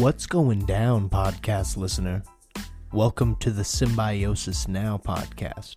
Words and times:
What's 0.00 0.24
going 0.24 0.60
down, 0.60 1.10
podcast 1.10 1.76
listener? 1.76 2.22
Welcome 2.90 3.36
to 3.36 3.50
the 3.50 3.62
Symbiosis 3.62 4.66
Now 4.66 4.96
podcast. 4.96 5.74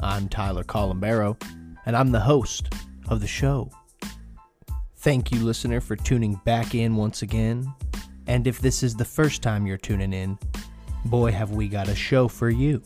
I'm 0.00 0.28
Tyler 0.28 0.64
Colombero, 0.64 1.38
and 1.86 1.96
I'm 1.96 2.12
the 2.12 2.20
host 2.20 2.74
of 3.08 3.22
the 3.22 3.26
show. 3.26 3.70
Thank 4.96 5.32
you, 5.32 5.42
listener, 5.42 5.80
for 5.80 5.96
tuning 5.96 6.38
back 6.44 6.74
in 6.74 6.94
once 6.94 7.22
again. 7.22 7.72
And 8.26 8.46
if 8.46 8.60
this 8.60 8.82
is 8.82 8.96
the 8.96 9.04
first 9.06 9.40
time 9.40 9.66
you're 9.66 9.78
tuning 9.78 10.12
in, 10.12 10.38
boy, 11.06 11.32
have 11.32 11.52
we 11.52 11.66
got 11.66 11.88
a 11.88 11.94
show 11.94 12.28
for 12.28 12.50
you. 12.50 12.82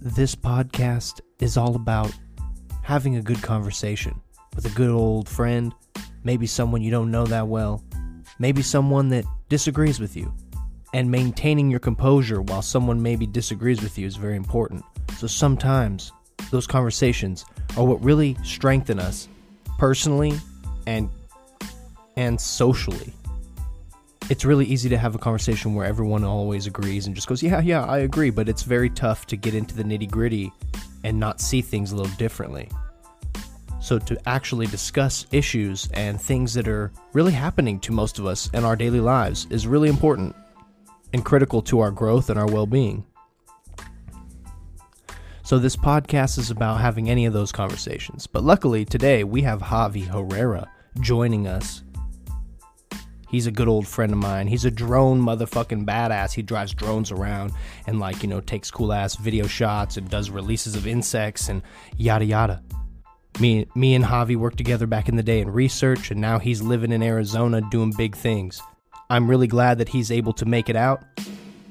This 0.00 0.34
podcast 0.34 1.20
is 1.38 1.58
all 1.58 1.76
about 1.76 2.14
having 2.80 3.16
a 3.16 3.22
good 3.22 3.42
conversation 3.42 4.18
with 4.56 4.64
a 4.64 4.74
good 4.74 4.88
old 4.88 5.28
friend, 5.28 5.74
maybe 6.24 6.46
someone 6.46 6.80
you 6.80 6.90
don't 6.90 7.10
know 7.10 7.26
that 7.26 7.46
well, 7.46 7.84
maybe 8.38 8.62
someone 8.62 9.10
that 9.10 9.26
disagrees 9.52 10.00
with 10.00 10.16
you. 10.16 10.32
And 10.94 11.10
maintaining 11.10 11.70
your 11.70 11.78
composure 11.78 12.40
while 12.40 12.62
someone 12.62 13.02
maybe 13.02 13.26
disagrees 13.26 13.82
with 13.82 13.98
you 13.98 14.06
is 14.06 14.16
very 14.16 14.34
important. 14.34 14.82
So 15.18 15.26
sometimes 15.26 16.10
those 16.50 16.66
conversations 16.66 17.44
are 17.76 17.84
what 17.84 18.02
really 18.02 18.34
strengthen 18.42 18.98
us 18.98 19.28
personally 19.78 20.40
and 20.86 21.10
and 22.16 22.40
socially. 22.40 23.12
It's 24.30 24.46
really 24.46 24.64
easy 24.64 24.88
to 24.88 24.96
have 24.96 25.14
a 25.14 25.18
conversation 25.18 25.74
where 25.74 25.84
everyone 25.84 26.24
always 26.24 26.66
agrees 26.66 27.06
and 27.06 27.14
just 27.14 27.28
goes, 27.28 27.42
"Yeah, 27.42 27.60
yeah, 27.60 27.84
I 27.84 27.98
agree," 27.98 28.30
but 28.30 28.48
it's 28.48 28.62
very 28.62 28.88
tough 28.88 29.26
to 29.26 29.36
get 29.36 29.54
into 29.54 29.74
the 29.74 29.84
nitty-gritty 29.84 30.50
and 31.04 31.20
not 31.20 31.42
see 31.42 31.60
things 31.60 31.92
a 31.92 31.96
little 31.96 32.16
differently. 32.16 32.70
So, 33.82 33.98
to 33.98 34.16
actually 34.28 34.66
discuss 34.66 35.26
issues 35.32 35.88
and 35.92 36.20
things 36.20 36.54
that 36.54 36.68
are 36.68 36.92
really 37.12 37.32
happening 37.32 37.80
to 37.80 37.90
most 37.90 38.20
of 38.20 38.26
us 38.26 38.48
in 38.54 38.64
our 38.64 38.76
daily 38.76 39.00
lives 39.00 39.48
is 39.50 39.66
really 39.66 39.88
important 39.88 40.36
and 41.12 41.24
critical 41.24 41.60
to 41.62 41.80
our 41.80 41.90
growth 41.90 42.30
and 42.30 42.38
our 42.38 42.46
well 42.46 42.64
being. 42.64 43.04
So, 45.42 45.58
this 45.58 45.74
podcast 45.74 46.38
is 46.38 46.52
about 46.52 46.80
having 46.80 47.10
any 47.10 47.26
of 47.26 47.32
those 47.32 47.50
conversations. 47.50 48.28
But 48.28 48.44
luckily, 48.44 48.84
today 48.84 49.24
we 49.24 49.42
have 49.42 49.60
Javi 49.60 50.06
Herrera 50.06 50.70
joining 51.00 51.48
us. 51.48 51.82
He's 53.28 53.48
a 53.48 53.50
good 53.50 53.66
old 53.66 53.88
friend 53.88 54.12
of 54.12 54.18
mine. 54.18 54.46
He's 54.46 54.64
a 54.64 54.70
drone 54.70 55.20
motherfucking 55.20 55.86
badass. 55.86 56.34
He 56.34 56.42
drives 56.42 56.72
drones 56.72 57.10
around 57.10 57.52
and, 57.88 57.98
like, 57.98 58.22
you 58.22 58.28
know, 58.28 58.40
takes 58.40 58.70
cool 58.70 58.92
ass 58.92 59.16
video 59.16 59.48
shots 59.48 59.96
and 59.96 60.08
does 60.08 60.30
releases 60.30 60.76
of 60.76 60.86
insects 60.86 61.48
and 61.48 61.62
yada 61.96 62.24
yada. 62.24 62.62
Me, 63.40 63.66
me 63.74 63.94
and 63.94 64.04
Javi 64.04 64.36
worked 64.36 64.58
together 64.58 64.86
back 64.86 65.08
in 65.08 65.16
the 65.16 65.22
day 65.22 65.40
in 65.40 65.50
research, 65.50 66.10
and 66.10 66.20
now 66.20 66.38
he's 66.38 66.62
living 66.62 66.92
in 66.92 67.02
Arizona 67.02 67.60
doing 67.70 67.92
big 67.96 68.14
things. 68.14 68.60
I'm 69.10 69.28
really 69.28 69.46
glad 69.46 69.78
that 69.78 69.88
he's 69.88 70.10
able 70.10 70.32
to 70.34 70.44
make 70.44 70.68
it 70.68 70.76
out. 70.76 71.02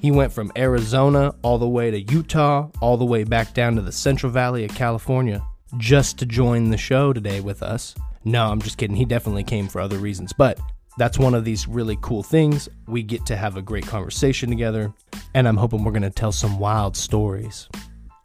He 0.00 0.10
went 0.10 0.32
from 0.32 0.50
Arizona 0.56 1.34
all 1.42 1.58
the 1.58 1.68
way 1.68 1.90
to 1.90 2.00
Utah, 2.12 2.68
all 2.80 2.96
the 2.96 3.04
way 3.04 3.24
back 3.24 3.54
down 3.54 3.76
to 3.76 3.82
the 3.82 3.92
Central 3.92 4.32
Valley 4.32 4.64
of 4.64 4.74
California, 4.74 5.42
just 5.76 6.18
to 6.18 6.26
join 6.26 6.70
the 6.70 6.76
show 6.76 7.12
today 7.12 7.40
with 7.40 7.62
us. 7.62 7.94
No, 8.24 8.46
I'm 8.46 8.60
just 8.60 8.78
kidding. 8.78 8.96
He 8.96 9.04
definitely 9.04 9.44
came 9.44 9.68
for 9.68 9.80
other 9.80 9.98
reasons, 9.98 10.32
but 10.32 10.58
that's 10.98 11.18
one 11.18 11.34
of 11.34 11.44
these 11.44 11.66
really 11.68 11.96
cool 12.02 12.22
things. 12.22 12.68
We 12.86 13.02
get 13.02 13.24
to 13.26 13.36
have 13.36 13.56
a 13.56 13.62
great 13.62 13.86
conversation 13.86 14.50
together, 14.50 14.92
and 15.34 15.48
I'm 15.48 15.56
hoping 15.56 15.84
we're 15.84 15.92
going 15.92 16.02
to 16.02 16.10
tell 16.10 16.32
some 16.32 16.58
wild 16.58 16.96
stories. 16.96 17.68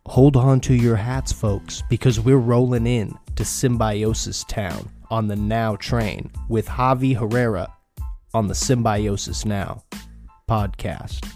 Hold 0.07 0.37
on 0.37 0.61
to 0.61 0.73
your 0.73 0.95
hats, 0.95 1.33
folks, 1.33 1.83
because 1.89 2.17
we're 2.17 2.37
rolling 2.37 2.87
in 2.87 3.13
to 3.35 3.43
Symbiosis 3.43 4.45
Town 4.45 4.89
on 5.11 5.27
the 5.27 5.35
Now 5.35 5.75
train 5.75 6.31
with 6.47 6.65
Javi 6.65 7.15
Herrera 7.15 7.71
on 8.33 8.47
the 8.47 8.55
Symbiosis 8.55 9.45
Now 9.45 9.83
podcast. 10.49 11.29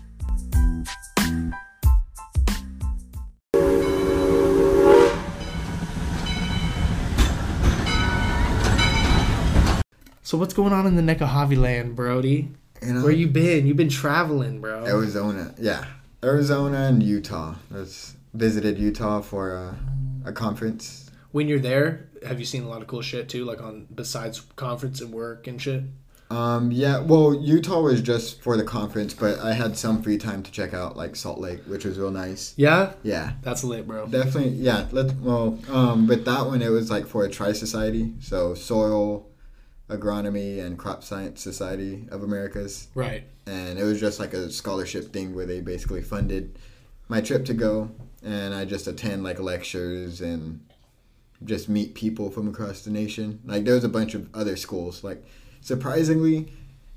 So 10.24 10.38
what's 10.38 10.54
going 10.54 10.72
on 10.72 10.88
in 10.88 10.96
the 10.96 11.02
neck 11.02 11.20
of 11.20 11.28
Javi 11.28 11.58
land, 11.58 11.98
Brody? 11.98 12.48
You 12.81 12.94
know, 12.94 13.04
Where 13.04 13.12
you 13.12 13.28
been? 13.28 13.68
You've 13.68 13.76
been 13.78 13.90
traveling, 13.90 14.62
bro. 14.62 14.86
Arizona, 14.86 15.54
yeah, 15.60 15.86
Arizona 16.24 16.84
and 16.84 17.04
Utah. 17.04 17.56
Was 17.70 18.16
visited 18.34 18.78
Utah 18.78 19.22
for 19.22 19.53
a, 19.53 19.78
a 20.25 20.31
conference. 20.34 21.09
when 21.31 21.47
you're 21.47 21.59
there, 21.59 22.09
have 22.25 22.40
you 22.40 22.46
seen 22.46 22.64
a 22.64 22.68
lot 22.68 22.81
of 22.81 22.88
cool 22.88 23.02
shit 23.02 23.30
too, 23.30 23.46
like 23.46 23.62
on 23.62 23.88
besides 23.94 24.42
conference 24.56 25.02
and 25.02 25.12
work 25.14 25.47
and 25.47 25.62
shit? 25.62 25.84
Um, 26.30 26.72
yeah, 26.72 27.00
well, 27.00 27.34
Utah 27.34 27.81
was 27.81 28.02
just 28.02 28.42
for 28.42 28.56
the 28.56 28.64
conference, 28.64 29.14
but 29.14 29.40
I 29.40 29.52
had 29.52 29.75
some 29.75 30.02
free 30.02 30.18
time 30.18 30.44
to 30.44 30.52
check 30.52 30.74
out 30.74 30.96
like 30.96 31.18
Salt 31.18 31.40
Lake, 31.40 31.59
which 31.66 31.84
was 31.84 32.00
real 32.00 32.09
nice. 32.12 32.53
Yeah, 32.56 32.94
Yeah, 33.03 33.34
that's 33.42 33.66
lit, 33.66 33.86
bro. 33.86 34.08
definitely. 34.08 34.52
Yeah, 34.52 34.88
let 34.92 35.13
well, 35.18 35.59
um, 35.69 36.08
with 36.08 36.24
that 36.24 36.46
one, 36.46 36.62
it 36.62 36.69
was 36.69 36.90
like 36.90 37.06
for 37.06 37.25
a 37.25 37.30
tri 37.30 37.52
society, 37.52 38.13
so 38.22 38.53
soil, 38.53 39.28
agronomy, 39.90 40.63
and 40.66 40.78
crop 40.80 41.03
science 41.03 41.42
society 41.42 42.08
of 42.12 42.24
Americas. 42.24 42.88
Right. 42.96 43.24
and 43.46 43.78
it 43.78 43.84
was 43.84 44.00
just 44.00 44.18
like 44.19 44.34
a 44.34 44.50
scholarship 44.52 45.12
thing 45.12 45.36
where 45.36 45.46
they 45.46 45.59
basically 45.59 46.02
funded 46.02 46.58
my 47.12 47.20
trip 47.20 47.44
to 47.44 47.54
go 47.54 47.92
and 48.24 48.54
i 48.54 48.64
just 48.64 48.88
attend 48.88 49.22
like 49.22 49.38
lectures 49.38 50.22
and 50.22 50.62
just 51.44 51.68
meet 51.68 51.94
people 51.94 52.30
from 52.30 52.48
across 52.48 52.84
the 52.84 52.92
nation. 52.92 53.40
Like 53.44 53.66
there 53.66 53.74
was 53.74 53.84
a 53.84 53.90
bunch 53.90 54.14
of 54.14 54.30
other 54.36 54.56
schools. 54.56 55.04
Like 55.04 55.24
surprisingly 55.60 56.52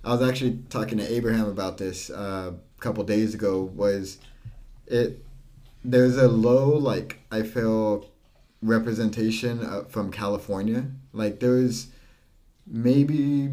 i 0.04 0.10
was 0.14 0.22
actually 0.22 0.58
talking 0.70 0.98
to 0.98 1.12
abraham 1.12 1.48
about 1.48 1.76
this 1.78 2.10
uh, 2.10 2.52
a 2.78 2.80
couple 2.80 3.02
days 3.04 3.34
ago 3.34 3.62
was 3.74 4.18
it 4.86 5.22
there's 5.84 6.16
a 6.16 6.28
low 6.28 6.68
like 6.90 7.18
i 7.30 7.42
feel 7.42 8.06
representation 8.62 9.62
uh, 9.64 9.82
from 9.88 10.12
california. 10.12 10.86
Like 11.12 11.40
there 11.40 11.56
was 11.62 11.88
maybe 12.66 13.50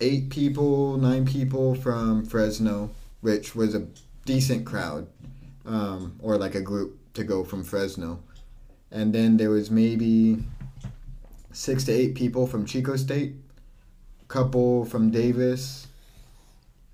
eight 0.00 0.30
people, 0.30 0.96
nine 0.96 1.24
people 1.26 1.74
from 1.74 2.24
Fresno, 2.24 2.90
which 3.20 3.56
was 3.56 3.74
a 3.74 3.88
decent 4.28 4.64
crowd, 4.66 5.08
um, 5.68 6.18
or 6.20 6.36
like 6.38 6.54
a 6.54 6.62
group 6.62 6.98
to 7.14 7.22
go 7.22 7.44
from 7.44 7.62
Fresno. 7.62 8.20
And 8.90 9.14
then 9.14 9.36
there 9.36 9.50
was 9.50 9.70
maybe 9.70 10.38
six 11.52 11.84
to 11.84 11.92
eight 11.92 12.14
people 12.14 12.46
from 12.46 12.64
Chico 12.64 12.96
State, 12.96 13.34
couple 14.28 14.86
from 14.86 15.10
Davis. 15.10 15.86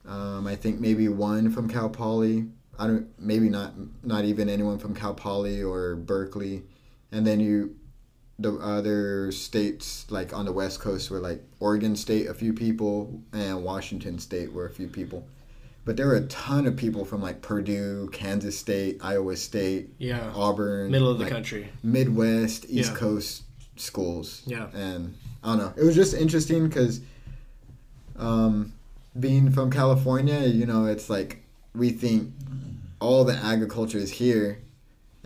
Um, 0.06 0.46
I 0.46 0.56
think 0.56 0.80
maybe 0.80 1.08
one 1.08 1.50
from 1.50 1.68
Cal 1.68 1.88
Poly. 1.88 2.48
I 2.78 2.88
don't 2.88 3.08
maybe 3.18 3.48
not 3.48 3.74
not 4.02 4.24
even 4.24 4.48
anyone 4.48 4.78
from 4.78 4.94
Cal 4.94 5.14
Poly 5.14 5.62
or 5.62 5.94
Berkeley. 5.94 6.64
And 7.12 7.24
then 7.24 7.38
you 7.38 7.76
the 8.40 8.54
other 8.54 9.30
states 9.30 10.10
like 10.10 10.32
on 10.32 10.44
the 10.44 10.52
west 10.52 10.80
coast 10.80 11.08
were 11.10 11.20
like 11.20 11.40
Oregon 11.60 11.94
State 11.94 12.26
a 12.26 12.34
few 12.34 12.52
people 12.52 13.22
and 13.32 13.62
Washington 13.62 14.18
State 14.18 14.52
were 14.52 14.66
a 14.66 14.70
few 14.70 14.88
people. 14.88 15.28
But 15.84 15.96
there 15.98 16.06
were 16.06 16.14
a 16.16 16.26
ton 16.26 16.66
of 16.66 16.76
people 16.76 17.04
from 17.04 17.20
like 17.20 17.42
Purdue, 17.42 18.08
Kansas 18.12 18.58
State, 18.58 18.98
Iowa 19.02 19.36
State, 19.36 19.90
Yeah. 19.98 20.32
Auburn, 20.34 20.90
Middle 20.90 21.10
of 21.10 21.18
the 21.18 21.24
like, 21.24 21.32
country. 21.32 21.68
Midwest, 21.82 22.64
East 22.68 22.92
Yeah. 22.92 22.96
Coast 22.98 23.42
schools. 23.76 24.42
Yeah. 24.46 24.68
And 24.74 25.14
I 25.42 25.48
don't 25.48 25.58
know. 25.58 25.72
It 25.76 25.84
was 25.84 25.94
just 25.94 26.14
interesting 26.14 26.66
because 26.68 27.00
um, 28.18 28.72
being 29.18 29.50
from 29.50 29.70
California, 29.70 30.40
you 30.46 30.66
know, 30.66 30.86
it's 30.86 31.10
like 31.10 31.42
we 31.74 31.90
think 31.90 32.32
all 33.00 33.24
the 33.24 33.34
agriculture 33.36 33.98
is 33.98 34.10
here. 34.10 34.58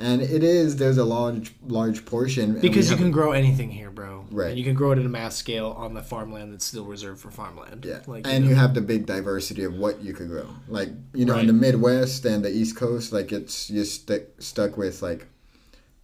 And 0.00 0.22
it 0.22 0.44
is. 0.44 0.76
There's 0.76 0.96
a 0.98 1.04
large, 1.04 1.52
large 1.66 2.04
portion 2.06 2.60
Because 2.60 2.88
you 2.88 2.96
can 2.96 3.10
grow 3.10 3.32
anything 3.32 3.68
here, 3.70 3.90
bro. 3.90 4.26
Right. 4.30 4.50
And 4.50 4.58
you 4.58 4.64
can 4.64 4.74
grow 4.74 4.92
it 4.92 4.98
at 4.98 5.04
a 5.04 5.08
mass 5.08 5.34
scale 5.36 5.74
on 5.76 5.94
the 5.94 6.02
farmland 6.02 6.52
that's 6.52 6.64
still 6.64 6.84
reserved 6.84 7.20
for 7.20 7.30
farmland. 7.32 7.84
Yeah, 7.84 8.00
Like, 8.06 8.24
and 8.26 8.44
know. 8.44 8.50
you 8.50 8.56
have 8.56 8.74
the 8.74 8.80
big 8.80 9.06
diversity 9.06 9.64
of 9.64 9.74
what 9.74 10.00
you 10.00 10.12
could 10.14 10.28
grow. 10.28 10.46
Like 10.68 10.90
you 11.14 11.24
know, 11.24 11.32
Right. 11.34 11.40
in 11.40 11.46
the 11.48 11.52
Midwest 11.52 12.24
and 12.24 12.44
the 12.44 12.50
East 12.50 12.76
Coast, 12.76 13.12
like 13.12 13.32
it's 13.32 13.70
you're 13.70 13.84
stuck 13.84 14.22
stuck 14.38 14.76
with 14.76 15.02
like, 15.02 15.26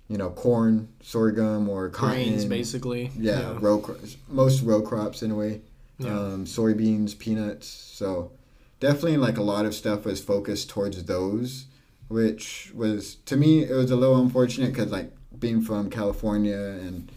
you 0.09 0.19
know, 0.19 0.31
corn, 0.31 0.89
sorghum, 1.01 1.69
or 1.69 1.89
cotton. 1.89 2.15
grains, 2.17 2.45
basically. 2.47 3.13
Yeah, 3.17 3.57
row 3.61 3.79
cro- 3.79 3.97
most 4.29 4.63
row 4.63 4.83
crops 4.83 5.23
in 5.23 5.31
a 5.31 5.37
way. 5.37 5.61
Yeah. 5.99 6.19
Um, 6.19 6.45
soybeans, 6.47 7.17
peanuts. 7.17 7.69
So 7.69 8.33
definitely, 8.81 9.19
like 9.19 9.39
a 9.39 9.43
lot 9.43 9.67
of 9.67 9.75
stuff 9.75 10.05
was 10.05 10.21
focused 10.21 10.69
towards 10.69 11.05
those, 11.05 11.67
which 12.09 12.73
was 12.75 13.17
to 13.27 13.37
me 13.37 13.65
it 13.65 13.73
was 13.73 13.91
a 13.91 13.97
little 13.97 14.21
unfortunate 14.21 14.73
because 14.73 14.93
like 14.93 15.13
being 15.39 15.61
from 15.61 15.91
California 15.91 16.57
and. 16.57 17.11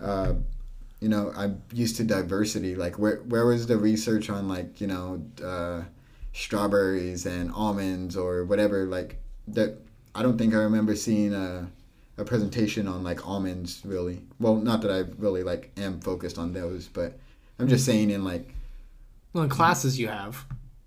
Uh, 0.00 0.34
you 1.00 1.08
know, 1.08 1.32
I'm 1.36 1.62
used 1.72 1.96
to 1.96 2.04
diversity. 2.04 2.74
Like, 2.74 2.98
where 2.98 3.18
where 3.18 3.46
was 3.46 3.66
the 3.66 3.76
research 3.76 4.30
on 4.30 4.48
like 4.48 4.80
you 4.80 4.86
know, 4.86 5.22
uh, 5.44 5.82
strawberries 6.32 7.26
and 7.26 7.52
almonds 7.52 8.16
or 8.16 8.44
whatever? 8.44 8.86
Like 8.86 9.18
that, 9.48 9.78
I 10.14 10.22
don't 10.22 10.38
think 10.38 10.54
I 10.54 10.58
remember 10.58 10.96
seeing 10.96 11.34
a, 11.34 11.68
a 12.16 12.24
presentation 12.24 12.88
on 12.88 13.02
like 13.02 13.26
almonds 13.26 13.82
really. 13.84 14.22
Well, 14.40 14.56
not 14.56 14.80
that 14.82 14.90
I 14.90 15.10
really 15.18 15.42
like 15.42 15.70
am 15.76 16.00
focused 16.00 16.38
on 16.38 16.52
those, 16.52 16.88
but 16.88 17.18
I'm 17.58 17.68
just 17.68 17.84
saying 17.84 18.10
in 18.10 18.24
like 18.24 18.54
Well, 19.32 19.44
in 19.44 19.50
classes 19.50 19.98
you 19.98 20.08
have. 20.08 20.44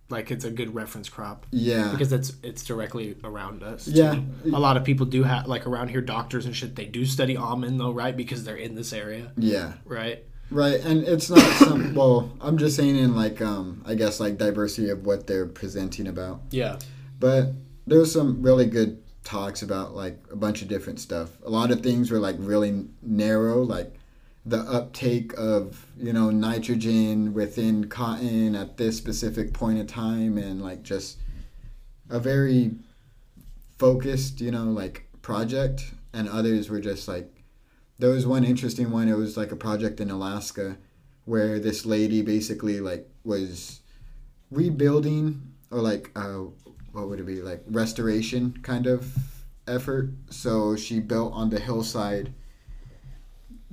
Like 0.10 0.32
it's 0.32 0.44
a 0.46 0.52
good 0.52 0.74
reference 0.74 1.08
crop 1.10 1.46
Yeah. 1.52 1.90
because 1.92 2.12
it's 2.12 2.34
it's 2.44 2.64
directly 2.64 3.16
around 3.24 3.64
us. 3.64 3.86
too. 3.86 3.92
Yeah. 3.92 4.20
a 4.46 4.60
lot 4.60 4.76
of 4.78 4.84
people 4.84 5.06
do 5.06 5.24
have 5.24 5.48
like 5.48 5.68
around 5.68 5.90
here, 5.90 6.02
doctors 6.02 6.46
and 6.46 6.56
shit. 6.56 6.76
They 6.76 6.86
do 6.86 7.06
study 7.06 7.38
almond 7.38 7.80
though, 7.80 7.92
right? 7.92 8.16
Because 8.16 8.44
they're 8.44 8.56
in 8.56 8.76
this 8.76 8.92
area, 8.94 9.32
yeah. 9.38 9.74
right? 9.86 10.24
Right, 10.52 10.80
and 10.84 11.04
it's 11.08 11.30
not 11.30 11.40
some. 11.58 11.94
well, 12.00 12.32
I'm 12.42 12.58
just 12.58 12.76
saying 12.76 12.96
in 12.98 13.16
like 13.16 13.40
um, 13.40 13.84
I 13.86 13.94
guess 13.94 14.20
like 14.20 14.38
diversity 14.40 14.90
of 14.90 15.06
what 15.06 15.28
they're 15.28 15.46
presenting 15.46 16.08
about. 16.08 16.42
Yeah, 16.50 16.80
But 17.20 17.54
there's 17.86 18.12
some 18.12 18.42
really 18.42 18.66
good 18.66 19.04
talks 19.24 19.62
about 19.62 19.94
like 19.96 20.18
a 20.32 20.36
bunch 20.36 20.64
of 20.64 20.68
different 20.68 21.00
stuff. 21.00 21.30
A 21.46 21.50
lot 21.52 21.70
of 21.70 21.82
things 21.82 22.10
were 22.10 22.18
like 22.18 22.36
really 22.40 22.88
narrow, 23.04 23.62
like 23.62 23.94
the 24.50 24.60
uptake 24.60 25.34
of 25.38 25.86
you 25.98 26.14
know 26.14 26.30
nitrogen 26.30 27.34
within 27.34 27.88
cotton 27.88 28.56
at 28.56 28.78
this 28.78 28.98
specific 28.98 29.54
point 29.54 29.80
in 29.80 29.88
time, 29.88 30.38
and 30.38 30.62
like 30.62 30.84
just 30.84 31.18
a 32.10 32.20
very 32.20 32.72
focused, 33.78 34.42
you 34.42 34.52
know, 34.52 34.66
like 34.66 35.08
project. 35.22 35.92
And 36.12 36.28
others 36.28 36.70
were 36.70 36.82
just 36.82 37.08
like 37.08 37.44
there 38.00 38.10
was 38.10 38.26
one 38.26 38.44
interesting 38.44 38.92
one. 38.92 39.08
It 39.08 39.18
was 39.18 39.38
like 39.38 39.52
a 39.52 39.56
project 39.56 40.00
in 40.00 40.10
Alaska 40.10 40.78
where 41.26 41.60
this 41.60 41.86
lady 41.86 42.24
basically 42.24 42.80
like 42.80 43.08
was 43.24 43.82
rebuilding 44.50 45.42
or 45.70 45.80
like 45.80 46.10
uh, 46.16 46.46
what 46.92 47.08
would 47.08 47.20
it 47.20 47.26
be 47.26 47.42
like 47.42 47.64
restoration 47.68 48.58
kind 48.64 48.88
of 48.88 49.16
effort. 49.68 50.10
So 50.32 50.76
she 50.76 51.00
built 51.00 51.34
on 51.34 51.52
the 51.52 51.60
hillside 51.60 52.34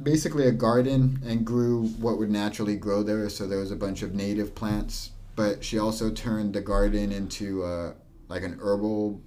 basically 0.02 0.46
a 0.46 0.52
garden 0.52 1.20
and 1.24 1.44
grew 1.44 1.86
what 2.00 2.18
would 2.18 2.30
naturally 2.30 2.76
grow 2.76 3.02
there. 3.02 3.28
So 3.28 3.46
there 3.46 3.58
was 3.58 3.70
a 3.70 3.76
bunch 3.76 4.02
of 4.02 4.14
native 4.14 4.54
plants, 4.54 5.10
but 5.34 5.64
she 5.64 5.78
also 5.78 6.10
turned 6.10 6.54
the 6.54 6.60
garden 6.60 7.12
into 7.12 7.64
uh, 7.64 7.92
like 8.28 8.42
an 8.42 8.58
herbal 8.60 9.20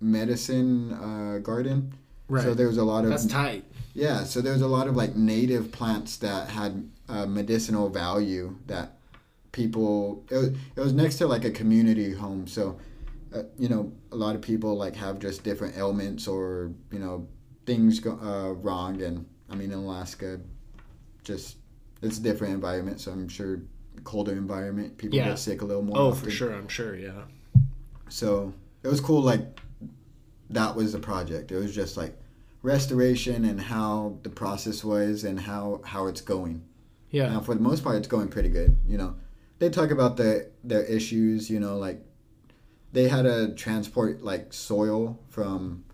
medicine 0.00 0.92
uh, 0.92 1.38
garden. 1.38 1.94
right. 2.28 2.42
So 2.42 2.54
there 2.54 2.66
was 2.66 2.78
a 2.78 2.84
lot 2.84 3.04
of 3.04 3.10
That's 3.10 3.26
tight. 3.26 3.64
yeah, 3.94 4.24
so 4.24 4.40
there 4.40 4.52
was 4.52 4.62
a 4.62 4.66
lot 4.66 4.86
of 4.86 4.96
like 4.96 5.16
native 5.16 5.72
plants 5.72 6.16
that 6.18 6.48
had 6.48 6.88
uh, 7.08 7.26
medicinal 7.26 7.88
value 7.88 8.56
that 8.66 8.92
people. 9.52 10.24
It 10.30 10.36
was, 10.36 10.48
it 10.48 10.80
was 10.80 10.92
next 10.92 11.16
to 11.18 11.26
like 11.26 11.44
a 11.44 11.50
community 11.50 12.12
home, 12.12 12.46
so 12.46 12.78
uh, 13.34 13.42
you 13.58 13.68
know 13.68 13.92
a 14.12 14.16
lot 14.16 14.34
of 14.34 14.42
people 14.42 14.76
like 14.76 14.96
have 14.96 15.18
just 15.18 15.44
different 15.44 15.76
ailments 15.76 16.26
or 16.26 16.72
you 16.90 16.98
know 16.98 17.26
things 17.66 18.00
go 18.00 18.12
uh, 18.22 18.52
wrong, 18.52 19.00
and 19.02 19.26
I 19.50 19.54
mean 19.54 19.70
in 19.72 19.78
Alaska, 19.78 20.40
just 21.22 21.56
it's 22.02 22.18
a 22.18 22.22
different 22.22 22.54
environment, 22.54 23.00
so 23.00 23.12
I'm 23.12 23.28
sure 23.28 23.60
colder 24.02 24.32
environment 24.32 24.98
people 24.98 25.16
Yeah. 25.18 25.28
get 25.30 25.38
sick 25.38 25.62
a 25.62 25.64
little 25.64 25.82
more. 25.82 25.96
Oh, 25.96 26.08
often. 26.08 26.24
for 26.24 26.30
sure. 26.30 26.52
I'm 26.52 26.68
sure. 26.68 26.94
Yeah. 26.96 27.22
So 28.08 28.52
it 28.82 28.88
was 28.88 29.00
cool. 29.00 29.22
Like 29.22 29.60
that 30.50 30.74
was 30.76 30.92
the 30.92 30.98
project. 30.98 31.52
It 31.52 31.56
was 31.56 31.74
just 31.74 31.96
like 31.96 32.16
restoration 32.62 33.44
and 33.44 33.60
how 33.60 34.18
the 34.22 34.30
process 34.30 34.82
was 34.84 35.24
and 35.24 35.38
how 35.40 35.80
how 35.84 36.06
it's 36.06 36.20
going. 36.20 36.62
Yeah. 37.10 37.28
Now, 37.28 37.40
for 37.40 37.54
the 37.54 37.60
most 37.60 37.84
part, 37.84 37.96
it's 37.96 38.08
going 38.08 38.28
pretty 38.28 38.48
good. 38.48 38.76
You 38.86 38.98
know, 38.98 39.14
they 39.58 39.70
talk 39.70 39.90
about 39.90 40.16
the 40.16 40.50
their 40.64 40.82
issues. 40.84 41.48
You 41.48 41.60
know, 41.60 41.78
like 41.78 42.02
they 42.92 43.08
had 43.08 43.22
to 43.22 43.54
transport 43.54 44.22
like 44.22 44.52
soil 44.52 45.18
from 45.28 45.84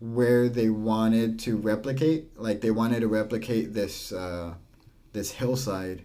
where 0.00 0.48
they 0.48 0.68
wanted 0.70 1.38
to 1.40 1.56
replicate. 1.56 2.38
Like 2.38 2.60
they 2.60 2.70
wanted 2.70 3.00
to 3.00 3.08
replicate 3.08 3.74
this 3.74 4.12
uh, 4.12 4.54
this 5.12 5.32
hillside, 5.32 6.02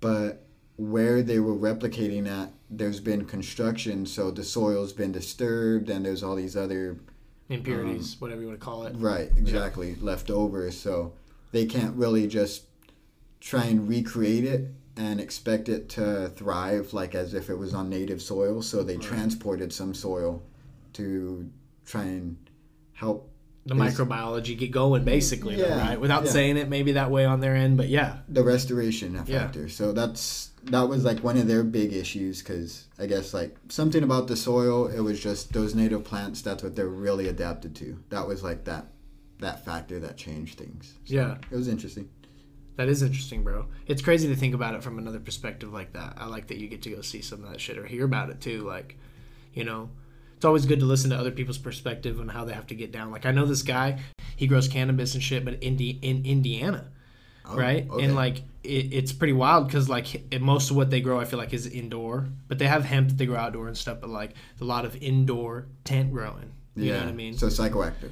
but 0.00 0.44
where 0.76 1.22
they 1.22 1.40
were 1.40 1.54
replicating 1.56 2.24
that, 2.24 2.52
there's 2.70 3.00
been 3.00 3.24
construction, 3.24 4.06
so 4.06 4.30
the 4.30 4.44
soil's 4.44 4.92
been 4.92 5.10
disturbed, 5.10 5.90
and 5.90 6.04
there's 6.04 6.22
all 6.22 6.36
these 6.36 6.56
other 6.56 6.98
Impurities, 7.50 8.12
Um, 8.14 8.18
whatever 8.20 8.42
you 8.42 8.46
want 8.48 8.60
to 8.60 8.64
call 8.64 8.84
it. 8.84 8.94
Right, 8.96 9.30
exactly. 9.36 9.96
Left 9.96 10.30
over, 10.30 10.70
so 10.70 11.14
they 11.50 11.64
can't 11.64 11.96
really 11.96 12.26
just 12.28 12.64
try 13.40 13.64
and 13.64 13.88
recreate 13.88 14.44
it 14.44 14.68
and 14.96 15.18
expect 15.18 15.68
it 15.70 15.88
to 15.88 16.28
thrive 16.36 16.92
like 16.92 17.14
as 17.14 17.32
if 17.32 17.48
it 17.48 17.56
was 17.56 17.72
on 17.72 17.88
native 17.88 18.20
soil. 18.20 18.60
So 18.60 18.82
they 18.82 18.96
Right. 18.96 19.02
transported 19.02 19.72
some 19.72 19.94
soil 19.94 20.42
to 20.92 21.48
try 21.86 22.04
and 22.04 22.36
help 22.98 23.30
The 23.64 23.74
microbiology 23.74 24.58
get 24.58 24.70
going, 24.70 25.04
basically, 25.04 25.56
though, 25.56 25.76
right? 25.76 26.00
Without 26.00 26.24
yeah. 26.24 26.30
saying 26.30 26.56
it, 26.56 26.68
maybe 26.68 26.92
that 26.92 27.10
way 27.10 27.24
on 27.24 27.40
their 27.40 27.54
end, 27.54 27.76
but 27.76 27.88
yeah, 27.88 28.18
the 28.28 28.42
restoration 28.42 29.14
Yeah. 29.26 29.44
factor. 29.44 29.68
So 29.68 29.92
that's 29.92 30.50
that 30.64 30.88
was 30.88 31.04
like 31.04 31.20
one 31.20 31.36
of 31.36 31.46
their 31.46 31.62
big 31.62 31.92
issues 31.92 32.42
because 32.42 32.86
I 32.98 33.06
guess 33.06 33.32
like 33.32 33.56
something 33.68 34.02
about 34.02 34.26
the 34.26 34.36
soil. 34.36 34.88
It 34.88 35.00
was 35.00 35.20
just 35.20 35.52
those 35.52 35.74
native 35.74 36.02
plants. 36.04 36.42
That's 36.42 36.62
what 36.62 36.74
they're 36.76 36.88
really 36.88 37.28
adapted 37.28 37.74
to. 37.76 37.98
That 38.10 38.26
was 38.26 38.42
like 38.42 38.64
that 38.64 38.86
that 39.38 39.64
factor 39.64 40.00
that 40.00 40.16
changed 40.16 40.58
things. 40.58 40.94
So 41.04 41.14
yeah. 41.14 41.36
it 41.50 41.56
was 41.56 41.68
interesting. 41.68 42.08
That 42.76 42.88
is 42.88 43.02
interesting, 43.02 43.42
bro. 43.44 43.66
It's 43.86 44.02
crazy 44.02 44.28
to 44.28 44.36
think 44.36 44.54
about 44.54 44.74
it 44.74 44.82
from 44.82 44.98
another 44.98 45.20
perspective 45.20 45.72
like 45.72 45.92
that. 45.92 46.14
I 46.16 46.26
like 46.26 46.46
that 46.48 46.58
you 46.58 46.68
get 46.68 46.82
to 46.82 46.90
go 46.90 47.02
see 47.02 47.22
some 47.22 47.44
of 47.44 47.50
that 47.50 47.60
shit 47.60 47.76
or 47.78 47.84
hear 47.86 48.04
about 48.04 48.30
it 48.30 48.40
too. 48.40 48.62
Like, 48.62 48.96
you 49.52 49.64
know, 49.64 49.90
it's 50.38 50.44
always 50.44 50.66
good 50.66 50.78
to 50.78 50.86
listen 50.86 51.10
to 51.10 51.16
other 51.18 51.32
people's 51.32 51.58
perspective 51.58 52.20
on 52.20 52.28
how 52.28 52.44
they 52.44 52.52
have 52.52 52.68
to 52.68 52.76
get 52.76 52.92
down. 52.92 53.10
Like, 53.10 53.26
I 53.26 53.32
know 53.32 53.44
this 53.44 53.62
guy, 53.62 53.98
he 54.36 54.46
grows 54.46 54.68
cannabis 54.68 55.14
and 55.14 55.22
shit, 55.22 55.44
but 55.44 55.60
in, 55.64 55.76
in 55.80 56.24
Indiana, 56.24 56.86
Oh, 57.44 57.56
right? 57.56 57.88
okay. 57.90 58.04
And 58.04 58.14
like, 58.14 58.42
it, 58.62 58.92
it's 58.92 59.12
pretty 59.12 59.32
wild 59.32 59.66
because 59.66 59.88
like 59.88 60.14
it, 60.32 60.40
most 60.40 60.70
of 60.70 60.76
what 60.76 60.90
they 60.90 61.00
grow, 61.00 61.18
I 61.18 61.24
feel 61.24 61.40
like, 61.40 61.52
is 61.52 61.66
indoor. 61.66 62.28
But 62.46 62.60
they 62.60 62.68
have 62.68 62.84
hemp 62.84 63.08
that 63.08 63.18
they 63.18 63.26
grow 63.26 63.36
outdoor 63.36 63.66
and 63.66 63.76
stuff. 63.76 63.98
But 64.00 64.10
like 64.10 64.34
a 64.60 64.64
lot 64.64 64.84
of 64.84 64.94
indoor 65.02 65.66
tent 65.82 66.12
growing. 66.12 66.52
You 66.76 66.92
know 66.92 66.98
what 67.00 67.08
I 67.08 67.12
mean? 67.12 67.36
So 67.36 67.48
psychoactive, 67.48 68.10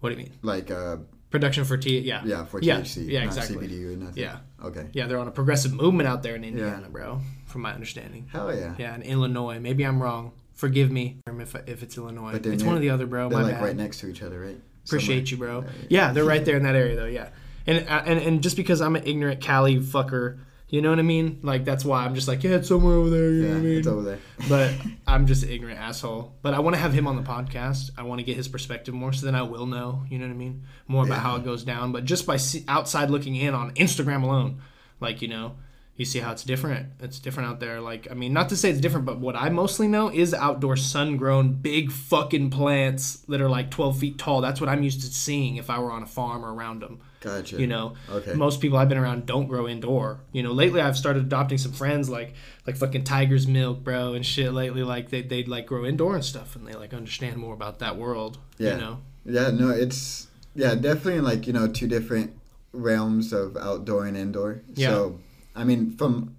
what 0.00 0.08
do 0.08 0.16
you 0.16 0.22
mean? 0.24 0.32
like 0.42 0.72
uh, 0.72 0.96
Production 1.30 1.64
for 1.64 1.76
T? 1.76 2.00
Yeah. 2.00 2.22
yeah, 2.24 2.44
for 2.44 2.60
Yeah, 2.60 2.80
THC, 2.80 3.08
yeah, 3.08 3.22
exactly. 3.22 3.68
CBD 3.68 3.84
or 3.94 3.96
nothing. 3.96 4.20
Yeah. 4.22 4.38
Okay. 4.62 4.86
Yeah, 4.92 5.06
they're 5.06 5.18
on 5.20 5.28
a 5.28 5.30
progressive 5.30 5.72
movement 5.72 6.08
out 6.08 6.22
there 6.24 6.34
in 6.34 6.42
Indiana, 6.42 6.88
bro. 6.90 7.20
From 7.46 7.62
my 7.62 7.72
understanding. 7.72 8.28
Hell 8.32 8.52
yeah. 8.54 8.74
Yeah, 8.78 8.94
in 8.96 9.02
Illinois. 9.02 9.60
Maybe 9.60 9.84
I'm 9.84 10.02
wrong. 10.02 10.32
Forgive 10.62 10.92
me 10.92 11.18
if, 11.26 11.56
if 11.66 11.82
it's 11.82 11.96
Illinois. 11.98 12.30
But 12.30 12.46
It's 12.46 12.62
one 12.62 12.76
or 12.76 12.78
the 12.78 12.90
other, 12.90 13.04
bro. 13.04 13.28
They're 13.28 13.38
My 13.38 13.44
like 13.44 13.54
bad. 13.54 13.64
right 13.64 13.76
next 13.76 13.98
to 13.98 14.06
each 14.08 14.22
other, 14.22 14.38
right? 14.38 14.56
Appreciate 14.86 15.28
you, 15.32 15.36
bro. 15.36 15.62
Yeah, 15.88 16.06
Yeah, 16.06 16.12
they're 16.12 16.24
right 16.24 16.44
there 16.44 16.56
in 16.56 16.62
that 16.62 16.76
area, 16.76 16.94
though. 16.94 17.06
Yeah, 17.06 17.30
and 17.66 17.88
uh, 17.88 18.02
and 18.06 18.20
and 18.20 18.42
just 18.44 18.56
because 18.56 18.80
I'm 18.80 18.94
an 18.94 19.02
ignorant 19.04 19.40
Cali 19.40 19.78
fucker, 19.80 20.38
you 20.68 20.80
know 20.80 20.90
what 20.90 21.00
I 21.00 21.02
mean? 21.02 21.40
Like 21.42 21.64
that's 21.64 21.84
why 21.84 22.04
I'm 22.04 22.14
just 22.14 22.28
like, 22.28 22.44
yeah, 22.44 22.52
it's 22.52 22.68
somewhere 22.68 22.94
over 22.94 23.10
there. 23.10 23.30
You 23.30 23.42
Yeah, 23.42 23.48
know 23.48 23.54
what 23.54 23.58
I 23.58 23.62
mean? 23.62 23.78
it's 23.78 23.86
over 23.88 24.02
there. 24.02 24.18
but 24.48 24.72
I'm 25.08 25.26
just 25.26 25.42
an 25.42 25.50
ignorant 25.50 25.80
asshole. 25.80 26.32
But 26.42 26.54
I 26.54 26.60
want 26.60 26.74
to 26.76 26.80
have 26.80 26.92
him 26.92 27.08
on 27.08 27.16
the 27.16 27.22
podcast. 27.24 27.90
I 27.98 28.04
want 28.04 28.20
to 28.20 28.24
get 28.24 28.36
his 28.36 28.46
perspective 28.46 28.94
more, 28.94 29.12
so 29.12 29.26
then 29.26 29.34
I 29.34 29.42
will 29.42 29.66
know. 29.66 30.04
You 30.10 30.20
know 30.20 30.26
what 30.28 30.32
I 30.34 30.36
mean? 30.36 30.62
More 30.86 31.04
about 31.04 31.16
Yeah. 31.16 31.20
how 31.22 31.36
it 31.38 31.44
goes 31.44 31.64
down. 31.64 31.90
But 31.90 32.04
just 32.04 32.24
by 32.24 32.36
see, 32.36 32.64
outside 32.68 33.10
looking 33.10 33.34
in 33.34 33.52
on 33.54 33.72
Instagram 33.74 34.22
alone, 34.22 34.60
like 35.00 35.22
you 35.22 35.28
know, 35.28 35.56
you 35.96 36.04
see 36.06 36.18
how 36.20 36.32
it's 36.32 36.42
different. 36.44 36.88
It's 37.00 37.18
different 37.18 37.50
out 37.50 37.60
there. 37.60 37.80
Like 37.80 38.08
I 38.10 38.14
mean, 38.14 38.32
not 38.32 38.48
to 38.48 38.56
say 38.56 38.70
it's 38.70 38.80
different, 38.80 39.04
but 39.06 39.18
what 39.18 39.36
I 39.36 39.48
mostly 39.50 39.88
know 39.88 40.08
is 40.08 40.32
outdoor 40.34 40.76
sun-grown 40.76 41.54
big 41.54 41.92
fucking 41.92 42.50
plants 42.50 43.16
that 43.28 43.40
are 43.40 43.48
like 43.48 43.70
12 43.70 43.98
feet 43.98 44.18
tall. 44.18 44.40
That's 44.40 44.60
what 44.60 44.70
I'm 44.70 44.82
used 44.82 45.00
to 45.02 45.06
seeing 45.08 45.56
if 45.56 45.68
I 45.70 45.78
were 45.78 45.92
on 45.92 46.02
a 46.02 46.06
farm 46.06 46.44
or 46.44 46.52
around 46.54 46.80
them. 46.80 47.00
Gotcha. 47.20 47.60
You 47.60 47.68
know, 47.68 47.94
Okay. 48.10 48.32
most 48.34 48.60
people 48.60 48.78
I've 48.78 48.88
been 48.88 48.98
around 48.98 49.26
don't 49.26 49.46
grow 49.46 49.68
indoor. 49.68 50.20
You 50.32 50.42
know, 50.42 50.50
lately 50.52 50.80
I've 50.80 50.96
started 50.96 51.22
adopting 51.22 51.56
some 51.58 51.70
friends 51.72 52.08
like 52.08 52.34
like 52.66 52.76
fucking 52.76 53.04
Tiger's 53.04 53.46
Milk, 53.46 53.84
bro, 53.84 54.14
and 54.14 54.24
shit. 54.26 54.52
Lately, 54.52 54.82
like 54.82 55.10
they 55.10 55.22
they 55.22 55.44
like 55.44 55.66
grow 55.66 55.84
indoor 55.84 56.14
and 56.16 56.24
stuff, 56.24 56.56
and 56.56 56.66
they 56.66 56.72
like 56.74 56.92
understand 56.94 57.36
more 57.36 57.54
about 57.54 57.78
that 57.80 57.96
world. 57.96 58.38
Yeah. 58.58 58.72
You 58.74 58.80
know, 58.80 58.98
Yeah, 59.24 59.50
no, 59.50 59.68
it's 59.70 60.26
yeah, 60.54 60.74
definitely 60.74 61.20
like 61.20 61.46
you 61.46 61.52
know 61.52 61.68
two 61.68 61.86
different 61.86 62.32
realms 62.72 63.32
of 63.32 63.56
outdoor 63.56 64.06
and 64.06 64.16
indoor. 64.16 64.62
Yeah. 64.74 64.88
So, 64.88 65.20
I 65.54 65.64
mean, 65.64 65.90
from 65.96 66.36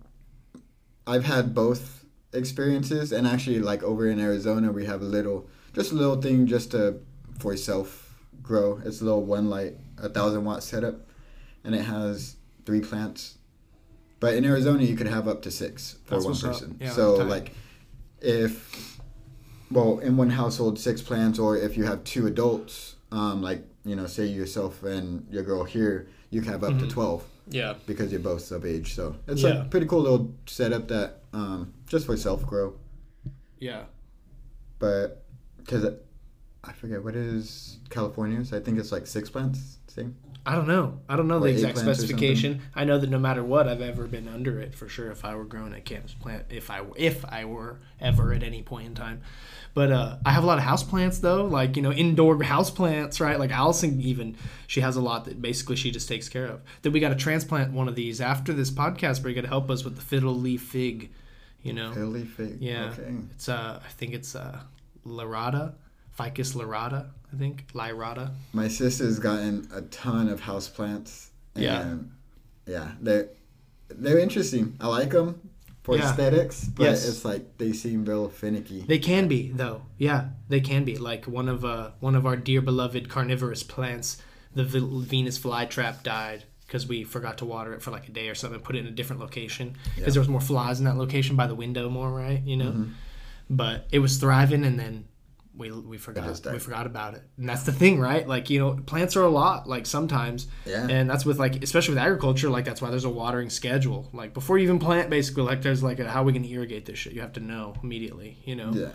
I've 1.05 1.25
had 1.25 1.53
both 1.53 2.05
experiences, 2.33 3.11
and 3.11 3.27
actually, 3.27 3.59
like 3.59 3.83
over 3.83 4.07
in 4.07 4.19
Arizona, 4.19 4.71
we 4.71 4.85
have 4.85 5.01
a 5.01 5.05
little, 5.05 5.47
just 5.73 5.91
a 5.91 5.95
little 5.95 6.21
thing 6.21 6.47
just 6.47 6.71
to 6.71 6.99
for 7.39 7.55
self 7.57 8.15
grow. 8.41 8.81
It's 8.85 9.01
a 9.01 9.05
little 9.05 9.23
one 9.23 9.49
light, 9.49 9.75
a 9.97 10.09
thousand 10.09 10.45
watt 10.45 10.63
setup, 10.63 10.95
and 11.63 11.75
it 11.75 11.81
has 11.83 12.35
three 12.65 12.81
plants. 12.81 13.37
But 14.19 14.35
in 14.35 14.45
Arizona, 14.45 14.83
you 14.83 14.95
could 14.95 15.07
have 15.07 15.27
up 15.27 15.41
to 15.43 15.51
six 15.51 15.97
for 16.05 16.15
That's 16.15 16.25
one 16.25 16.37
person. 16.37 16.77
Yeah, 16.79 16.91
so 16.91 17.15
like, 17.15 17.51
if 18.21 18.99
well, 19.69 19.99
in 19.99 20.17
one 20.17 20.29
household, 20.29 20.79
six 20.79 21.01
plants, 21.01 21.39
or 21.39 21.57
if 21.57 21.75
you 21.77 21.83
have 21.83 22.03
two 22.03 22.27
adults, 22.27 22.95
um, 23.11 23.41
like 23.41 23.63
you 23.83 23.95
know, 23.95 24.07
say 24.07 24.25
yourself 24.25 24.81
and 24.83 25.27
your 25.29 25.43
girl 25.43 25.65
here, 25.65 26.07
you 26.29 26.41
can 26.41 26.51
have 26.53 26.63
up 26.63 26.79
to 26.79 26.85
Mhm. 26.85 26.89
twelve 26.89 27.23
yeah, 27.53 27.75
because 27.85 28.11
you're 28.11 28.19
both 28.21 28.51
of 28.51 28.65
age. 28.65 28.95
So 28.95 29.15
it's 29.27 29.41
Yeah. 29.43 29.61
a 29.61 29.65
pretty 29.65 29.85
cool 29.85 30.01
little 30.01 30.33
setup 30.45 30.87
that 30.89 31.21
um, 31.33 31.73
just 31.87 32.05
for 32.05 32.17
self 32.17 32.45
grow. 32.45 32.75
yeah. 33.59 33.83
But 34.79 35.23
because 35.57 35.85
I 36.63 36.73
forget 36.73 37.03
what 37.03 37.15
is 37.15 37.77
California's, 37.89 38.51
I 38.51 38.59
think 38.59 38.79
it's 38.79 38.91
like 38.91 39.07
six 39.07 39.29
plants, 39.29 39.77
thing? 39.87 40.15
I 40.45 40.55
don't 40.55 40.67
know. 40.67 40.99
I 41.07 41.15
don't 41.15 41.29
know 41.29 41.39
the 41.39 41.47
exact 41.47 41.77
specification. 41.77 42.61
I 42.75 42.83
know 42.83 42.97
that 42.99 43.09
no 43.09 43.17
matter 43.19 43.43
what, 43.45 43.65
I've 43.69 43.79
ever 43.81 44.07
been 44.07 44.27
under 44.27 44.59
it 44.59 44.75
for 44.75 44.89
sure. 44.89 45.09
If 45.09 45.23
I 45.23 45.35
were 45.35 45.45
growing 45.45 45.71
a 45.73 45.79
cannabis 45.79 46.13
plant, 46.15 46.47
if 46.49 46.69
I 46.69 46.81
if 46.97 47.23
I 47.23 47.45
were 47.45 47.79
ever 48.01 48.33
at 48.33 48.43
any 48.43 48.61
point 48.61 48.87
in 48.87 48.95
time, 48.95 49.21
but 49.73 49.91
uh, 49.91 50.17
I 50.25 50.31
have 50.31 50.43
a 50.43 50.47
lot 50.47 50.57
of 50.57 50.63
house 50.63 50.83
plants 50.83 51.19
though, 51.19 51.45
like 51.45 51.75
you 51.75 51.81
know 51.81 51.91
indoor 51.91 52.41
house 52.43 52.69
plants, 52.69 53.19
right? 53.19 53.39
Like 53.39 53.51
Allison 53.51 53.99
even 54.01 54.35
she 54.67 54.81
has 54.81 54.95
a 54.95 55.01
lot 55.01 55.25
that 55.25 55.41
basically 55.41 55.75
she 55.75 55.91
just 55.91 56.07
takes 56.07 56.29
care 56.29 56.45
of. 56.45 56.61
Then 56.81 56.91
we 56.93 56.99
got 56.99 57.09
to 57.09 57.15
transplant 57.15 57.73
one 57.73 57.87
of 57.87 57.95
these 57.95 58.21
after 58.21 58.53
this 58.53 58.69
podcast. 58.71 59.21
Where 59.21 59.29
you 59.29 59.35
got 59.35 59.41
to 59.41 59.47
help 59.47 59.69
us 59.69 59.83
with 59.83 59.95
the 59.95 60.01
fiddle 60.01 60.35
leaf 60.35 60.61
fig, 60.61 61.09
you 61.63 61.73
know. 61.73 61.93
Early 61.95 62.23
fig. 62.25 62.57
Yeah, 62.61 62.91
Okay. 62.93 63.13
it's 63.31 63.49
uh, 63.49 63.81
I 63.83 63.89
think 63.89 64.13
it's 64.13 64.35
uh, 64.35 64.59
Lyrata, 65.07 65.73
Ficus 66.17 66.53
lyrata, 66.55 67.07
I 67.33 67.37
think 67.37 67.65
Lyrata. 67.73 68.31
My 68.53 68.67
sister's 68.67 69.19
gotten 69.19 69.67
a 69.73 69.81
ton 69.81 70.29
of 70.29 70.41
houseplants. 70.41 71.29
Yeah. 71.55 71.81
And 71.81 72.11
yeah, 72.67 72.91
they're 73.01 73.29
they're 73.89 74.19
interesting. 74.19 74.75
I 74.79 74.87
like 74.87 75.09
them 75.11 75.42
for 75.83 75.97
Yeah. 75.97 76.09
aesthetics, 76.09 76.63
but 76.65 76.83
Yes. 76.83 77.07
it's 77.07 77.23
like 77.25 77.57
they 77.57 77.73
seem 77.73 78.05
real 78.05 78.29
finicky. 78.29 78.81
They 78.87 78.99
can 78.99 79.27
be 79.27 79.51
though. 79.53 79.81
Yeah, 79.97 80.29
they 80.49 80.61
can 80.61 80.83
be. 80.85 80.97
Like 80.97 81.25
one 81.25 81.49
of 81.49 81.63
uh 81.65 81.91
one 81.99 82.15
of 82.15 82.25
our 82.25 82.35
dear 82.37 82.61
beloved 82.61 83.09
carnivorous 83.09 83.63
plants, 83.63 84.17
the 84.55 84.63
v- 84.63 85.05
Venus 85.05 85.37
flytrap 85.37 86.01
died 86.03 86.45
because 86.65 86.87
we 86.87 87.03
forgot 87.03 87.37
to 87.39 87.45
water 87.45 87.73
it 87.73 87.81
for 87.81 87.91
like 87.91 88.07
a 88.07 88.11
day 88.11 88.29
or 88.29 88.35
something. 88.35 88.55
And 88.55 88.63
put 88.63 88.75
it 88.75 88.79
in 88.79 88.87
a 88.87 88.91
different 88.91 89.19
location 89.21 89.75
because 89.95 89.99
Yeah. 89.99 90.09
there 90.13 90.21
was 90.21 90.29
more 90.29 90.41
flies 90.41 90.79
in 90.79 90.85
that 90.85 90.97
location 90.97 91.35
by 91.35 91.47
the 91.47 91.55
window 91.55 91.89
more, 91.89 92.11
right? 92.11 92.41
You 92.45 92.57
know. 92.57 92.85
But 93.49 93.87
it 93.91 93.99
was 93.99 94.17
thriving, 94.17 94.63
and 94.63 94.79
then 94.79 95.03
we 95.55 95.71
we 95.71 95.97
forgot 95.97 96.41
we 96.51 96.59
forgot 96.59 96.85
about 96.87 97.13
it. 97.13 97.23
And 97.37 97.47
that's 97.47 97.63
the 97.63 97.71
thing, 97.71 97.99
right? 97.99 98.27
Like 98.27 98.49
you 98.49 98.59
know, 98.59 98.73
plants 98.85 99.15
are 99.15 99.23
a 99.23 99.29
lot. 99.29 99.67
Like 99.69 99.85
sometimes, 99.85 100.47
Yeah. 100.65 100.87
and 100.89 101.09
that's 101.09 101.25
with 101.25 101.37
like 101.39 101.63
especially 101.63 101.93
with 101.95 102.03
agriculture. 102.03 102.49
Like 102.49 102.65
that's 102.65 102.81
why 102.81 102.89
there's 102.89 103.05
a 103.05 103.09
watering 103.09 103.49
schedule. 103.49 104.09
Like 104.13 104.33
before 104.33 104.57
you 104.57 104.63
even 104.63 104.79
plant, 104.79 105.09
basically, 105.09 105.43
like 105.43 105.61
there's 105.61 105.83
like 105.83 105.99
a, 105.99 106.09
how 106.09 106.21
are 106.21 106.25
we 106.25 106.31
going 106.33 106.43
to 106.43 106.49
irrigate 106.49 106.85
this 106.85 106.97
shit? 106.99 107.13
You 107.13 107.21
have 107.21 107.33
to 107.33 107.39
know 107.39 107.75
immediately. 107.83 108.39
You 108.45 108.55
know. 108.55 108.71
yeah. 108.73 108.89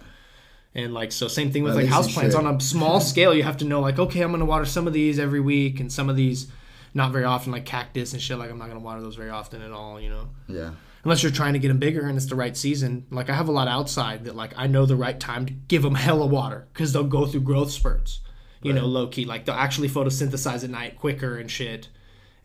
And 0.74 0.92
like 0.92 1.12
so, 1.12 1.28
same 1.28 1.50
thing 1.50 1.62
with 1.62 1.72
At 1.72 1.78
like 1.78 1.86
house 1.86 2.12
plants 2.12 2.34
on 2.34 2.46
a 2.46 2.60
small 2.60 3.00
scale. 3.00 3.32
You 3.34 3.42
have 3.42 3.56
to 3.58 3.64
know 3.64 3.80
like, 3.80 3.98
okay, 3.98 4.20
I'm 4.20 4.30
gonna 4.32 4.44
water 4.44 4.66
some 4.66 4.86
of 4.86 4.92
these 4.92 5.18
every 5.18 5.40
week, 5.40 5.80
and 5.80 5.90
some 5.92 6.08
of 6.10 6.16
these 6.16 6.48
not 6.94 7.12
very 7.12 7.24
often, 7.24 7.52
like 7.52 7.64
cactus 7.64 8.12
and 8.12 8.22
shit. 8.22 8.38
Like 8.38 8.50
I'm 8.50 8.58
not 8.58 8.68
gonna 8.68 8.80
water 8.80 9.00
those 9.00 9.16
very 9.16 9.30
often 9.30 9.62
at 9.62 9.72
all. 9.72 10.00
You 10.00 10.10
know, 10.10 10.28
Yeah. 10.46 10.70
unless 11.04 11.22
you're 11.22 11.32
trying 11.32 11.52
to 11.54 11.58
get 11.58 11.68
them 11.68 11.78
bigger 11.78 12.06
and 12.06 12.16
it's 12.16 12.26
the 12.26 12.34
right 12.36 12.56
season. 12.56 13.06
Like 13.10 13.30
I 13.30 13.34
have 13.34 13.48
a 13.48 13.52
lot 13.52 13.68
outside 13.68 14.24
that 14.24 14.34
like 14.36 14.52
I 14.56 14.66
know 14.66 14.86
the 14.86 14.96
right 14.96 15.18
time 15.18 15.46
to 15.46 15.52
give 15.52 15.82
them 15.82 15.94
hella 15.94 16.26
water 16.26 16.68
because 16.72 16.92
they'll 16.92 17.04
go 17.04 17.26
through 17.26 17.42
growth 17.42 17.70
spurts. 17.70 18.20
You 18.60 18.72
know, 18.72 18.86
low 18.86 19.06
key, 19.06 19.24
like 19.24 19.44
they'll 19.44 19.54
actually 19.54 19.88
photosynthesize 19.88 20.64
at 20.64 20.70
night 20.70 20.98
quicker 20.98 21.36
and 21.38 21.48
shit. 21.48 21.88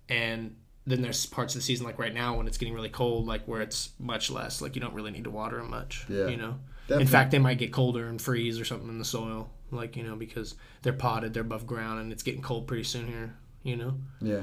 And 0.10 0.56
then 0.86 1.02
there's 1.02 1.26
parts 1.26 1.56
of 1.56 1.60
the 1.62 1.64
season 1.64 1.86
like 1.86 1.98
right 1.98 2.14
now 2.14 2.38
when 2.38 2.46
it's 2.46 2.58
getting 2.58 2.74
really 2.76 2.90
cold, 2.90 3.26
like 3.26 3.46
where 3.48 3.62
it's 3.62 3.90
much 4.00 4.30
less. 4.30 4.62
Like 4.62 4.76
you 4.76 4.82
don't 4.82 4.94
really 4.94 5.10
need 5.12 5.24
to 5.24 5.32
water 5.32 5.58
them 5.58 5.72
much. 5.72 6.06
Yeah. 6.08 6.28
You 6.28 6.38
know. 6.38 6.60
Definitely. 6.84 7.02
In 7.04 7.08
fact, 7.08 7.32
they 7.32 7.40
might 7.40 7.58
get 7.58 7.72
colder 7.72 8.08
and 8.10 8.22
freeze 8.22 8.60
or 8.60 8.66
something 8.66 8.90
in 8.90 9.00
the 9.00 9.06
soil, 9.06 9.50
like 9.72 9.96
you 9.96 10.04
know, 10.04 10.16
because 10.18 10.56
they're 10.82 10.92
potted, 10.94 11.34
they're 11.34 11.42
above 11.42 11.66
ground, 11.66 12.02
and 12.02 12.12
it's 12.12 12.24
getting 12.24 12.42
cold 12.42 12.68
pretty 12.68 12.84
soon 12.84 13.08
here. 13.08 13.36
You 13.64 13.76
know. 13.78 13.94
Yeah. 14.22 14.42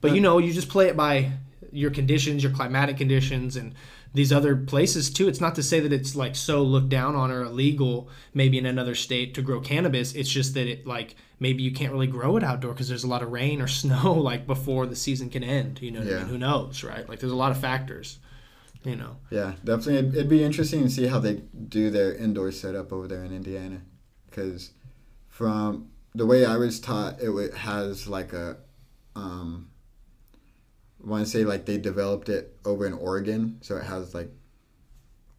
But 0.00 0.14
you 0.14 0.20
know, 0.20 0.38
you 0.38 0.52
just 0.52 0.68
play 0.68 0.86
it 0.88 0.96
by 0.96 1.32
your 1.72 1.90
conditions, 1.90 2.42
your 2.42 2.52
climatic 2.52 2.96
conditions, 2.96 3.56
and 3.56 3.74
these 4.14 4.32
other 4.32 4.56
places 4.56 5.10
too. 5.10 5.28
It's 5.28 5.40
not 5.40 5.54
to 5.56 5.62
say 5.62 5.80
that 5.80 5.92
it's 5.92 6.14
like 6.16 6.34
so 6.36 6.62
looked 6.62 6.88
down 6.88 7.14
on 7.14 7.30
or 7.30 7.42
illegal, 7.42 8.08
maybe 8.32 8.56
in 8.58 8.64
another 8.66 8.94
state 8.94 9.34
to 9.34 9.42
grow 9.42 9.60
cannabis. 9.60 10.14
It's 10.14 10.30
just 10.30 10.54
that 10.54 10.66
it 10.66 10.86
like 10.86 11.16
maybe 11.40 11.62
you 11.62 11.72
can't 11.72 11.92
really 11.92 12.06
grow 12.06 12.36
it 12.36 12.42
outdoor 12.44 12.72
because 12.72 12.88
there's 12.88 13.04
a 13.04 13.08
lot 13.08 13.22
of 13.22 13.30
rain 13.32 13.60
or 13.60 13.66
snow 13.82 14.12
like 14.14 14.46
before 14.46 14.86
the 14.86 14.96
season 14.96 15.28
can 15.30 15.42
end. 15.44 15.80
You 15.82 15.90
know, 15.90 16.00
what 16.00 16.08
I 16.08 16.10
Yeah. 16.12 16.18
mean? 16.20 16.28
who 16.28 16.38
knows, 16.38 16.84
right? 16.84 17.08
Like 17.08 17.20
there's 17.20 17.32
a 17.32 17.36
lot 17.36 17.50
of 17.52 17.58
factors. 17.58 18.18
You 18.84 18.94
know, 18.96 19.16
Yeah, 19.30 19.54
definitely. 19.64 19.96
It'd, 19.96 20.14
it'd 20.14 20.28
be 20.28 20.42
interesting 20.44 20.82
to 20.84 20.88
see 20.88 21.08
how 21.08 21.18
they 21.18 21.42
do 21.68 21.90
their 21.90 22.14
indoor 22.14 22.52
setup 22.52 22.92
over 22.92 23.08
there 23.08 23.24
in 23.24 23.32
Indiana, 23.34 23.82
because 24.30 24.70
from 25.28 25.88
the 26.14 26.26
way 26.26 26.44
I 26.44 26.56
was 26.56 26.80
taught, 26.80 27.20
it 27.20 27.54
has 27.54 28.06
like 28.08 28.32
a, 28.32 28.56
um, 29.14 29.70
I 31.04 31.08
want 31.08 31.24
to 31.24 31.30
say 31.30 31.44
like 31.44 31.64
they 31.66 31.78
developed 31.78 32.28
it 32.28 32.56
over 32.64 32.86
in 32.86 32.92
Oregon, 32.92 33.58
so 33.60 33.76
it 33.76 33.84
has 33.84 34.14
like 34.14 34.30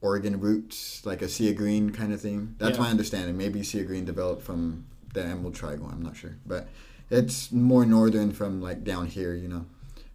Oregon 0.01 0.39
roots, 0.39 1.05
like 1.05 1.21
a 1.21 1.27
sea 1.27 1.49
of 1.51 1.57
green 1.57 1.89
kind 1.91 2.13
of 2.13 2.21
thing. 2.21 2.55
That's 2.57 2.77
Yeah. 2.77 2.83
my 2.85 2.89
understanding. 2.89 3.37
Maybe 3.37 3.63
sea 3.63 3.81
of 3.81 3.87
green 3.87 4.05
developed 4.05 4.43
from 4.43 4.85
the 5.13 5.23
Emerald 5.25 5.55
Triangle. 5.55 5.89
I'm 5.91 6.01
not 6.01 6.15
sure, 6.15 6.37
but 6.45 6.69
it's 7.09 7.51
more 7.51 7.85
northern 7.85 8.31
from 8.31 8.61
like 8.61 8.83
down 8.83 9.07
here, 9.07 9.33
you 9.35 9.47
know. 9.49 9.65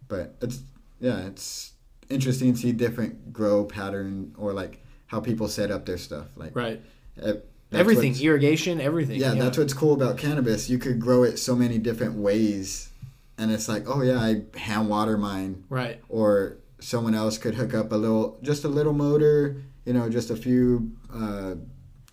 But 0.07 0.35
it's 0.41 0.61
yeah, 0.99 1.27
it's 1.27 1.73
interesting 2.09 2.53
to 2.53 2.59
see 2.59 2.71
different 2.71 3.31
grow 3.33 3.65
pattern 3.65 4.33
or 4.37 4.53
like 4.53 4.81
how 5.07 5.19
people 5.19 5.47
set 5.47 5.69
up 5.69 5.85
their 5.85 5.97
stuff. 5.99 6.27
Like 6.35 6.55
right? 6.55 6.81
eh, 7.21 7.33
that's 7.69 7.79
everything, 7.81 8.15
irrigation, 8.21 8.79
everything. 8.81 9.19
Yeah, 9.19 9.33
that's 9.35 9.57
what's 9.57 9.73
cool 9.73 9.93
about 9.93 10.17
cannabis. 10.17 10.69
You 10.69 10.77
could 10.77 10.99
grow 10.99 11.23
it 11.23 11.37
so 11.37 11.55
many 11.55 11.77
different 11.77 12.15
ways, 12.15 12.89
and 13.37 13.51
it's 13.51 13.67
like, 13.67 13.83
oh 13.87 14.01
yeah, 14.01 14.19
I 14.19 14.43
hand 14.57 14.89
water 14.89 15.17
mine, 15.17 15.63
right. 15.69 16.01
or 16.09 16.57
someone 16.79 17.15
else 17.15 17.37
could 17.37 17.55
hook 17.55 17.73
up 17.73 17.91
a 17.91 17.95
little, 17.95 18.37
just 18.43 18.63
a 18.63 18.67
little 18.67 18.93
motor, 18.93 19.57
you 19.85 19.93
know, 19.93 20.09
just 20.09 20.29
a 20.29 20.35
few. 20.35 20.91
Uh, 21.13 21.55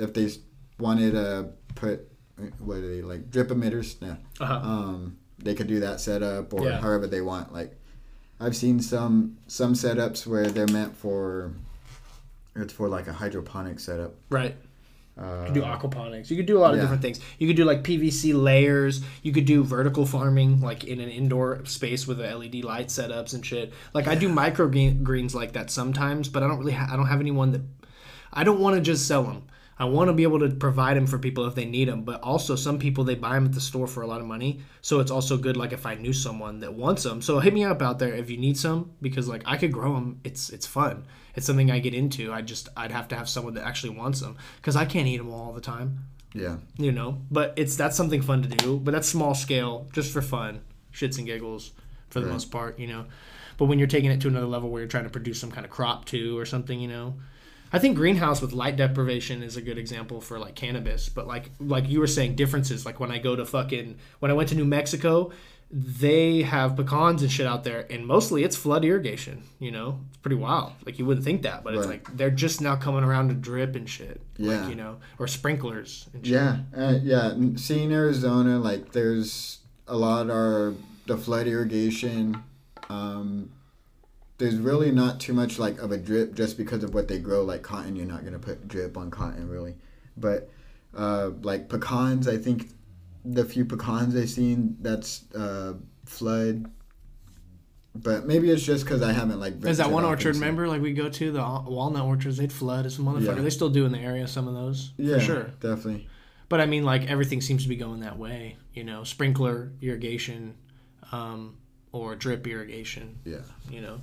if 0.01 0.15
they 0.15 0.29
wanted 0.79 1.13
to 1.13 1.51
put, 1.75 2.09
what 2.59 2.79
are 2.79 2.89
they 2.89 3.03
like 3.03 3.31
drip 3.31 3.49
emitters? 3.49 3.97
Yeah 4.01 4.17
Uh-huh. 4.41 4.55
um, 4.55 5.17
they 5.39 5.55
could 5.55 5.67
do 5.67 5.81
that 5.81 6.01
setup 6.01 6.53
or 6.55 6.65
Yeah. 6.69 6.81
however 6.81 7.07
they 7.07 7.21
want. 7.21 7.53
Like 7.53 7.77
I've 8.41 8.57
seen 8.57 8.81
some 8.81 9.37
some 9.47 9.75
setups 9.75 10.27
where 10.27 10.47
they're 10.49 10.67
meant 10.69 10.97
for 10.97 11.53
it's 12.57 12.73
for 12.73 12.89
like 12.89 13.07
a 13.07 13.13
hydroponic 13.13 13.79
setup. 13.81 14.15
right. 14.31 14.57
Uh, 15.21 15.41
You 15.41 15.45
could 15.47 15.55
do 15.55 15.63
aquaponics. 15.63 16.31
You 16.31 16.37
could 16.37 16.47
do 16.47 16.59
a 16.59 16.61
lot 16.61 16.71
of 16.71 16.77
yeah. 16.77 16.83
different 16.83 17.03
things. 17.03 17.21
You 17.39 17.47
could 17.47 17.57
do 17.57 17.65
like 17.65 17.83
PVC 17.83 18.33
layers. 18.35 19.03
You 19.23 19.33
could 19.33 19.45
do 19.45 19.63
vertical 19.63 20.07
farming, 20.07 20.61
like 20.61 20.85
in 20.85 21.01
an 21.01 21.11
indoor 21.11 21.65
space 21.67 22.07
with 22.07 22.19
the 22.19 22.35
LED 22.35 22.65
light 22.65 22.89
setups 22.89 23.35
and 23.35 23.45
shit. 23.45 23.73
Like 23.93 24.09
I 24.09 24.15
do 24.15 24.29
micro 24.29 24.69
greens 24.69 25.35
like 25.35 25.53
that 25.53 25.71
sometimes, 25.71 26.29
but 26.29 26.43
I 26.43 26.49
don't 26.49 26.59
really. 26.59 26.73
Ha- 26.73 26.89
I 26.91 26.97
don't 26.97 27.09
have 27.09 27.21
anyone 27.21 27.53
that. 27.53 27.63
I 28.33 28.45
don't 28.45 28.61
want 28.61 28.77
to 28.77 28.81
just 28.81 29.07
sell 29.07 29.25
them. 29.25 29.45
I 29.79 29.85
want 29.85 30.09
to 30.09 30.13
be 30.13 30.23
able 30.23 30.39
to 30.39 30.49
provide 30.49 30.97
them 30.97 31.07
for 31.07 31.19
people 31.19 31.45
if 31.47 31.55
they 31.55 31.65
need 31.65 31.89
them. 31.89 32.05
But 32.05 32.23
also, 32.23 32.57
some 32.57 32.79
people 32.79 33.05
they 33.05 33.15
buy 33.15 33.35
them 33.35 33.47
at 33.47 33.53
the 33.53 33.61
store 33.61 33.87
for 33.87 34.03
a 34.03 34.07
lot 34.07 34.21
of 34.21 34.27
money. 34.27 34.61
So 34.81 35.01
it's 35.01 35.11
also 35.11 35.37
good, 35.37 35.57
like 35.57 35.73
if 35.73 35.85
I 35.85 35.95
knew 35.95 36.13
someone 36.13 36.61
that 36.61 36.73
wants 36.73 37.03
them. 37.03 37.21
So 37.21 37.39
hit 37.41 37.53
me 37.53 37.65
up 37.65 37.83
out 37.83 37.99
there 37.99 38.15
if 38.15 38.31
you 38.31 38.39
need 38.39 38.57
some, 38.57 38.93
because 39.03 39.29
like 39.29 39.43
I 39.45 39.59
could 39.59 39.73
grow 39.73 39.95
them. 39.95 40.21
It's 40.25 40.49
it's 40.51 40.67
fun. 40.67 41.05
It's 41.35 41.47
something 41.47 41.71
I 41.71 41.79
get 41.79 41.95
into. 41.95 42.33
I 42.33 42.43
just 42.43 42.69
I'd 42.77 42.91
have 42.93 43.09
to 43.09 43.17
have 43.17 43.29
someone 43.29 43.55
that 43.55 43.65
actually 43.65 43.97
wants 43.97 44.21
them, 44.21 44.37
because 44.57 44.77
I 44.77 44.85
can't 44.85 45.07
eat 45.07 45.17
them 45.19 45.33
all 45.33 45.53
the 45.53 45.61
time 45.61 46.05
yeah, 46.35 46.57
you 46.79 46.93
know 46.93 47.19
but 47.31 47.53
it's 47.57 47.77
that's 47.77 47.95
something 47.95 48.23
fun 48.23 48.41
to 48.43 48.49
do 48.49 48.79
but 48.79 48.93
that's 48.93 49.07
small 49.07 49.35
scale 49.35 49.87
just 49.93 50.11
for 50.11 50.23
fun 50.23 50.63
shits 50.91 51.19
and 51.19 51.27
giggles 51.27 51.73
for 52.09 52.21
the 52.21 52.27
Right. 52.27 52.33
most 52.33 52.51
part 52.51 52.79
you 52.79 52.87
know 52.87 53.05
but 53.59 53.67
when 53.67 53.79
you're 53.79 53.87
taking 53.87 54.11
it 54.11 54.19
to 54.23 54.29
another 54.29 54.47
level 54.47 54.71
where 54.71 54.81
you're 54.81 54.89
trying 54.89 55.05
to 55.05 55.11
produce 55.11 55.39
some 55.39 55.51
kind 55.51 55.67
of 55.67 55.71
crop 55.71 56.07
too 56.07 56.39
or 56.39 56.47
something 56.47 56.81
you 56.81 56.89
know 56.89 57.17
i 57.71 57.79
think 57.79 57.97
greenhouse 57.97 58.41
with 58.41 58.55
light 58.55 58.77
deprivation 58.77 59.43
is 59.43 59.59
a 59.59 59.61
good 59.61 59.77
example 59.77 60.23
for 60.23 60.39
like 60.39 60.55
cannabis 60.55 61.11
but 61.11 61.27
like 61.27 61.51
like 61.61 61.87
you 61.87 62.01
were 62.01 62.07
saying 62.07 62.35
differences 62.35 62.87
like 62.87 62.99
when 62.99 63.11
i 63.11 63.19
go 63.19 63.37
to 63.37 63.45
fucking 63.45 63.99
when 64.21 64.31
i 64.31 64.35
went 64.35 64.49
to 64.49 64.55
new 64.55 64.65
mexico 64.65 65.31
they 65.75 66.43
have 66.43 66.77
pecans 66.77 67.23
and 67.23 67.33
shit 67.33 67.47
out 67.47 67.65
there 67.65 67.87
and 67.91 68.07
mostly 68.07 68.45
it's 68.45 68.57
flood 68.57 68.85
irrigation 68.85 69.43
you 69.59 69.71
know 69.71 69.99
it's 70.09 70.19
pretty 70.19 70.37
wild 70.37 70.73
like 70.85 70.99
you 70.99 71.07
wouldn't 71.07 71.25
think 71.25 71.41
that 71.43 71.65
but 71.65 71.73
it's 71.75 71.87
Right. 71.87 72.05
like 72.07 72.15
they're 72.17 72.31
just 72.31 72.61
now 72.61 72.77
coming 72.77 73.03
around 73.03 73.29
to 73.29 73.35
drip 73.35 73.75
and 73.75 73.89
shit 73.89 74.21
Yeah. 74.37 74.61
like 74.61 74.69
you 74.69 74.75
know 74.75 74.99
or 75.19 75.27
sprinklers 75.27 76.09
and 76.13 76.27
shit. 76.27 76.35
yeah, 76.35 76.59
uh, 76.77 76.99
yeah. 77.03 77.33
Seeing 77.57 77.91
Arizona, 77.91 78.59
like 78.59 78.93
there's 78.93 79.61
a 79.89 79.97
lot 79.97 80.29
of 80.29 80.77
the 81.07 81.17
flood 81.17 81.47
irrigation. 81.47 82.43
Um, 82.91 83.51
there's 84.39 84.57
really 84.57 84.91
not 84.91 85.21
too 85.21 85.33
much 85.33 85.59
like 85.59 85.79
of 85.81 85.91
a 85.91 85.97
drip 85.97 86.35
just 86.35 86.57
because 86.59 86.85
of 86.85 86.93
what 86.95 87.09
they 87.09 87.19
grow. 87.19 87.43
Like 87.45 87.63
cotton, 87.63 87.97
you're 87.97 88.07
not 88.07 88.25
gonna 88.25 88.39
put 88.39 88.69
drip 88.69 88.97
on 88.99 89.11
cotton 89.11 89.49
really, 89.49 89.75
but 90.19 90.51
uh, 90.95 91.31
like 91.43 91.69
pecans, 91.71 92.29
I 92.29 92.37
think 92.37 92.69
the 93.25 93.45
few 93.45 93.65
pecans 93.65 94.17
I've 94.17 94.31
seen 94.31 94.77
that's 94.81 95.33
uh, 95.35 95.75
flood. 96.07 96.71
But 97.95 98.27
maybe 98.27 98.51
it's 98.51 98.63
just 98.63 98.85
because 98.85 99.03
I 99.03 99.13
haven't 99.13 99.39
like. 99.39 99.61
There's 99.61 99.77
that 99.77 99.91
one 99.91 100.05
orchard, 100.05 100.37
remember? 100.37 100.67
Like 100.67 100.81
we 100.81 100.95
go 100.95 101.11
to 101.11 101.31
the 101.31 101.41
walnut 101.41 102.05
orchards, 102.05 102.39
they'd 102.39 102.53
flood 102.53 102.87
It's 102.87 102.99
a 102.99 103.03
motherfucker. 103.03 103.37
Yeah. 103.37 103.43
They 103.43 103.51
still 103.51 103.69
do 103.69 103.85
in 103.85 103.93
the 103.93 103.99
area 103.99 104.27
some 104.27 104.49
of 104.49 104.55
those, 104.55 104.93
Yeah, 104.97 105.17
for 105.19 105.21
sure. 105.21 105.43
definitely. 105.61 106.09
But 106.49 106.61
I 106.63 106.67
mean, 106.67 106.85
like 106.85 107.11
everything 107.11 107.43
seems 107.43 107.65
to 107.65 107.69
be 107.69 107.77
going 107.77 108.01
that 108.01 108.19
way. 108.19 108.57
You 108.73 108.85
know, 108.85 109.05
sprinkler 109.05 109.73
irrigation, 109.83 110.55
um, 111.11 111.59
or 111.93 112.15
drip 112.17 112.47
irrigation. 112.47 113.19
Yeah. 113.27 113.43
You 113.71 113.83
know, 113.83 114.01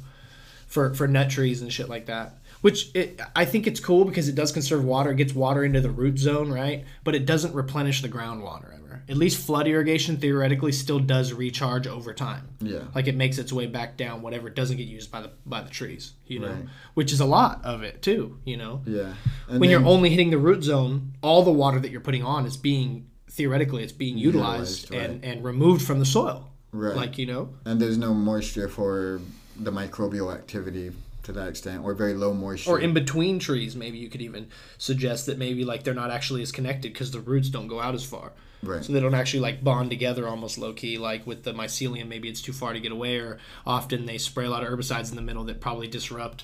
for 0.67 0.93
for 0.93 1.07
nut 1.07 1.31
trees 1.31 1.63
and 1.63 1.73
shit 1.73 1.89
like 1.89 2.05
that. 2.05 2.37
Which 2.61 2.91
it, 2.93 3.21
I 3.35 3.45
think 3.45 3.67
it's 3.67 3.79
cool 3.79 4.05
because 4.05 4.27
it 4.27 4.35
does 4.35 4.51
conserve 4.51 4.83
water, 4.83 5.11
it 5.11 5.15
gets 5.15 5.33
water 5.33 5.63
into 5.63 5.79
the 5.81 5.89
root 5.89 6.17
zone, 6.17 6.51
right? 6.51 6.85
But 7.03 7.15
it 7.15 7.25
doesn't 7.25 7.53
replenish 7.53 8.01
the 8.01 8.09
groundwater 8.09 8.75
ever. 8.77 9.01
At 9.07 9.17
least 9.17 9.45
flood 9.45 9.67
irrigation 9.67 10.17
theoretically 10.17 10.71
still 10.71 10.99
does 10.99 11.31
recharge 11.31 11.87
over 11.87 12.13
time. 12.13 12.49
Yeah. 12.59 12.83
Like 12.93 13.07
it 13.07 13.15
makes 13.15 13.37
its 13.37 13.53
way 13.53 13.65
back 13.65 13.97
down 13.97 14.21
whatever 14.21 14.49
doesn't 14.49 14.77
get 14.77 14.87
used 14.87 15.11
by 15.11 15.21
the 15.21 15.31
by 15.45 15.61
the 15.61 15.69
trees, 15.69 16.13
you 16.27 16.39
know. 16.39 16.51
Right. 16.51 16.65
Which 16.95 17.13
is 17.13 17.19
a 17.21 17.25
lot 17.25 17.63
of 17.63 17.81
it 17.83 18.01
too, 18.01 18.39
you 18.43 18.57
know. 18.57 18.81
Yeah. 18.85 19.13
And 19.47 19.59
when 19.59 19.69
you're 19.69 19.85
only 19.85 20.09
hitting 20.09 20.29
the 20.29 20.37
root 20.37 20.63
zone, 20.63 21.13
all 21.21 21.43
the 21.43 21.51
water 21.51 21.79
that 21.79 21.91
you're 21.91 22.01
putting 22.01 22.23
on 22.23 22.45
is 22.45 22.57
being 22.57 23.09
theoretically 23.31 23.83
it's 23.83 23.93
being 23.93 24.17
utilized, 24.17 24.89
Utilized, 24.89 25.11
and 25.11 25.23
and 25.23 25.43
removed 25.43 25.81
from 25.85 25.99
the 25.99 26.05
soil. 26.05 26.51
Right. 26.71 26.95
Like, 26.95 27.17
you 27.17 27.25
know. 27.25 27.55
and 27.65 27.81
there's 27.81 27.97
no 27.97 28.13
moisture 28.13 28.67
for 28.67 29.21
the 29.59 29.71
microbial 29.71 30.33
activity 30.33 30.91
to 31.33 31.39
that 31.39 31.47
extent, 31.47 31.83
or 31.83 31.93
very 31.93 32.13
low 32.13 32.33
moisture. 32.33 32.71
or 32.71 32.79
in 32.79 32.93
between 32.93 33.39
trees 33.39 33.75
maybe 33.75 33.97
you 33.97 34.09
could 34.09 34.21
even 34.21 34.47
suggest 34.77 35.25
that 35.27 35.37
maybe 35.37 35.63
like 35.63 35.83
they're 35.83 35.93
not 35.93 36.11
actually 36.11 36.41
as 36.41 36.51
connected 36.51 36.91
because 36.91 37.11
the 37.11 37.19
roots 37.19 37.49
don't 37.49 37.67
go 37.67 37.79
out 37.79 37.95
as 37.95 38.03
far. 38.03 38.31
Right. 38.61 38.83
so 38.83 38.91
they 38.91 38.99
don't 38.99 39.15
actually 39.15 39.39
like 39.39 39.63
bond 39.63 39.89
together 39.89 40.27
almost 40.27 40.57
low 40.57 40.73
key 40.73 40.97
like 40.97 41.25
with 41.25 41.43
the 41.43 41.53
mycelium. 41.53 42.07
Maybe 42.09 42.27
it's 42.27 42.41
too 42.41 42.51
far 42.51 42.73
to 42.73 42.79
get 42.81 42.91
away 42.91 43.17
or 43.17 43.37
often 43.65 44.05
they 44.05 44.17
spray 44.17 44.45
a 44.45 44.49
lot 44.49 44.63
of 44.63 44.69
herbicides 44.69 45.09
in 45.11 45.15
the 45.15 45.21
middle 45.21 45.45
that 45.45 45.61
probably 45.61 45.87
disrupt 45.87 46.43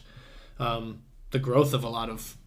um, 0.58 1.01
the 1.32 1.39
growth 1.39 1.74
of 1.74 1.84
a 1.84 1.89
lot 1.89 2.10
of 2.10 2.38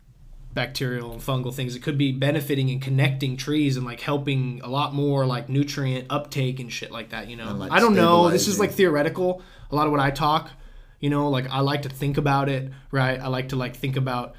bacterial 0.54 1.12
and 1.12 1.20
fungal 1.20 1.52
things. 1.52 1.76
It 1.76 1.82
could 1.82 1.98
be 1.98 2.12
benefiting 2.12 2.70
and 2.70 2.80
connecting 2.80 3.36
trees 3.36 3.76
and 3.76 3.84
like 3.84 4.00
helping 4.00 4.62
a 4.64 4.68
lot 4.68 4.94
more 4.94 5.26
like 5.26 5.50
nutrient 5.50 6.06
uptake 6.08 6.60
and 6.60 6.72
shit 6.72 6.90
like 6.90 7.10
that 7.10 7.28
you 7.28 7.36
know? 7.36 7.52
Like, 7.52 7.70
i 7.70 7.78
don't 7.78 7.94
know. 7.94 8.30
This 8.30 8.48
is 8.48 8.58
like 8.58 8.72
theoretical. 8.72 9.42
A 9.70 9.76
lot 9.76 9.86
of 9.86 9.90
what 9.92 10.00
i 10.00 10.10
talk 10.10 10.50
you 11.00 11.10
know 11.10 11.28
like 11.28 11.48
i 11.50 11.60
like 11.60 11.82
to 11.82 11.88
think 11.88 12.16
about 12.16 12.48
it 12.48 12.72
right? 12.90 13.20
I 13.20 13.28
like 13.28 13.50
to 13.50 13.56
like 13.56 13.76
think 13.76 13.96
about 13.96 14.34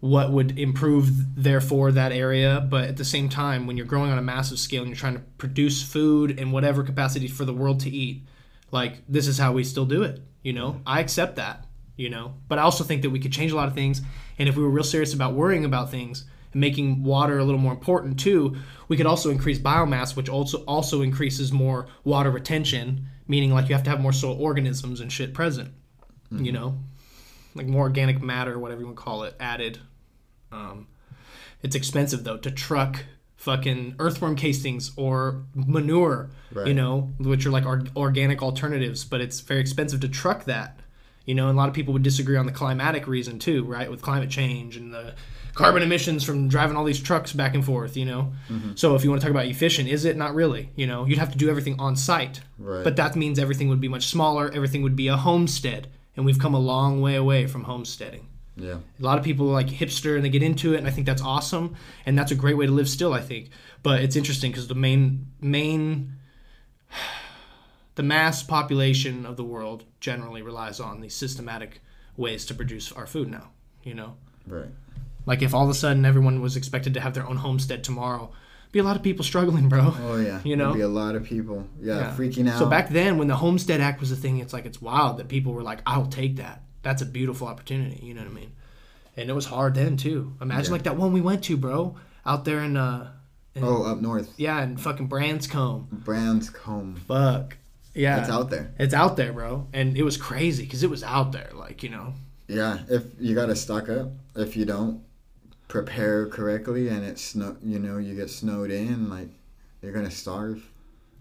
what 0.00 0.30
would 0.30 0.58
improve 0.58 1.10
therefore 1.42 1.92
that 1.92 2.12
area. 2.12 2.66
But 2.68 2.84
at 2.84 2.96
the 2.96 3.04
same 3.04 3.28
time 3.28 3.66
when 3.66 3.76
you're 3.76 3.86
growing 3.86 4.10
on 4.12 4.18
a 4.18 4.22
massive 4.22 4.58
scale 4.58 4.82
and 4.82 4.90
you're 4.90 4.98
trying 4.98 5.14
to 5.14 5.22
produce 5.38 5.82
food 5.82 6.38
in 6.38 6.52
whatever 6.52 6.82
capacity 6.82 7.28
for 7.28 7.44
the 7.44 7.54
world 7.54 7.80
to 7.80 7.90
eat 7.90 8.22
like 8.70 9.02
this 9.08 9.28
is 9.28 9.38
how 9.38 9.52
we 9.52 9.64
still 9.64 9.86
do 9.86 10.02
it 10.02 10.20
you 10.42 10.52
know? 10.52 10.80
I 10.86 11.00
accept 11.00 11.36
that 11.36 11.64
you 11.96 12.10
know? 12.10 12.34
But 12.48 12.58
i 12.58 12.62
also 12.62 12.84
think 12.84 13.02
that 13.02 13.10
we 13.10 13.20
could 13.20 13.32
change 13.32 13.52
a 13.52 13.56
lot 13.56 13.68
of 13.68 13.74
things. 13.74 14.02
And 14.38 14.48
if 14.48 14.56
we 14.56 14.62
were 14.62 14.70
real 14.70 14.84
serious 14.84 15.14
about 15.14 15.34
worrying 15.34 15.64
about 15.64 15.90
things 15.90 16.24
and 16.52 16.60
making 16.60 17.04
water 17.04 17.38
a 17.38 17.44
little 17.44 17.60
more 17.60 17.72
important 17.72 18.18
too 18.18 18.56
we 18.88 18.96
could 18.96 19.06
also 19.06 19.30
increase 19.30 19.58
biomass 19.58 20.16
which 20.16 20.28
also 20.28 20.58
also 20.64 21.00
increases 21.02 21.50
more 21.52 21.86
water 22.04 22.30
retention 22.30 23.06
meaning 23.26 23.52
like 23.52 23.68
you 23.68 23.74
have 23.74 23.84
to 23.84 23.90
have 23.90 24.00
more 24.00 24.12
soil 24.12 24.36
organisms 24.38 25.00
and 25.00 25.10
shit 25.10 25.32
present 25.32 25.72
you 26.30 26.52
know 26.52 26.78
like 27.54 27.66
more 27.66 27.82
organic 27.82 28.20
matter 28.20 28.58
whatever 28.58 28.80
you 28.80 28.86
want 28.86 28.96
to 28.98 29.02
call 29.02 29.22
it 29.22 29.34
added 29.38 29.78
um, 30.52 30.86
it's 31.62 31.76
expensive 31.76 32.24
though 32.24 32.36
to 32.36 32.50
truck 32.50 33.04
fucking 33.36 33.94
earthworm 33.98 34.36
casings 34.36 34.92
or 34.96 35.42
manure, 35.54 36.30
you 36.66 36.72
know, 36.72 37.12
which 37.18 37.44
are 37.44 37.50
like 37.50 37.66
or- 37.66 37.84
organic 37.94 38.42
alternatives, 38.42 39.04
but 39.04 39.20
it's 39.20 39.40
very 39.40 39.60
expensive 39.60 40.00
to 40.00 40.08
truck 40.08 40.44
that. 40.44 40.80
You 41.26 41.34
know, 41.34 41.48
and 41.48 41.56
a 41.56 41.58
lot 41.58 41.68
of 41.68 41.74
people 41.74 41.92
would 41.94 42.02
disagree 42.02 42.36
on 42.36 42.46
the 42.46 42.52
climatic 42.52 43.06
reason 43.06 43.38
too, 43.38 43.64
right? 43.64 43.90
With 43.90 44.02
climate 44.02 44.30
change 44.30 44.76
and 44.76 44.92
the 44.92 45.14
carbon 45.54 45.82
emissions 45.82 46.22
from 46.24 46.48
driving 46.48 46.76
all 46.76 46.84
these 46.84 47.00
trucks 47.00 47.32
back 47.32 47.54
and 47.54 47.64
forth, 47.64 47.96
you 47.96 48.04
know. 48.04 48.32
So 48.76 48.94
if 48.94 49.04
you 49.04 49.10
want 49.10 49.22
to 49.22 49.26
talk 49.26 49.30
about 49.30 49.46
efficient, 49.46 49.88
is 49.88 50.04
it 50.04 50.16
not 50.16 50.34
really? 50.34 50.70
You 50.76 50.86
know, 50.86 51.06
you'd 51.06 51.18
have 51.18 51.32
to 51.32 51.38
do 51.38 51.48
everything 51.48 51.76
on 51.78 51.96
site. 51.96 52.40
Right. 52.58 52.84
But 52.84 52.96
that 52.96 53.14
means 53.16 53.38
everything 53.38 53.68
would 53.68 53.80
be 53.80 53.88
much 53.88 54.06
smaller, 54.06 54.50
everything 54.52 54.82
would 54.82 54.96
be 54.96 55.08
a 55.08 55.16
homestead, 55.16 55.88
and 56.16 56.24
we've 56.26 56.38
come 56.38 56.54
a 56.54 56.58
long 56.60 57.00
way 57.00 57.14
away 57.16 57.46
from 57.46 57.64
homesteading. 57.64 58.28
yeah. 58.56 58.78
A 59.00 59.02
lot 59.02 59.18
of 59.18 59.24
people 59.24 59.48
are 59.50 59.52
like 59.52 59.66
hipster 59.68 60.14
and 60.16 60.24
they 60.24 60.28
get 60.28 60.42
into 60.42 60.74
it, 60.74 60.78
and 60.78 60.86
I 60.86 60.90
think 60.90 61.06
that's 61.06 61.22
awesome, 61.22 61.74
and 62.06 62.16
that's 62.18 62.30
a 62.32 62.36
great 62.36 62.56
way 62.56 62.66
to 62.66 62.72
live 62.72 62.88
still. 62.88 63.12
I 63.12 63.20
think, 63.20 63.50
but 63.82 64.00
it's 64.02 64.16
interesting 64.16 64.50
because 64.52 64.68
the 64.68 64.74
main 64.74 65.26
main 65.40 66.12
the 67.94 68.02
mass 68.02 68.42
population 68.42 69.24
of 69.26 69.36
the 69.36 69.44
world 69.44 69.84
generally 70.00 70.42
relies 70.42 70.80
on 70.80 71.00
these 71.00 71.14
systematic 71.14 71.80
ways 72.16 72.44
to 72.46 72.54
produce 72.54 72.90
our 72.92 73.06
food 73.06 73.30
now. 73.30 73.50
You 73.82 73.94
know, 73.94 74.16
Right. 74.46 74.68
like 75.26 75.42
if 75.42 75.52
all 75.54 75.64
of 75.64 75.70
a 75.70 75.74
sudden 75.74 76.04
everyone 76.04 76.40
was 76.40 76.56
expected 76.56 76.94
to 76.94 77.00
have 77.00 77.14
their 77.14 77.26
own 77.26 77.36
homestead 77.36 77.84
tomorrow, 77.84 78.32
be 78.74 78.80
a 78.80 78.82
lot 78.84 78.96
of 78.96 79.02
people 79.02 79.24
struggling, 79.24 79.68
bro. 79.70 79.94
Oh 80.02 80.16
yeah. 80.16 80.40
You 80.44 80.56
know? 80.56 80.66
There'd 80.66 80.76
be 80.76 80.80
a 80.82 80.88
lot 80.88 81.14
of 81.14 81.24
people. 81.24 81.66
Yeah, 81.80 81.98
Yeah. 82.00 82.14
freaking 82.16 82.50
out. 82.50 82.58
So 82.58 82.66
back 82.66 82.90
then, 82.90 83.16
when 83.18 83.28
the 83.28 83.36
Homestead 83.36 83.80
Act 83.80 84.00
was 84.00 84.12
a 84.12 84.16
thing, 84.16 84.38
it's 84.38 84.52
like 84.52 84.66
it's 84.66 84.82
wild 84.82 85.16
that 85.18 85.28
people 85.28 85.52
were 85.54 85.62
like, 85.62 85.80
"I'll 85.86 86.06
take 86.06 86.36
that. 86.36 86.62
That's 86.82 87.00
a 87.00 87.06
beautiful 87.06 87.46
opportunity." 87.46 88.04
You 88.04 88.12
know 88.14 88.22
what 88.22 88.30
I 88.30 88.34
mean? 88.34 88.52
And 89.16 89.30
it 89.30 89.32
was 89.32 89.46
hard 89.46 89.74
then 89.74 89.96
too. 89.96 90.34
Imagine 90.42 90.64
Yeah. 90.66 90.70
like 90.72 90.82
that 90.82 90.96
one 90.96 91.12
we 91.12 91.20
went 91.20 91.44
to, 91.44 91.56
bro, 91.56 91.94
out 92.26 92.44
there 92.44 92.60
in 92.60 92.76
uh, 92.76 93.12
in, 93.54 93.62
Oh, 93.64 93.84
up 93.84 94.00
north, 94.02 94.34
yeah, 94.36 94.62
in 94.64 94.76
fucking 94.76 95.06
Branscomb. 95.06 95.86
Branscomb. 96.04 96.96
Fuck, 97.06 97.56
yeah, 97.94 98.20
It's 98.20 98.28
out 98.28 98.50
there. 98.50 98.74
It's 98.78 98.92
out 98.94 99.16
there, 99.16 99.32
bro, 99.32 99.68
and 99.72 99.96
it 99.96 100.02
was 100.02 100.16
crazy 100.16 100.64
because 100.64 100.82
it 100.82 100.90
was 100.90 101.04
out 101.04 101.30
there, 101.32 101.50
like 101.54 101.82
you 101.84 101.90
know. 101.90 102.14
Yeah, 102.48 102.80
if 102.88 103.04
you 103.20 103.34
gotta 103.36 103.54
stock 103.56 103.88
up. 103.88 104.08
If 104.36 104.56
you 104.56 104.64
don't 104.64 105.00
prepare 105.68 106.26
correctly 106.26 106.88
and 106.88 107.04
it's 107.04 107.22
snow, 107.22 107.56
you 107.62 107.78
know, 107.78 107.98
you 107.98 108.14
get 108.14 108.30
snowed 108.30 108.70
in, 108.70 109.08
like 109.10 109.28
you're 109.82 109.92
gonna 109.92 110.10
starve. 110.10 110.68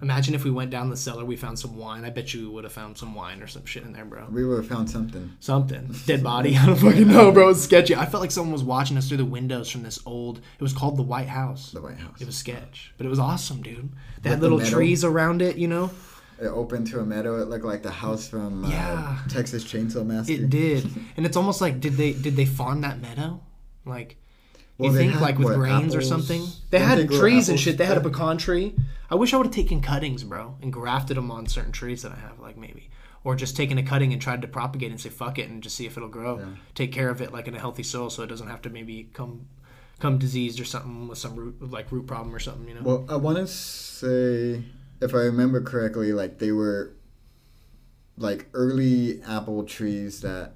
Imagine 0.02 0.36
if 0.36 0.44
we 0.44 0.52
went 0.52 0.70
down 0.70 0.90
the 0.90 0.98
cellar, 0.98 1.24
we 1.24 1.38
found 1.38 1.58
some 1.58 1.78
wine. 1.78 2.04
I 2.04 2.10
bet 2.10 2.34
you 2.34 2.42
we 2.42 2.48
would 2.56 2.66
have 2.66 2.74
found 2.74 2.98
some 2.98 3.16
wine 3.16 3.42
or 3.42 3.48
some 3.48 3.66
shit 3.66 3.84
in 3.84 3.94
there, 3.94 4.04
bro. 4.04 4.28
We 4.30 4.44
would 4.44 4.58
have 4.58 4.68
found 4.68 4.90
something. 4.90 5.32
Something. 5.40 5.96
Dead 6.06 6.22
body. 6.22 6.58
I 6.58 6.66
don't 6.66 6.76
fucking 6.76 7.08
know, 7.08 7.32
bro. 7.32 7.50
It's 7.50 7.62
sketchy. 7.62 7.96
I 7.96 8.06
felt 8.06 8.20
like 8.20 8.32
someone 8.32 8.52
was 8.52 8.66
watching 8.66 8.98
us 8.98 9.08
through 9.08 9.18
the 9.18 9.26
windows 9.26 9.70
from 9.70 9.84
this 9.84 10.00
old. 10.06 10.40
It 10.40 10.62
was 10.62 10.74
called 10.74 10.98
the 10.98 11.04
White 11.04 11.30
House. 11.30 11.72
The 11.72 11.82
White 11.82 12.00
House. 12.00 12.20
It 12.20 12.26
was 12.26 12.36
sketch, 12.36 12.94
but 12.98 13.06
it 13.06 13.10
was 13.10 13.20
awesome, 13.20 13.62
dude. 13.62 13.92
They 14.22 14.30
had 14.32 14.40
the 14.40 14.44
little 14.44 14.58
meadow? 14.58 14.72
trees 14.72 15.06
around 15.06 15.42
it, 15.42 15.56
you 15.56 15.70
know. 15.70 15.90
It 16.42 16.48
opened 16.48 16.88
to 16.88 17.00
a 17.00 17.06
meadow. 17.06 17.42
It 17.42 17.48
looked 17.48 17.64
like 17.64 17.84
the 17.84 17.92
house 17.92 18.28
from 18.28 18.66
uh, 18.66 18.70
Yeah. 18.70 19.20
Texas 19.30 19.64
Chainsaw 19.64 20.06
Massacre. 20.06 20.44
It 20.44 20.50
did, 20.50 20.90
and 21.16 21.26
it's 21.26 21.38
almost 21.38 21.62
like 21.62 21.80
did 21.80 21.94
they 21.94 22.12
did 22.12 22.36
they 22.36 22.46
farm 22.46 22.82
that 22.82 23.00
meadow? 23.00 23.40
Like 23.86 24.18
Well, 24.78 24.92
you 24.92 24.98
think 24.98 25.14
had, 25.14 25.22
like 25.22 25.38
with 25.38 25.50
what, 25.50 25.56
grains 25.56 25.96
or 25.96 26.02
something? 26.02 26.42
They 26.70 26.80
Didn't 26.80 26.90
had 26.90 27.10
they 27.10 27.18
trees 27.20 27.50
and 27.50 27.60
shit. 27.60 27.78
They 27.78 27.86
had 27.86 27.98
a 27.98 28.02
pecan 28.02 28.38
tree. 28.38 28.76
I 29.10 29.16
wish 29.16 29.34
I 29.34 29.38
would 29.38 29.48
have 29.48 29.56
taken 29.56 29.82
cuttings, 29.82 30.24
bro, 30.24 30.58
and 30.62 30.74
grafted 30.74 31.18
them 31.18 31.30
on 31.30 31.46
certain 31.48 31.72
trees 31.72 32.02
that 32.02 32.12
I 32.12 32.16
have, 32.16 32.40
like 32.40 32.58
maybe, 32.58 32.90
or 33.24 33.36
just 33.36 33.56
taken 33.56 33.78
a 33.78 33.84
cutting 33.84 34.12
and 34.12 34.22
tried 34.22 34.42
to 34.42 34.48
propagate 34.48 34.90
and 34.90 35.00
say 35.00 35.10
fuck 35.10 35.38
it 35.38 35.50
and 35.50 35.62
just 35.62 35.76
see 35.76 35.86
if 35.86 35.96
it'll 35.96 36.10
grow. 36.10 36.40
Yeah. 36.40 36.46
Take 36.74 36.92
care 36.92 37.10
of 37.10 37.22
it 37.22 37.32
like 37.32 37.48
in 37.48 37.54
a 37.54 37.60
healthy 37.60 37.84
soil, 37.84 38.10
so 38.10 38.24
it 38.24 38.28
doesn't 38.28 38.48
have 38.48 38.62
to 38.64 38.70
maybe 38.70 39.10
come 39.14 39.48
come 40.00 40.18
diseased 40.18 40.60
or 40.60 40.66
something 40.66 41.08
with 41.08 41.20
some 41.20 41.36
root 41.36 41.72
like 41.72 41.92
root 41.92 42.08
problem 42.08 42.34
or 42.34 42.40
something. 42.40 42.68
You 42.68 42.76
know. 42.76 42.82
Well, 42.84 43.06
I 43.08 43.16
want 43.18 43.38
to 43.38 43.48
say, 43.48 44.64
if 45.02 45.14
I 45.14 45.20
remember 45.20 45.62
correctly, 45.62 46.12
like 46.14 46.40
they 46.40 46.52
were 46.52 46.94
like 48.18 48.48
early 48.54 49.22
apple 49.24 49.64
trees 49.64 50.22
that, 50.22 50.54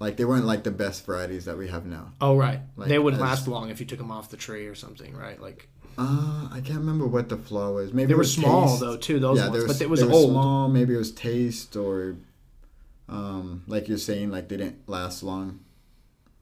like 0.00 0.16
they 0.16 0.24
weren't 0.24 0.44
like 0.46 0.62
the 0.64 0.70
best 0.70 1.04
varieties 1.06 1.44
that 1.46 1.56
we 1.58 1.68
have 1.68 1.84
now. 1.86 2.12
oh 2.20 2.36
right, 2.36 2.60
like, 2.76 2.88
they 2.88 2.98
wouldn't 2.98 3.22
as- 3.22 3.28
last 3.28 3.48
long 3.48 3.70
if 3.70 3.80
you 3.80 3.86
took 3.86 3.98
them 3.98 4.10
off 4.10 4.30
the 4.30 4.36
tree 4.36 4.66
or 4.66 4.74
something, 4.74 5.14
right? 5.16 5.40
Like 5.40 5.68
Uh, 5.98 6.48
I 6.52 6.60
can't 6.60 6.78
remember 6.78 7.06
what 7.06 7.28
the 7.28 7.36
flaw 7.36 7.72
was. 7.72 7.92
Maybe 7.92 8.06
they 8.08 8.14
were 8.14 8.18
was 8.18 8.32
small 8.34 8.68
taste. 8.68 8.80
though 8.80 8.96
too. 8.96 9.18
Those 9.18 9.38
yeah, 9.38 9.48
ones, 9.48 9.62
they 9.62 9.66
but 9.66 9.80
it 9.80 9.90
was 9.90 10.00
they 10.00 10.06
were 10.06 10.12
old. 10.12 10.30
small. 10.30 10.68
Maybe 10.68 10.94
it 10.94 10.98
was 10.98 11.10
taste 11.10 11.74
or, 11.76 12.16
um, 13.08 13.64
like 13.66 13.88
you're 13.88 13.98
saying, 13.98 14.30
like 14.30 14.48
they 14.48 14.56
didn't 14.56 14.88
last 14.88 15.22
long 15.22 15.60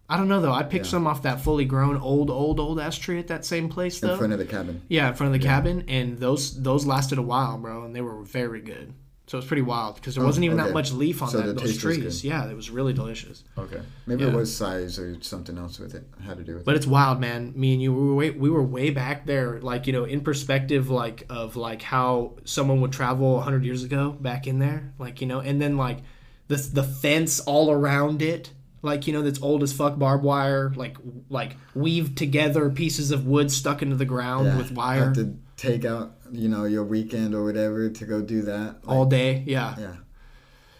I 0.08 0.16
don't 0.16 0.28
know 0.28 0.40
though. 0.40 0.52
I 0.52 0.62
picked 0.62 0.84
Yeah. 0.84 0.90
some 0.92 1.06
off 1.08 1.22
that 1.22 1.40
fully 1.40 1.64
grown 1.64 1.96
old, 1.96 2.30
old, 2.30 2.60
old 2.60 2.78
ass 2.78 2.96
tree 2.96 3.18
at 3.18 3.26
that 3.26 3.44
same 3.44 3.68
place 3.68 4.00
in 4.02 4.16
front 4.16 4.32
of 4.32 4.38
the 4.38 4.44
cabin. 4.44 4.82
yeah, 4.88 5.08
in 5.08 5.14
front 5.14 5.34
of 5.34 5.40
the 5.40 5.44
Yeah. 5.44 5.52
cabin, 5.56 5.84
and 5.88 6.18
those 6.18 6.62
those 6.62 6.86
lasted 6.86 7.18
a 7.18 7.22
while, 7.22 7.58
bro, 7.58 7.82
and 7.84 7.92
they 7.96 8.00
were 8.02 8.22
very 8.22 8.60
good. 8.60 8.92
So 9.28 9.38
it 9.38 9.40
was 9.40 9.46
pretty 9.46 9.62
wild 9.62 9.96
because 9.96 10.14
there 10.14 10.22
Oh, 10.22 10.26
wasn't 10.28 10.44
even 10.44 10.56
that 10.58 10.72
much 10.72 10.92
leaf 10.92 11.20
on 11.20 11.28
So 11.28 11.40
that, 11.40 11.58
those 11.58 11.76
trees. 11.78 12.24
Yeah, 12.24 12.48
it 12.48 12.54
was 12.54 12.70
really 12.70 12.92
delicious. 12.92 13.42
Okay. 13.58 13.80
Maybe 14.06 14.22
Yeah. 14.22 14.30
it 14.30 14.34
was 14.36 14.54
size 14.54 15.00
or 15.00 15.16
something 15.20 15.58
else 15.58 15.80
with 15.80 15.96
it. 15.96 16.06
Had 16.24 16.36
to 16.38 16.44
do 16.44 16.52
with 16.52 16.60
it. 16.62 16.64
But 16.64 16.74
it. 16.74 16.78
it's 16.78 16.86
wild, 16.86 17.18
man. 17.20 17.52
Me 17.56 17.72
and 17.72 17.82
you, 17.82 17.92
we 17.92 18.06
were 18.06 18.14
way, 18.14 18.30
we 18.30 18.50
were 18.50 18.62
way 18.62 18.90
back 18.90 19.26
there, 19.26 19.60
like 19.60 19.88
you 19.88 19.92
know, 19.92 20.04
in 20.04 20.20
perspective, 20.20 20.90
like 20.90 21.24
of 21.28 21.56
like 21.56 21.82
how 21.82 22.36
someone 22.44 22.80
would 22.82 22.92
travel 22.92 23.40
hundred 23.40 23.64
years 23.64 23.82
ago 23.82 24.10
back 24.20 24.46
in 24.46 24.60
there, 24.60 24.92
like 24.98 25.20
you 25.20 25.26
know, 25.26 25.40
and 25.40 25.60
then 25.60 25.76
like 25.76 25.98
the 26.46 26.56
the 26.56 26.84
fence 26.84 27.40
all 27.40 27.72
around 27.72 28.22
it, 28.22 28.52
like 28.82 29.08
you 29.08 29.12
know, 29.12 29.22
that's 29.22 29.42
old 29.42 29.64
as 29.64 29.72
fuck 29.72 29.98
barbed 29.98 30.22
wire, 30.22 30.72
like 30.76 30.98
like 31.28 31.56
weaved 31.74 32.16
together 32.16 32.70
pieces 32.70 33.10
of 33.10 33.26
wood 33.26 33.50
stuck 33.50 33.82
into 33.82 33.96
the 33.96 34.04
ground 34.04 34.46
Yeah. 34.46 34.56
with 34.56 34.70
wire 34.70 35.06
Have 35.06 35.14
to 35.14 35.34
take 35.56 35.84
out, 35.84 36.12
you 36.32 36.48
know, 36.48 36.64
your 36.64 36.84
weekend 36.84 37.34
or 37.34 37.44
whatever 37.44 37.88
to 37.90 38.04
go 38.04 38.20
do 38.22 38.42
that. 38.42 38.84
Like, 38.84 38.88
all 38.88 39.06
day. 39.06 39.42
Yeah. 39.46 39.74
yeah. 39.78 39.96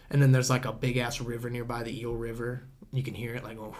And 0.09 0.21
then 0.21 0.31
there's 0.31 0.49
like 0.49 0.65
a 0.65 0.71
big 0.71 0.97
ass 0.97 1.19
river 1.19 1.49
nearby, 1.49 1.83
the 1.83 1.99
Eel 1.99 2.13
River. 2.13 2.63
You 2.93 3.03
can 3.03 3.13
hear 3.13 3.35
it 3.35 3.43
like, 3.43 3.57
oh, 3.59 3.75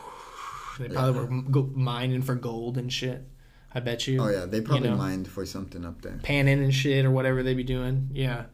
they 0.80 0.89
probably 0.89 1.13
Yeah. 1.13 1.27
were 1.27 1.41
go- 1.43 1.71
mining 1.73 2.21
for 2.21 2.36
gold 2.36 2.77
and 2.77 2.91
shit. 2.91 3.27
I 3.73 3.80
bet 3.80 4.08
you. 4.08 4.21
Oh 4.21 4.30
yeah, 4.30 4.45
they 4.45 4.62
probably 4.62 4.89
know. 4.89 4.95
mined 4.95 5.27
for 5.27 5.45
something 5.45 5.86
up 5.86 6.01
there. 6.01 6.19
panning 6.23 6.63
and 6.63 6.73
shit 6.73 7.06
or 7.06 7.12
whatever 7.12 7.43
they 7.43 7.53
be 7.53 7.63
doing. 7.63 8.10
Yeah. 8.13 8.45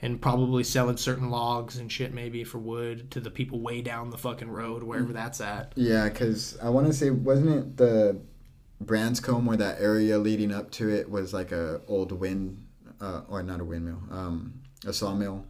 and 0.00 0.20
probably 0.20 0.62
selling 0.62 0.96
certain 0.96 1.28
logs 1.28 1.76
and 1.76 1.90
shit 1.90 2.14
maybe 2.14 2.44
for 2.44 2.58
wood 2.58 3.10
to 3.10 3.18
the 3.18 3.30
people 3.30 3.60
way 3.60 3.82
down 3.82 4.10
the 4.10 4.18
fucking 4.18 4.48
road 4.48 4.84
wherever 4.84 5.08
mm. 5.08 5.14
that's 5.14 5.40
at. 5.40 5.72
Yeah, 5.74 6.08
because 6.08 6.56
I 6.62 6.68
want 6.68 6.86
to 6.86 6.92
say, 6.92 7.10
wasn't 7.10 7.50
it 7.50 7.76
the 7.76 8.20
Branscomb 8.80 9.44
where 9.46 9.56
that 9.56 9.80
area 9.80 10.18
leading 10.18 10.52
up 10.52 10.70
to 10.72 10.88
it 10.88 11.10
was 11.10 11.32
like 11.32 11.52
a 11.52 11.80
old 11.88 12.12
wind, 12.12 12.64
uh, 13.00 13.22
or 13.28 13.42
not 13.42 13.60
a 13.60 13.64
windmill, 13.64 14.02
um, 14.10 14.60
a 14.86 14.92
sawmill. 14.92 15.44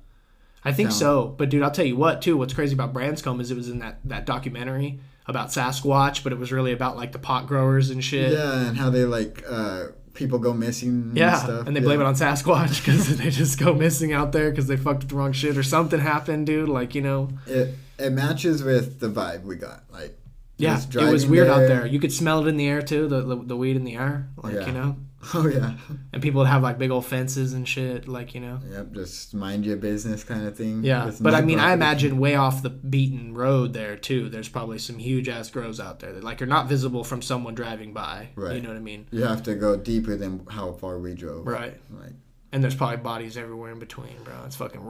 I 0.64 0.72
think 0.72 0.88
No. 0.90 0.94
so. 0.94 1.34
But 1.38 1.50
dude, 1.50 1.62
I'll 1.62 1.70
tell 1.70 1.84
you 1.84 1.96
what 1.96 2.20
too. 2.22 2.36
What's 2.36 2.54
crazy 2.54 2.74
about 2.74 2.92
Branscomb 2.92 3.40
is 3.40 3.50
it 3.50 3.56
was 3.56 3.68
in 3.68 3.78
that 3.80 3.98
that 4.04 4.26
documentary 4.26 5.00
about 5.26 5.48
Sasquatch, 5.48 6.22
but 6.24 6.32
it 6.32 6.38
was 6.38 6.50
really 6.52 6.72
about 6.72 6.96
like 6.96 7.12
the 7.12 7.18
pot 7.18 7.46
growers 7.46 7.90
and 7.90 8.02
shit. 8.02 8.32
Yeah, 8.32 8.66
and 8.66 8.76
how 8.76 8.90
they 8.90 9.04
like 9.04 9.44
uh, 9.48 9.88
people 10.14 10.38
go 10.38 10.52
missing. 10.54 10.88
And 10.88 11.16
Yeah, 11.16 11.36
stuff. 11.36 11.66
and 11.66 11.76
they 11.76 11.80
yeah. 11.80 11.86
blame 11.86 12.00
it 12.00 12.04
on 12.06 12.14
Sasquatch 12.14 12.78
because 12.84 13.16
they 13.18 13.30
just 13.30 13.58
go 13.58 13.72
missing 13.74 14.12
out 14.12 14.32
there 14.32 14.50
because 14.50 14.66
they 14.66 14.76
fucked 14.76 15.00
with 15.00 15.10
the 15.10 15.16
wrong 15.16 15.32
shit 15.32 15.56
or 15.56 15.62
something 15.62 16.00
happened, 16.00 16.46
dude. 16.46 16.68
Like 16.68 16.94
you 16.94 17.02
know, 17.02 17.28
It 17.46 17.74
it 17.98 18.10
matches 18.10 18.62
with 18.62 19.00
the 19.00 19.08
vibe 19.08 19.42
we 19.44 19.56
got. 19.56 19.84
Like 19.92 20.17
yeah, 20.58 20.78
it 20.80 21.10
was 21.12 21.26
weird 21.26 21.48
out 21.48 21.66
there. 21.66 21.86
You 21.86 21.98
could 22.00 22.12
smell 22.12 22.44
it 22.44 22.48
in 22.48 22.56
the 22.56 22.66
air 22.68 22.82
too, 22.82 23.08
the 23.08 23.22
the, 23.22 23.36
the 23.36 23.56
weed 23.56 23.76
in 23.76 23.84
the 23.84 23.96
air, 23.96 24.28
like 24.36 24.54
Yeah. 24.54 24.66
you 24.66 24.72
know. 24.72 24.96
Oh 25.34 25.48
yeah. 25.48 25.72
And 26.12 26.22
people 26.22 26.38
would 26.38 26.46
have 26.46 26.62
like 26.62 26.78
big 26.78 26.92
old 26.92 27.04
fences 27.04 27.52
and 27.52 27.66
shit, 27.66 28.06
like 28.06 28.34
you 28.36 28.40
know. 28.40 28.60
Yep. 28.70 28.92
Just 28.92 29.34
mind 29.34 29.66
your 29.66 29.76
business 29.76 30.22
kind 30.22 30.46
of 30.46 30.56
thing. 30.56 30.84
Yeah, 30.84 31.10
but 31.20 31.34
I 31.34 31.40
mean, 31.40 31.58
I 31.58 31.72
imagine 31.72 32.18
way 32.18 32.36
off 32.36 32.62
the 32.62 32.70
beaten 32.70 33.34
road 33.34 33.72
there 33.72 33.96
too. 33.96 34.28
There's 34.28 34.48
probably 34.48 34.78
some 34.78 34.96
huge 34.98 35.28
ass 35.28 35.50
grows 35.50 35.80
out 35.80 35.98
there 35.98 36.12
that 36.12 36.22
like 36.22 36.40
are 36.40 36.46
not 36.46 36.68
visible 36.68 37.02
from 37.02 37.20
someone 37.20 37.56
driving 37.56 37.92
by. 37.92 38.28
Right. 38.36 38.54
You 38.54 38.62
know 38.62 38.68
what 38.68 38.76
I 38.76 38.80
mean? 38.80 39.08
you 39.10 39.24
have 39.24 39.42
to 39.42 39.56
go 39.56 39.76
deeper 39.76 40.14
than 40.14 40.46
how 40.50 40.72
far 40.74 41.00
we 41.00 41.14
drove. 41.14 41.46
Right. 41.48 41.74
Like, 41.90 42.12
And 42.52 42.62
there's 42.62 42.76
probably 42.76 42.98
bodies 42.98 43.36
everywhere 43.36 43.72
in 43.72 43.80
between, 43.80 44.22
bro. 44.22 44.34
It's 44.46 44.54
fucking 44.56 44.82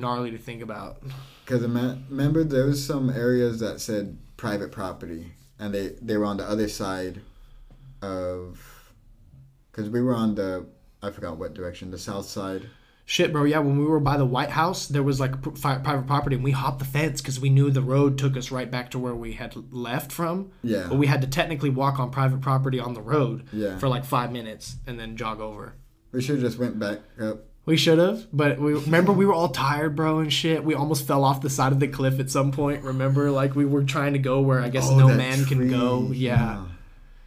gnarly 0.00 0.30
to 0.30 0.38
think 0.38 0.62
about. 0.62 1.02
because 1.44 1.60
remember 1.60 2.44
there 2.44 2.64
was 2.64 2.82
some 2.84 3.10
areas 3.10 3.60
that 3.60 3.82
said 3.82 4.16
private 4.36 4.72
property, 4.72 5.32
and 5.58 5.72
they 5.74 5.88
they 6.00 6.16
were 6.16 6.24
on 6.24 6.36
the 6.36 6.44
other 6.44 6.68
side 6.68 7.20
of, 8.02 8.92
because 9.70 9.88
we 9.90 10.00
were 10.02 10.14
on 10.14 10.34
the 10.34 10.66
I 11.02 11.10
forgot 11.10 11.36
what 11.38 11.54
direction, 11.54 11.90
the 11.90 11.98
south 11.98 12.26
side. 12.26 12.68
Shit, 13.08 13.32
bro. 13.32 13.44
Yeah, 13.44 13.60
when 13.60 13.78
we 13.78 13.84
were 13.84 14.00
by 14.00 14.16
the 14.16 14.24
White 14.26 14.50
House, 14.50 14.88
there 14.88 15.02
was 15.02 15.20
like 15.20 15.40
pr- 15.40 15.50
private 15.50 16.06
property, 16.08 16.34
and 16.34 16.44
we 16.44 16.50
hopped 16.50 16.80
the 16.80 16.84
fence 16.84 17.20
because 17.20 17.38
we 17.38 17.50
knew 17.50 17.70
the 17.70 17.82
road 17.82 18.18
took 18.18 18.36
us 18.36 18.50
right 18.50 18.68
back 18.68 18.90
to 18.90 18.98
where 18.98 19.14
we 19.14 19.34
had 19.34 19.54
left 19.72 20.10
from. 20.10 20.50
Yeah. 20.64 20.86
But 20.88 20.96
we 20.98 21.06
had 21.06 21.20
to 21.20 21.28
technically 21.28 21.70
walk 21.70 22.00
on 22.00 22.10
private 22.10 22.40
property 22.40 22.80
on 22.80 22.94
the 22.94 23.00
road 23.00 23.44
Yeah. 23.52 23.78
for 23.78 23.88
like 23.88 24.04
five 24.04 24.32
minutes 24.32 24.76
and 24.88 24.98
then 24.98 25.16
jog 25.16 25.40
over. 25.40 25.74
We 26.10 26.20
should 26.20 26.36
have 26.36 26.44
just 26.44 26.58
went 26.58 26.80
back 26.80 26.98
up. 27.20 27.44
We 27.66 27.76
should 27.76 27.98
have, 27.98 28.26
but 28.32 28.60
we 28.60 28.74
remember 28.74 29.12
we 29.12 29.26
were 29.26 29.34
all 29.34 29.48
tired, 29.48 29.96
bro, 29.96 30.20
and 30.20 30.32
shit. 30.32 30.62
We 30.64 30.74
almost 30.74 31.04
fell 31.06 31.24
off 31.24 31.40
the 31.40 31.50
side 31.50 31.72
of 31.72 31.80
the 31.80 31.88
cliff 31.88 32.20
at 32.20 32.30
some 32.30 32.52
point. 32.52 32.84
Remember, 32.84 33.30
like 33.32 33.56
we 33.56 33.64
were 33.64 33.82
trying 33.82 34.12
to 34.12 34.20
go 34.20 34.40
where 34.40 34.60
I 34.60 34.68
guess 34.68 34.88
Oh, 34.88 34.96
no 34.96 35.08
man 35.08 35.44
can 35.46 35.68
go. 35.68 36.10
Yeah, 36.12 36.64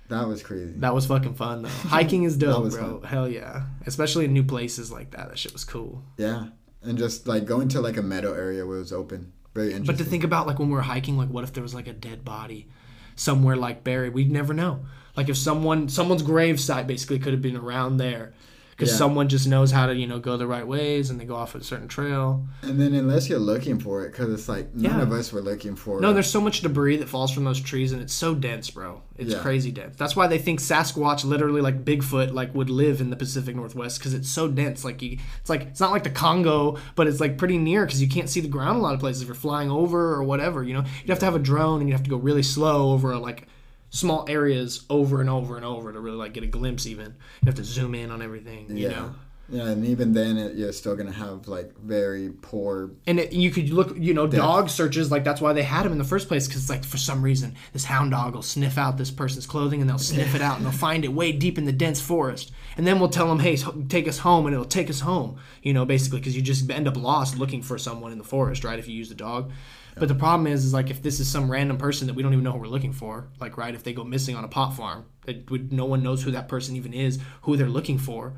That 0.08 0.28
was 0.30 0.42
crazy. 0.42 0.74
that 0.78 0.94
was 0.96 1.06
fucking 1.08 1.34
fun 1.36 1.64
though. 1.64 1.70
Hiking 1.90 2.24
is 2.24 2.38
dope, 2.38 2.72
bro. 2.72 3.02
Hell 3.02 3.28
yeah, 3.28 3.64
especially 3.86 4.26
in 4.26 4.34
new 4.34 4.44
places 4.46 4.92
like 4.92 5.12
that. 5.12 5.28
That 5.28 5.38
shit 5.38 5.52
was 5.52 5.66
cool. 5.66 6.04
Yeah. 6.18 6.46
And 6.82 6.98
just 6.98 7.28
like 7.28 7.44
going 7.46 7.68
to 7.70 7.82
like 7.82 7.98
a 7.98 8.02
meadow 8.02 8.34
area 8.34 8.66
where 8.66 8.78
it 8.78 8.80
was 8.80 8.94
open. 8.94 9.34
Very 9.54 9.74
interesting. 9.74 9.86
But 9.88 9.98
to 10.02 10.10
think 10.10 10.24
about 10.24 10.48
like 10.48 10.58
when 10.58 10.70
we 10.70 10.76
were 10.76 10.82
hiking, 10.82 11.18
like 11.18 11.28
what 11.28 11.44
if 11.44 11.52
there 11.52 11.64
was 11.64 11.74
like 11.74 11.88
a 11.90 11.94
dead 11.94 12.24
body 12.24 12.70
somewhere 13.18 13.58
like 13.58 13.84
buried? 13.84 14.14
We'd 14.14 14.32
never 14.32 14.54
know. 14.54 14.86
Like 15.18 15.28
if 15.28 15.36
someone 15.36 15.90
someone's 15.90 16.24
grave 16.24 16.62
site 16.62 16.88
basically 16.88 17.20
could 17.20 17.34
have 17.34 17.42
been 17.42 17.58
around 17.58 17.98
there. 17.98 18.34
Because 18.80 18.94
Yeah. 18.94 18.98
someone 19.00 19.28
just 19.28 19.46
knows 19.46 19.72
how 19.72 19.88
to, 19.88 19.94
you 19.94 20.08
know, 20.08 20.20
go 20.20 20.38
the 20.38 20.48
right 20.48 20.66
ways 20.66 21.10
and 21.10 21.20
they 21.20 21.26
go 21.26 21.36
off 21.36 21.54
a 21.54 21.62
certain 21.62 21.90
trail. 21.90 22.48
And 22.62 22.80
then 22.80 22.94
unless 22.94 23.28
you're 23.28 23.38
looking 23.38 23.78
for 23.78 24.06
it, 24.06 24.14
because 24.14 24.32
it's 24.34 24.48
like 24.48 24.74
none 24.74 24.96
Yeah. 25.00 25.02
of 25.02 25.12
us 25.12 25.34
were 25.34 25.42
looking 25.42 25.76
for 25.76 25.98
it. 25.98 26.02
No, 26.02 26.12
it. 26.12 26.14
there's 26.14 26.30
so 26.32 26.40
much 26.40 26.62
debris 26.62 26.96
that 26.96 27.10
falls 27.10 27.30
from 27.32 27.44
those 27.44 27.60
trees, 27.60 27.92
and 27.92 28.02
it's 28.02 28.14
so 28.14 28.34
dense, 28.34 28.70
bro. 28.70 29.02
It's 29.18 29.34
Yeah. 29.34 29.40
crazy 29.40 29.72
dense. 29.72 29.98
That's 29.98 30.16
why 30.16 30.28
they 30.28 30.38
think 30.38 30.62
Sasquatch, 30.62 31.26
literally 31.26 31.60
like 31.60 31.84
Bigfoot, 31.84 32.34
like 32.34 32.56
would 32.56 32.70
live 32.70 33.02
in 33.02 33.10
the 33.10 33.18
Pacific 33.18 33.54
Northwest 33.54 34.00
because 34.00 34.14
it's 34.14 34.30
so 34.30 34.48
dense. 34.48 34.86
Like 34.86 35.02
you, 35.02 35.18
it's 35.42 35.50
like 35.50 35.64
it's 35.64 35.82
not 35.82 35.92
like 35.92 36.04
the 36.04 36.10
Congo, 36.10 36.78
but 36.96 37.06
it's 37.06 37.20
like 37.20 37.38
pretty 37.38 37.58
near 37.58 37.86
because 37.86 38.02
you 38.02 38.08
can't 38.08 38.30
see 38.30 38.40
the 38.40 38.48
ground 38.48 38.78
a 38.80 38.82
lot 38.82 38.94
of 38.94 39.02
places 39.02 39.24
if 39.24 39.28
you're 39.28 39.36
flying 39.36 39.70
over 39.70 40.14
or 40.14 40.24
whatever. 40.24 40.64
You 40.64 40.74
know, 40.76 40.84
you'd 41.02 41.10
have 41.10 41.20
to 41.20 41.26
have 41.26 41.36
a 41.36 41.40
drone 41.40 41.82
and 41.82 41.90
you 41.90 41.94
have 41.96 42.04
to 42.04 42.10
go 42.10 42.16
really 42.16 42.44
slow 42.44 42.94
over 42.94 43.18
like 43.18 43.46
small 43.90 44.26
areas 44.30 44.86
over 44.90 45.22
and 45.22 45.30
over 45.30 45.56
and 45.56 45.66
over 45.66 45.92
to 45.92 46.00
really 46.00 46.18
like 46.18 46.34
get 46.34 46.44
a 46.44 46.48
glimpse. 46.48 46.86
Even 46.86 47.16
you 47.42 47.46
have 47.46 47.56
to 47.56 47.64
zoom 47.64 47.96
in 47.96 48.12
on 48.12 48.22
everything. 48.22 48.68
You 48.70 48.90
yeah. 48.90 48.90
know. 48.90 49.16
Yeah, 49.52 49.70
and 49.70 49.84
even 49.84 50.14
then, 50.14 50.38
it, 50.38 50.56
you're 50.56 50.72
still 50.72 50.96
gonna 50.96 51.12
have 51.12 51.48
like 51.48 51.76
very 51.80 52.30
poor. 52.30 52.92
And 53.08 53.20
it, 53.20 53.34
you 53.34 53.50
could 53.50 53.72
look, 53.72 53.98
you 53.98 54.14
know, 54.14 54.28
dog 54.28 54.70
searches 54.70 55.12
like 55.12 55.24
that's 55.24 55.42
why 55.42 55.54
they 55.54 55.64
had 55.64 55.86
them 55.86 55.92
in 55.92 55.98
the 55.98 56.04
first 56.04 56.28
place 56.28 56.48
because 56.48 56.70
like 56.70 56.86
for 56.86 56.98
some 56.98 57.24
reason 57.24 57.56
this 57.74 57.86
hound 57.86 58.12
dog 58.12 58.36
will 58.36 58.44
sniff 58.44 58.78
out 58.78 58.98
this 58.98 59.10
person's 59.10 59.48
clothing 59.48 59.82
and 59.82 59.90
they'll 59.90 59.98
sniff 59.98 60.36
it 60.36 60.42
out 60.42 60.58
and 60.58 60.66
they'll 60.66 60.72
find 60.88 61.04
it 61.04 61.08
way 61.08 61.32
deep 61.32 61.58
in 61.58 61.66
the 61.66 61.72
dense 61.72 62.00
forest 62.00 62.52
and 62.80 62.88
then 62.88 63.00
we'll 63.00 63.10
tell 63.10 63.28
them, 63.28 63.40
hey, 63.40 63.58
so- 63.58 63.84
take 63.90 64.08
us 64.08 64.20
home 64.20 64.46
and 64.46 64.54
it'll 64.54 64.66
take 64.66 64.90
us 64.90 65.02
home, 65.02 65.38
you 65.62 65.74
know, 65.74 65.84
basically 65.84 66.20
because 66.20 66.34
you 66.34 66.42
just 66.42 66.70
end 66.70 66.88
up 66.88 66.96
lost 66.96 67.38
looking 67.38 67.62
for 67.62 67.78
someone 67.78 68.12
in 68.12 68.18
the 68.18 68.24
forest, 68.24 68.64
right? 68.64 68.80
If 68.80 68.88
you 68.88 68.96
use 68.96 69.10
the 69.10 69.16
dog. 69.16 69.52
But 70.00 70.08
the 70.08 70.16
problem 70.16 70.48
is, 70.48 70.66
is 70.66 70.74
like 70.74 70.90
if 70.90 71.02
this 71.02 71.20
is 71.20 71.28
some 71.28 71.52
random 71.52 71.78
person 71.78 72.08
that 72.08 72.14
we 72.14 72.24
don't 72.24 72.34
even 72.34 72.44
know 72.44 72.54
who 72.54 72.60
we're 72.60 72.68
looking 72.68 72.94
for, 72.94 73.28
like 73.40 73.58
right, 73.58 73.76
if 73.76 73.84
they 73.84 73.94
go 73.94 74.04
missing 74.04 74.36
on 74.36 74.44
a 74.44 74.48
pot 74.48 74.72
farm, 74.72 75.06
that 75.26 75.50
would 75.52 75.72
no 75.74 75.86
one 75.86 76.04
knows 76.04 76.24
who 76.24 76.32
that 76.32 76.48
person 76.48 76.76
even 76.76 76.94
is, 76.94 77.20
who 77.42 77.58
they're 77.58 77.68
looking 77.68 77.98
for 77.98 78.34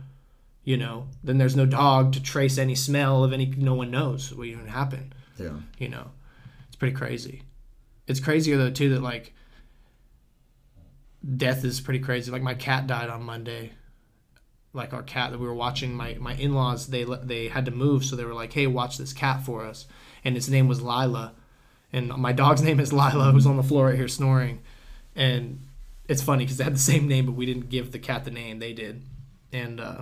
you 0.64 0.78
know, 0.78 1.08
then 1.24 1.38
there's 1.38 1.56
no 1.56 1.66
dog 1.66 2.14
to 2.14 2.22
trace 2.22 2.58
any 2.58 2.76
smell 2.76 3.24
of 3.24 3.34
any. 3.34 3.48
No 3.48 3.74
one 3.74 3.90
knows 3.90 4.34
what 4.34 4.48
even 4.48 4.68
happened. 4.68 5.16
Yeah. 5.38 5.58
You 5.80 5.90
know, 5.90 6.12
it's 6.68 6.76
pretty 6.76 6.96
crazy. 6.96 7.44
It's 8.08 8.20
crazier 8.20 8.58
though 8.58 8.70
too 8.70 8.90
that 8.90 9.02
like 9.02 9.34
death 11.38 11.64
is 11.66 11.82
pretty 11.82 12.00
crazy. 12.00 12.32
Like 12.32 12.44
my 12.44 12.54
cat 12.54 12.86
died 12.88 13.10
on 13.10 13.24
Monday. 13.24 13.72
Like 14.74 14.94
our 14.94 15.04
cat 15.04 15.32
that 15.32 15.40
we 15.40 15.48
were 15.48 15.54
watching, 15.54 15.94
my 15.96 16.14
my 16.20 16.36
in 16.36 16.54
laws 16.54 16.88
they 16.88 17.06
they 17.24 17.48
had 17.48 17.66
to 17.66 17.72
move, 17.72 18.06
so 18.06 18.16
they 18.16 18.24
were 18.24 18.34
like, 18.34 18.54
"Hey, 18.54 18.68
watch 18.68 18.98
this 18.98 19.12
cat 19.12 19.44
for 19.44 19.66
us," 19.66 19.86
and 20.24 20.38
its 20.38 20.48
name 20.48 20.70
was 20.70 20.82
Lila, 20.82 21.34
and 21.94 22.10
my 22.10 22.32
dog's 22.32 22.62
name 22.64 22.80
is 22.80 22.94
Lila, 22.94 23.32
who's 23.32 23.46
on 23.46 23.58
the 23.58 23.64
floor 23.64 23.88
right 23.88 23.96
here 23.96 24.08
snoring, 24.08 24.62
and 25.16 25.62
it's 26.08 26.22
funny 26.22 26.44
because 26.44 26.58
they 26.58 26.64
had 26.64 26.76
the 26.76 26.80
same 26.80 27.08
name, 27.08 27.26
but 27.26 27.34
we 27.34 27.46
didn't 27.46 27.70
give 27.70 27.92
the 27.92 28.00
cat 28.00 28.26
the 28.26 28.32
name; 28.32 28.60
they 28.60 28.74
did, 28.74 29.04
and 29.52 29.80
uh, 29.80 30.02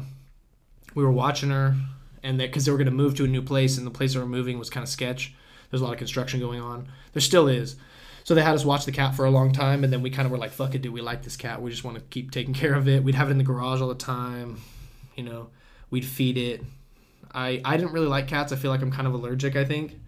we 0.96 1.04
were 1.04 1.12
watching 1.12 1.50
her, 1.50 1.76
and 2.24 2.38
because 2.38 2.66
they 2.66 2.72
were 2.72 2.78
going 2.78 2.86
to 2.86 2.92
move 2.92 3.16
to 3.16 3.26
a 3.26 3.28
new 3.28 3.42
place, 3.42 3.78
and 3.78 3.86
the 3.86 3.92
place 3.92 4.14
they 4.14 4.20
were 4.20 4.26
moving 4.26 4.60
was 4.60 4.70
kind 4.70 4.84
of 4.84 4.90
sketch. 4.90 5.34
There's 5.70 5.82
a 5.82 5.86
lot 5.86 5.94
of 5.94 6.00
construction 6.00 6.40
going 6.40 6.60
on. 6.60 6.88
There 7.14 7.22
still 7.22 7.48
is. 7.48 7.76
So 8.24 8.36
they 8.36 8.42
had 8.42 8.56
us 8.56 8.66
watch 8.66 8.86
the 8.86 8.92
cat 8.92 9.16
for 9.16 9.26
a 9.26 9.32
long 9.32 9.52
time, 9.52 9.84
and 9.84 9.92
then 9.92 10.02
we 10.02 10.10
kind 10.10 10.26
of 10.26 10.32
were 10.32 10.38
like, 10.38 10.52
"Fuck 10.52 10.76
it, 10.76 10.82
dude. 10.82 10.94
We 10.94 11.02
like 11.02 11.24
this 11.24 11.36
cat. 11.36 11.62
We 11.62 11.72
just 11.72 11.84
want 11.84 11.98
to 11.98 12.04
keep 12.10 12.32
taking 12.32 12.54
care 12.54 12.74
of 12.74 12.88
it." 12.88 13.04
We'd 13.04 13.16
have 13.16 13.30
it 13.30 13.32
in 13.32 13.38
the 13.38 13.44
garage 13.44 13.82
all 13.82 13.88
the 13.88 13.96
time. 13.96 14.62
You 15.16 15.24
know, 15.24 15.50
we'd 15.90 16.06
feed 16.06 16.38
it. 16.38 16.64
I 17.34 17.62
I 17.66 17.78
didn't 17.78 17.92
really 17.92 18.08
like 18.08 18.28
cats. 18.28 18.52
I 18.52 18.56
feel 18.56 18.72
like 18.72 18.82
I'm 18.82 18.92
kind 18.92 19.08
of 19.08 19.14
allergic. 19.14 19.56
I 19.56 19.66
think, 19.66 20.00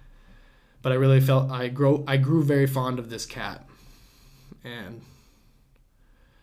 but 0.82 0.91
I 0.91 0.96
really 0.96 1.22
felt 1.22 1.52
I 1.52 1.67
grow 1.67 2.04
I 2.08 2.17
grew 2.17 2.44
very 2.44 2.67
fond 2.67 3.00
of 3.00 3.10
this 3.10 3.26
cat, 3.26 3.67
and 4.63 5.02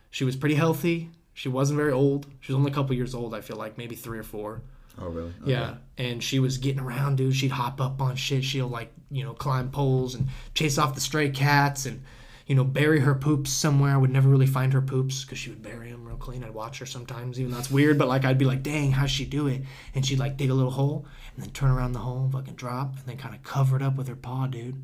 she 0.09 0.23
was 0.23 0.35
pretty 0.35 0.55
healthy. 0.55 1.09
She 1.33 1.49
wasn't 1.49 1.77
very 1.77 1.91
old. 1.91 2.27
She 2.41 2.51
was 2.51 2.57
only 2.57 2.71
a 2.71 2.73
couple 2.73 2.95
years 2.95 3.15
old. 3.15 3.33
I 3.33 3.41
feel 3.41 3.55
like 3.55 3.77
maybe 3.77 3.95
three 3.95 4.19
or 4.19 4.23
four. 4.23 4.61
Oh 5.01 5.07
really? 5.07 5.33
Yeah, 5.45 5.75
and 5.97 6.21
she 6.21 6.39
was 6.39 6.57
getting 6.57 6.81
around, 6.81 7.17
dude. 7.17 7.35
She'd 7.35 7.51
hop 7.51 7.79
up 7.79 8.01
on 8.01 8.15
shit. 8.15 8.43
She'll 8.43 8.67
like, 8.67 8.91
you 9.09 9.23
know, 9.23 9.33
climb 9.33 9.71
poles 9.71 10.15
and 10.15 10.27
chase 10.53 10.77
off 10.77 10.95
the 10.95 11.01
stray 11.01 11.29
cats 11.29 11.85
and, 11.85 12.03
you 12.47 12.55
know, 12.55 12.65
bury 12.65 12.99
her 12.99 13.15
poops 13.15 13.51
somewhere. 13.51 13.93
I 13.93 13.97
would 13.97 14.09
never 14.09 14.27
really 14.27 14.47
find 14.47 14.73
her 14.73 14.81
poops 14.81 15.23
because 15.23 15.37
she 15.37 15.49
would 15.49 15.61
bury 15.61 15.91
them 15.91 16.05
real 16.05 16.17
clean. 16.17 16.43
I'd 16.43 16.53
watch 16.53 16.79
her 16.79 16.85
sometimes, 16.85 17.39
even 17.39 17.53
though 17.53 17.59
it's 17.59 17.71
weird. 17.71 17.97
But 17.97 18.09
like, 18.09 18.25
I'd 18.25 18.37
be 18.37 18.43
like, 18.43 18.61
dang, 18.61 18.91
how'd 18.91 19.09
she 19.09 19.23
do 19.23 19.47
it? 19.47 19.61
And 19.95 20.05
she'd 20.05 20.19
like 20.19 20.35
dig 20.35 20.49
a 20.49 20.53
little 20.53 20.71
hole 20.71 21.05
and 21.39 21.47
then 21.47 21.53
turn 21.53 21.71
around 21.71 21.93
the 21.93 21.99
hole, 21.99 22.29
fucking 22.29 22.55
drop, 22.55 22.97
and 22.97 23.05
then 23.05 23.15
kind 23.15 23.33
of 23.33 23.41
cover 23.43 23.77
it 23.77 23.81
up 23.81 23.95
with 23.95 24.09
her 24.09 24.15
paw, 24.15 24.45
dude, 24.45 24.75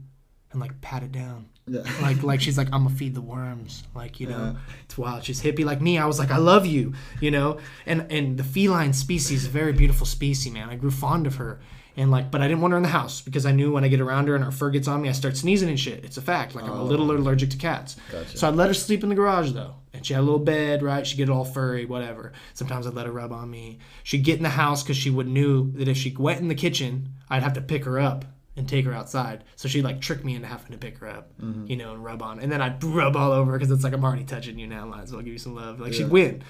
and 0.54 0.62
like 0.62 0.80
pat 0.80 1.04
it 1.04 1.12
down. 1.12 1.50
Yeah. 1.68 1.82
Like, 2.02 2.24
like 2.24 2.40
she's 2.40 2.58
like, 2.58 2.68
I'm 2.72 2.86
gonna 2.86 2.96
feed 2.96 3.14
the 3.14 3.22
worms. 3.22 3.84
Like, 3.94 4.22
you 4.22 4.28
know, 4.28 4.56
it's 4.86 4.98
wild. 4.98 5.26
She's 5.26 5.42
hippie 5.42 5.66
like 5.66 5.82
me. 5.82 5.98
I 5.98 6.06
was 6.06 6.18
like, 6.18 6.32
I 6.32 6.38
love 6.38 6.66
you, 6.66 6.94
you 7.20 7.30
know. 7.30 7.58
And 7.86 8.10
and 8.10 8.38
the 8.38 8.44
feline 8.46 8.94
species 8.94 9.42
is 9.42 9.48
a 9.48 9.50
very 9.50 9.74
beautiful 9.74 10.06
species, 10.06 10.54
man. 10.54 10.70
I 10.70 10.76
grew 10.76 10.92
fond 10.92 11.28
of 11.28 11.36
her, 11.36 11.60
and 11.98 12.12
like, 12.12 12.30
but 12.30 12.42
I 12.42 12.48
didn't 12.48 12.62
want 12.62 12.72
her 12.72 12.78
in 12.78 12.84
the 12.84 12.90
house 12.90 13.22
because 13.22 13.46
I 13.46 13.52
knew 13.52 13.72
when 13.72 13.84
I 13.84 13.88
get 13.88 14.02
around 14.02 14.28
her 14.28 14.36
and 14.36 14.44
her 14.44 14.52
fur 14.52 14.70
gets 14.70 14.88
on 14.88 15.02
me, 15.02 15.10
I 15.10 15.14
start 15.14 15.38
sneezing 15.38 15.70
and 15.70 15.80
shit. 15.80 16.04
It's 16.04 16.18
a 16.18 16.22
fact. 16.22 16.54
Like, 16.54 16.66
I'm 16.66 16.72
a 16.72 16.84
little 16.84 17.10
oh. 17.12 17.16
allergic 17.16 17.52
to 17.52 17.58
cats. 17.58 17.96
Gotcha. 18.12 18.38
So 18.38 18.48
I'd 18.48 18.56
let 18.56 18.68
her 18.68 18.74
sleep 18.74 19.04
in 19.04 19.10
the 19.10 19.16
garage 19.16 19.52
though, 19.54 19.76
and 19.94 20.06
she 20.06 20.14
had 20.14 20.20
a 20.20 20.24
little 20.24 20.40
bed, 20.40 20.84
right? 20.84 21.08
She'd 21.08 21.18
get 21.18 21.30
all 21.30 21.46
furry, 21.46 21.86
whatever. 21.86 22.34
Sometimes 22.54 22.86
I'd 22.86 22.94
let 22.94 23.06
her 23.06 23.12
rub 23.12 23.32
on 23.32 23.50
me. 23.50 23.80
She'd 24.04 24.24
get 24.24 24.38
in 24.38 24.44
the 24.44 24.50
house 24.50 24.84
because 24.84 24.98
she 24.98 25.10
would 25.10 25.28
knew 25.28 25.72
that 25.74 25.88
if 25.88 25.98
she 25.98 26.14
went 26.18 26.42
in 26.42 26.50
the 26.50 26.56
kitchen, 26.56 27.10
I'd 27.30 27.44
have 27.44 27.54
to 27.54 27.62
pick 27.62 27.86
her 27.86 28.00
up 28.00 28.26
and 28.58 28.68
take 28.68 28.86
her 28.86 28.94
outside. 28.94 29.44
So 29.56 29.68
she'd 29.68 29.84
like 29.84 30.02
trick 30.02 30.24
me 30.24 30.36
into 30.36 30.48
having 30.48 30.72
to 30.72 30.78
pick 30.78 30.98
her 31.00 31.08
up, 31.08 31.32
mm-hmm. 31.42 31.68
you 31.68 31.78
know, 31.78 31.94
and 31.94 32.04
rub 32.04 32.22
on. 32.22 32.40
And 32.40 32.52
then 32.52 32.62
I'd 32.62 32.84
rub 32.84 33.16
all 33.16 33.32
over 33.32 33.54
because 33.54 33.72
it's 33.72 33.84
like 33.84 33.94
I'm 33.94 34.04
already 34.04 34.24
touching 34.24 34.58
you 34.60 34.68
now. 34.68 34.86
Might 34.86 35.04
as 35.04 35.12
well 35.12 35.22
give 35.22 35.34
you 35.34 35.40
some 35.40 35.56
love. 35.56 35.80
Like 35.80 35.94
Yeah. 35.94 36.00
she'd 36.00 36.10
win. 36.10 36.44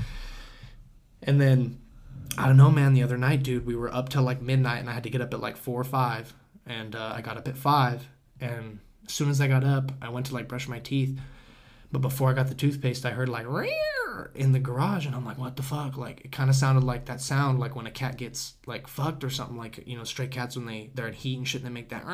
And 1.24 1.42
then 1.42 1.80
I 2.38 2.48
don't 2.48 2.58
know, 2.58 2.72
man. 2.72 2.94
The 2.94 3.04
other 3.04 3.18
night, 3.18 3.44
dude, 3.44 3.66
we 3.66 3.76
were 3.76 3.94
up 3.94 4.10
till 4.10 4.24
like 4.24 4.42
midnight, 4.42 4.80
and 4.80 4.90
I 4.90 4.94
had 4.94 5.04
to 5.04 5.10
get 5.10 5.22
up 5.22 5.34
at 5.34 5.40
like 5.40 5.58
four 5.58 5.80
or 5.80 5.84
five, 5.86 6.34
and 6.66 6.96
uh, 6.96 7.14
I 7.16 7.22
got 7.22 7.38
up 7.38 7.48
at 7.48 7.58
five, 7.58 8.08
and 8.42 8.80
as 9.06 9.14
soon 9.14 9.30
as 9.30 9.40
I 9.42 9.48
got 9.48 9.64
up, 9.64 9.92
I 10.02 10.10
went 10.10 10.26
to 10.28 10.34
like 10.34 10.48
brush 10.48 10.68
my 10.68 10.80
teeth, 10.80 11.20
but 11.92 12.00
before 12.00 12.30
I 12.30 12.34
got 12.34 12.48
the 12.48 12.56
toothpaste, 12.56 13.06
I 13.06 13.12
heard 13.12 13.30
like 13.30 13.48
"Rear" 13.48 14.32
in 14.36 14.52
the 14.52 14.60
garage, 14.60 15.06
and 15.06 15.16
I'm 15.16 15.26
like, 15.26 15.38
what 15.38 15.56
the 15.56 15.64
fuck? 15.64 15.98
Like 15.98 16.22
it 16.26 16.32
kind 16.32 16.50
of 16.50 16.56
sounded 16.56 16.84
like 16.84 17.06
that 17.06 17.22
sound, 17.22 17.60
like 17.60 17.76
when 17.76 17.86
a 17.88 17.92
cat 17.92 18.18
gets 18.18 18.54
like 18.66 18.88
fucked 18.88 19.24
or 19.24 19.30
something, 19.30 19.58
like 19.58 19.84
you 19.88 19.98
know, 19.98 20.04
stray 20.04 20.28
cats 20.28 20.56
when 20.56 20.66
they 20.66 20.90
they're 20.94 21.08
in 21.08 21.14
heat 21.14 21.38
and 21.38 21.48
shit, 21.48 21.62
and 21.62 21.70
they 21.70 21.74
make 21.74 21.90
that 21.90 22.06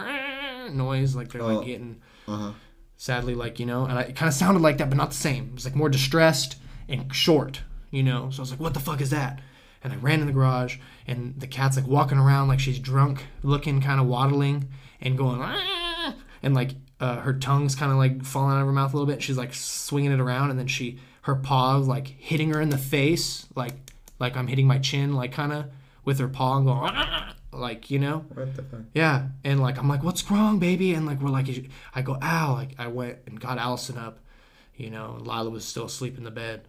noise, 0.74 1.15
like 1.15 1.30
they're 1.32 1.41
Oh. 1.41 1.58
like 1.58 1.65
getting 1.67 2.02
Uh-huh. 2.28 2.52
sadly 2.97 3.34
like 3.34 3.60
you 3.60 3.65
know 3.65 3.86
and 3.86 3.97
I, 3.97 4.02
it 4.04 4.15
kind 4.15 4.28
of 4.28 4.34
sounded 4.36 4.62
like 4.62 4.78
that 4.78 4.89
but 4.89 4.97
not 4.97 5.10
the 5.10 5.15
same 5.15 5.45
it 5.45 5.54
was 5.56 5.65
like 5.65 5.76
more 5.76 5.89
distressed 5.89 6.58
and 6.88 7.13
short 7.13 7.62
you 7.89 8.04
know 8.04 8.30
so 8.30 8.39
i 8.39 8.41
was 8.41 8.52
like 8.52 8.60
what 8.60 8.76
the 8.76 8.80
fuck 8.80 9.02
is 9.02 9.10
that 9.10 9.41
and 9.83 9.91
i 9.93 9.95
ran 9.97 10.21
in 10.21 10.27
the 10.27 10.33
garage 10.33 10.77
and 11.07 11.39
the 11.39 11.47
cat's 11.47 11.75
like 11.77 11.87
walking 11.87 12.17
around 12.17 12.47
like 12.47 12.59
she's 12.59 12.79
drunk 12.79 13.25
looking 13.43 13.81
kind 13.81 13.99
of 13.99 14.07
waddling 14.07 14.67
and 14.99 15.17
going 15.17 15.41
"Ah," 15.41 16.13
and 16.43 16.53
like 16.53 16.71
uh, 16.99 17.17
her 17.21 17.33
tongue's 17.33 17.73
kind 17.75 17.91
of 17.91 17.97
like 17.97 18.23
falling 18.23 18.55
out 18.55 18.61
of 18.61 18.67
her 18.67 18.71
mouth 18.73 18.93
a 18.93 18.97
little 18.97 19.11
bit 19.11 19.21
she's 19.23 19.37
like 19.37 19.53
swinging 19.53 20.11
it 20.11 20.19
around 20.19 20.51
and 20.51 20.59
then 20.59 20.67
she 20.67 20.99
her 21.23 21.35
paw 21.35 21.75
like 21.77 22.07
hitting 22.07 22.51
her 22.53 22.61
in 22.61 22.69
the 22.69 22.77
face 22.77 23.47
like 23.55 23.73
like 24.19 24.37
i'm 24.37 24.47
hitting 24.47 24.67
my 24.67 24.77
chin 24.77 25.13
like 25.15 25.31
kind 25.31 25.51
of 25.51 25.65
with 26.05 26.19
her 26.19 26.27
paw 26.27 26.57
and 26.57 26.65
going 26.67 26.91
"Ah," 26.93 27.33
like 27.51 27.89
you 27.91 27.97
know 27.99 28.19
What 28.33 28.55
the 28.55 28.63
fuck? 28.63 28.79
yeah, 28.93 29.27
and 29.43 29.59
like 29.59 29.77
I'm 29.77 29.87
like, 29.87 30.03
"What's 30.03 30.29
wrong, 30.31 30.57
baby?" 30.57 30.93
And 30.93 31.05
like 31.05 31.19
we're 31.21 31.29
like, 31.29 31.47
I 31.93 32.01
go, 32.01 32.17
"Ow!" 32.21 32.53
Like 32.53 32.71
I 32.79 32.87
went 32.87 33.17
and 33.27 33.39
got 33.39 33.57
Allison 33.59 33.97
up, 33.97 34.19
you 34.75 34.89
know. 34.89 35.15
And 35.17 35.27
Lila 35.27 35.49
was 35.49 35.63
still 35.65 35.85
asleep 35.85 36.17
in 36.17 36.23
the 36.23 36.31
bed, 36.31 36.61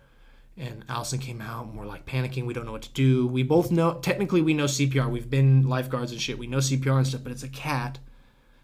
and 0.56 0.84
Allison 0.88 1.18
came 1.18 1.40
out, 1.40 1.66
and 1.66 1.78
we're 1.78 1.86
like 1.86 2.04
panicking. 2.06 2.44
We 2.44 2.52
don't 2.54 2.66
know 2.66 2.72
what 2.72 2.82
to 2.82 2.92
do. 2.92 3.26
We 3.26 3.42
both 3.42 3.70
know. 3.70 3.94
Technically, 3.94 4.42
we 4.42 4.54
know 4.54 4.64
CPR. 4.64 5.10
We've 5.10 5.30
been 5.30 5.66
lifeguards 5.68 6.12
and 6.12 6.20
shit. 6.20 6.38
We 6.38 6.46
know 6.46 6.58
CPR 6.58 6.98
and 6.98 7.06
stuff, 7.06 7.22
but 7.22 7.32
it's 7.32 7.42
a 7.42 7.48
cat, 7.48 7.98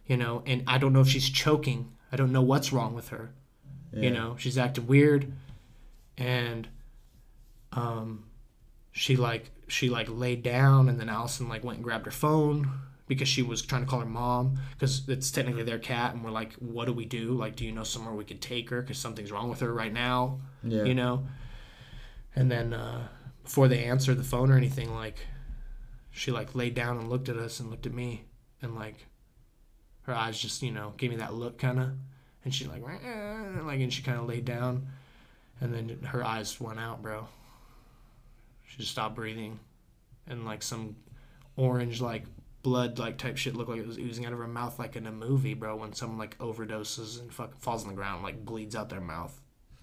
you 0.07 0.17
know. 0.17 0.43
And 0.47 0.63
I 0.67 0.79
don't 0.79 0.93
know 0.93 1.01
if 1.01 1.09
she's 1.09 1.29
choking. 1.31 1.93
I 2.13 2.17
don't 2.17 2.33
know 2.33 2.43
what's 2.43 2.73
wrong 2.73 2.95
with 2.95 3.09
her. 3.09 3.31
You 3.93 4.11
know, 4.11 4.37
she's 4.39 4.59
acting 4.59 4.87
weird, 4.87 5.33
and 6.19 6.69
um, 7.73 8.25
she 8.93 9.17
like 9.17 9.51
she 9.67 9.89
like 9.89 10.09
laid 10.11 10.43
down 10.43 10.89
and 10.89 10.99
then 11.01 11.09
Allison 11.09 11.49
like 11.49 11.63
went 11.65 11.77
and 11.79 11.85
grabbed 11.85 12.07
her 12.07 12.11
phone 12.11 12.71
because 13.07 13.29
she 13.29 13.43
was 13.43 13.63
trying 13.63 13.83
to 13.83 13.89
call 13.89 14.01
her 14.01 14.07
mom 14.07 14.59
because 14.73 15.03
it's 15.09 15.31
technically 15.31 15.63
their 15.63 15.79
cat 15.79 16.15
and 16.15 16.25
we're 16.25 16.31
like 16.31 16.55
what 16.55 16.87
do 16.87 16.93
we 16.93 17.05
do 17.05 17.33
like 17.33 17.55
do 17.57 17.65
you 17.65 17.73
know 17.73 17.83
somewhere 17.85 18.15
we 18.15 18.25
could 18.25 18.41
take 18.41 18.71
her 18.71 18.81
because 18.81 18.99
something's 18.99 19.31
wrong 19.31 19.49
with 19.51 19.61
her 19.61 19.73
right 19.73 19.93
now 19.93 20.39
Yeah. 20.65 20.85
you 20.85 20.95
know 20.95 21.27
and 22.39 22.51
then 22.51 22.73
uh, 22.73 23.09
before 23.43 23.67
they 23.69 23.83
answered 23.85 24.17
the 24.17 24.23
phone 24.23 24.51
or 24.51 24.57
anything 24.57 24.95
like 24.95 25.27
she 26.11 26.31
like 26.31 26.55
laid 26.55 26.75
down 26.75 26.97
and 26.99 27.09
looked 27.11 27.29
at 27.29 27.37
us 27.37 27.59
and 27.61 27.69
looked 27.71 27.87
at 27.87 27.93
me 27.93 28.23
and 28.63 28.75
like 28.75 29.07
her 30.03 30.15
eyes 30.15 30.39
just 30.39 30.63
you 30.63 30.71
know 30.71 30.95
gave 30.97 31.11
me 31.11 31.17
that 31.17 31.35
look 31.35 31.59
kind 31.59 31.79
of 31.81 31.91
and 32.45 32.55
she 32.55 32.65
like 32.67 32.83
"Eh," 32.83 33.61
like 33.63 33.81
and 33.81 33.93
she 33.93 34.03
kind 34.03 34.19
of 34.19 34.27
laid 34.27 34.45
down. 34.45 34.87
And 35.61 35.75
then 35.75 35.99
her 36.05 36.25
eyes 36.25 36.61
went 36.61 36.79
out 36.79 37.03
bro. 37.03 37.27
She 38.65 38.79
just 38.79 38.93
stopped 38.93 39.17
breathing. 39.17 39.59
And 40.29 40.45
like 40.45 40.63
some 40.63 40.95
orange 41.57 42.01
like 42.01 42.25
blood 42.63 42.99
like 42.99 43.19
type 43.19 43.37
shit 43.37 43.57
looked 43.57 43.71
like 43.71 43.81
it 43.81 43.87
was 43.87 43.99
oozing 43.99 44.25
out 44.27 44.33
of 44.33 44.39
her 44.39 44.47
mouth 44.47 44.79
like 44.79 44.95
in 44.95 45.07
a 45.07 45.13
movie 45.13 45.55
bro 45.55 45.75
when 45.77 45.93
someone 45.93 46.19
like 46.19 46.39
overdoses 46.39 47.21
and 47.21 47.33
fucking 47.33 47.57
falls 47.59 47.83
on 47.83 47.89
the 47.91 47.95
ground 47.97 48.23
like 48.23 48.45
bleeds 48.45 48.77
out 48.77 48.89
their 48.89 49.01
mouth. 49.01 49.39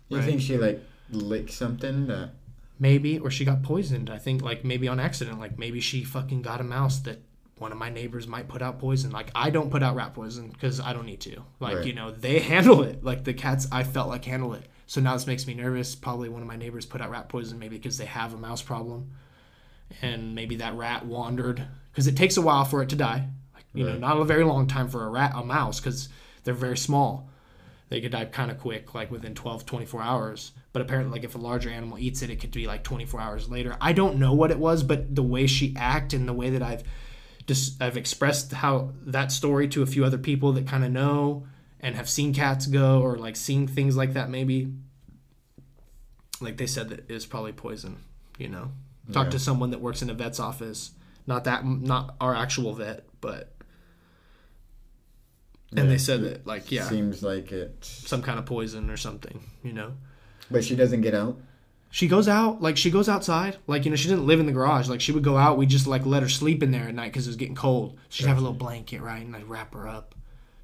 You 0.08 0.18
Right. 0.20 0.26
think 0.26 0.42
she 0.42 0.58
like 0.58 0.80
licked 1.10 1.52
something 1.52 2.08
that 2.08 2.32
maybe 2.80 3.18
or 3.20 3.32
she 3.32 3.46
got 3.46 3.64
poisoned 3.64 4.10
i 4.10 4.18
think 4.18 4.42
like 4.42 4.66
maybe 4.66 4.88
on 4.88 5.00
accident 5.00 5.40
like 5.40 5.58
maybe 5.58 5.80
she 5.80 6.04
fucking 6.04 6.42
got 6.42 6.60
a 6.60 6.64
mouse 6.64 7.00
that 7.00 7.20
one 7.58 7.72
of 7.72 7.78
my 7.78 7.90
neighbors 7.90 8.28
might 8.28 8.50
put 8.50 8.62
out 8.62 8.80
poison. 8.80 9.12
Like 9.12 9.32
i 9.34 9.50
don't 9.50 9.72
put 9.72 9.82
out 9.82 9.96
rat 9.96 10.14
poison 10.14 10.50
because 10.50 10.82
i 10.82 10.92
don't 10.92 11.06
need 11.06 11.22
to. 11.22 11.42
Like 11.62 11.78
Right. 11.78 11.86
you 11.86 11.94
know 11.94 12.12
they 12.12 12.40
handle 12.52 12.84
it. 12.84 13.02
Like 13.02 13.24
the 13.24 13.34
cats 13.34 13.66
i 13.72 13.82
felt 13.84 14.10
like 14.10 14.26
handle 14.26 14.54
it. 14.56 14.66
So 14.88 15.00
now 15.00 15.14
this 15.14 15.26
makes 15.26 15.48
me 15.48 15.54
nervous. 15.54 15.96
Probably 15.96 16.28
one 16.28 16.42
of 16.42 16.50
my 16.50 16.58
neighbors 16.58 16.86
put 16.86 17.00
out 17.00 17.12
rat 17.12 17.30
poison 17.30 17.58
maybe 17.58 17.78
because 17.78 17.98
they 17.98 18.06
have 18.08 18.34
a 18.34 18.38
mouse 18.38 18.62
problem. 18.62 19.12
And 20.02 20.36
maybe 20.36 20.58
that 20.58 20.76
rat 20.76 21.06
wandered. 21.06 21.66
Because 21.92 22.08
it 22.08 22.18
takes 22.18 22.36
a 22.36 22.42
while 22.42 22.66
for 22.66 22.82
it 22.82 22.90
to 22.90 22.98
die. 22.98 23.30
Like 23.54 23.64
you 23.74 23.86
know 23.86 23.98
not 23.98 24.18
a 24.20 24.26
very 24.26 24.44
long 24.44 24.68
time 24.68 24.90
for 24.90 25.06
a 25.06 25.10
rat 25.10 25.32
a 25.34 25.42
mouse 25.42 25.80
because 25.80 26.10
they're 26.44 26.54
very 26.54 26.78
small. 26.78 27.30
They 27.88 28.02
could 28.02 28.12
die 28.12 28.26
kind 28.26 28.52
of 28.52 28.60
quick 28.60 28.94
like 28.94 29.10
within 29.12 29.34
12 29.34 29.66
24 29.66 30.02
hours 30.02 30.52
but 30.76 30.82
apparently 30.82 31.14
like 31.14 31.24
if 31.24 31.36
a 31.36 31.38
larger 31.38 31.70
animal 31.70 31.98
eats 31.98 32.22
it 32.22 32.30
it 32.30 32.36
could 32.42 32.52
be 32.52 32.68
like 32.68 32.84
24 32.84 33.22
hours 33.22 33.48
later 33.50 33.78
i 33.80 33.94
don't 33.94 34.18
know 34.20 34.34
what 34.34 34.52
it 34.52 34.60
was 34.60 34.84
but 34.84 35.16
the 35.16 35.24
way 35.24 35.48
she 35.48 35.74
act 35.78 36.12
and 36.12 36.28
the 36.28 36.34
way 36.34 36.50
that 36.50 36.62
i've 36.62 36.84
just 37.48 37.82
i've 37.82 37.96
expressed 37.96 38.52
how 38.52 38.90
that 39.06 39.32
story 39.32 39.70
to 39.70 39.82
a 39.82 39.86
few 39.86 40.04
other 40.04 40.18
people 40.18 40.52
that 40.52 40.68
kind 40.68 40.84
of 40.84 40.92
know 40.92 41.48
and 41.80 41.96
have 41.96 42.10
seen 42.10 42.34
cats 42.34 42.68
go 42.68 43.02
or 43.02 43.18
like 43.18 43.38
seen 43.38 43.68
things 43.68 43.96
like 43.96 44.12
that 44.14 44.30
maybe 44.30 44.74
like 46.42 46.58
they 46.58 46.68
said 46.68 46.90
that 46.90 47.06
it 47.10 47.14
was 47.14 47.26
probably 47.26 47.54
poison 47.54 47.96
you 48.38 48.50
know 48.50 48.72
talk 49.14 49.28
Yeah. 49.28 49.32
to 49.32 49.40
someone 49.40 49.72
that 49.72 49.80
works 49.80 50.02
in 50.02 50.10
a 50.10 50.14
vet's 50.14 50.42
office 50.42 50.92
not 51.26 51.46
that 51.46 51.66
not 51.66 52.16
our 52.20 52.36
actual 52.36 52.74
vet 52.74 53.06
but 53.22 53.54
and 55.72 55.80
Yeah, 55.80 55.86
they 55.86 55.98
said 55.98 56.22
that 56.24 56.46
like 56.46 56.70
yeah 56.72 56.84
seems 56.90 57.24
like 57.24 57.52
it. 57.54 57.78
some 57.86 58.22
kind 58.22 58.40
of 58.40 58.46
poison 58.46 58.90
or 58.90 58.98
something, 58.98 59.40
you 59.64 59.74
know. 59.74 59.94
But 60.50 60.64
she 60.64 60.76
doesn't 60.76 61.02
get 61.02 61.14
out. 61.14 61.38
She 61.90 62.08
goes 62.08 62.28
out, 62.28 62.62
like 62.62 62.76
she 62.76 62.92
goes 62.92 63.08
outside, 63.08 63.58
like 63.68 63.86
you 63.86 63.90
know 63.90 63.96
she 63.96 64.10
didn't 64.10 64.28
live 64.28 64.42
in 64.42 64.46
the 64.46 64.52
garage. 64.52 64.90
Like 64.90 65.00
she 65.00 65.14
would 65.14 65.24
go 65.24 65.38
out, 65.38 65.58
we 65.58 65.66
just 65.66 65.88
like 65.88 66.06
let 66.06 66.24
her 66.24 66.30
sleep 66.30 66.62
in 66.62 66.72
there 66.72 66.90
at 66.90 66.94
night 66.94 67.14
because 67.14 67.26
it 67.26 67.30
was 67.30 67.38
getting 67.38 67.56
cold. 67.56 67.98
She'd 68.10 68.28
have 68.28 68.38
a 68.38 68.42
little 68.42 68.54
blanket, 68.54 69.02
right, 69.02 69.26
and 69.26 69.36
I'd 69.36 69.48
wrap 69.48 69.74
her 69.74 69.88
up. 69.88 70.14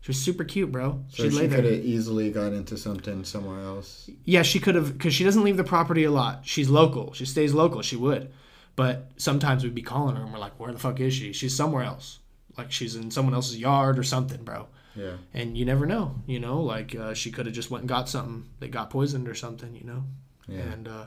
She 0.01 0.09
was 0.09 0.19
super 0.19 0.43
cute, 0.43 0.71
bro. 0.71 1.03
So 1.09 1.23
She'd 1.23 1.33
she 1.33 1.47
could 1.47 1.63
have 1.63 1.85
easily 1.85 2.31
got 2.31 2.53
into 2.53 2.75
something 2.75 3.23
somewhere 3.23 3.61
else. 3.61 4.09
Yeah, 4.25 4.41
she 4.41 4.59
could 4.59 4.75
have 4.75 4.97
because 4.97 5.13
she 5.13 5.23
doesn't 5.23 5.43
leave 5.43 5.57
the 5.57 5.63
property 5.63 6.03
a 6.03 6.11
lot. 6.11 6.41
She's 6.43 6.69
local. 6.69 7.13
She 7.13 7.25
stays 7.25 7.53
local. 7.53 7.81
She 7.81 7.95
would, 7.95 8.31
but 8.75 9.11
sometimes 9.17 9.63
we'd 9.63 9.75
be 9.75 9.83
calling 9.83 10.15
her 10.15 10.23
and 10.23 10.33
we're 10.33 10.39
like, 10.39 10.59
"Where 10.59 10.73
the 10.73 10.79
fuck 10.79 10.99
is 10.99 11.13
she? 11.13 11.33
She's 11.33 11.55
somewhere 11.55 11.83
else. 11.83 12.19
Like 12.57 12.71
she's 12.71 12.95
in 12.95 13.09
someone 13.11 13.35
else's 13.35 13.57
yard 13.57 13.97
or 13.97 14.03
something, 14.03 14.43
bro." 14.43 14.67
Yeah. 14.95 15.13
And 15.33 15.57
you 15.57 15.65
never 15.65 15.85
know, 15.85 16.15
you 16.27 16.39
know. 16.39 16.61
Like 16.61 16.95
uh, 16.95 17.13
she 17.13 17.31
could 17.31 17.45
have 17.45 17.55
just 17.55 17.71
went 17.71 17.83
and 17.83 17.89
got 17.89 18.09
something 18.09 18.45
that 18.59 18.71
got 18.71 18.89
poisoned 18.89 19.27
or 19.29 19.35
something, 19.35 19.75
you 19.75 19.85
know. 19.85 20.03
Yeah. 20.47 20.59
and 20.61 20.87
uh, 20.87 21.05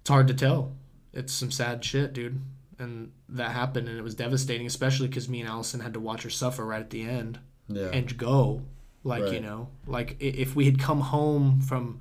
it's 0.00 0.10
hard 0.10 0.28
to 0.28 0.34
tell. 0.34 0.72
It's 1.12 1.32
some 1.32 1.50
sad 1.50 1.84
shit, 1.84 2.12
dude. 2.12 2.40
And 2.78 3.10
that 3.30 3.50
happened, 3.52 3.88
and 3.88 3.98
it 3.98 4.02
was 4.02 4.14
devastating, 4.14 4.66
especially 4.66 5.08
because 5.08 5.28
me 5.28 5.40
and 5.40 5.48
Allison 5.48 5.80
had 5.80 5.94
to 5.94 6.00
watch 6.00 6.22
her 6.22 6.30
suffer 6.30 6.64
right 6.64 6.80
at 6.80 6.90
the 6.90 7.02
end 7.02 7.40
Yeah. 7.66 7.88
and 7.92 8.16
go. 8.16 8.62
Like 9.04 9.32
you 9.32 9.40
know, 9.40 9.68
like 9.86 10.16
if 10.20 10.54
we 10.54 10.64
had 10.66 10.78
come 10.78 11.00
home 11.00 11.60
from 11.60 12.00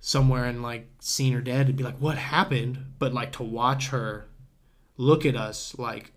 somewhere 0.00 0.44
and 0.44 0.62
like 0.62 0.88
seen 1.00 1.32
her 1.32 1.40
dead, 1.40 1.62
it'd 1.62 1.76
be 1.76 1.84
like, 1.84 1.96
what 1.98 2.18
happened? 2.18 2.78
But 2.98 3.14
like 3.14 3.32
to 3.32 3.42
watch 3.42 3.88
her 3.88 4.26
look 4.96 5.24
at 5.24 5.36
us, 5.36 5.74
like 5.78 6.12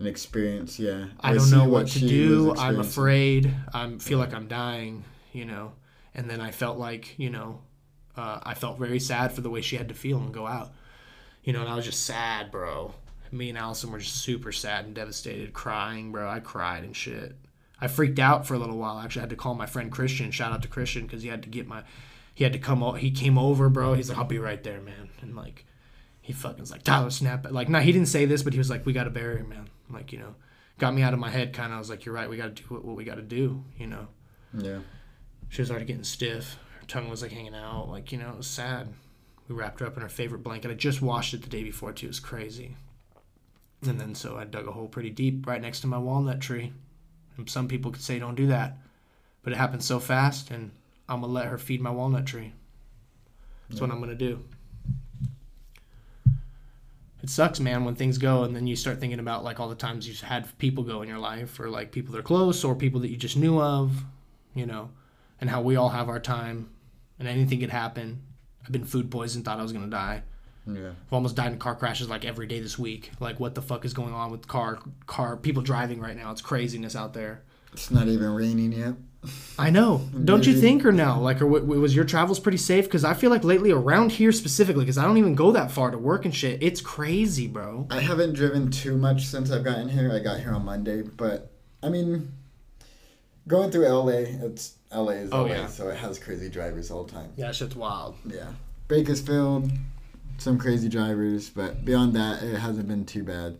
An 0.00 0.06
experience. 0.06 0.78
Yeah. 0.78 1.06
I 1.20 1.34
don't 1.34 1.50
know 1.50 1.68
what 1.68 1.88
to 1.88 2.00
do. 2.00 2.54
I'm 2.56 2.80
afraid. 2.80 3.54
I 3.72 3.88
feel 3.98 4.18
like 4.18 4.34
I'm 4.34 4.48
dying, 4.48 5.04
you 5.32 5.44
know. 5.44 5.72
And 6.14 6.28
then 6.28 6.40
I 6.40 6.50
felt 6.50 6.78
like, 6.78 7.18
you 7.18 7.30
know, 7.30 7.60
uh, 8.16 8.40
I 8.42 8.54
felt 8.54 8.78
very 8.78 9.00
sad 9.00 9.32
for 9.32 9.40
the 9.40 9.50
way 9.50 9.60
she 9.60 9.76
had 9.76 9.88
to 9.88 9.94
feel 9.94 10.18
and 10.18 10.32
go 10.34 10.46
out, 10.46 10.72
you 11.42 11.52
know. 11.52 11.60
And 11.60 11.68
I 11.68 11.76
was 11.76 11.84
just 11.84 12.04
sad, 12.04 12.50
bro. 12.50 12.94
Me 13.32 13.48
and 13.48 13.58
Allison 13.58 13.90
were 13.90 13.98
just 13.98 14.16
super 14.16 14.52
sad 14.52 14.84
and 14.84 14.94
devastated, 14.94 15.52
crying, 15.52 16.12
bro. 16.12 16.28
I 16.28 16.38
cried 16.40 16.84
and 16.84 16.94
shit. 16.94 17.36
I 17.80 17.88
freaked 17.88 18.18
out 18.20 18.46
for 18.46 18.54
a 18.54 18.58
little 18.58 18.78
while. 18.78 18.98
Actually, 19.00 19.20
I 19.20 19.24
had 19.24 19.30
to 19.30 19.36
call 19.36 19.54
my 19.54 19.66
friend 19.66 19.90
Christian. 19.90 20.30
Shout 20.30 20.52
out 20.52 20.62
to 20.62 20.68
Christian 20.68 21.02
because 21.06 21.22
he 21.24 21.28
had 21.28 21.42
to 21.42 21.48
get 21.48 21.66
my, 21.66 21.82
he 22.34 22.44
had 22.44 22.52
to 22.52 22.58
come. 22.60 22.82
o- 22.82 22.92
He 22.92 23.10
came 23.10 23.36
over, 23.38 23.68
bro. 23.68 23.94
He's 23.94 24.08
like, 24.08 24.18
I'll 24.18 24.24
be 24.24 24.38
right 24.38 24.62
there, 24.62 24.80
man. 24.80 25.10
And 25.20 25.34
like, 25.34 25.64
he 26.20 26.32
fucking 26.32 26.60
was 26.60 26.70
like, 26.70 26.84
Tyler, 26.84 27.10
snap 27.10 27.44
it. 27.44 27.52
Like, 27.52 27.68
no, 27.68 27.80
he 27.80 27.90
didn't 27.90 28.08
say 28.08 28.24
this, 28.24 28.42
but 28.44 28.52
he 28.52 28.58
was 28.58 28.70
like, 28.70 28.86
we 28.86 28.92
got 28.92 29.04
to 29.04 29.10
bury 29.10 29.38
him, 29.38 29.48
man. 29.48 29.68
Like, 29.90 30.12
you 30.12 30.18
know, 30.18 30.34
got 30.78 30.94
me 30.94 31.02
out 31.02 31.12
of 31.12 31.20
my 31.20 31.30
head 31.30 31.52
kind 31.52 31.72
of. 31.72 31.76
I 31.76 31.78
was 31.78 31.90
like, 31.90 32.04
you're 32.04 32.14
right. 32.14 32.28
We 32.28 32.36
got 32.36 32.54
to 32.56 32.62
do 32.62 32.68
what, 32.68 32.84
what 32.84 32.96
we 32.96 33.04
got 33.04 33.16
to 33.16 33.22
do, 33.22 33.64
you 33.78 33.86
know. 33.86 34.08
Yeah. 34.52 34.78
She 35.48 35.62
was 35.62 35.70
already 35.70 35.86
getting 35.86 36.04
stiff. 36.04 36.58
Her 36.80 36.86
tongue 36.86 37.08
was 37.08 37.22
like 37.22 37.32
hanging 37.32 37.54
out. 37.54 37.88
Like, 37.88 38.12
you 38.12 38.18
know, 38.18 38.30
it 38.30 38.36
was 38.36 38.46
sad. 38.46 38.88
We 39.48 39.54
wrapped 39.54 39.80
her 39.80 39.86
up 39.86 39.96
in 39.96 40.02
her 40.02 40.08
favorite 40.08 40.42
blanket. 40.42 40.70
I 40.70 40.74
just 40.74 41.02
washed 41.02 41.34
it 41.34 41.42
the 41.42 41.50
day 41.50 41.62
before, 41.62 41.92
too. 41.92 42.06
It 42.06 42.10
was 42.10 42.20
crazy. 42.20 42.76
And 43.86 44.00
then 44.00 44.14
so 44.14 44.36
I 44.38 44.44
dug 44.44 44.66
a 44.66 44.72
hole 44.72 44.88
pretty 44.88 45.10
deep 45.10 45.46
right 45.46 45.60
next 45.60 45.80
to 45.80 45.86
my 45.86 45.98
walnut 45.98 46.40
tree. 46.40 46.72
And 47.36 47.48
some 47.48 47.68
people 47.68 47.90
could 47.90 48.02
say 48.02 48.18
don't 48.18 48.34
do 48.34 48.46
that. 48.46 48.78
But 49.42 49.52
it 49.52 49.56
happened 49.56 49.84
so 49.84 50.00
fast, 50.00 50.50
and 50.50 50.70
I'm 51.06 51.20
going 51.20 51.30
to 51.30 51.34
let 51.34 51.48
her 51.48 51.58
feed 51.58 51.82
my 51.82 51.90
walnut 51.90 52.24
tree. 52.24 52.54
That's 53.68 53.80
what 53.80 53.90
I'm 53.90 53.98
going 53.98 54.08
to 54.10 54.16
do. 54.16 54.42
It 57.24 57.30
sucks, 57.30 57.58
man, 57.58 57.86
when 57.86 57.94
things 57.94 58.18
go 58.18 58.44
and 58.44 58.54
then 58.54 58.66
you 58.66 58.76
start 58.76 59.00
thinking 59.00 59.18
about 59.18 59.44
like 59.44 59.58
all 59.58 59.70
the 59.70 59.74
times 59.74 60.06
you've 60.06 60.20
had 60.20 60.58
people 60.58 60.84
go 60.84 61.00
in 61.00 61.08
your 61.08 61.18
life 61.18 61.58
or 61.58 61.70
like 61.70 61.90
people 61.90 62.12
that 62.12 62.18
are 62.18 62.22
close 62.22 62.62
or 62.62 62.74
people 62.74 63.00
that 63.00 63.08
you 63.08 63.16
just 63.16 63.34
knew 63.34 63.62
of, 63.62 64.04
you 64.54 64.66
know, 64.66 64.90
and 65.40 65.48
how 65.48 65.62
we 65.62 65.74
all 65.74 65.88
have 65.88 66.10
our 66.10 66.20
time 66.20 66.68
and 67.18 67.26
anything 67.26 67.60
could 67.60 67.70
happen. 67.70 68.20
I've 68.62 68.72
been 68.72 68.84
food 68.84 69.10
poisoned, 69.10 69.46
thought 69.46 69.58
I 69.58 69.62
was 69.62 69.72
going 69.72 69.86
to 69.86 69.90
die. 69.90 70.22
Yeah. 70.66 70.90
I've 70.90 71.12
almost 71.12 71.34
died 71.34 71.50
in 71.50 71.58
car 71.58 71.74
crashes 71.74 72.10
like 72.10 72.26
every 72.26 72.46
day 72.46 72.60
this 72.60 72.78
week. 72.78 73.10
Like, 73.20 73.40
what 73.40 73.54
the 73.54 73.62
fuck 73.62 73.86
is 73.86 73.94
going 73.94 74.12
on 74.12 74.30
with 74.30 74.46
car 74.46 74.80
car 75.06 75.38
people 75.38 75.62
driving 75.62 76.00
right 76.00 76.18
now? 76.18 76.30
It's 76.30 76.42
craziness 76.42 76.94
out 76.94 77.14
there. 77.14 77.40
It's 77.72 77.90
not 77.90 78.06
even 78.06 78.34
raining 78.34 78.72
yet. 78.72 78.96
I 79.58 79.70
know. 79.70 80.08
Don't 80.24 80.46
you 80.46 80.54
think, 80.60 80.84
or 80.84 80.92
no? 80.92 81.20
Like, 81.20 81.40
or 81.40 81.48
w- 81.50 81.80
was 81.80 81.94
your 81.94 82.04
travels 82.04 82.40
pretty 82.40 82.58
safe? 82.58 82.84
Because 82.84 83.04
I 83.04 83.14
feel 83.14 83.30
like 83.30 83.44
lately 83.44 83.70
around 83.70 84.12
here 84.12 84.32
specifically, 84.32 84.82
because 84.84 84.98
I 84.98 85.04
don't 85.04 85.16
even 85.16 85.34
go 85.34 85.52
that 85.52 85.70
far 85.70 85.90
to 85.90 85.98
work 85.98 86.24
and 86.24 86.34
shit. 86.34 86.62
It's 86.62 86.80
crazy, 86.80 87.46
bro. 87.46 87.86
I 87.90 88.00
haven't 88.00 88.32
driven 88.34 88.70
too 88.70 88.96
much 88.96 89.26
since 89.26 89.50
I've 89.50 89.62
gotten 89.64 89.88
here. 89.88 90.10
I 90.12 90.18
got 90.18 90.40
here 90.40 90.52
on 90.52 90.64
Monday, 90.64 91.02
but 91.02 91.50
I 91.82 91.88
mean, 91.88 92.32
going 93.46 93.70
through 93.70 93.86
LA, 93.88 94.08
it's 94.46 94.74
LA 94.92 95.10
is 95.12 95.30
Oh, 95.32 95.42
LA, 95.42 95.48
yeah. 95.48 95.66
so 95.68 95.88
it 95.88 95.96
has 95.96 96.18
crazy 96.18 96.48
drivers 96.48 96.90
all 96.90 97.04
the 97.04 97.12
time. 97.12 97.30
Yeah, 97.36 97.52
shit's 97.52 97.76
wild. 97.76 98.16
Yeah, 98.26 98.48
Bakersfield, 98.88 99.70
some 100.38 100.58
crazy 100.58 100.88
drivers, 100.88 101.48
but 101.50 101.84
beyond 101.84 102.14
that, 102.14 102.42
it 102.42 102.56
hasn't 102.58 102.88
been 102.88 103.04
too 103.04 103.22
bad. 103.22 103.58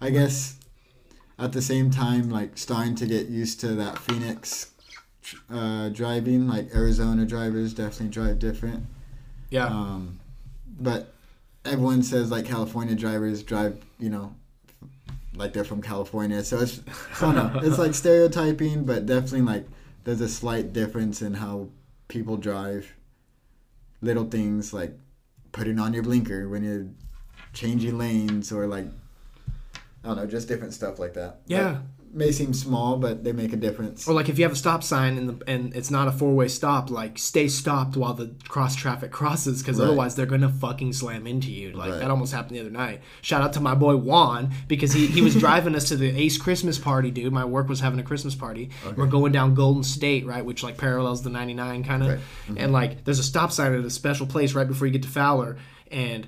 I 0.00 0.10
guess 0.10 0.56
at 1.38 1.52
the 1.52 1.62
same 1.62 1.90
time, 1.90 2.30
like 2.30 2.56
starting 2.58 2.94
to 2.96 3.06
get 3.06 3.28
used 3.28 3.60
to 3.60 3.68
that 3.76 3.98
Phoenix 3.98 4.70
uh, 5.50 5.88
driving. 5.90 6.48
Like 6.48 6.74
Arizona 6.74 7.24
drivers 7.24 7.74
definitely 7.74 8.08
drive 8.08 8.38
different. 8.38 8.84
Yeah. 9.50 9.66
Um, 9.66 10.20
but 10.78 11.12
everyone 11.64 12.02
says 12.02 12.30
like 12.30 12.46
California 12.46 12.94
drivers 12.94 13.42
drive, 13.42 13.80
you 13.98 14.10
know, 14.10 14.34
like 15.34 15.52
they're 15.52 15.64
from 15.64 15.82
California. 15.82 16.42
So 16.44 16.60
it's 16.60 16.80
I 17.20 17.32
don't 17.32 17.34
know. 17.34 17.60
It's 17.64 17.78
like 17.78 17.94
stereotyping, 17.94 18.84
but 18.84 19.06
definitely 19.06 19.42
like 19.42 19.66
there's 20.04 20.20
a 20.20 20.28
slight 20.28 20.72
difference 20.72 21.22
in 21.22 21.34
how 21.34 21.68
people 22.08 22.36
drive. 22.36 22.94
Little 24.02 24.24
things 24.24 24.72
like 24.72 24.92
putting 25.52 25.78
on 25.78 25.92
your 25.92 26.02
blinker 26.02 26.48
when 26.48 26.64
you're 26.64 26.86
changing 27.52 27.98
lanes 27.98 28.52
or 28.52 28.66
like 28.66 28.86
I 30.02 30.08
don't 30.08 30.16
know, 30.16 30.26
just 30.26 30.48
different 30.48 30.72
stuff 30.72 30.98
like 30.98 31.14
that. 31.14 31.40
Yeah. 31.46 31.80
May 32.12 32.32
seem 32.32 32.52
small, 32.52 32.96
but 32.96 33.22
they 33.22 33.30
make 33.30 33.52
a 33.52 33.56
difference. 33.56 34.08
Or 34.08 34.12
like 34.14 34.28
if 34.28 34.36
you 34.36 34.44
have 34.44 34.52
a 34.52 34.56
stop 34.56 34.82
sign 34.82 35.16
and 35.16 35.28
the, 35.28 35.48
and 35.48 35.72
it's 35.76 35.92
not 35.92 36.08
a 36.08 36.12
four 36.12 36.34
way 36.34 36.48
stop, 36.48 36.90
like 36.90 37.18
stay 37.18 37.46
stopped 37.46 37.96
while 37.96 38.14
the 38.14 38.34
cross 38.48 38.74
traffic 38.74 39.12
crosses, 39.20 39.62
because 39.62 39.78
Right. 39.78 39.84
otherwise 39.86 40.16
they're 40.16 40.26
gonna 40.26 40.48
fucking 40.48 40.92
slam 40.92 41.26
into 41.28 41.52
you. 41.52 41.70
Like 41.70 41.90
Right. 41.92 42.00
that 42.00 42.10
almost 42.10 42.32
happened 42.32 42.56
the 42.56 42.60
other 42.62 42.70
night. 42.70 43.00
Shout 43.22 43.42
out 43.42 43.52
to 43.52 43.60
my 43.60 43.76
boy 43.76 43.94
Juan 43.94 44.50
because 44.66 44.92
he, 44.92 45.06
he 45.06 45.20
was 45.22 45.34
driving 45.46 45.76
us 45.76 45.86
to 45.90 45.96
the 45.96 46.08
Ace 46.20 46.36
Christmas 46.36 46.78
party, 46.80 47.12
dude. 47.12 47.32
My 47.32 47.44
work 47.44 47.68
was 47.68 47.78
having 47.78 48.00
a 48.00 48.04
Christmas 48.04 48.34
party. 48.34 48.70
We're 48.96 49.06
going 49.06 49.30
down 49.30 49.54
Golden 49.54 49.84
State, 49.84 50.26
right, 50.26 50.44
which 50.44 50.64
like 50.64 50.78
parallels 50.78 51.22
the 51.22 51.30
99 51.30 51.84
kind 51.84 52.02
of, 52.02 52.08
Right. 52.08 52.18
Mm-hmm. 52.18 52.58
and 52.58 52.72
like 52.72 53.04
there's 53.04 53.20
a 53.20 53.22
stop 53.24 53.52
sign 53.52 53.72
at 53.72 53.84
a 53.84 53.90
special 53.90 54.26
place 54.26 54.52
right 54.52 54.66
before 54.66 54.88
you 54.88 54.92
get 54.92 55.02
to 55.04 55.08
Fowler, 55.08 55.58
and 55.92 56.26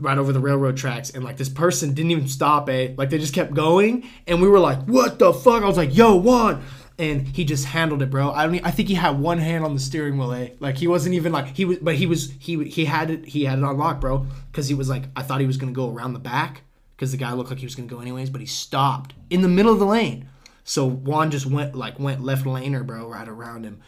right 0.00 0.18
over 0.18 0.32
the 0.32 0.40
railroad 0.40 0.76
tracks 0.76 1.10
and 1.10 1.22
like 1.22 1.36
this 1.36 1.48
person 1.48 1.94
didn't 1.94 2.10
even 2.10 2.26
stop 2.26 2.68
eh 2.68 2.94
like 2.96 3.10
they 3.10 3.18
just 3.18 3.34
kept 3.34 3.54
going 3.54 4.08
and 4.26 4.42
we 4.42 4.48
were 4.48 4.58
like 4.58 4.78
what 4.86 5.18
the 5.18 5.32
fuck? 5.32 5.62
I 5.62 5.66
was 5.66 5.76
like 5.76 5.94
yo 5.94 6.16
Juan 6.16 6.64
and 6.98 7.28
he 7.28 7.44
just 7.44 7.64
handled 7.64 8.02
it 8.02 8.10
bro. 8.10 8.32
I 8.32 8.46
don't 8.46 8.66
i 8.66 8.72
think 8.72 8.88
he 8.88 8.94
had 8.94 9.20
one 9.20 9.38
hand 9.38 9.64
on 9.64 9.74
the 9.74 9.80
steering 9.80 10.18
wheel 10.18 10.32
eh? 10.32 10.50
Like 10.58 10.76
he 10.78 10.88
wasn't 10.88 11.14
even 11.14 11.30
like 11.30 11.56
he 11.56 11.64
was 11.64 11.78
but 11.78 11.94
he 11.94 12.06
was 12.06 12.32
he 12.40 12.64
he 12.64 12.86
had 12.86 13.10
it 13.10 13.26
he 13.26 13.44
had 13.44 13.58
it 13.58 13.64
on 13.64 13.78
lock 13.78 14.00
bro 14.00 14.26
because 14.50 14.66
he 14.66 14.74
was 14.74 14.88
like 14.88 15.04
i 15.14 15.22
thought 15.22 15.40
he 15.40 15.46
was 15.46 15.56
gonna 15.56 15.72
go 15.72 15.92
around 15.92 16.12
the 16.12 16.18
back 16.18 16.62
because 16.96 17.12
the 17.12 17.16
guy 17.16 17.32
looked 17.32 17.50
like 17.50 17.60
he 17.60 17.66
was 17.66 17.76
gonna 17.76 17.86
go 17.88 18.00
anyways 18.00 18.30
but 18.30 18.40
he 18.40 18.46
stopped 18.48 19.14
in 19.30 19.42
the 19.42 19.48
middle 19.48 19.72
of 19.72 19.78
the 19.78 19.86
lane. 19.86 20.28
So 20.64 20.86
juan 20.86 21.30
just 21.30 21.46
went 21.46 21.76
like 21.76 22.00
went 22.00 22.22
left 22.22 22.44
laner 22.44 22.84
bro 22.84 23.08
right 23.08 23.28
around 23.28 23.64
him. 23.64 23.80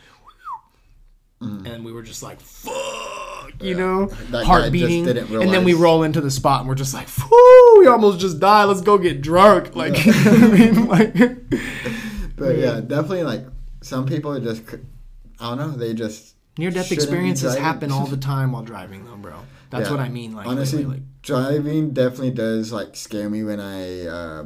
And 1.41 1.85
we 1.85 1.93
were 1.93 2.03
just 2.03 2.23
like 2.23 2.39
fuck 2.41 3.10
you 3.61 3.75
know 3.75 4.07
That 4.31 4.45
heart 4.47 4.73
beating 4.73 5.07
and 5.09 5.53
then 5.53 5.65
we 5.65 5.75
roll 5.75 6.03
into 6.03 6.21
the 6.21 6.31
spot 6.31 6.61
and 6.61 6.69
we're 6.69 6.75
just 6.75 6.95
like 6.95 7.09
whoo 7.31 7.79
we 7.81 7.87
almost 7.87 8.19
just 8.21 8.41
died. 8.41 8.65
Let's 8.65 8.81
go 8.81 8.99
get 8.99 9.21
drunk. 9.23 9.75
Like 9.77 9.97
what 10.05 10.27
i 10.27 10.47
mean? 10.49 10.87
Like 10.89 11.15
But 12.37 12.57
yeah, 12.57 12.81
definitely 12.81 13.23
like 13.25 13.45
some 13.83 14.07
people 14.07 14.33
are 14.33 14.41
just 14.41 14.63
I 15.39 15.49
don't 15.55 15.59
know, 15.59 15.71
they 15.73 15.95
just 15.95 16.35
near 16.59 16.71
death 16.71 16.91
experiences 16.93 17.57
happen 17.57 17.91
all 17.93 18.07
the 18.15 18.17
time 18.17 18.53
while 18.53 18.63
driving 18.63 19.05
though 19.05 19.17
bro. 19.17 19.35
That's 19.71 19.89
Yeah. 19.89 19.97
what 19.97 20.01
i 20.01 20.09
mean 20.09 20.35
like 20.35 20.47
honestly 20.47 20.79
literally, 20.79 21.03
driving 21.23 21.91
definitely 21.93 22.33
does 22.33 22.73
like 22.73 22.97
scare 22.97 23.29
me 23.31 23.45
when 23.45 23.61
I 23.61 24.07
uh 24.07 24.45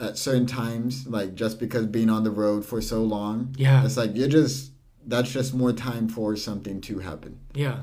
at 0.00 0.18
certain 0.18 0.46
times 0.46 1.06
like 1.06 1.34
just 1.36 1.60
because 1.60 1.86
being 1.86 2.10
on 2.10 2.24
the 2.24 2.30
road 2.30 2.64
for 2.66 2.80
so 2.80 3.02
long. 3.02 3.54
Yeah. 3.56 3.84
it's 3.84 3.96
like 3.96 4.14
you're 4.14 4.28
just 4.28 4.72
that's 5.06 5.30
just 5.30 5.54
more 5.54 5.72
time 5.72 6.08
for 6.08 6.34
something 6.36 6.80
to 6.82 6.98
happen. 6.98 7.38
Yeah 7.54 7.82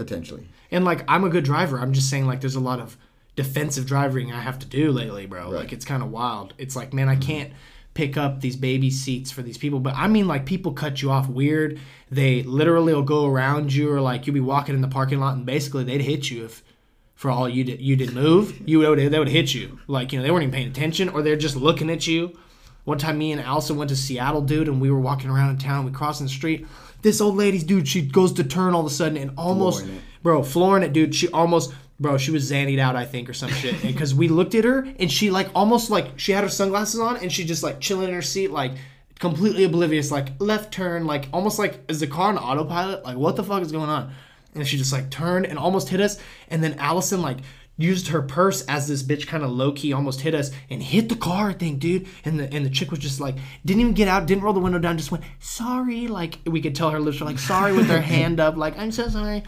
potentially. 0.00 0.48
And 0.70 0.82
like 0.84 1.04
i'm 1.08 1.24
a 1.24 1.28
good 1.28 1.44
driver. 1.44 1.78
I'm 1.78 1.92
just 1.92 2.08
saying 2.08 2.26
like 2.26 2.40
there's 2.40 2.54
a 2.54 2.60
lot 2.60 2.80
of 2.80 2.96
defensive 3.36 3.86
driving 3.86 4.32
i 4.32 4.40
have 4.40 4.58
to 4.58 4.66
do 4.66 4.90
lately 4.90 5.24
bro. 5.24 5.44
Right. 5.44 5.60
like 5.60 5.72
it's 5.72 5.84
kind 5.84 6.02
of 6.02 6.10
wild. 6.10 6.54
It's 6.56 6.74
like 6.74 6.94
man 6.94 7.08
i 7.08 7.14
mm-hmm. 7.14 7.22
can't 7.22 7.52
pick 7.92 8.16
up 8.16 8.40
these 8.40 8.56
baby 8.56 8.90
seats 8.90 9.30
for 9.30 9.42
these 9.42 9.58
people. 9.58 9.78
But 9.78 9.94
i 9.96 10.08
mean 10.08 10.26
like 10.26 10.46
people 10.46 10.72
cut 10.72 11.02
you 11.02 11.10
off 11.10 11.28
weird. 11.28 11.78
They 12.10 12.42
literally 12.42 12.94
will 12.94 13.02
go 13.02 13.26
around 13.26 13.74
you 13.74 13.92
or 13.92 14.00
like 14.00 14.26
you'll 14.26 14.34
be 14.34 14.40
walking 14.40 14.74
in 14.74 14.80
the 14.80 14.88
parking 14.88 15.20
lot 15.20 15.36
and 15.36 15.44
basically 15.44 15.84
they'd 15.84 16.00
hit 16.00 16.30
you 16.30 16.46
if 16.46 16.64
for 17.14 17.30
all 17.30 17.46
you 17.46 17.64
did 17.64 17.82
you 17.82 17.96
didn't 17.96 18.14
move 18.14 18.66
you 18.66 18.78
would 18.78 18.98
they 18.98 19.18
would 19.18 19.28
hit 19.28 19.52
you. 19.52 19.78
Like 19.86 20.12
you 20.12 20.18
know 20.18 20.22
they 20.22 20.30
weren't 20.30 20.44
even 20.44 20.54
paying 20.54 20.68
attention 20.68 21.10
or 21.10 21.20
they're 21.20 21.36
just 21.36 21.56
looking 21.56 21.90
at 21.90 22.06
you. 22.06 22.38
One 22.84 22.96
time 22.96 23.18
me 23.18 23.32
and 23.32 23.40
Allison 23.40 23.76
went 23.76 23.90
to 23.90 23.96
Seattle, 23.96 24.40
dude, 24.40 24.66
and 24.66 24.80
we 24.80 24.90
were 24.90 24.98
walking 24.98 25.28
around 25.28 25.50
in 25.50 25.58
town. 25.58 25.80
And 25.80 25.84
we 25.84 25.92
crossing 25.92 26.26
the 26.26 26.32
street. 26.32 26.66
This 27.02 27.20
old 27.20 27.36
lady's 27.36 27.64
dude, 27.64 27.88
she 27.88 28.02
goes 28.02 28.32
to 28.34 28.44
turn 28.44 28.74
all 28.74 28.80
of 28.80 28.86
a 28.86 28.90
sudden 28.90 29.16
and 29.16 29.32
almost, 29.36 29.82
Flooring 29.82 30.02
bro, 30.22 30.42
flooring 30.42 30.82
it, 30.82 30.92
dude. 30.92 31.14
She 31.14 31.28
almost, 31.28 31.72
bro, 31.98 32.18
she 32.18 32.30
was 32.30 32.50
zannied 32.50 32.78
out, 32.78 32.96
I 32.96 33.04
think, 33.04 33.28
or 33.28 33.32
some 33.32 33.50
shit. 33.50 33.80
Because 33.82 34.14
we 34.14 34.28
looked 34.28 34.54
at 34.54 34.64
her 34.64 34.86
and 34.98 35.10
she 35.10 35.30
like 35.30 35.48
almost 35.54 35.90
like 35.90 36.18
she 36.18 36.32
had 36.32 36.44
her 36.44 36.50
sunglasses 36.50 37.00
on 37.00 37.16
and 37.18 37.32
she 37.32 37.44
just 37.44 37.62
like 37.62 37.80
chilling 37.80 38.08
in 38.08 38.14
her 38.14 38.22
seat, 38.22 38.50
like 38.50 38.72
completely 39.18 39.64
oblivious, 39.64 40.10
like 40.10 40.28
left 40.38 40.72
turn, 40.72 41.06
like 41.06 41.28
almost 41.32 41.58
like 41.58 41.80
is 41.88 42.00
the 42.00 42.06
car 42.06 42.28
on 42.28 42.38
autopilot? 42.38 43.04
Like 43.04 43.16
what 43.16 43.36
the 43.36 43.44
fuck 43.44 43.62
is 43.62 43.72
going 43.72 43.90
on? 43.90 44.12
And 44.54 44.66
she 44.66 44.76
just 44.76 44.92
like 44.92 45.10
turned 45.10 45.46
and 45.46 45.58
almost 45.58 45.88
hit 45.88 46.00
us. 46.00 46.18
And 46.48 46.62
then 46.62 46.74
Allison 46.78 47.22
like 47.22 47.38
used 47.82 48.08
her 48.08 48.22
purse 48.22 48.62
as 48.66 48.88
this 48.88 49.02
bitch 49.02 49.26
kind 49.26 49.42
of 49.42 49.50
low 49.50 49.72
key 49.72 49.92
almost 49.92 50.20
hit 50.20 50.34
us 50.34 50.50
and 50.68 50.82
hit 50.82 51.08
the 51.08 51.16
car, 51.16 51.50
I 51.50 51.52
think, 51.54 51.80
dude. 51.80 52.06
And 52.24 52.38
the 52.38 52.52
and 52.52 52.64
the 52.64 52.70
chick 52.70 52.90
was 52.90 53.00
just 53.00 53.20
like 53.20 53.36
didn't 53.64 53.80
even 53.80 53.94
get 53.94 54.08
out, 54.08 54.26
didn't 54.26 54.44
roll 54.44 54.52
the 54.52 54.60
window 54.60 54.78
down, 54.78 54.98
just 54.98 55.10
went 55.10 55.24
sorry. 55.38 56.08
Like 56.08 56.38
we 56.46 56.60
could 56.60 56.74
tell 56.74 56.90
her 56.90 57.00
lips 57.00 57.20
were 57.20 57.26
like 57.26 57.38
sorry 57.38 57.72
with 57.72 57.86
her 57.88 58.00
hand 58.14 58.40
up, 58.40 58.56
like 58.56 58.78
I'm 58.78 58.92
so 58.92 59.08
sorry. 59.08 59.42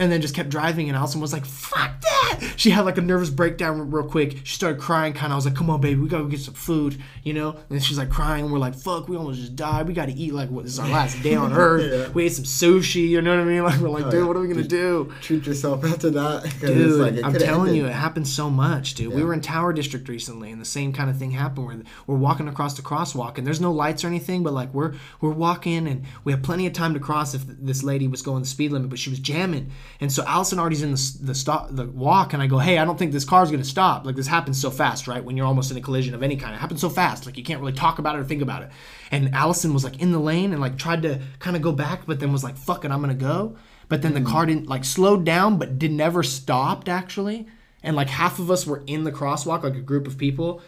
And 0.00 0.12
then 0.12 0.20
just 0.20 0.34
kept 0.34 0.48
driving, 0.48 0.88
and 0.88 0.96
Allison 0.96 1.20
was 1.20 1.32
like, 1.32 1.44
"Fuck 1.44 2.00
that!" 2.02 2.52
She 2.56 2.70
had 2.70 2.84
like 2.84 2.98
a 2.98 3.00
nervous 3.00 3.30
breakdown 3.30 3.90
real 3.90 4.04
quick. 4.06 4.38
She 4.44 4.54
started 4.54 4.80
crying, 4.80 5.12
kind 5.12 5.26
of. 5.26 5.32
I 5.32 5.34
was 5.36 5.44
like, 5.44 5.56
"Come 5.56 5.70
on, 5.70 5.80
baby, 5.80 6.00
we 6.00 6.08
gotta 6.08 6.26
get 6.26 6.38
some 6.40 6.54
food," 6.54 7.02
you 7.24 7.32
know. 7.34 7.56
And 7.68 7.82
she's 7.82 7.98
like 7.98 8.08
crying, 8.08 8.44
and 8.44 8.52
we're 8.52 8.60
like, 8.60 8.76
"Fuck, 8.76 9.08
we 9.08 9.16
almost 9.16 9.40
just 9.40 9.56
died. 9.56 9.88
We 9.88 9.94
gotta 9.94 10.12
eat. 10.12 10.32
Like, 10.34 10.50
what? 10.50 10.62
This 10.64 10.74
is 10.74 10.78
our 10.78 10.88
last 10.88 11.20
day 11.22 11.34
on 11.34 11.52
Earth. 11.66 11.90
Yeah. 11.92 12.12
We 12.12 12.26
ate 12.26 12.32
some 12.32 12.44
sushi. 12.44 13.08
You 13.08 13.20
know 13.22 13.30
what 13.36 13.40
I 13.40 13.44
mean? 13.44 13.62
Like, 13.68 13.80
we're 13.80 13.88
like, 13.88 14.04
Oh, 14.06 14.10
dude, 14.10 14.20
yeah. 14.20 14.26
what 14.28 14.36
are 14.36 14.40
we 14.40 14.46
gonna 14.48 14.62
do?" 14.62 15.12
treat 15.20 15.44
yourself 15.46 15.84
after 15.92 16.10
that. 16.10 16.44
Dude, 16.60 17.00
like, 17.00 17.24
I'm 17.24 17.34
telling 17.34 17.74
you, 17.74 17.86
it 17.86 17.92
happens 17.92 18.32
so 18.32 18.48
much, 18.48 18.94
dude. 18.94 19.12
We 19.12 19.24
were 19.24 19.34
in 19.34 19.40
Tower 19.40 19.72
District 19.72 20.08
recently, 20.08 20.52
and 20.52 20.60
the 20.60 20.64
same 20.64 20.92
kind 20.92 21.10
of 21.10 21.16
thing 21.18 21.32
happened. 21.32 21.66
Where 21.66 21.82
we're 22.06 22.16
walking 22.16 22.46
across 22.46 22.74
the 22.76 22.82
crosswalk, 22.82 23.36
and 23.36 23.44
there's 23.46 23.60
no 23.60 23.72
lights 23.72 24.04
or 24.04 24.06
anything, 24.06 24.44
but 24.44 24.52
like 24.52 24.72
we're 24.72 24.94
we're 25.20 25.32
walking, 25.32 25.88
and 25.88 26.04
we 26.22 26.30
have 26.32 26.42
plenty 26.42 26.66
of 26.68 26.72
time 26.72 26.94
to 26.94 27.00
cross 27.00 27.34
if 27.34 27.42
this 27.46 27.82
lady 27.82 28.06
was 28.06 28.22
going 28.22 28.42
the 28.42 28.48
speed 28.48 28.70
limit, 28.70 28.90
but 28.90 28.98
she 29.00 29.10
was 29.10 29.18
jamming, 29.18 29.70
and 30.00 30.12
so 30.12 30.24
Allison 30.26 30.58
already's 30.58 30.82
in 30.82 30.92
the 30.92 31.16
the 31.20 31.34
stop 31.34 31.68
the 31.70 31.86
walk, 31.86 32.32
and 32.32 32.42
I 32.42 32.46
go, 32.46 32.58
hey, 32.58 32.78
I 32.78 32.84
don't 32.84 32.98
think 32.98 33.12
this 33.12 33.24
car's 33.24 33.50
gonna 33.50 33.64
stop. 33.64 34.04
Like 34.06 34.16
this 34.16 34.26
happens 34.26 34.60
so 34.60 34.70
fast, 34.70 35.08
right? 35.08 35.22
When 35.22 35.36
you're 35.36 35.46
almost 35.46 35.70
in 35.70 35.76
a 35.76 35.80
collision 35.80 36.14
of 36.14 36.22
any 36.22 36.36
kind, 36.36 36.54
it 36.54 36.58
happens 36.58 36.80
so 36.80 36.88
fast, 36.88 37.26
like 37.26 37.36
you 37.36 37.44
can't 37.44 37.60
really 37.60 37.72
talk 37.72 37.98
about 37.98 38.16
it 38.16 38.18
or 38.18 38.24
think 38.24 38.42
about 38.42 38.62
it. 38.62 38.70
And 39.10 39.34
Allison 39.34 39.74
was 39.74 39.84
like 39.84 40.00
in 40.00 40.12
the 40.12 40.18
lane 40.18 40.52
and 40.52 40.60
like 40.60 40.78
tried 40.78 41.02
to 41.02 41.20
kind 41.38 41.56
of 41.56 41.62
go 41.62 41.72
back, 41.72 42.06
but 42.06 42.20
then 42.20 42.32
was 42.32 42.44
like, 42.44 42.56
fuck 42.56 42.84
it, 42.84 42.90
I'm 42.90 43.00
gonna 43.00 43.14
go. 43.14 43.56
But 43.88 44.02
then 44.02 44.14
the 44.14 44.20
mm-hmm. 44.20 44.30
car 44.30 44.46
didn't 44.46 44.68
like 44.68 44.84
slowed 44.84 45.24
down, 45.24 45.58
but 45.58 45.78
did 45.78 45.92
never 45.92 46.22
stopped 46.22 46.88
actually. 46.88 47.46
And 47.82 47.96
like 47.96 48.08
half 48.08 48.38
of 48.38 48.50
us 48.50 48.66
were 48.66 48.82
in 48.86 49.04
the 49.04 49.12
crosswalk, 49.12 49.62
like 49.62 49.76
a 49.76 49.80
group 49.80 50.06
of 50.06 50.18
people, 50.18 50.60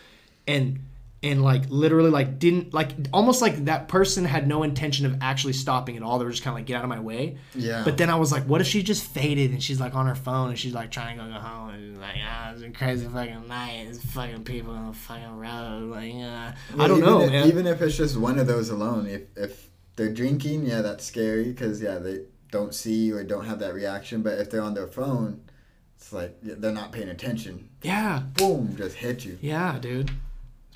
and 0.46 0.80
and 1.22 1.42
like 1.42 1.68
literally 1.68 2.09
like 2.11 2.38
didn't 2.38 2.72
like 2.72 2.92
almost 3.12 3.42
like 3.42 3.66
that 3.66 3.88
person 3.88 4.24
had 4.24 4.48
no 4.48 4.62
intention 4.62 5.04
of 5.04 5.16
actually 5.20 5.52
stopping 5.52 5.96
at 5.96 6.02
all. 6.02 6.18
They 6.18 6.24
were 6.24 6.30
just 6.30 6.42
kind 6.42 6.54
of 6.54 6.59
like 6.59 6.66
get 6.66 6.76
out 6.76 6.85
of 6.85 6.88
my 6.88 7.00
way. 7.00 7.37
Yeah. 7.54 7.83
But 7.85 7.98
then 7.98 8.09
I 8.09 8.16
was 8.16 8.33
like, 8.33 8.44
what 8.44 8.61
if 8.62 8.66
she 8.66 8.83
just 8.83 9.04
faded 9.04 9.50
and 9.50 9.62
she's 9.62 9.79
like 9.81 9.94
on 9.94 10.06
her 10.06 10.14
phone 10.14 10.48
and 10.48 10.58
she's 10.58 10.73
like 10.73 10.90
trying 10.90 11.18
to 11.18 11.25
go 11.25 11.31
home 11.31 11.71
and 11.71 12.00
like, 12.00 12.16
ah, 12.25 12.52
it's 12.52 12.62
a 12.62 12.71
crazy 12.71 13.06
fucking 13.06 13.46
night. 13.48 13.87
It's 13.88 14.02
fucking 14.12 14.44
people 14.44 14.73
on 14.73 14.88
the 14.88 14.94
fucking 14.94 15.37
road. 15.38 15.90
Like, 15.90 16.14
uh, 16.14 16.52
I 16.83 16.88
don't 16.88 16.98
even 16.98 17.00
know, 17.00 17.21
if, 17.21 17.31
man. 17.31 17.48
Even 17.48 17.66
if 17.66 17.83
it's 17.83 17.96
just 17.96 18.16
one 18.16 18.38
of 18.38 18.46
those 18.46 18.71
alone, 18.71 19.06
if 19.06 19.23
if 19.37 19.68
they're 19.96 20.12
drinking, 20.14 20.64
yeah, 20.64 20.81
that's 20.81 21.04
scary 21.04 21.44
because 21.44 21.83
yeah, 21.83 21.98
they 21.98 22.21
don't 22.50 22.75
see 22.75 23.12
or 23.12 23.23
don't 23.25 23.44
have 23.44 23.58
that 23.58 23.75
reaction. 23.75 24.23
But 24.23 24.38
if 24.38 24.50
they're 24.50 24.62
on 24.62 24.73
their 24.73 24.87
phone, 24.87 25.42
it's 25.98 26.14
like 26.14 26.35
they're 26.40 26.73
not 26.73 26.92
paying 26.92 27.10
attention. 27.10 27.68
yeah. 27.83 28.23
Boom, 28.38 28.75
just 28.79 28.96
hit 28.96 29.27
you. 29.27 29.38
Yeah, 29.42 29.79
dude. 29.79 30.10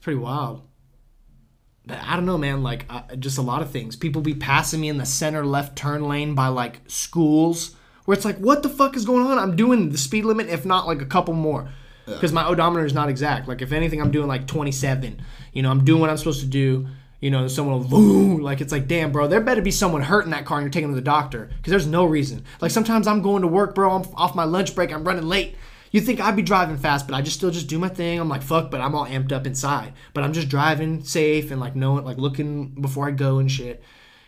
Pretty 0.05 0.19
wild. 0.19 0.61
But 1.87 1.99
I 2.03 2.15
don't 2.15 2.27
know, 2.27 2.37
man. 2.37 2.63
Like, 2.63 2.85
uh, 2.91 3.17
just 3.17 3.39
a 3.39 3.43
lot 3.43 3.63
of 3.63 3.71
things. 3.71 3.97
People 3.97 4.21
be 4.21 4.35
passing 4.35 4.83
me 4.83 4.91
in 4.91 4.99
the 4.99 5.07
center 5.07 5.47
left 5.47 5.77
turn 5.79 6.07
lane 6.07 6.35
by 6.35 6.49
like 6.49 6.81
schools 6.89 7.75
where 8.05 8.15
it's 8.15 8.27
like, 8.27 8.37
what 8.37 8.63
the 8.63 8.69
fuck 8.69 8.97
is 8.97 9.07
going 9.07 9.27
on? 9.27 9.39
I'm 9.39 9.57
doing 9.57 9.89
the 9.89 9.97
speed 9.97 10.27
limit, 10.27 10.49
if 10.49 10.67
not 10.67 10.87
like 10.87 11.01
a 11.01 11.07
couple 11.07 11.33
more, 11.33 11.71
because 12.05 12.35
my 12.35 12.47
odometer 12.47 12.85
is 12.85 12.93
not 12.93 13.09
exact. 13.09 13.49
Like 13.49 13.63
if 13.63 13.73
anything, 13.73 14.03
I'm 14.03 14.11
doing 14.11 14.29
like 14.29 14.47
27. 14.47 15.23
You 15.55 15.63
know, 15.63 15.71
I'm 15.71 15.87
doing 15.87 16.03
what 16.03 16.11
I'm 16.11 16.19
supposed 16.19 16.41
to 16.41 16.47
do. 16.47 16.87
You 17.21 17.31
know, 17.31 17.49
someone 17.49 17.79
will 17.79 17.89
boom. 17.89 18.43
Like 18.43 18.61
it's 18.61 18.73
like, 18.73 18.87
damn, 18.87 19.11
bro, 19.11 19.27
there 19.27 19.41
better 19.41 19.63
be 19.63 19.71
someone 19.71 20.03
hurt 20.03 20.27
in 20.27 20.33
that 20.33 20.45
car 20.45 20.59
and 20.59 20.67
you're 20.67 20.71
taking 20.71 20.89
them 20.89 20.97
to 20.97 21.01
the 21.01 21.05
doctor 21.05 21.47
because 21.57 21.71
there's 21.71 21.87
no 21.87 22.05
reason. 22.05 22.45
Like 22.61 22.73
sometimes 22.73 23.07
I'm 23.07 23.23
going 23.23 23.41
to 23.41 23.49
work, 23.49 23.75
bro. 23.75 23.91
I'm 23.91 24.07
off 24.17 24.35
my 24.35 24.45
lunch 24.45 24.75
break. 24.75 24.93
I'm 24.93 25.05
running 25.05 25.27
late. 25.27 25.57
You 25.95 26.01
think 26.01 26.21
I'd 26.21 26.35
be 26.35 26.43
driving 26.43 26.77
fast, 26.77 27.07
but 27.07 27.15
I 27.15 27.23
just 27.23 27.37
still 27.37 27.53
just 27.53 27.69
do 27.69 27.79
my 27.79 27.89
thing. 27.89 28.19
I'm 28.19 28.29
like, 28.29 28.43
fuck, 28.43 28.69
but 28.69 28.81
I'm 28.81 28.97
all 28.97 29.07
amped 29.07 29.31
up 29.31 29.47
inside. 29.47 29.93
But 30.13 30.25
I'm 30.25 30.33
just 30.33 30.49
driving 30.49 31.05
safe 31.05 31.53
and 31.53 31.61
like 31.61 31.77
knowing, 31.77 32.05
like 32.05 32.19
looking 32.19 32.71
before 32.71 33.07
I 33.07 33.13
go 33.13 33.39
and 33.39 33.49
shit. 33.49 33.81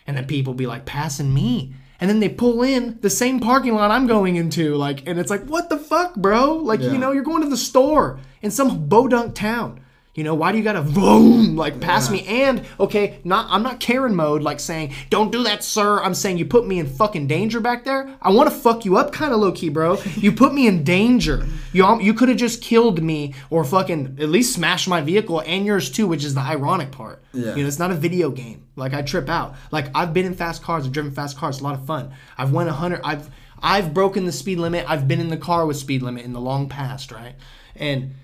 And 0.07 0.17
then 0.17 0.27
people 0.29 0.55
be 0.55 0.69
like 0.69 0.85
passing 0.87 1.35
me. 1.35 1.75
And 1.99 2.09
then 2.09 2.21
they 2.21 2.29
pull 2.29 2.62
in 2.62 3.01
the 3.01 3.11
same 3.11 3.41
parking 3.41 3.75
lot 3.75 3.91
I'm 3.91 4.07
going 4.07 4.37
into. 4.37 4.77
Like, 4.77 5.09
and 5.09 5.19
it's 5.19 5.29
like, 5.29 5.43
what 5.47 5.69
the 5.69 5.77
fuck, 5.77 6.14
bro? 6.14 6.55
Like, 6.55 6.79
Yeah. 6.83 6.93
you 6.93 6.99
know, 6.99 7.11
you're 7.11 7.25
going 7.25 7.43
to 7.43 7.49
the 7.51 7.57
store 7.57 8.21
in 8.43 8.53
some 8.53 8.89
bodunk 8.89 9.35
town. 9.35 9.81
You 10.17 10.25
know, 10.25 10.35
why 10.35 10.51
do 10.51 10.57
you 10.57 10.64
gotta 10.64 10.81
boom 10.81 11.57
like 11.57 11.79
pass 11.79 12.11
me? 12.11 12.27
And 12.27 12.64
okay, 12.81 13.21
not 13.23 13.49
I'm 13.51 13.62
not 13.62 13.81
Karen 13.81 14.14
mode 14.14 14.43
like 14.43 14.61
saying, 14.61 14.95
Don't 15.11 15.31
do 15.31 15.43
that, 15.43 15.62
sir. 15.62 16.03
I'm 16.03 16.14
saying 16.14 16.39
you 16.39 16.47
put 16.47 16.67
me 16.67 16.79
in 16.79 16.87
fucking 16.87 17.27
danger 17.27 17.61
back 17.61 17.85
there. 17.85 18.09
I 18.23 18.31
wanna 18.31 18.51
fuck 18.51 18.87
you 18.87 18.97
up 18.97 19.12
kinda 19.12 19.37
low 19.37 19.53
key, 19.53 19.69
bro. 19.69 19.99
You 20.17 20.33
put 20.33 20.55
me 20.55 20.67
in 20.67 20.85
danger. 20.85 21.47
You 21.75 22.01
you 22.01 22.14
could 22.14 22.31
have 22.31 22.39
just 22.39 22.62
killed 22.62 23.03
me 23.03 23.35
or 23.51 23.62
fucking 23.62 24.17
at 24.19 24.31
least 24.31 24.55
smashed 24.55 24.89
my 24.89 25.03
vehicle 25.03 25.41
and 25.41 25.67
yours 25.67 25.91
too, 25.91 26.07
which 26.07 26.25
is 26.25 26.35
the 26.35 26.41
ironic 26.41 26.93
part. 26.93 27.23
Yeah. 27.35 27.55
You 27.55 27.62
know, 27.62 27.69
it's 27.69 27.79
not 27.79 27.91
a 27.91 27.95
video 27.95 28.31
game. 28.31 28.67
Like 28.75 28.95
I 28.95 29.03
trip 29.03 29.29
out. 29.29 29.55
Like 29.71 29.91
I've 29.95 30.14
been 30.14 30.25
in 30.25 30.35
fast 30.35 30.62
cars, 30.62 30.87
I've 30.87 30.93
driven 30.93 31.12
fast 31.12 31.37
cars, 31.37 31.57
it's 31.57 31.61
a 31.61 31.64
lot 31.64 31.75
of 31.75 31.85
fun. 31.85 32.12
I've 32.39 32.53
went 32.53 32.71
a 32.71 32.73
hundred 32.73 33.03
I've 33.05 33.29
I've 33.62 33.93
broken 33.93 34.25
the 34.25 34.33
speed 34.33 34.59
limit. 34.59 34.87
I've 34.89 35.07
been 35.07 35.21
in 35.21 35.29
the 35.29 35.37
car 35.37 35.67
with 35.67 35.77
speed 35.77 36.01
limit 36.01 36.25
in 36.25 36.33
the 36.33 36.41
long 36.41 36.71
past, 36.71 37.12
right? 37.12 37.35
And 37.75 38.14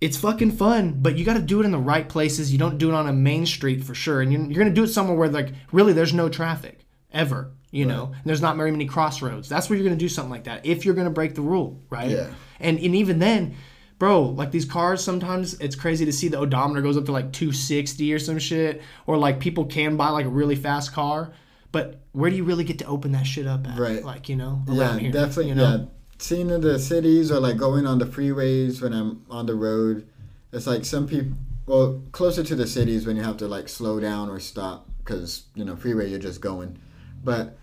it's 0.00 0.16
fucking 0.16 0.52
fun, 0.52 0.96
but 1.00 1.16
you 1.16 1.24
got 1.24 1.34
to 1.34 1.42
do 1.42 1.60
it 1.60 1.64
in 1.64 1.72
the 1.72 1.78
right 1.78 2.08
places. 2.08 2.50
You 2.52 2.58
don't 2.58 2.78
do 2.78 2.90
it 2.90 2.94
on 2.94 3.06
a 3.06 3.12
main 3.12 3.44
street 3.44 3.84
for 3.84 3.94
sure, 3.94 4.22
and 4.22 4.32
you're, 4.32 4.42
you're 4.42 4.64
gonna 4.64 4.74
do 4.74 4.84
it 4.84 4.88
somewhere 4.88 5.16
where 5.16 5.28
like 5.28 5.52
really 5.72 5.92
there's 5.92 6.14
no 6.14 6.28
traffic 6.28 6.80
ever. 7.12 7.52
You 7.72 7.84
know, 7.84 8.06
and 8.06 8.24
there's 8.24 8.42
not 8.42 8.56
very 8.56 8.72
many 8.72 8.86
crossroads. 8.86 9.48
That's 9.48 9.70
where 9.70 9.78
you're 9.78 9.84
gonna 9.84 9.96
do 9.96 10.08
something 10.08 10.30
like 10.30 10.44
that 10.44 10.66
if 10.66 10.84
you're 10.84 10.94
gonna 10.94 11.10
break 11.10 11.36
the 11.36 11.42
rule, 11.42 11.80
right? 11.88 12.10
Yeah. 12.10 12.30
And 12.58 12.78
and 12.80 12.96
even 12.96 13.20
then, 13.20 13.54
bro, 13.98 14.22
like 14.22 14.50
these 14.50 14.64
cars 14.64 15.04
sometimes 15.04 15.54
it's 15.60 15.76
crazy 15.76 16.04
to 16.04 16.12
see 16.12 16.26
the 16.26 16.38
odometer 16.38 16.82
goes 16.82 16.96
up 16.96 17.04
to 17.04 17.12
like 17.12 17.32
260 17.32 18.12
or 18.12 18.18
some 18.18 18.40
shit, 18.40 18.82
or 19.06 19.18
like 19.18 19.38
people 19.38 19.66
can 19.66 19.96
buy 19.96 20.08
like 20.08 20.26
a 20.26 20.30
really 20.30 20.56
fast 20.56 20.92
car, 20.92 21.32
but 21.70 22.00
where 22.10 22.28
do 22.28 22.34
you 22.34 22.42
really 22.42 22.64
get 22.64 22.80
to 22.80 22.86
open 22.86 23.12
that 23.12 23.24
shit 23.24 23.46
up 23.46 23.64
at? 23.68 23.78
Right. 23.78 24.04
Like 24.04 24.28
you 24.28 24.34
know, 24.34 24.64
Yeah, 24.66 24.80
around 24.80 24.98
here, 24.98 25.12
definitely. 25.12 25.50
You 25.50 25.54
know? 25.54 25.70
Yeah, 25.70 25.84
seeing 26.20 26.50
in 26.50 26.60
the 26.60 26.78
cities 26.78 27.30
or 27.30 27.40
like 27.40 27.56
going 27.56 27.86
on 27.86 27.98
the 27.98 28.04
freeways 28.04 28.82
when 28.82 28.92
I'm 28.92 29.24
on 29.30 29.46
the 29.46 29.54
road, 29.54 30.06
it's 30.52 30.66
like 30.66 30.84
some 30.84 31.06
people. 31.06 31.32
Well, 31.66 32.02
closer 32.12 32.42
to 32.42 32.56
the 32.56 32.66
cities 32.66 33.06
when 33.06 33.16
you 33.16 33.22
have 33.22 33.36
to 33.38 33.46
like 33.46 33.68
slow 33.68 34.00
down 34.00 34.28
or 34.28 34.40
stop 34.40 34.88
because 34.98 35.44
you 35.54 35.64
know 35.64 35.76
freeway 35.76 36.10
you're 36.10 36.18
just 36.18 36.40
going, 36.40 36.78
but 37.22 37.56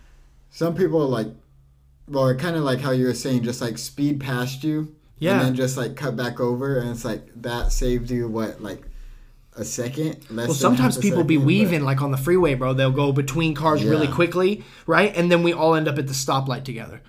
some 0.49 0.75
people 0.75 1.05
like, 1.07 1.27
well, 2.07 2.33
kind 2.35 2.55
of 2.55 2.63
like 2.63 2.79
how 2.79 2.91
you 2.91 3.05
were 3.05 3.13
saying, 3.13 3.43
just 3.43 3.61
like 3.61 3.77
speed 3.77 4.19
past 4.19 4.63
you. 4.63 4.95
Yeah. 5.19 5.33
And 5.33 5.41
then 5.41 5.55
just 5.55 5.77
like 5.77 5.95
cut 5.95 6.15
back 6.15 6.39
over, 6.39 6.79
and 6.79 6.91
it's 6.91 7.03
like 7.03 7.27
that 7.41 7.71
saved 7.71 8.11
you 8.11 8.27
what 8.27 8.61
like 8.61 8.83
a 9.55 9.65
second. 9.65 10.25
Less 10.29 10.47
Well, 10.47 10.55
sometimes 10.55 10.97
people 10.97 11.23
be 11.23 11.35
second, 11.35 11.43
but- 11.43 11.47
weaving 11.47 11.83
like 11.83 12.01
on 12.01 12.11
the 12.11 12.17
freeway, 12.17 12.53
bro. 12.53 12.73
They'll 12.73 12.91
go 12.91 13.11
between 13.11 13.55
cars 13.55 13.83
really 13.83 14.07
quickly, 14.07 14.63
right? 14.85 15.15
And 15.15 15.31
then 15.31 15.43
we 15.43 15.53
all 15.53 15.75
end 15.75 15.87
up 15.87 15.97
at 15.97 16.07
the 16.07 16.13
stoplight 16.13 16.63
together. 16.63 17.01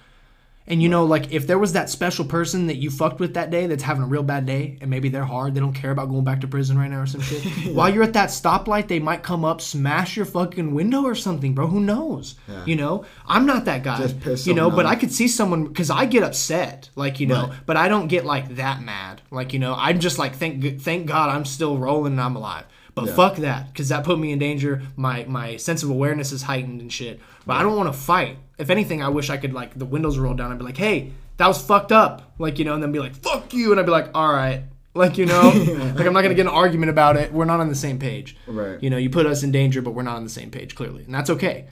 And 0.70 0.82
you 0.82 0.88
know, 0.90 1.04
like 1.04 1.32
if 1.32 1.46
there 1.46 1.58
was 1.58 1.72
that 1.72 1.88
special 1.90 2.24
person 2.26 2.66
that 2.66 2.76
you 2.76 2.90
fucked 2.90 3.20
with 3.20 3.34
that 3.34 3.50
day 3.50 3.66
that's 3.66 3.82
having 3.82 4.02
a 4.02 4.06
real 4.06 4.22
bad 4.22 4.44
day, 4.44 4.76
and 4.82 4.90
maybe 4.90 5.08
they're 5.08 5.24
hard, 5.24 5.54
they 5.54 5.60
don't 5.60 5.72
care 5.72 5.90
about 5.90 6.10
going 6.10 6.24
back 6.24 6.42
to 6.42 6.46
prison 6.46 6.76
right 6.78 6.90
now 6.90 7.00
or 7.00 7.06
some 7.06 7.22
shit. 7.22 7.42
While 7.74 7.88
you're 7.92 8.02
at 8.04 8.12
that 8.12 8.28
stoplight, 8.28 8.86
they 8.86 8.98
might 8.98 9.22
come 9.22 9.44
up, 9.46 9.60
smash 9.62 10.14
your 10.16 10.26
fucking 10.26 10.74
window 10.74 11.02
or 11.04 11.14
something, 11.14 11.54
bro. 11.54 11.66
Who 11.68 11.80
knows? 11.80 12.34
Yeah. 12.46 12.64
You 12.66 12.76
know, 12.76 13.06
I'm 13.26 13.46
not 13.46 13.64
that 13.64 13.82
guy. 13.82 13.96
Just 13.98 14.20
piss 14.20 14.46
you 14.46 14.52
know, 14.52 14.70
but 14.70 14.84
off. 14.84 14.92
I 14.92 14.96
could 14.96 15.10
see 15.10 15.26
someone 15.26 15.64
because 15.64 15.88
I 15.90 16.04
get 16.04 16.22
upset, 16.22 16.90
like 16.96 17.18
you 17.18 17.26
know, 17.26 17.46
Right. 17.48 17.52
but 17.64 17.76
I 17.78 17.88
don't 17.88 18.08
get 18.08 18.26
like 18.26 18.56
that 18.56 18.82
mad. 18.82 19.22
Like 19.30 19.54
you 19.54 19.58
know, 19.58 19.74
I'm 19.74 19.98
just 20.00 20.18
like 20.18 20.34
thank 20.36 20.80
thank 20.82 21.06
God 21.06 21.30
I'm 21.30 21.46
still 21.46 21.78
rolling 21.78 22.12
and 22.12 22.20
I'm 22.20 22.36
alive. 22.36 22.64
But 22.94 23.06
Yeah. 23.06 23.14
fuck 23.14 23.36
that, 23.36 23.68
because 23.72 23.88
that 23.90 24.04
put 24.04 24.18
me 24.18 24.32
in 24.32 24.38
danger. 24.38 24.82
My 24.96 25.24
my 25.28 25.56
sense 25.56 25.82
of 25.82 25.88
awareness 25.88 26.30
is 26.32 26.42
heightened 26.42 26.80
and 26.82 26.92
shit. 26.92 27.20
But 27.46 27.56
I 27.56 27.62
don't 27.62 27.76
want 27.76 27.90
to 27.90 27.98
fight. 27.98 28.36
If 28.58 28.70
anything, 28.70 29.02
I 29.02 29.08
wish 29.08 29.30
I 29.30 29.36
could 29.36 29.52
like 29.52 29.78
the 29.78 29.86
windows 29.86 30.18
rolled 30.18 30.38
down 30.38 30.50
and 30.50 30.58
be 30.58 30.64
like, 30.64 30.76
hey, 30.76 31.12
that 31.36 31.46
was 31.46 31.62
fucked 31.62 31.92
up, 31.92 32.34
like 32.38 32.58
you 32.58 32.64
know, 32.64 32.74
and 32.74 32.82
then 32.82 32.92
be 32.92 32.98
like, 32.98 33.14
fuck 33.14 33.54
you, 33.54 33.70
and 33.70 33.80
I'd 33.80 33.86
be 33.86 33.92
like, 33.92 34.10
all 34.14 34.32
right. 34.32 34.64
Like 34.94 35.16
you 35.16 35.26
know, 35.26 35.42
like 35.96 36.06
I'm 36.06 36.12
not 36.12 36.22
gonna 36.22 36.34
get 36.34 36.46
an 36.46 36.52
argument 36.52 36.90
about 36.90 37.16
it. 37.16 37.32
We're 37.32 37.44
not 37.44 37.60
on 37.60 37.68
the 37.68 37.74
same 37.76 37.98
page. 37.98 38.36
Right. 38.46 38.82
You 38.82 38.90
know, 38.90 38.96
you 38.96 39.10
put 39.10 39.26
us 39.26 39.42
in 39.44 39.52
danger, 39.52 39.80
but 39.80 39.92
we're 39.92 40.02
not 40.02 40.16
on 40.16 40.24
the 40.24 40.30
same 40.30 40.50
page 40.50 40.74
clearly, 40.74 41.04
and 41.04 41.14
that's 41.14 41.30
okay. 41.30 41.66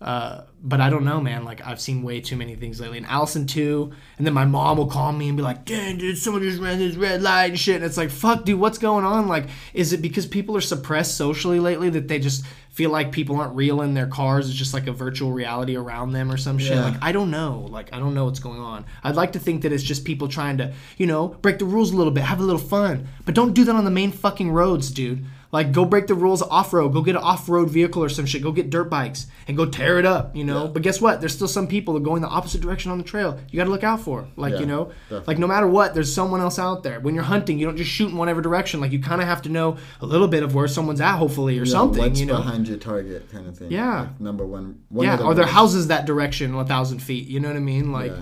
Uh, 0.00 0.44
but 0.62 0.80
I 0.80 0.88
don't 0.88 1.04
know, 1.04 1.20
man. 1.20 1.44
Like 1.44 1.66
I've 1.66 1.80
seen 1.80 2.02
way 2.02 2.20
too 2.20 2.36
many 2.36 2.54
things 2.54 2.80
lately. 2.80 2.96
And 2.98 3.06
Allison 3.06 3.46
too. 3.46 3.92
And 4.16 4.26
then 4.26 4.32
my 4.32 4.46
mom 4.46 4.78
will 4.78 4.86
call 4.86 5.12
me 5.12 5.28
and 5.28 5.36
be 5.36 5.42
like, 5.42 5.64
"Dang, 5.66 5.98
dude, 5.98 6.16
someone 6.16 6.42
just 6.42 6.60
ran 6.60 6.78
this 6.78 6.96
red 6.96 7.22
light 7.22 7.50
and 7.50 7.58
shit." 7.58 7.76
And 7.76 7.84
it's 7.84 7.96
like, 7.98 8.10
"Fuck, 8.10 8.44
dude, 8.44 8.58
what's 8.58 8.78
going 8.78 9.04
on?" 9.04 9.28
Like, 9.28 9.46
is 9.74 9.92
it 9.92 10.00
because 10.00 10.26
people 10.26 10.56
are 10.56 10.62
suppressed 10.62 11.16
socially 11.16 11.60
lately 11.60 11.90
that 11.90 12.08
they 12.08 12.18
just 12.18 12.44
feel 12.70 12.90
like 12.90 13.12
people 13.12 13.36
aren't 13.36 13.54
real 13.54 13.82
in 13.82 13.92
their 13.92 14.06
cars? 14.06 14.48
It's 14.48 14.56
just 14.56 14.72
like 14.72 14.86
a 14.86 14.92
virtual 14.92 15.32
reality 15.32 15.76
around 15.76 16.12
them 16.12 16.30
or 16.30 16.38
some 16.38 16.58
shit. 16.58 16.76
Yeah. 16.76 16.84
Like 16.84 17.02
I 17.02 17.12
don't 17.12 17.30
know. 17.30 17.66
Like 17.70 17.92
I 17.92 17.98
don't 17.98 18.14
know 18.14 18.24
what's 18.24 18.40
going 18.40 18.60
on. 18.60 18.86
I'd 19.04 19.16
like 19.16 19.32
to 19.32 19.38
think 19.38 19.62
that 19.62 19.72
it's 19.72 19.82
just 19.82 20.06
people 20.06 20.28
trying 20.28 20.58
to, 20.58 20.72
you 20.96 21.06
know, 21.06 21.28
break 21.28 21.58
the 21.58 21.66
rules 21.66 21.92
a 21.92 21.96
little 21.96 22.12
bit, 22.12 22.24
have 22.24 22.40
a 22.40 22.44
little 22.44 22.60
fun, 22.60 23.06
but 23.26 23.34
don't 23.34 23.52
do 23.52 23.64
that 23.64 23.74
on 23.74 23.84
the 23.84 23.90
main 23.90 24.12
fucking 24.12 24.50
roads, 24.50 24.90
dude. 24.90 25.24
Like 25.52 25.72
go 25.72 25.84
break 25.84 26.06
the 26.06 26.14
rules 26.14 26.42
off 26.42 26.72
road. 26.72 26.90
Go 26.90 27.02
get 27.02 27.16
an 27.16 27.22
off 27.22 27.48
road 27.48 27.70
vehicle 27.70 28.04
or 28.04 28.08
some 28.08 28.24
shit. 28.24 28.40
Go 28.40 28.52
get 28.52 28.70
dirt 28.70 28.84
bikes 28.84 29.26
and 29.48 29.56
go 29.56 29.66
tear 29.66 29.98
it 29.98 30.06
up. 30.06 30.36
You 30.36 30.44
know. 30.44 30.64
Yeah. 30.64 30.70
But 30.70 30.82
guess 30.82 31.00
what? 31.00 31.20
There's 31.20 31.34
still 31.34 31.48
some 31.48 31.66
people 31.66 31.94
that 31.94 32.00
are 32.00 32.04
going 32.04 32.22
the 32.22 32.28
opposite 32.28 32.60
direction 32.60 32.92
on 32.92 32.98
the 32.98 33.04
trail. 33.04 33.38
You 33.50 33.56
got 33.56 33.64
to 33.64 33.70
look 33.70 33.82
out 33.82 34.00
for. 34.00 34.28
Like 34.36 34.54
Yeah, 34.54 34.60
you 34.60 34.66
know, 34.66 34.84
definitely. 35.08 35.24
like 35.26 35.38
no 35.38 35.48
matter 35.48 35.66
what, 35.66 35.92
there's 35.94 36.14
someone 36.14 36.40
else 36.40 36.58
out 36.60 36.84
there. 36.84 37.00
When 37.00 37.14
you're 37.16 37.24
hunting, 37.24 37.58
you 37.58 37.66
don't 37.66 37.76
just 37.76 37.90
shoot 37.90 38.10
in 38.10 38.16
whatever 38.16 38.40
direction. 38.40 38.80
Like 38.80 38.92
you 38.92 39.00
kind 39.00 39.20
of 39.20 39.26
have 39.26 39.42
to 39.42 39.48
know 39.48 39.76
a 40.00 40.06
little 40.06 40.28
bit 40.28 40.44
of 40.44 40.54
where 40.54 40.68
someone's 40.68 41.00
at, 41.00 41.16
hopefully, 41.16 41.58
or 41.58 41.64
Yeah, 41.64 41.72
something. 41.72 42.00
What's 42.00 42.20
you 42.20 42.26
know. 42.26 42.36
behind 42.36 42.68
your 42.68 42.78
target, 42.78 43.28
kind 43.32 43.48
of 43.48 43.58
thing. 43.58 43.72
Yeah. 43.72 44.02
Like, 44.02 44.20
number 44.20 44.46
one. 44.46 44.82
one 44.88 45.04
yeah. 45.06 45.16
the 45.16 45.24
Are 45.24 45.34
there 45.34 45.46
houses 45.46 45.88
that 45.88 46.06
direction 46.06 46.54
a 46.54 46.64
thousand 46.64 47.00
feet? 47.00 47.26
You 47.26 47.40
know 47.40 47.48
what 47.48 47.56
I 47.56 47.60
mean? 47.60 47.90
Like 47.92 48.12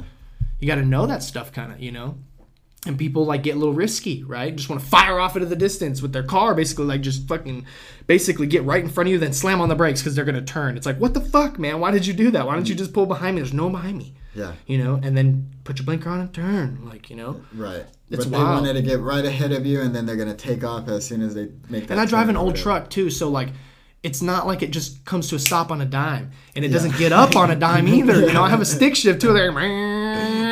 you 0.60 0.66
got 0.66 0.76
to 0.76 0.84
know 0.84 1.06
that 1.06 1.22
stuff, 1.22 1.52
kind 1.52 1.72
of. 1.72 1.80
You 1.80 1.92
know. 1.92 2.16
And 2.86 2.96
people 2.96 3.24
like 3.26 3.42
get 3.42 3.56
a 3.56 3.58
little 3.58 3.74
risky, 3.74 4.22
right? 4.22 4.54
Just 4.54 4.68
want 4.70 4.80
to 4.80 4.86
fire 4.86 5.18
off 5.18 5.34
into 5.34 5.46
the 5.48 5.56
distance 5.56 6.00
with 6.00 6.12
their 6.12 6.22
car, 6.22 6.54
basically, 6.54 6.84
like 6.86 7.00
just 7.00 7.26
fucking, 7.26 7.66
basically 8.06 8.46
get 8.46 8.62
right 8.62 8.82
in 8.82 8.88
front 8.88 9.08
of 9.08 9.12
you, 9.12 9.18
then 9.18 9.32
slam 9.32 9.60
on 9.60 9.68
the 9.68 9.74
brakes 9.74 10.00
because 10.00 10.14
they're 10.14 10.24
gonna 10.24 10.40
turn. 10.42 10.76
It's 10.76 10.86
like, 10.86 10.98
what 11.00 11.12
the 11.12 11.20
fuck, 11.20 11.58
man? 11.58 11.80
Why 11.80 11.90
did 11.90 12.06
you 12.06 12.14
do 12.14 12.30
that? 12.30 12.46
Why 12.46 12.54
didn't 12.54 12.68
you 12.68 12.76
just 12.76 12.92
pull 12.92 13.04
behind 13.04 13.34
me? 13.34 13.42
There's 13.42 13.52
no 13.52 13.64
one 13.64 13.72
behind 13.72 13.98
me, 13.98 14.14
Yeah. 14.34 14.52
you 14.66 14.78
know? 14.78 15.00
And 15.02 15.16
then 15.16 15.50
put 15.64 15.78
your 15.78 15.86
blinker 15.86 16.08
on 16.08 16.20
and 16.20 16.32
turn, 16.32 16.78
like 16.84 17.10
you 17.10 17.16
know. 17.16 17.40
Right. 17.52 17.84
It's 18.10 18.24
but 18.24 18.30
they 18.30 18.38
wild. 18.38 18.60
wanted 18.62 18.74
to 18.74 18.82
get 18.82 19.00
right 19.00 19.24
ahead 19.24 19.50
of 19.52 19.66
you, 19.66 19.80
and 19.80 19.92
then 19.92 20.06
they're 20.06 20.16
gonna 20.16 20.34
take 20.34 20.62
off 20.62 20.88
as 20.88 21.04
soon 21.04 21.20
as 21.20 21.34
they 21.34 21.48
make. 21.68 21.90
And 21.90 22.00
I 22.00 22.06
drive 22.06 22.28
an 22.28 22.36
old 22.36 22.54
truck 22.54 22.88
too, 22.90 23.10
so 23.10 23.28
like 23.28 23.48
it's 24.04 24.22
not 24.22 24.46
like 24.46 24.62
it 24.62 24.70
just 24.70 25.04
comes 25.04 25.28
to 25.28 25.34
a 25.34 25.38
stop 25.40 25.72
on 25.72 25.80
a 25.80 25.84
dime 25.84 26.30
and 26.54 26.64
it 26.64 26.68
doesn't 26.68 26.96
get 26.98 27.10
up 27.12 27.34
on 27.34 27.50
a 27.50 27.56
dime 27.56 27.88
either. 27.98 28.20
You 28.20 28.32
know, 28.32 28.44
I 28.44 28.48
have 28.50 28.60
a 28.60 28.64
stick 28.64 28.94
shift 29.02 29.20
too. 29.20 29.32
There, 29.32 29.50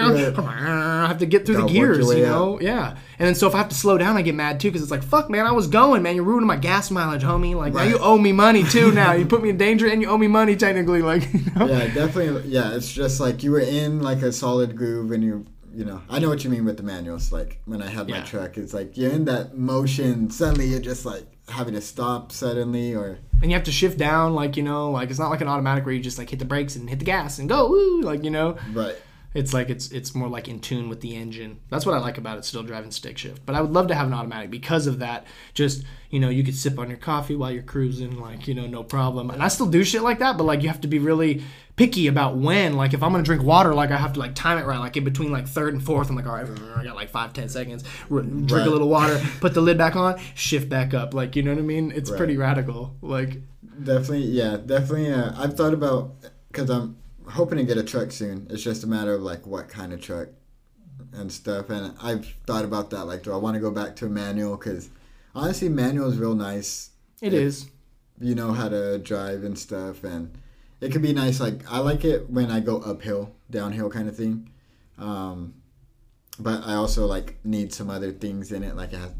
I 0.39 1.07
have 1.09 1.19
to 1.19 1.27
get 1.27 1.47
through 1.47 1.57
the 1.57 1.67
gears. 1.67 2.09
You 2.09 2.23
know, 2.23 2.61
yeah. 2.61 2.97
And 3.19 3.27
then 3.27 3.35
so 3.35 3.47
if 3.47 3.55
I 3.55 3.59
have 3.59 3.69
to 3.71 3.75
slow 3.75 3.97
down, 3.99 4.17
I 4.17 4.23
get 4.23 4.35
mad 4.35 4.61
too 4.61 4.69
because 4.69 4.83
it's 4.83 4.91
like, 4.91 5.03
fuck, 5.03 5.31
man, 5.31 5.47
I 5.47 5.53
was 5.53 5.67
going, 5.67 6.03
man. 6.03 6.15
You're 6.17 6.25
ruining 6.25 6.47
my 6.47 6.57
gas 6.57 6.91
mileage, 6.91 7.23
homie. 7.23 7.55
Like 7.55 7.73
now 7.73 7.83
you 7.83 7.99
owe 7.99 8.19
me 8.19 8.33
money 8.33 8.65
too. 8.65 8.93
Now 8.93 9.13
you 9.13 9.27
put 9.35 9.43
me 9.43 9.51
in 9.51 9.57
danger 9.57 9.89
and 9.89 10.03
you 10.03 10.09
owe 10.09 10.19
me 10.19 10.29
money 10.29 10.57
technically. 10.57 11.03
Like, 11.03 11.23
you 11.33 11.41
know? 11.55 11.67
Yeah, 11.67 11.93
definitely. 11.95 12.49
Yeah, 12.49 12.75
it's 12.75 12.93
just 12.93 13.21
like 13.21 13.43
you 13.43 13.51
were 13.51 13.61
in 13.61 14.03
like 14.03 14.23
a 14.23 14.33
solid 14.33 14.77
groove, 14.77 15.13
and 15.13 15.23
you, 15.25 15.47
you 15.75 15.85
know, 15.85 16.03
I 16.09 16.19
know 16.19 16.29
what 16.29 16.45
you 16.45 16.51
mean 16.51 16.65
with 16.65 16.77
the 16.77 16.83
manuals. 16.83 17.33
Like 17.33 17.61
when 17.65 17.83
I 17.83 17.89
had 17.89 18.09
my 18.09 18.21
truck, 18.21 18.59
it's 18.59 18.75
like 18.75 18.97
you're 18.97 19.13
in 19.13 19.25
that 19.27 19.57
motion. 19.57 20.31
Suddenly, 20.31 20.67
you're 20.67 20.81
just 20.81 21.07
like 21.07 21.27
having 21.49 21.75
to 21.75 21.81
stop 21.81 22.33
suddenly, 22.33 22.95
or 22.95 23.19
and 23.43 23.51
you 23.51 23.57
have 23.57 23.65
to 23.65 23.73
shift 23.73 23.99
down, 23.99 24.35
like 24.35 24.57
you 24.57 24.63
know, 24.63 24.91
like 24.91 25.11
it's 25.11 25.19
not 25.19 25.31
like 25.31 25.41
an 25.41 25.49
automatic 25.49 25.85
where 25.85 25.95
you 25.95 26.01
just 26.01 26.19
like 26.19 26.31
hit 26.31 26.39
the 26.39 26.45
brakes 26.45 26.77
and 26.77 26.89
hit 26.89 26.99
the 26.99 27.05
gas 27.05 27.39
and 27.39 27.49
go, 27.49 27.69
woo, 27.69 28.03
like 28.03 28.25
you 28.25 28.31
know. 28.31 28.57
right. 28.73 28.97
It's 29.37 29.53
like 29.53 29.68
it's 29.70 29.91
it's 29.93 30.14
more 30.14 30.28
like 30.28 30.49
in 30.49 30.61
tune 30.61 30.89
with 30.89 31.01
the 31.03 31.14
engine. 31.14 31.61
That's 31.68 31.84
what 31.84 31.95
I 31.95 31.99
like 31.99 32.16
about 32.18 32.39
it. 32.39 32.45
Still 32.45 32.62
driving 32.62 32.91
stick 32.91 33.18
shift, 33.18 33.45
but 33.45 33.55
I 33.55 33.61
would 33.61 33.72
love 33.72 33.89
to 33.89 33.95
have 33.95 34.07
an 34.07 34.14
automatic 34.14 34.51
because 34.51 34.87
of 34.87 34.99
that. 35.01 35.26
Just 35.55 35.84
you 36.11 36.20
know, 36.20 36.28
you 36.30 36.43
could 36.43 36.57
sip 36.57 36.78
on 36.78 36.89
your 36.89 36.99
coffee 36.99 37.37
while 37.37 37.51
you're 37.51 37.62
cruising, 37.62 38.18
like 38.18 38.49
you 38.49 38.55
know, 38.55 38.66
no 38.66 38.82
problem. 38.82 39.30
And 39.30 39.43
I 39.43 39.49
still 39.49 39.66
do 39.66 39.84
shit 39.84 40.03
like 40.03 40.20
that, 40.20 40.39
but 40.39 40.45
like 40.45 40.62
you 40.62 40.68
have 40.68 40.80
to 40.82 40.89
be 40.89 40.99
really 40.99 41.43
picky 41.76 42.07
about 42.07 42.37
when. 42.39 42.76
Like 42.76 42.95
if 42.95 43.03
I'm 43.03 43.12
gonna 43.12 43.24
drink 43.24 43.43
water, 43.43 43.74
like 43.74 43.91
I 43.91 43.97
have 43.99 44.14
to 44.14 44.18
like 44.20 44.34
time 44.34 44.57
it 44.59 44.64
right. 44.64 44.78
Like 44.78 44.97
in 44.97 45.05
between 45.05 45.30
like 45.30 45.47
third 45.47 45.74
and 45.74 45.82
fourth, 45.84 46.09
I'm 46.09 46.16
like, 46.16 46.26
all 46.26 46.32
right, 46.34 46.49
I 46.78 46.84
got 46.84 46.97
like 46.97 47.11
five 47.11 47.32
ten 47.34 47.49
seconds. 47.51 47.84
R- 48.11 48.22
drink 48.22 48.51
Right. 48.51 48.66
a 48.66 48.70
little 48.70 48.89
water, 48.89 49.20
put 49.41 49.53
the 49.55 49.61
lid 49.61 49.76
back 49.76 49.97
on, 49.97 50.18
shift 50.34 50.68
back 50.70 50.95
up. 50.95 51.12
Like 51.12 51.37
you 51.37 51.43
know 51.43 51.53
what 51.53 51.59
I 51.61 51.62
mean? 51.62 51.93
It's 51.95 52.11
Right. 52.11 52.16
pretty 52.16 52.37
radical. 52.39 52.97
Like 53.03 53.43
Definitely, 53.82 54.22
yeah, 54.28 54.57
definitely. 54.64 55.12
Uh, 55.12 55.32
I've 55.37 55.55
thought 55.59 55.74
about 55.74 56.14
because 56.49 56.70
I'm 56.70 56.97
hoping 57.29 57.59
to 57.59 57.64
get 57.64 57.77
a 57.77 57.85
truck 57.85 58.12
soon. 58.12 58.47
It's 58.51 58.62
just 58.62 58.85
a 58.85 58.87
matter 58.87 59.14
of 59.14 59.22
like 59.22 59.47
what 59.47 59.68
kind 59.68 59.93
of 59.93 60.01
truck 60.01 60.29
and 61.12 61.31
stuff. 61.31 61.70
And 61.70 61.95
I've 62.03 62.27
thought 62.47 62.64
about 62.64 62.91
that. 62.91 63.05
Like, 63.05 63.22
do 63.22 63.33
I 63.33 63.37
want 63.37 63.55
to 63.55 63.61
go 63.61 63.70
back 63.70 63.97
to 63.97 64.07
a 64.07 64.09
manual? 64.09 64.57
Because 64.57 64.91
honestly, 65.35 65.68
manual 65.68 66.11
is 66.11 66.18
real 66.18 66.35
nice. 66.35 66.91
It 67.20 67.33
is. 67.33 67.68
You 68.20 68.35
know 68.35 68.53
how 68.53 68.68
to 68.68 68.99
drive 68.99 69.45
and 69.45 69.59
stuff, 69.59 70.03
and 70.05 70.39
it 70.81 70.93
can 70.93 71.03
be 71.03 71.12
nice. 71.12 71.41
Like 71.41 71.70
I 71.70 71.79
like 71.79 72.05
it 72.05 72.31
when 72.31 72.51
I 72.51 72.61
go 72.61 72.79
uphill, 72.79 73.35
downhill 73.51 73.91
kind 73.91 74.09
of 74.09 74.16
thing. 74.16 74.51
Um, 74.99 75.55
but 76.39 76.62
I 76.64 76.74
also 76.74 77.07
like 77.07 77.39
need 77.45 77.72
some 77.72 77.91
other 77.91 78.12
things 78.12 78.53
in 78.53 78.62
it. 78.62 78.74
Like 78.77 78.93
it 78.93 78.99
has, 78.99 79.14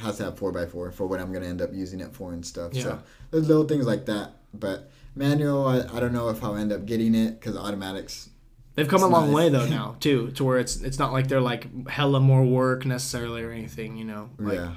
has 0.00 0.16
to 0.18 0.24
have 0.24 0.38
four 0.38 0.56
x 0.56 0.72
four 0.72 0.90
for 0.90 1.06
what 1.06 1.20
I'm 1.20 1.32
gonna 1.32 1.46
end 1.46 1.62
up 1.62 1.72
using 1.72 2.00
it 2.00 2.12
for 2.12 2.32
and 2.32 2.44
stuff. 2.44 2.74
Yeah. 2.74 2.82
So 2.82 3.02
there's 3.30 3.48
little 3.48 3.64
things 3.64 3.86
like 3.86 4.06
that. 4.06 4.32
But 4.52 4.90
manual, 5.14 5.66
I, 5.66 5.78
I 5.96 6.00
don't 6.00 6.12
know 6.12 6.28
if 6.28 6.42
I'll 6.42 6.56
end 6.56 6.72
up 6.72 6.86
getting 6.86 7.14
it 7.14 7.38
because 7.40 7.56
automatics. 7.56 8.30
They've 8.74 8.88
come 8.88 9.02
a 9.02 9.06
long 9.06 9.26
nice. 9.26 9.34
way 9.34 9.48
though 9.50 9.66
now 9.80 9.96
too, 10.00 10.30
to 10.32 10.44
where 10.44 10.58
it's 10.58 10.76
it's 10.80 10.98
not 10.98 11.12
like 11.12 11.28
they're 11.28 11.40
like 11.40 11.88
hella 11.88 12.20
more 12.20 12.44
work 12.44 12.84
necessarily 12.84 13.42
or 13.42 13.52
anything. 13.52 13.96
You 13.96 14.04
know, 14.04 14.30
like, 14.38 14.56
yeah. 14.56 14.74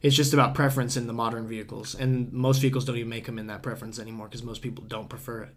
It's 0.00 0.14
just 0.14 0.32
about 0.32 0.54
preference 0.54 0.96
in 0.96 1.08
the 1.08 1.12
modern 1.12 1.48
vehicles, 1.48 1.94
and 1.94 2.32
most 2.32 2.60
vehicles 2.60 2.84
don't 2.84 2.96
even 2.96 3.08
make 3.08 3.26
them 3.26 3.38
in 3.38 3.48
that 3.48 3.62
preference 3.62 3.98
anymore 3.98 4.28
because 4.28 4.44
most 4.44 4.62
people 4.62 4.84
don't 4.84 5.08
prefer 5.08 5.42
it. 5.42 5.54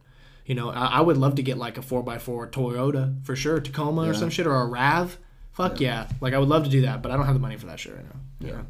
You 0.47 0.55
know, 0.55 0.69
I, 0.71 0.85
I 0.85 1.01
would 1.01 1.17
love 1.17 1.35
to 1.35 1.43
get 1.43 1.57
like 1.57 1.77
a 1.77 1.81
four 1.83 2.09
x 2.11 2.23
four 2.23 2.47
Toyota 2.49 3.23
for 3.25 3.35
sure, 3.35 3.59
Tacoma 3.59 4.09
or 4.09 4.13
some 4.13 4.29
shit, 4.31 4.47
or 4.47 4.55
a 4.55 4.65
Rav. 4.65 5.17
Fuck 5.51 5.79
yeah. 5.79 6.07
like 6.21 6.33
I 6.33 6.39
would 6.39 6.49
love 6.49 6.63
to 6.63 6.69
do 6.69 6.81
that, 6.81 7.01
but 7.03 7.11
I 7.11 7.17
don't 7.17 7.25
have 7.25 7.35
the 7.35 7.39
money 7.41 7.57
for 7.57 7.67
that 7.67 7.79
shit 7.79 7.93
right 7.93 8.03
now. 8.05 8.19
You 8.39 8.47
Yeah. 8.47 8.53
know? 8.53 8.65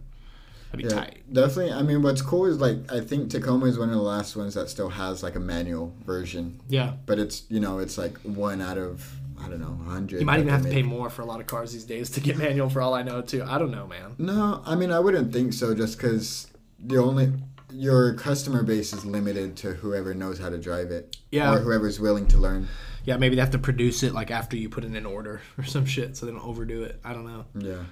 That'd 0.72 0.78
be 0.78 0.84
Yeah, 0.84 1.02
tight. 1.02 1.24
definitely. 1.32 1.74
I 1.74 1.82
mean, 1.82 2.02
what's 2.02 2.22
cool 2.22 2.46
is 2.46 2.60
like 2.60 2.78
I 2.92 3.00
think 3.02 3.30
Tacoma 3.30 3.66
is 3.66 3.78
one 3.78 3.90
of 3.90 3.96
the 3.96 4.02
last 4.02 4.36
ones 4.36 4.54
that 4.56 4.70
still 4.70 4.90
has 4.90 5.22
like 5.24 5.36
a 5.36 5.40
manual 5.40 5.94
version, 6.06 6.60
Yeah, 6.70 6.94
but 7.06 7.20
it's 7.20 7.44
you 7.50 7.60
know 7.60 7.80
it's 7.80 7.98
like 7.98 8.18
one 8.20 8.62
out 8.62 8.78
of 8.78 9.12
I 9.44 9.48
don't 9.50 9.60
know 9.60 9.76
hundred. 9.90 10.20
you 10.20 10.26
might 10.26 10.40
even 10.40 10.50
have 10.50 10.64
to 10.64 10.70
pay 10.70 10.84
more 10.84 11.10
for 11.10 11.22
a 11.24 11.26
lot 11.26 11.40
of 11.40 11.48
cars 11.48 11.74
these 11.74 11.84
days 11.86 12.10
to 12.12 12.20
get 12.20 12.38
manual. 12.38 12.70
For 12.70 12.82
all 12.82 12.94
I 12.94 13.02
know, 13.04 13.22
too. 13.22 13.44
I 13.44 13.58
don't 13.58 13.72
know, 13.72 13.88
man. 13.88 14.16
No, 14.18 14.62
I 14.66 14.76
mean 14.76 14.92
I 14.92 15.00
wouldn't 15.00 15.34
think 15.34 15.54
so. 15.54 15.74
Just 15.74 15.98
because 15.98 16.48
the 16.80 16.98
only 16.98 17.32
your 17.74 18.14
customer 18.16 18.64
base 18.64 18.92
is 18.94 19.06
limited 19.06 19.56
to 19.56 19.74
whoever 19.76 20.14
knows 20.14 20.38
how 20.40 20.50
to 20.50 20.58
drive 20.58 20.92
it, 20.92 21.16
Yeah. 21.32 21.54
or 21.56 21.60
whoever's 21.60 22.00
willing 22.02 22.28
to 22.28 22.38
learn. 22.38 22.68
Yeah, 23.06 23.16
maybe 23.18 23.36
they 23.36 23.42
have 23.42 23.52
to 23.52 23.58
produce 23.60 24.04
it 24.04 24.14
like 24.14 24.30
after 24.30 24.58
you 24.58 24.68
put 24.70 24.84
it 24.84 24.94
in 24.94 25.06
order 25.06 25.42
or 25.58 25.64
some 25.64 25.86
shit, 25.86 26.16
so 26.18 26.26
they 26.26 26.34
don't 26.34 26.44
overdo 26.46 26.84
it. 26.84 27.00
I 27.04 27.14
don't 27.14 27.26
know. 27.26 27.46
Yeah, 27.58 27.84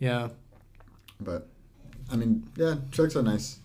Yeah. 0.00 0.28
but 1.20 1.48
I 2.10 2.16
mean, 2.16 2.48
yeah, 2.56 2.76
trucks 2.92 3.16
are 3.16 3.22
nice. 3.22 3.60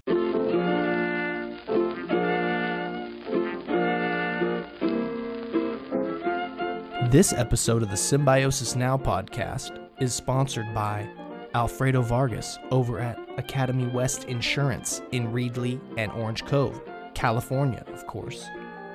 This 7.11 7.33
episode 7.33 7.83
of 7.83 7.91
the 7.91 7.97
Symbiosis 7.97 8.75
Now 8.75 8.97
podcast 8.97 9.77
is 9.99 10.13
sponsored 10.13 10.73
by 10.73 11.07
Alfredo 11.53 12.01
Vargas 12.01 12.57
over 12.71 12.99
at 12.99 13.19
Academy 13.37 13.87
West 13.87 14.23
Insurance 14.25 15.01
in 15.11 15.27
Reedley 15.27 15.79
and 15.97 16.11
Orange 16.13 16.45
Cove, 16.45 16.81
California, 17.13 17.83
of 17.93 18.07
course. 18.07 18.45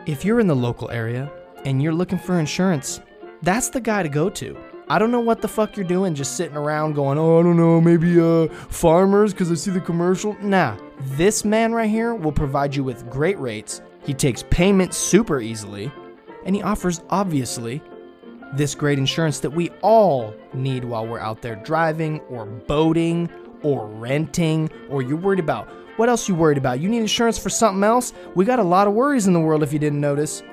If 0.07 0.25
you're 0.25 0.41
in 0.41 0.47
the 0.47 0.57
local 0.57 0.91
area 0.91 1.31
and 1.65 1.83
you're 1.83 1.93
looking 1.93 2.19
for 2.19 2.41
insurance, 2.41 3.01
that's 3.43 3.69
the 3.69 3.81
guy 3.81 4.03
to 4.03 4.09
go 4.09 4.31
to. 4.31 4.57
I 4.89 5.01
don't 5.01 5.11
know 5.11 5.21
what 5.21 5.43
the 5.43 5.49
fuck 5.49 5.77
you're 5.77 5.85
doing 5.85 6.15
just 6.15 6.37
sitting 6.37 6.57
around 6.57 6.93
going, 6.93 7.19
"Oh, 7.19 7.41
I 7.41 7.43
don't 7.43 7.57
know, 7.57 7.81
maybe 7.81 8.21
uh 8.21 8.47
farmers 8.69 9.35
cuz 9.35 9.51
I 9.51 9.55
see 9.57 9.73
the 9.73 9.81
commercial." 9.81 10.37
Nah, 10.41 10.77
this 11.17 11.45
man 11.45 11.73
right 11.73 11.91
here 11.91 12.15
will 12.15 12.31
provide 12.31 12.77
you 12.77 12.85
with 12.85 13.11
great 13.11 13.39
rates. 13.41 13.81
He 14.05 14.15
takes 14.15 14.45
payment 14.49 14.95
super 14.95 15.41
easily, 15.41 15.91
and 16.45 16.55
he 16.55 16.63
offers 16.63 17.03
obviously 17.11 17.83
this 18.55 18.77
great 18.77 18.99
insurance 18.99 19.41
that 19.41 19.51
we 19.51 19.71
all 19.83 20.33
need 20.55 20.85
while 20.85 21.05
we're 21.05 21.19
out 21.19 21.43
there 21.43 21.57
driving 21.57 22.21
or 22.31 22.47
boating 22.47 23.29
or 23.65 23.89
renting 23.89 24.71
or 24.89 25.03
you're 25.03 25.17
worried 25.17 25.41
about. 25.41 25.69
What 25.97 26.09
else 26.09 26.29
you 26.29 26.37
worried 26.37 26.59
about? 26.59 26.79
You 26.79 26.89
need 26.89 27.01
insurance 27.01 27.39
for 27.39 27.51
something 27.51 27.83
else? 27.83 28.13
We 28.37 28.45
got 28.45 28.61
a 28.61 28.63
lot 28.63 28.87
of 28.87 28.95
worries 28.95 29.27
in 29.27 29.33
the 29.33 29.41
world 29.41 29.65
if 29.65 29.73
you 29.73 29.81
didn't 29.81 30.01
notice. 30.01 30.45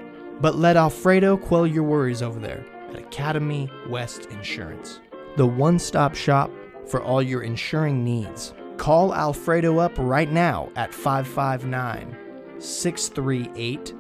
But 0.42 0.56
let 0.56 0.76
Alfredo 0.76 1.38
quell 1.38 1.68
your 1.68 1.84
worries 1.84 2.24
over 2.24 2.40
there 2.40 2.66
at 2.94 3.00
Academy 3.00 3.70
West 3.88 4.28
Insurance, 4.28 5.00
the 5.36 5.46
one 5.46 5.80
stop 5.80 6.16
shop 6.16 6.52
for 6.88 7.02
all 7.02 7.22
your 7.22 7.44
insuring 7.44 8.04
needs. 8.04 8.54
Call 8.78 9.14
Alfredo 9.14 9.80
up 9.80 9.94
right 9.98 10.32
now 10.32 10.70
at 10.76 10.94
559 10.94 12.18
638 12.60 13.94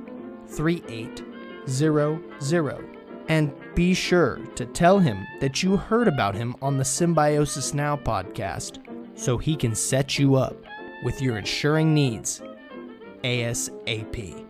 3800 0.48 2.94
and 3.30 3.54
be 3.74 3.94
sure 3.94 4.38
to 4.56 4.66
tell 4.66 5.00
him 5.00 5.26
that 5.40 5.64
you 5.64 5.78
heard 5.78 6.08
about 6.08 6.36
him 6.36 6.56
on 6.62 6.78
the 6.78 6.86
Symbiosis 6.86 7.74
Now 7.74 7.96
podcast 7.96 8.80
so 9.18 9.38
he 9.38 9.56
can 9.56 9.76
set 9.76 10.20
you 10.20 10.36
up 10.36 10.58
with 11.04 11.22
your 11.22 11.38
insuring 11.38 11.94
needs 11.94 12.42
ASAP. 13.24 14.46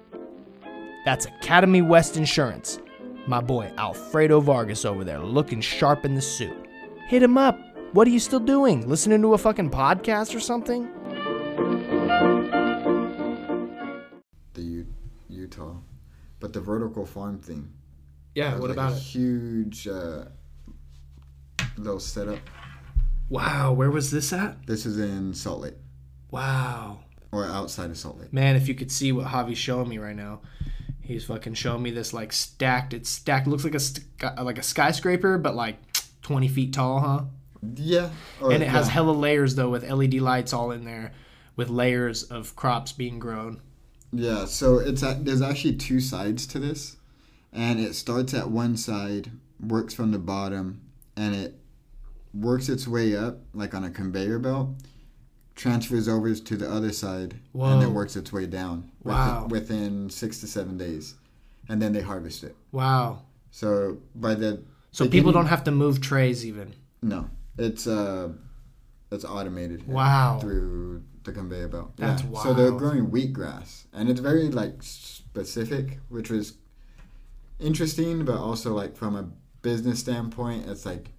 That's 1.06 1.26
Academy 1.26 1.82
West 1.82 2.18
Insurance. 2.18 2.80
My 3.28 3.40
boy 3.42 3.72
Alfredo 3.78 4.40
Vargas 4.42 4.86
over 4.86 5.04
there 5.04 5.20
looking 5.20 5.62
sharp 5.62 6.06
in 6.06 6.16
the 6.16 6.22
suit. 6.22 6.56
Hit 7.08 7.24
him 7.24 7.38
up. 7.38 7.60
What 7.94 8.08
are 8.08 8.12
you 8.12 8.20
still 8.20 8.40
doing? 8.40 8.88
Listening 8.90 9.22
to 9.22 9.34
a 9.34 9.38
fucking 9.38 9.70
podcast 9.70 10.36
or 10.36 10.40
something? 10.40 10.90
The 14.54 14.62
U- 14.62 14.88
Utah, 15.30 15.76
but 16.40 16.54
the 16.54 16.60
vertical 16.60 17.06
farm 17.06 17.40
thing. 17.40 17.72
Yeah, 18.36 18.54
what 18.54 18.64
like, 18.70 18.72
about 18.72 18.94
a 18.94 18.96
it? 18.96 19.02
Huge 19.02 19.88
uh, 19.88 20.26
little 21.78 22.00
setup. 22.00 22.40
Wow, 23.30 23.74
where 23.74 23.92
was 23.92 24.12
this 24.12 24.34
at? 24.34 24.66
This 24.68 24.86
is 24.86 25.00
in 25.00 25.34
Salt 25.34 25.62
Lake 25.62 25.76
Wow. 26.32 27.00
or 27.32 27.46
outside 27.46 27.90
of 27.90 27.98
Salt 27.98 28.20
Lake. 28.20 28.34
Man, 28.34 28.56
if 28.56 28.68
you 28.68 28.76
could 28.76 28.92
see 28.92 29.12
what 29.12 29.28
Javi's 29.28 29.58
showing 29.58 29.88
me 29.88 29.98
right 29.98 30.16
now, 30.16 30.42
he's 31.04 31.26
fucking 31.26 31.54
showing 31.54 31.84
me 31.84 31.92
this 31.92 32.14
like 32.14 32.34
stacked. 32.34 32.94
It's 32.94 33.10
stacked. 33.10 33.48
Looks 33.48 33.64
like 33.64 33.76
a 33.76 33.80
st- 33.80 34.08
like 34.42 34.58
a 34.58 34.64
skyscraper, 34.64 35.38
but 35.38 35.56
like 35.56 35.78
twenty 36.22 36.48
feet 36.48 36.74
tall, 36.74 37.00
huh? 37.00 37.24
Yeah, 37.76 38.10
or, 38.42 38.52
And 38.52 38.62
it 38.62 38.70
has 38.70 38.90
hella 38.90 39.12
layers 39.12 39.56
though, 39.56 39.70
with 39.70 39.90
LED 39.90 40.16
lights 40.16 40.52
all 40.52 40.72
in 40.72 40.84
there, 40.84 41.14
with 41.56 41.70
layers 41.70 42.24
of 42.24 42.56
crops 42.56 42.92
being 42.92 43.20
grown. 43.20 43.62
Yeah, 44.12 44.46
so 44.46 44.80
it's 44.80 45.02
at, 45.02 45.26
there's 45.26 45.42
actually 45.42 45.76
two 45.76 46.00
sides 46.00 46.46
to 46.48 46.60
this, 46.60 46.98
and 47.52 47.80
it 47.80 47.96
starts 47.96 48.34
at 48.34 48.50
one 48.50 48.76
side, 48.78 49.32
works 49.60 49.94
from 49.94 50.12
the 50.12 50.20
bottom, 50.20 50.82
and 51.16 51.34
it 51.34 51.56
works 52.34 52.68
its 52.68 52.88
way 52.88 53.16
up 53.16 53.40
like 53.54 53.74
on 53.74 53.84
a 53.84 53.90
conveyor 53.90 54.40
belt, 54.40 54.70
transfers 55.56 56.08
over 56.08 56.34
to 56.34 56.58
the 56.58 56.70
other 56.72 56.92
side, 56.92 57.34
and 57.34 57.42
Whoa. 57.54 57.80
then 57.80 57.94
works 57.94 58.16
its 58.16 58.32
way 58.34 58.46
down. 58.48 58.90
within- 59.04 59.18
Wow. 59.18 59.48
Within 59.50 60.10
six 60.10 60.40
to 60.42 60.48
seven 60.48 60.78
days, 60.78 61.16
and 61.70 61.82
then 61.82 61.94
they 61.94 62.02
harvest 62.02 62.44
it. 62.44 62.56
Wow. 62.72 63.24
So 63.52 63.98
by 64.16 64.34
the 64.36 64.64
So 64.92 65.08
people 65.08 65.32
don't 65.32 65.46
have 65.48 65.64
to 65.66 65.72
move 65.72 66.02
trays 66.02 66.46
even. 66.46 66.74
no, 67.02 67.30
it's 67.58 67.86
uh, 67.88 68.30
it's 69.12 69.26
automated. 69.26 69.88
Wow. 69.88 70.40
through 70.42 71.04
the 71.24 71.32
conveyor 71.32 71.68
belt. 71.70 71.96
That's 71.98 72.24
yeah. 72.24 72.42
So 72.44 72.54
they're 72.54 72.72
wild. 72.72 72.80
growing 72.80 73.08
wheatgrass, 73.12 73.86
and 73.94 74.10
it's 74.10 74.20
very 74.20 74.50
like 74.50 74.82
specific, 74.82 76.00
which 76.10 76.30
was 76.32 76.54
interesting, 77.60 78.26
but 78.26 78.38
also 78.38 78.74
like 78.74 78.96
from 78.98 79.16
a 79.16 79.30
business 79.62 80.00
standpoint, 80.00 80.68
it's 80.68 80.86
like 80.86 81.12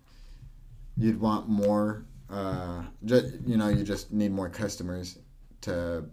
you'd 0.96 1.20
want 1.20 1.48
more. 1.48 2.04
Uh, 2.30 2.82
ju- 3.04 3.40
you 3.46 3.56
know, 3.56 3.68
you 3.68 3.84
just 3.84 4.12
need 4.12 4.32
more 4.32 4.48
customers 4.48 5.18
to 5.62 6.04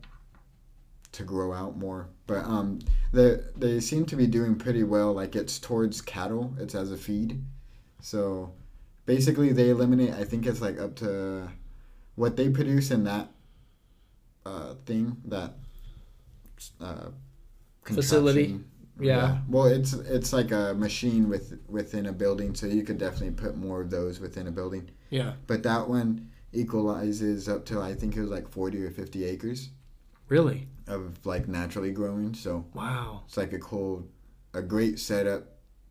to 1.11 1.23
grow 1.23 1.53
out 1.53 1.77
more. 1.77 2.09
But 2.27 2.45
um, 2.45 2.79
they 3.11 3.37
they 3.55 3.79
seem 3.79 4.05
to 4.07 4.15
be 4.15 4.27
doing 4.27 4.55
pretty 4.55 4.83
well. 4.83 5.13
Like 5.13 5.35
it's 5.35 5.59
towards 5.59 6.01
cattle. 6.01 6.53
It's 6.59 6.75
as 6.75 6.91
a 6.91 6.97
feed, 6.97 7.41
so 8.01 8.53
basically 9.05 9.51
they 9.51 9.69
eliminate. 9.69 10.13
I 10.13 10.23
think 10.23 10.45
it's 10.45 10.61
like 10.61 10.79
up 10.79 10.95
to 10.97 11.49
what 12.15 12.35
they 12.35 12.49
produce 12.49 12.91
in 12.91 13.03
that 13.05 13.29
uh, 14.45 14.75
thing 14.85 15.17
that 15.25 15.53
uh, 16.79 17.09
Facility? 17.83 18.59
Contraption. 19.01 19.35
Yeah. 19.35 19.41
Well, 19.49 19.65
it's 19.65 19.93
it's 19.93 20.31
like 20.33 20.51
a 20.51 20.73
machine 20.73 21.27
with 21.29 21.59
within 21.67 22.05
a 22.05 22.11
building, 22.13 22.55
so 22.55 22.67
you 22.67 22.83
could 22.83 22.97
definitely 22.97 23.31
put 23.31 23.57
more 23.57 23.81
of 23.81 23.89
those 23.89 24.19
within 24.19 24.47
a 24.47 24.51
building. 24.51 24.89
Yeah. 25.09 25.33
But 25.47 25.63
that 25.63 25.87
one 25.89 26.29
equalizes 26.53 27.47
up 27.49 27.65
to 27.65 27.81
I 27.81 27.93
think 27.93 28.15
it 28.15 28.21
was 28.21 28.29
like 28.29 28.47
forty 28.49 28.83
or 28.83 28.91
fifty 28.91 29.25
acres 29.25 29.69
Really? 30.29 30.67
of 30.87 31.25
like 31.25 31.47
naturally 31.47 31.91
growing. 31.91 32.33
So 32.33 32.65
Wow. 32.73 33.23
it's 33.27 33.37
like 33.37 33.53
a 33.53 33.59
cool, 33.59 34.07
a 34.53 34.61
great 34.61 34.99
setup 34.99 35.47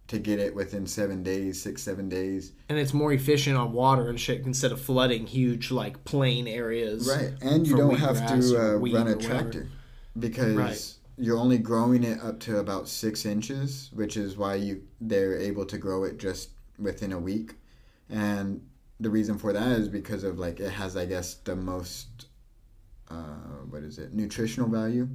to 0.09 0.19
get 0.19 0.41
it 0.41 0.55
within 0.55 0.87
seven 0.87 1.23
days, 1.23 1.63
six 1.63 1.83
seven 1.83 2.09
days. 2.09 2.53
And 2.69 2.79
it's 2.79 2.93
more 2.93 3.13
efficient 3.13 3.57
on 3.57 3.73
water 3.73 4.09
and 4.09 4.19
shit 4.19 4.45
instead 4.45 4.73
of 4.73 4.81
flooding 4.81 5.27
huge 5.27 5.71
like 5.71 6.05
plain 6.05 6.49
areas. 6.49 7.09
Right, 7.09 7.33
and 7.43 7.67
you 7.67 7.77
don't 7.77 7.99
have 7.99 8.27
to 8.27 8.59
uh, 8.59 8.77
run 8.79 9.07
a 9.09 9.17
tractor 9.17 9.69
because 10.19 10.55
Right. 10.57 10.95
You're 11.21 11.39
only 11.39 11.59
growing 11.59 12.03
it 12.05 12.21
up 12.23 12.41
to 12.41 12.59
about 12.59 12.89
six 12.89 13.27
inches, 13.27 13.91
which 13.93 14.17
is 14.17 14.37
why 14.37 14.55
you 14.57 14.83
they're 15.01 15.39
able 15.39 15.67
to 15.67 15.79
grow 15.79 16.05
it 16.05 16.19
just 16.19 16.51
within 16.79 17.13
a 17.13 17.19
week. 17.19 17.55
And 18.09 18.61
the 19.01 19.11
reason 19.11 19.39
for 19.39 19.53
that 19.53 19.73
is 19.79 19.89
because 19.89 20.25
of 20.25 20.39
like 20.39 20.61
it 20.61 20.71
has, 20.71 20.97
I 20.97 21.07
guess, 21.07 21.35
the 21.35 21.57
most 21.57 22.27
uh, 23.11 23.65
what 23.71 23.83
is 23.83 23.99
it 23.99 24.15
nutritional 24.15 24.69
value 24.69 25.09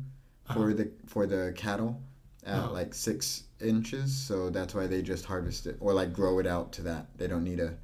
for 0.53 0.73
the 0.73 0.91
for 1.07 1.25
the 1.25 1.53
cattle 1.55 2.01
at 2.45 2.55
Uh-huh. 2.59 2.71
like 2.73 2.93
six 2.93 3.43
inches. 3.59 4.13
So 4.15 4.49
that's 4.49 4.75
why 4.75 4.87
they 4.87 5.01
just 5.01 5.25
harvest 5.25 5.65
it 5.67 5.77
or 5.79 5.93
like 5.93 6.13
grow 6.13 6.39
it 6.39 6.47
out 6.47 6.71
to 6.73 6.81
that. 6.83 7.07
They 7.17 7.27
don't 7.27 7.43
need 7.43 7.59
a 7.59 7.75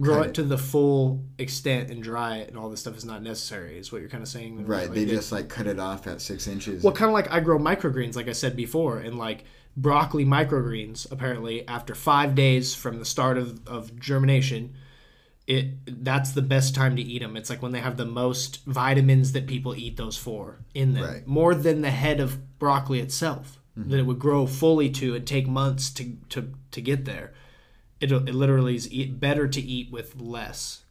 Grow 0.00 0.22
it 0.22 0.34
to 0.34 0.44
the 0.44 0.58
full 0.58 1.24
extent 1.38 1.90
and 1.90 2.00
dry 2.02 2.36
it, 2.38 2.48
and 2.48 2.56
all 2.56 2.70
this 2.70 2.80
stuff 2.80 2.96
is 2.96 3.04
not 3.04 3.22
necessary. 3.22 3.78
Is 3.78 3.90
what 3.90 4.00
you're 4.00 4.10
kind 4.10 4.22
of 4.22 4.28
saying. 4.28 4.64
right. 4.66 4.84
Like, 4.86 4.94
They 4.94 5.02
it- 5.02 5.08
just 5.08 5.32
like 5.32 5.48
cut 5.48 5.66
it 5.66 5.80
off 5.80 6.06
at 6.06 6.20
six 6.20 6.46
inches. 6.46 6.84
Well, 6.84 6.92
kind 6.92 7.08
of 7.08 7.14
like 7.14 7.30
I 7.32 7.40
grow 7.40 7.58
microgreens, 7.58 8.14
like 8.14 8.28
I 8.28 8.32
said 8.32 8.54
before, 8.54 8.98
and 8.98 9.18
like 9.18 9.44
broccoli 9.76 10.24
microgreens. 10.24 11.10
Apparently, 11.10 11.66
after 11.66 11.94
five 11.96 12.34
days 12.34 12.74
from 12.74 12.98
the 13.00 13.04
start 13.04 13.38
of, 13.38 13.66
of 13.66 13.98
germination, 13.98 14.74
it 15.48 16.04
that's 16.04 16.32
the 16.32 16.42
best 16.42 16.74
time 16.74 16.94
to 16.96 17.02
eat 17.02 17.20
them. 17.20 17.36
It's 17.36 17.50
like 17.50 17.62
when 17.62 17.72
they 17.72 17.80
have 17.80 17.96
the 17.96 18.04
most 18.04 18.64
vitamins 18.66 19.32
that 19.32 19.46
people 19.46 19.74
eat 19.74 19.96
those 19.96 20.16
for 20.16 20.60
in 20.74 20.92
them, 20.94 21.04
Right. 21.04 21.26
more 21.26 21.54
than 21.54 21.80
the 21.80 21.90
head 21.90 22.20
of 22.20 22.58
broccoli 22.58 23.00
itself 23.00 23.58
mm-hmm. 23.76 23.90
that 23.90 23.98
it 23.98 24.02
would 24.06 24.18
grow 24.18 24.46
fully 24.46 24.90
to 24.90 25.14
and 25.16 25.26
take 25.26 25.48
months 25.48 25.90
to 25.94 26.16
to 26.28 26.52
to 26.70 26.80
get 26.80 27.04
there. 27.04 27.32
It 28.00 28.12
it 28.12 28.34
literally 28.34 28.74
is 28.76 28.90
eat, 28.92 29.18
better 29.18 29.48
to 29.48 29.60
eat 29.60 29.90
with 29.90 30.20
less 30.20 30.82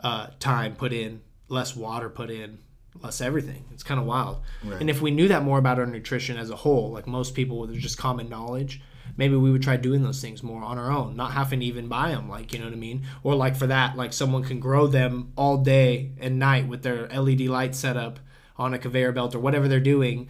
uh, 0.00 0.28
time 0.38 0.74
put 0.76 0.92
in, 0.92 1.22
less 1.48 1.74
water 1.74 2.10
put 2.10 2.30
in, 2.30 2.58
less 3.02 3.20
everything. 3.20 3.64
It's 3.72 3.82
kind 3.82 3.98
of 4.00 4.06
wild. 4.06 4.42
And 4.80 4.90
if 4.90 5.00
we 5.00 5.10
knew 5.10 5.28
that 5.28 5.42
more 5.42 5.58
about 5.58 5.78
our 5.78 5.86
nutrition 5.86 6.36
as 6.36 6.50
a 6.50 6.56
whole, 6.56 6.90
like 6.90 7.06
most 7.06 7.34
people 7.34 7.60
with 7.60 7.74
just 7.74 7.98
common 7.98 8.28
knowledge, 8.28 8.82
maybe 9.16 9.36
we 9.36 9.50
would 9.50 9.62
try 9.62 9.76
doing 9.76 10.02
those 10.02 10.20
things 10.20 10.42
more 10.42 10.62
on 10.62 10.78
our 10.78 10.90
own, 10.90 11.16
not 11.16 11.32
having 11.32 11.60
to 11.60 11.66
even 11.66 11.88
buy 11.88 12.10
them. 12.10 12.28
Like 12.28 12.52
you 12.52 12.58
know 12.58 12.66
what 12.66 12.74
I 12.74 12.76
mean? 12.76 13.06
Or 13.22 13.34
like 13.34 13.56
for 13.56 13.66
that, 13.68 13.96
like 13.96 14.12
someone 14.12 14.44
can 14.44 14.60
grow 14.60 14.86
them 14.86 15.32
all 15.36 15.58
day 15.58 16.12
and 16.18 16.38
night 16.38 16.68
with 16.68 16.82
their 16.82 17.08
LED 17.08 17.42
light 17.42 17.74
setup 17.74 18.18
on 18.58 18.74
a 18.74 18.78
conveyor 18.78 19.12
belt 19.12 19.34
or 19.34 19.38
whatever 19.38 19.68
they're 19.68 19.80
doing. 19.80 20.28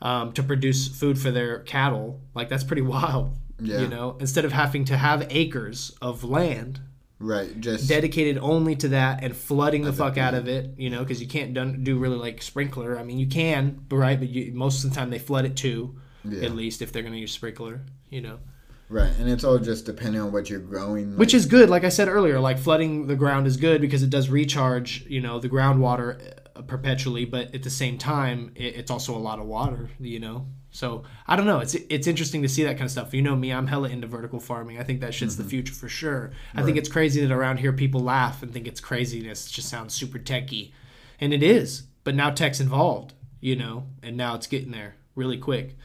Um, 0.00 0.32
to 0.32 0.42
produce 0.42 0.88
food 0.88 1.16
for 1.16 1.30
their 1.30 1.60
cattle, 1.60 2.20
like 2.34 2.48
that's 2.48 2.64
pretty 2.64 2.82
wild. 2.96 3.36
Yeah. 3.62 3.80
You 3.80 3.88
know, 3.88 4.16
instead 4.20 4.44
of 4.44 4.52
having 4.52 4.84
to 4.86 4.96
have 4.96 5.26
acres 5.30 5.96
of 6.02 6.24
land 6.24 6.80
right. 7.18 7.60
Just 7.60 7.88
dedicated 7.88 8.38
only 8.38 8.74
to 8.76 8.88
that 8.88 9.22
and 9.22 9.36
flooding 9.36 9.82
the 9.82 9.92
fuck 9.92 10.18
out 10.18 10.34
of 10.34 10.48
it, 10.48 10.70
you 10.76 10.90
know, 10.90 11.00
because 11.00 11.20
you 11.22 11.28
can't 11.28 11.54
done, 11.54 11.84
do 11.84 11.96
really 11.96 12.16
like 12.16 12.42
sprinkler. 12.42 12.98
I 12.98 13.04
mean, 13.04 13.18
you 13.18 13.28
can, 13.28 13.84
but 13.88 13.96
right, 13.96 14.18
but 14.18 14.28
you, 14.28 14.52
most 14.52 14.82
of 14.84 14.90
the 14.90 14.96
time 14.96 15.10
they 15.10 15.20
flood 15.20 15.44
it 15.44 15.56
too, 15.56 15.94
Yeah. 16.24 16.44
at 16.46 16.54
least 16.56 16.82
if 16.82 16.90
they're 16.92 17.02
going 17.02 17.14
to 17.14 17.20
use 17.20 17.30
sprinkler, 17.32 17.82
you 18.10 18.20
know, 18.22 18.40
right. 18.88 19.12
And 19.20 19.28
it's 19.30 19.44
all 19.44 19.58
just 19.58 19.86
depending 19.86 20.20
on 20.20 20.32
what 20.32 20.50
you're 20.50 20.58
growing. 20.58 21.10
Like, 21.10 21.18
which 21.20 21.34
is 21.34 21.46
good. 21.46 21.70
Like 21.70 21.84
I 21.84 21.88
said 21.90 22.08
earlier, 22.08 22.40
like 22.40 22.58
flooding 22.58 23.06
the 23.06 23.16
ground 23.16 23.46
is 23.46 23.56
good 23.56 23.80
because 23.80 24.02
it 24.02 24.10
does 24.10 24.28
recharge, 24.28 25.04
you 25.08 25.20
know, 25.20 25.38
the 25.38 25.48
groundwater 25.48 26.38
perpetually, 26.66 27.24
but 27.24 27.54
at 27.54 27.62
the 27.62 27.70
same 27.70 27.98
time, 27.98 28.52
it, 28.54 28.76
it's 28.76 28.90
also 28.90 29.16
a 29.16 29.18
lot 29.18 29.38
of 29.38 29.46
water, 29.46 29.90
you 29.98 30.20
know. 30.20 30.46
So 30.70 31.04
I 31.26 31.36
don't 31.36 31.46
know. 31.46 31.58
It's 31.58 31.74
it's 31.74 32.06
interesting 32.06 32.42
to 32.42 32.48
see 32.48 32.64
that 32.64 32.72
kind 32.72 32.84
of 32.84 32.90
stuff. 32.90 33.12
You 33.12 33.22
know 33.22 33.36
me, 33.36 33.52
I'm 33.52 33.66
hella 33.66 33.90
into 33.90 34.06
vertical 34.06 34.40
farming. 34.40 34.78
I 34.78 34.84
think 34.84 35.00
that 35.00 35.14
shit's 35.14 35.36
the 35.36 35.42
mm-hmm. 35.42 35.50
future 35.50 35.74
for 35.74 35.88
sure. 35.88 36.32
I 36.54 36.62
think 36.62 36.78
it's 36.78 36.88
crazy 36.88 37.24
that 37.24 37.32
around 37.32 37.58
here 37.58 37.72
people 37.72 38.00
laugh 38.00 38.42
and 38.42 38.52
think 38.52 38.66
it's 38.66 38.80
craziness. 38.80 39.46
It 39.46 39.52
just 39.52 39.68
sounds 39.68 39.94
super 39.94 40.18
techy, 40.18 40.72
and 41.20 41.32
it 41.34 41.42
is. 41.42 41.82
But 42.04 42.14
now 42.14 42.30
tech's 42.30 42.58
involved, 42.58 43.12
you 43.40 43.54
know, 43.54 43.86
and 44.02 44.16
now 44.16 44.34
it's 44.34 44.46
getting 44.46 44.72
there 44.72 44.96
really 45.14 45.38
quick. 45.38 45.76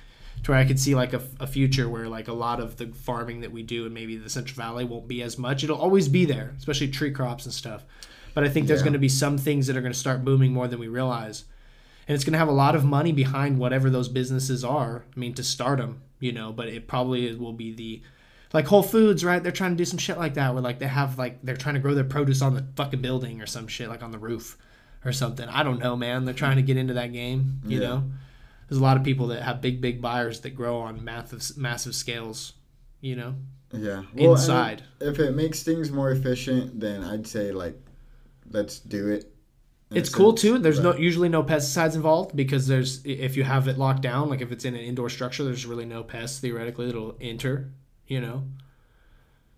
To 0.43 0.51
where 0.51 0.59
I 0.59 0.65
could 0.65 0.79
see 0.79 0.95
like 0.95 1.13
a, 1.13 1.21
a 1.39 1.47
future 1.47 1.89
where 1.89 2.07
like 2.07 2.27
a 2.27 2.33
lot 2.33 2.59
of 2.59 2.77
the 2.77 2.87
farming 2.87 3.41
that 3.41 3.51
we 3.51 3.63
do 3.63 3.85
in 3.87 3.93
maybe 3.93 4.15
the 4.17 4.29
Central 4.29 4.55
Valley 4.55 4.85
won't 4.85 5.07
be 5.07 5.21
as 5.21 5.37
much. 5.37 5.63
It'll 5.63 5.77
always 5.77 6.07
be 6.07 6.25
there, 6.25 6.53
especially 6.57 6.89
tree 6.89 7.11
crops 7.11 7.45
and 7.45 7.53
stuff. 7.53 7.83
But 8.33 8.43
I 8.43 8.49
think 8.49 8.67
there's 8.67 8.79
Yeah. 8.81 8.85
going 8.85 8.93
to 8.93 8.99
be 8.99 9.09
some 9.09 9.37
things 9.37 9.67
that 9.67 9.75
are 9.77 9.81
going 9.81 9.93
to 9.93 9.97
start 9.99 10.23
booming 10.25 10.53
more 10.53 10.67
than 10.67 10.79
we 10.79 10.87
realize 10.87 11.45
and 12.07 12.15
it's 12.15 12.23
going 12.23 12.31
to 12.33 12.39
have 12.39 12.47
a 12.47 12.51
lot 12.53 12.73
of 12.73 12.85
money 12.85 13.11
behind 13.11 13.59
whatever 13.59 13.89
those 13.89 14.07
businesses 14.07 14.63
are. 14.63 15.03
I 15.13 15.19
mean, 15.19 15.33
to 15.33 15.43
start 15.43 15.79
them, 15.79 16.01
you 16.21 16.31
know, 16.31 16.53
but 16.53 16.69
it 16.69 16.87
probably 16.87 17.35
will 17.35 17.51
be 17.51 17.73
the 17.73 18.01
like 18.53 18.65
Whole 18.67 18.81
Foods, 18.83 19.25
right? 19.25 19.43
They're 19.43 19.51
trying 19.51 19.71
to 19.71 19.77
do 19.77 19.83
some 19.83 19.97
shit 19.99 20.17
like 20.17 20.35
that, 20.35 20.53
where 20.53 20.63
like 20.63 20.79
they 20.79 20.87
have 20.87 21.17
like 21.17 21.39
they're 21.43 21.57
trying 21.57 21.75
to 21.75 21.81
grow 21.81 21.93
their 21.93 22.05
produce 22.05 22.41
on 22.41 22.53
the 22.53 22.65
fucking 22.77 23.01
building 23.01 23.41
or 23.41 23.45
some 23.45 23.67
shit, 23.67 23.89
like 23.89 24.03
on 24.03 24.11
the 24.11 24.17
roof 24.17 24.57
or 25.03 25.11
something. 25.11 25.49
I 25.49 25.63
don't 25.63 25.79
know, 25.79 25.97
man. 25.97 26.23
They're 26.23 26.33
trying 26.33 26.55
to 26.55 26.61
get 26.61 26.77
into 26.77 26.93
that 26.93 27.11
game, 27.11 27.59
you 27.65 27.81
Yeah. 27.81 27.87
know. 27.87 28.03
There's 28.69 28.79
a 28.79 28.83
lot 28.83 28.95
of 28.95 29.03
people 29.03 29.27
that 29.27 29.43
have 29.43 29.59
big, 29.61 29.81
big 29.81 30.01
buyers 30.01 30.39
that 30.41 30.51
grow 30.51 30.77
on 30.79 31.03
massive, 31.03 31.57
massive 31.57 31.93
scales, 31.93 32.53
you 33.01 33.17
know, 33.17 33.35
yeah. 33.73 34.03
and 34.13 34.19
inside. 34.21 34.83
if 35.01 35.19
it 35.19 35.35
makes 35.35 35.63
things 35.63 35.91
more 35.91 36.09
efficient, 36.11 36.79
then 36.79 37.03
I'd 37.03 37.27
say 37.27 37.51
like, 37.51 37.77
let's 38.51 38.79
do 38.79 39.09
it. 39.09 39.33
It's 39.91 40.09
cool 40.09 40.31
sense, 40.31 40.41
too. 40.41 40.57
There's 40.59 40.79
no 40.79 40.95
usually 40.95 41.29
no 41.29 41.43
pesticides 41.43 41.95
involved 41.95 42.35
because 42.35 42.67
there's 42.67 43.05
if 43.05 43.37
you 43.37 43.43
have 43.43 43.67
it 43.67 43.77
locked 43.77 44.01
down, 44.01 44.29
like 44.29 44.41
if 44.41 44.51
it's 44.51 44.65
in 44.65 44.75
an 44.75 44.81
indoor 44.81 45.09
structure, 45.09 45.43
there's 45.43 45.65
really 45.65 45.85
no 45.85 46.03
pests 46.03 46.39
theoretically 46.39 46.87
that'll 46.87 47.17
enter. 47.21 47.71
You 48.05 48.21
know. 48.21 48.43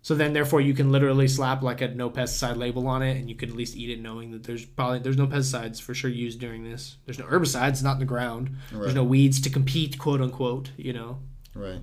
So 0.02 0.14
then, 0.14 0.32
therefore, 0.32 0.62
you 0.62 0.72
can 0.72 0.90
literally 0.90 1.28
slap 1.28 1.62
like 1.62 1.82
a 1.82 1.88
no 1.88 2.08
pesticide 2.08 2.56
label 2.56 2.86
on 2.86 3.02
it, 3.02 3.18
and 3.18 3.28
you 3.28 3.34
could 3.34 3.50
at 3.50 3.56
least 3.56 3.76
eat 3.76 3.90
it 3.90 4.00
knowing 4.00 4.30
that 4.30 4.44
there's 4.44 4.64
probably 4.64 5.00
there's 5.00 5.18
no 5.18 5.26
pesticides 5.26 5.80
for 5.80 5.94
sure 5.94 6.10
used 6.10 6.40
during 6.40 6.64
this. 6.64 6.96
There's 7.04 7.18
no 7.18 7.26
herbicides, 7.26 7.82
not 7.82 7.94
in 7.94 7.98
the 7.98 8.06
ground. 8.06 8.56
There's 8.72 8.94
no 8.94 9.04
weeds 9.04 9.40
to 9.42 9.50
compete, 9.50 9.98
quote 9.98 10.20
unquote. 10.20 10.70
You 10.76 10.92
know. 10.92 11.18
Right. 11.54 11.82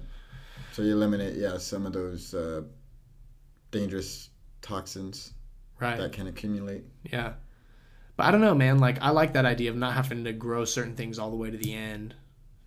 So 0.71 0.83
you 0.83 0.93
eliminate, 0.93 1.35
yeah, 1.35 1.57
some 1.57 1.85
of 1.85 1.93
those 1.93 2.33
uh, 2.33 2.61
dangerous 3.71 4.29
toxins 4.61 5.33
Right. 5.79 5.97
that 5.97 6.11
can 6.13 6.27
accumulate. 6.27 6.83
Yeah. 7.03 7.33
But 8.15 8.25
I 8.25 8.31
don't 8.31 8.41
know, 8.41 8.55
man. 8.55 8.79
Like 8.79 9.01
I 9.01 9.11
like 9.11 9.33
that 9.33 9.45
idea 9.45 9.69
of 9.69 9.77
not 9.77 9.93
having 9.93 10.23
to 10.23 10.33
grow 10.33 10.65
certain 10.65 10.95
things 10.95 11.19
all 11.19 11.29
the 11.29 11.35
way 11.37 11.51
to 11.51 11.57
the 11.57 11.73
end 11.73 12.15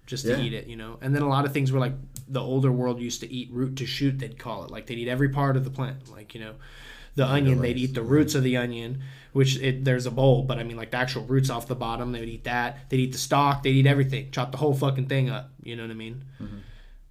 just 0.06 0.24
to 0.24 0.30
Yeah. 0.30 0.40
eat 0.40 0.52
it, 0.52 0.66
you 0.68 0.76
know. 0.76 0.98
And 1.00 1.14
then 1.14 1.22
a 1.22 1.28
lot 1.28 1.44
of 1.44 1.52
things 1.52 1.72
were 1.72 1.80
like 1.80 1.94
the 2.28 2.40
older 2.40 2.70
world 2.70 3.00
used 3.00 3.20
to 3.22 3.32
eat 3.32 3.50
root 3.52 3.76
to 3.76 3.86
shoot, 3.86 4.18
they'd 4.18 4.38
call 4.38 4.64
it. 4.64 4.70
Like 4.70 4.86
they'd 4.86 4.98
eat 4.98 5.08
every 5.08 5.28
part 5.28 5.56
of 5.56 5.64
the 5.64 5.70
plant. 5.70 6.08
Like, 6.11 6.34
you 6.34 6.40
know, 6.40 6.54
the 7.16 7.26
onion, 7.26 7.61
they'd 7.61 7.76
eat 7.76 7.94
the 7.94 8.02
roots 8.02 8.36
of 8.36 8.44
the 8.44 8.56
onion, 8.56 9.02
which 9.32 9.58
it, 9.58 9.84
there's 9.84 10.06
a 10.06 10.11
bowl, 10.12 10.44
but 10.44 10.58
I 10.58 10.62
mean 10.64 10.76
like 10.76 10.92
the 10.92 10.96
actual 10.98 11.24
roots 11.24 11.50
off 11.50 11.66
the 11.66 11.74
bottom, 11.74 12.12
they 12.12 12.20
would 12.20 12.28
eat 12.28 12.44
that. 12.44 12.88
They'd 12.88 13.00
eat 13.00 13.12
the 13.12 13.18
stalk, 13.18 13.64
they'd 13.64 13.74
eat 13.74 13.86
everything, 13.86 14.30
chop 14.30 14.52
the 14.52 14.58
whole 14.58 14.74
fucking 14.74 15.06
thing 15.06 15.28
up, 15.30 15.50
you 15.64 15.74
know 15.74 15.82
what 15.82 15.90
I 15.90 15.94
mean? 15.94 16.24
Mm-hmm. 16.40 16.56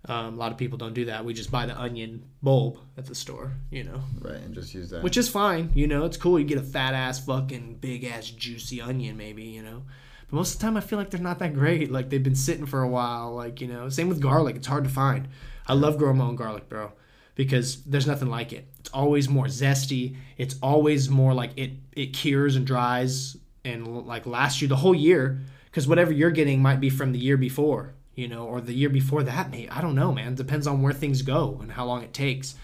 Um, 0.10 0.34
a 0.34 0.38
lot 0.38 0.52
of 0.52 0.58
people 0.58 0.78
don't 0.78 0.96
do 0.96 1.06
that. 1.06 1.24
We 1.24 1.34
just 1.36 1.52
buy 1.52 1.68
the 1.68 1.80
onion 1.80 2.24
bulb 2.42 2.80
at 2.98 3.06
the 3.06 3.14
store, 3.14 3.52
you 3.70 3.84
know 3.84 4.02
Right. 4.20 4.38
And 4.42 4.56
just 4.56 4.74
use 4.74 4.90
that. 4.90 5.04
which 5.04 5.18
is 5.18 5.30
fine. 5.30 5.72
You 5.76 5.86
know, 5.88 6.04
it's 6.06 6.18
cool. 6.18 6.40
You 6.40 6.46
get 6.46 6.58
a 6.58 6.64
fat 6.64 6.96
ass, 6.96 7.24
fucking 7.24 7.76
big 7.80 8.04
ass, 8.06 8.30
juicy 8.32 8.82
onion, 8.82 9.16
maybe. 9.18 9.44
You 9.44 9.62
know, 9.62 9.84
but 10.30 10.36
most 10.36 10.54
of 10.56 10.60
the 10.60 10.66
time, 10.66 10.78
I 10.78 10.82
feel 10.82 10.98
like 10.98 11.12
they're 11.12 11.22
not 11.22 11.38
that 11.40 11.54
great. 11.54 11.92
Like 11.92 12.10
they've 12.10 12.24
been 12.24 12.36
sitting 12.36 12.66
for 12.66 12.82
a 12.82 12.88
while. 12.90 13.36
Like 13.36 13.62
you 13.62 13.68
know, 13.68 13.88
same 13.90 14.10
with 14.10 14.20
garlic. 14.20 14.56
It's 14.56 14.68
hard 14.68 14.84
to 14.84 14.90
find. 14.90 15.28
I 15.68 15.74
love 15.74 16.00
growing 16.00 16.18
my 16.18 16.26
own 16.26 16.36
garlic, 16.36 16.68
bro, 16.68 16.92
because 17.36 17.84
there's 17.84 18.08
nothing 18.08 18.30
like 18.30 18.52
it. 18.52 18.68
It's 18.80 18.90
always 18.90 19.30
more 19.30 19.46
zesty. 19.46 20.18
It's 20.38 20.56
always 20.64 21.08
more 21.10 21.36
like 21.36 21.52
it. 21.56 21.74
It 21.92 22.08
cures 22.14 22.56
and 22.56 22.66
dries 22.66 23.38
and 23.64 24.08
like 24.08 24.26
lasts 24.26 24.60
you 24.60 24.68
the 24.68 24.76
whole 24.78 24.96
year. 24.96 25.40
Because 25.66 25.88
whatever 25.88 26.12
you're 26.12 26.32
getting 26.32 26.64
might 26.64 26.80
be 26.80 26.90
from 26.90 27.12
the 27.12 27.20
year 27.20 27.38
before. 27.38 27.94
You 28.20 28.28
know, 28.28 28.44
or 28.52 28.60
the 28.62 28.74
year 28.74 28.90
before 28.90 29.24
that, 29.24 29.50
mate. 29.50 29.70
I 29.72 29.80
don't 29.82 29.96
know, 29.96 30.12
man. 30.12 30.36
Depends 30.36 30.68
on 30.68 30.82
where 30.82 30.94
things 30.94 31.22
go 31.22 31.58
and 31.62 31.72
how 31.72 31.86
long 31.86 32.02
it 32.04 32.14
takes 32.14 32.56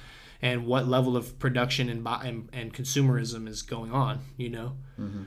and 0.41 0.65
what 0.65 0.85
level 0.87 1.15
of 1.15 1.39
production 1.39 1.87
and, 1.89 2.05
and, 2.27 2.49
and 2.51 2.73
consumerism 2.73 3.47
is 3.47 3.61
going 3.61 3.91
on, 3.91 4.19
you 4.37 4.49
know? 4.49 4.73
Mm-hmm. 4.99 5.23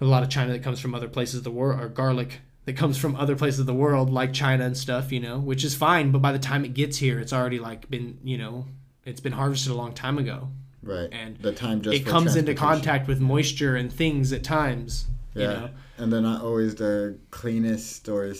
A 0.00 0.04
lot 0.04 0.22
of 0.22 0.28
China 0.28 0.52
that 0.52 0.62
comes 0.62 0.78
from 0.80 0.94
other 0.94 1.08
places 1.08 1.36
of 1.36 1.44
the 1.44 1.50
world, 1.50 1.80
or 1.80 1.88
garlic 1.88 2.40
that 2.66 2.76
comes 2.76 2.96
from 2.96 3.16
other 3.16 3.36
places 3.36 3.60
of 3.60 3.66
the 3.66 3.74
world, 3.74 4.08
like 4.10 4.32
China 4.32 4.64
and 4.64 4.76
stuff, 4.76 5.12
you 5.12 5.20
know, 5.20 5.38
which 5.38 5.64
is 5.64 5.74
fine. 5.74 6.10
But 6.12 6.22
by 6.22 6.32
the 6.32 6.38
time 6.38 6.64
it 6.64 6.72
gets 6.74 6.96
here, 6.98 7.18
it's 7.18 7.32
already 7.32 7.58
like 7.58 7.90
been, 7.90 8.18
you 8.22 8.38
know, 8.38 8.66
it's 9.04 9.20
been 9.20 9.32
harvested 9.32 9.72
a 9.72 9.74
long 9.74 9.92
time 9.94 10.16
ago. 10.18 10.48
right. 10.82 11.08
and 11.12 11.36
the 11.38 11.52
time 11.52 11.82
just 11.82 11.96
it 11.96 12.06
comes 12.06 12.36
into 12.36 12.54
contact 12.54 13.08
with 13.08 13.20
moisture 13.20 13.74
and 13.76 13.92
things 13.92 14.32
at 14.32 14.44
times, 14.44 15.06
Yeah. 15.34 15.42
you 15.42 15.48
know? 15.48 15.68
And 15.98 16.12
they're 16.12 16.20
not 16.32 16.42
always 16.42 16.74
the 16.76 17.18
cleanest 17.30 18.08
or, 18.08 18.32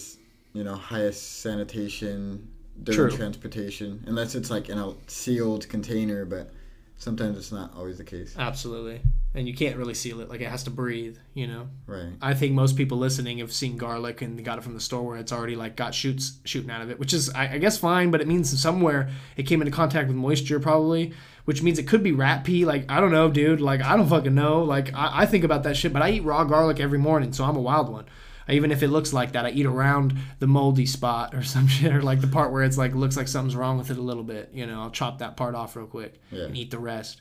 you 0.54 0.64
know, 0.64 0.74
highest 0.74 1.40
sanitation 1.42 2.48
during 2.82 3.10
True. 3.10 3.16
transportation, 3.16 4.02
unless 4.06 4.34
it's 4.34 4.50
like 4.50 4.70
in 4.70 4.78
a 4.78 4.94
sealed 5.06 5.68
container. 5.68 6.24
But 6.24 6.50
sometimes 6.96 7.36
it's 7.36 7.52
not 7.52 7.74
always 7.76 7.98
the 7.98 8.04
case. 8.04 8.34
Absolutely. 8.38 9.02
And 9.34 9.48
you 9.48 9.54
can't 9.54 9.76
really 9.76 9.94
seal 9.94 10.20
it. 10.20 10.28
Like 10.28 10.40
it 10.40 10.48
has 10.48 10.62
to 10.64 10.70
breathe, 10.70 11.18
you 11.34 11.48
know? 11.48 11.68
Right. 11.86 12.12
I 12.22 12.34
think 12.34 12.52
most 12.52 12.76
people 12.76 12.98
listening 12.98 13.38
have 13.38 13.52
seen 13.52 13.76
garlic 13.76 14.22
and 14.22 14.42
got 14.44 14.58
it 14.58 14.64
from 14.64 14.74
the 14.74 14.80
store 14.80 15.02
where 15.02 15.16
it's 15.16 15.32
already 15.32 15.56
like 15.56 15.74
got 15.74 15.92
shoots 15.92 16.38
shooting 16.44 16.70
out 16.70 16.82
of 16.82 16.90
it, 16.90 17.00
which 17.00 17.12
is 17.12 17.30
I, 17.30 17.54
I 17.54 17.58
guess 17.58 17.76
fine, 17.76 18.12
but 18.12 18.20
it 18.20 18.28
means 18.28 18.60
somewhere 18.60 19.10
it 19.36 19.42
came 19.42 19.60
into 19.60 19.72
contact 19.72 20.06
with 20.06 20.16
moisture 20.16 20.60
probably, 20.60 21.12
which 21.46 21.62
means 21.64 21.80
it 21.80 21.88
could 21.88 22.04
be 22.04 22.12
rat 22.12 22.44
pee. 22.44 22.64
Like 22.64 22.88
I 22.88 23.00
don't 23.00 23.10
know, 23.10 23.28
dude. 23.28 23.60
Like 23.60 23.82
I 23.82 23.96
don't 23.96 24.08
fucking 24.08 24.34
know. 24.34 24.62
Like 24.62 24.94
I, 24.94 25.22
I 25.22 25.26
think 25.26 25.42
about 25.42 25.64
that 25.64 25.76
shit, 25.76 25.92
but 25.92 26.00
I 26.00 26.10
eat 26.10 26.24
raw 26.24 26.44
garlic 26.44 26.78
every 26.78 26.98
morning, 26.98 27.32
so 27.32 27.44
I'm 27.44 27.56
a 27.56 27.60
wild 27.60 27.88
one. 27.88 28.06
Even 28.48 28.70
if 28.70 28.82
it 28.82 28.88
looks 28.88 29.12
like 29.12 29.32
that, 29.32 29.46
I 29.46 29.50
eat 29.50 29.66
around 29.66 30.16
the 30.38 30.46
moldy 30.46 30.86
spot 30.86 31.34
or 31.34 31.42
some 31.54 31.66
shit, 31.66 31.92
or 31.94 32.02
like 32.02 32.20
the 32.20 32.26
part 32.26 32.52
where 32.52 32.62
it's 32.62 32.76
like 32.78 32.94
looks 32.94 33.16
like 33.16 33.28
something's 33.28 33.56
wrong 33.56 33.78
with 33.78 33.90
it 33.90 33.96
a 33.98 34.02
little 34.02 34.24
bit. 34.24 34.50
You 34.52 34.66
know, 34.66 34.80
I'll 34.82 34.90
chop 34.90 35.18
that 35.18 35.36
part 35.36 35.54
off 35.54 35.76
real 35.76 35.86
quick 35.86 36.20
Yeah. 36.30 36.44
and 36.44 36.56
eat 36.56 36.70
the 36.70 36.78
rest. 36.78 37.20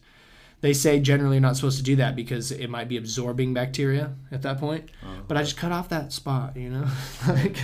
They 0.61 0.71
say 0.73 0.99
generally 1.01 1.35
you're 1.35 1.41
not 1.41 1.57
supposed 1.57 1.77
to 1.79 1.83
do 1.83 1.97
that 1.97 2.15
because 2.15 2.51
it 2.53 2.69
might 2.69 2.87
be 2.87 2.95
absorbing 2.95 3.53
bacteria 3.53 4.13
at 4.31 4.43
that 4.43 4.59
point. 4.59 4.89
Uh-huh. 5.03 5.21
But 5.27 5.35
I 5.35 5.41
just 5.43 5.57
cut 5.57 5.73
off 5.73 5.89
that 5.89 6.13
spot, 6.13 6.55
you 6.55 6.69
know. 6.69 6.87
like, 7.27 7.63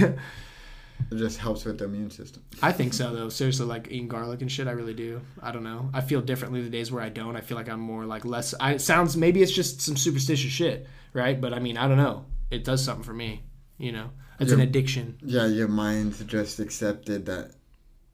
It 1.12 1.16
just 1.16 1.39
helps 1.39 1.64
with 1.64 1.78
the 1.78 1.86
immune 1.86 2.10
system. 2.12 2.43
I 2.62 2.74
think 2.74 2.93
so 2.93 3.14
though. 3.16 3.30
Seriously, 3.30 3.66
like 3.66 3.88
eating 3.88 4.10
garlic 4.10 4.41
and 4.41 4.51
shit, 4.51 4.68
I 4.68 4.72
really 4.72 4.93
do. 4.93 5.22
I 5.41 5.51
don't 5.53 5.64
know. 5.64 5.89
I 5.93 6.01
feel 6.01 6.20
differently 6.20 6.62
the 6.62 6.70
days 6.70 6.91
where 6.91 7.01
I 7.01 7.07
don't. 7.07 7.38
I 7.38 7.41
feel 7.41 7.55
like 7.57 7.70
I'm 7.70 7.80
more 7.80 8.03
like 8.05 8.26
less. 8.26 8.53
I 8.60 8.74
it 8.74 8.80
sounds 8.82 9.16
maybe 9.16 9.41
it's 9.41 9.51
just 9.53 9.80
some 9.82 9.95
superstitious 9.95 10.51
shit, 10.51 10.86
right? 11.14 11.39
But 11.39 11.53
I 11.53 11.60
mean, 11.60 11.78
I 11.78 11.88
don't 11.88 11.95
know. 11.97 12.26
It 12.51 12.66
does 12.66 12.84
something 12.84 13.03
for 13.05 13.14
me. 13.14 13.43
You 13.80 13.91
know, 13.93 14.11
it's 14.39 14.51
an 14.51 14.59
addiction. 14.59 15.17
Yeah, 15.23 15.47
your 15.47 15.67
mind's 15.69 16.23
just 16.25 16.59
accepted 16.59 17.25
that 17.27 17.51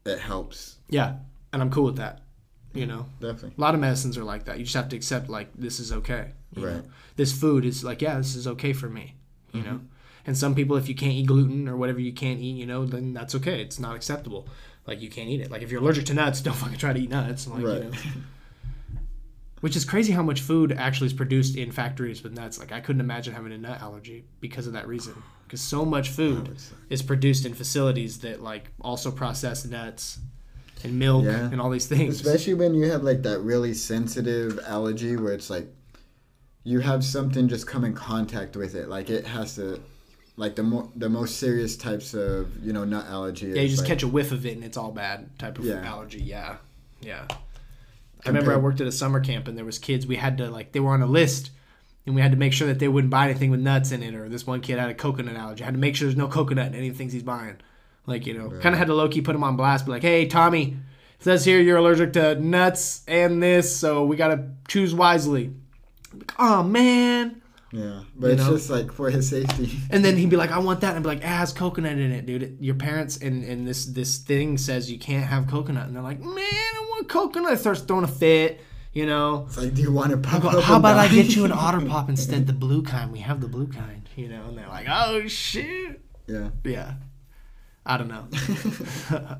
it 0.05 0.20
helps. 0.20 0.78
Yeah, 0.89 1.16
and 1.51 1.61
I'm 1.61 1.72
cool 1.72 1.86
with 1.86 1.97
that. 1.97 2.22
You 2.74 2.86
know, 2.86 3.05
Definitely. 3.22 3.53
a 3.57 3.61
lot 3.61 3.74
of 3.74 3.80
medicines 3.80 4.18
are 4.18 4.24
like 4.24 4.45
that. 4.45 4.57
You 4.59 4.63
just 4.66 4.76
have 4.76 4.89
to 4.89 4.95
accept 4.95 5.30
like 5.30 5.47
this 5.55 5.80
is 5.80 5.91
okay. 5.91 6.32
you 6.53 6.66
Right. 6.66 6.76
know? 6.76 6.84
This 7.16 7.32
food 7.38 7.66
is 7.66 7.84
like 7.84 8.01
yeah, 8.01 8.18
this 8.18 8.36
is 8.36 8.47
okay 8.47 8.74
for 8.74 8.89
me. 8.89 9.16
You 9.53 9.61
know. 9.63 9.70
Mm-hmm. 9.72 9.86
And 10.28 10.38
some 10.38 10.55
people, 10.55 10.76
if 10.76 10.89
you 10.89 10.95
can't 10.95 11.13
eat 11.13 11.28
gluten 11.28 11.68
or 11.70 11.78
whatever 11.78 11.99
you 11.99 12.11
can't 12.11 12.39
eat, 12.39 12.57
you 12.57 12.66
know, 12.66 12.86
then 12.86 13.13
that's 13.13 13.34
okay. 13.36 13.61
It's 13.61 13.80
not 13.80 13.95
acceptable. 13.95 14.47
Like 14.88 14.99
you 15.01 15.09
can't 15.09 15.30
eat 15.30 15.39
it. 15.41 15.49
Like 15.51 15.61
if 15.61 15.72
you're 15.72 15.82
allergic 15.82 16.05
to 16.07 16.13
nuts, 16.13 16.41
don't 16.45 16.55
fucking 16.55 16.78
try 16.78 16.93
to 16.93 16.99
eat 16.99 17.09
nuts. 17.09 17.47
Like, 17.47 17.63
Right. 17.63 17.84
you 17.84 17.89
know. 17.89 17.97
Which 19.61 19.76
is 19.76 19.86
crazy 19.86 20.11
how 20.11 20.22
much 20.22 20.41
food 20.41 20.72
actually 20.74 21.07
is 21.07 21.13
produced 21.13 21.55
in 21.55 21.72
factories 21.72 22.22
with 22.24 22.34
nuts. 22.34 22.59
Like 22.59 22.72
I 22.72 22.82
couldn't 22.82 22.99
imagine 23.01 23.34
having 23.34 23.51
a 23.53 23.57
nut 23.57 23.82
allergy 23.82 24.26
because 24.41 24.68
of 24.68 24.74
that 24.74 24.88
reason. 24.88 25.13
Because 25.46 25.62
so 25.62 25.86
much 25.86 26.10
food 26.10 26.58
is 26.89 27.02
produced 27.02 27.46
in 27.46 27.54
facilities 27.54 28.20
that 28.20 28.41
like 28.41 28.72
also 28.82 29.12
process 29.12 29.64
nuts 29.66 30.18
and 30.84 30.98
milk 31.00 31.26
Yeah. 31.26 31.50
and 31.52 31.62
all 31.62 31.70
these 31.70 31.88
things. 31.88 32.16
Especially 32.20 32.54
when 32.56 32.74
you 32.74 32.89
have 32.91 33.04
like 33.04 33.22
that 33.24 33.39
really 33.39 33.74
sensitive 33.74 34.60
allergy 34.68 35.16
where 35.16 35.34
it's 35.34 35.50
like 35.50 35.68
you 36.64 36.80
have 36.80 37.04
something 37.04 37.48
just 37.48 37.68
come 37.68 37.84
in 37.86 37.93
contact 37.93 38.56
with 38.56 38.74
it. 38.76 38.89
Like 38.89 39.10
it 39.12 39.28
has 39.28 39.56
to 39.56 39.80
like 40.38 40.56
the 40.56 40.64
more 40.64 40.89
the 40.96 41.10
most 41.10 41.38
serious 41.38 41.78
types 41.78 42.14
of, 42.16 42.52
you 42.66 42.74
know, 42.74 42.84
nut 42.84 43.06
allergy. 43.08 43.48
Yeah, 43.48 43.62
you 43.62 43.70
just 43.70 43.82
like, 43.82 43.88
catch 43.88 44.04
a 44.04 44.08
whiff 44.08 44.32
of 44.32 44.46
it 44.48 44.56
and 44.56 44.64
it's 44.64 44.78
all 44.78 44.91
bad 44.91 45.38
type 45.38 45.60
of 45.60 45.66
Yeah. 45.66 45.86
allergy. 45.86 46.22
Yeah, 46.22 46.58
yeah. 47.02 47.28
I 48.26 48.30
remember 48.30 48.52
I 48.52 48.58
worked 48.58 48.82
at 48.82 48.88
a 48.88 48.91
summer 48.91 49.20
camp 49.20 49.48
and 49.48 49.56
there 49.56 49.64
was 49.66 49.78
kids. 49.78 50.08
We 50.08 50.16
had 50.16 50.39
to 50.39 50.50
like 50.50 50.72
they 50.72 50.80
were 50.80 50.91
on 50.91 51.04
a 51.04 51.06
list, 51.08 51.52
and 52.06 52.16
we 52.16 52.22
had 52.22 52.32
to 52.32 52.38
make 52.38 52.53
sure 52.53 52.68
that 52.68 52.80
they 52.80 52.88
wouldn't 52.88 53.12
buy 53.12 53.26
anything 53.30 53.49
with 53.51 53.60
nuts 53.60 53.91
in 53.91 54.03
it. 54.03 54.14
Or 54.16 54.30
this 54.30 54.45
one 54.45 54.62
kid 54.62 54.78
had 54.80 54.89
a 54.89 54.93
coconut 54.93 55.36
allergy. 55.36 55.64
I 55.64 55.66
had 55.66 55.74
to 55.74 55.80
make 55.80 55.95
sure 55.95 56.08
there's 56.08 56.18
no 56.18 56.28
coconut 56.28 56.68
in 56.68 56.76
any 56.76 56.88
of 56.89 56.93
the 56.93 56.97
things 56.97 57.14
he's 57.14 57.24
buying. 57.24 57.58
Like 58.08 58.26
you 58.28 58.34
know, 58.38 58.49
kind 58.62 58.74
of 58.76 58.80
had 58.80 58.88
to 58.88 58.93
low 58.93 59.10
key 59.10 59.22
put 59.22 59.36
him 59.36 59.43
on 59.43 59.56
blast. 59.56 59.86
Be 59.86 59.91
like, 59.91 60.01
hey 60.03 60.28
Tommy, 60.28 60.78
it 61.18 61.24
says 61.24 61.43
here 61.45 61.60
you're 61.60 61.78
allergic 61.78 62.14
to 62.14 62.36
nuts 62.39 63.01
and 63.08 63.41
this, 63.41 63.76
so 63.76 64.06
we 64.06 64.16
gotta 64.16 64.49
choose 64.68 64.93
wisely. 64.93 65.53
Like, 66.14 66.34
oh 66.38 66.62
man. 66.64 67.41
Yeah. 67.72 68.03
But 68.16 68.28
you 68.28 68.34
it's 68.34 68.43
know? 68.43 68.51
just 68.51 68.70
like 68.70 68.91
for 68.91 69.10
his 69.10 69.28
safety. 69.30 69.70
And 69.89 70.06
then 70.06 70.16
he'd 70.16 70.30
be 70.30 70.38
like, 70.38 70.51
"I 70.51 70.60
want 70.60 70.80
that," 70.82 70.89
and 70.95 70.97
I'd 70.97 71.03
be 71.03 71.10
like, 71.10 71.18
"It 71.18 71.24
has 71.26 71.51
coconut 71.51 71.93
in 71.93 72.12
it, 72.12 72.26
dude. 72.26 72.43
It- 72.43 72.53
Your 72.62 72.76
parents 72.76 73.18
and 73.18 73.43
and 73.43 73.68
this 73.68 73.86
this 73.88 74.20
thing 74.20 74.58
says 74.58 74.89
you 74.89 74.97
can't 74.99 75.26
have 75.26 75.47
coconut." 75.47 75.88
And 75.88 75.95
they're 75.95 76.03
like, 76.03 76.22
"Man, 76.22 76.38
I 76.38 76.86
want 76.91 77.10
coconut." 77.10 77.51
It 77.53 77.58
starts 77.58 77.82
throwing 77.82 78.06
a 78.06 78.08
fit, 78.08 78.62
you 78.96 79.06
know. 79.06 79.46
It's 79.48 79.58
like, 79.58 79.76
do 79.76 79.84
you 79.84 79.91
want 79.91 80.10
to 80.12 80.18
pop 80.18 80.41
go, 80.41 80.50
up 80.50 80.64
How 80.64 80.78
about 80.78 80.98
I 80.98 81.08
get 81.08 81.36
you 81.36 81.46
an 81.46 81.52
otter 81.52 81.86
pop 81.86 82.10
instead? 82.10 82.48
The 82.48 82.54
blue 82.54 82.82
kind. 82.82 83.12
We 83.12 83.20
have 83.20 83.41
the 83.41 83.48
blue 83.48 83.68
kind, 83.68 84.10
you 84.16 84.30
know. 84.30 84.46
And 84.48 84.58
they're 84.58 84.68
like, 84.68 84.88
"Oh 84.89 85.28
shit." 85.28 86.02
Yeah. 86.26 86.50
Yeah. 86.64 86.93
I 87.86 87.98
don't 87.98 88.08
know. 88.08 88.28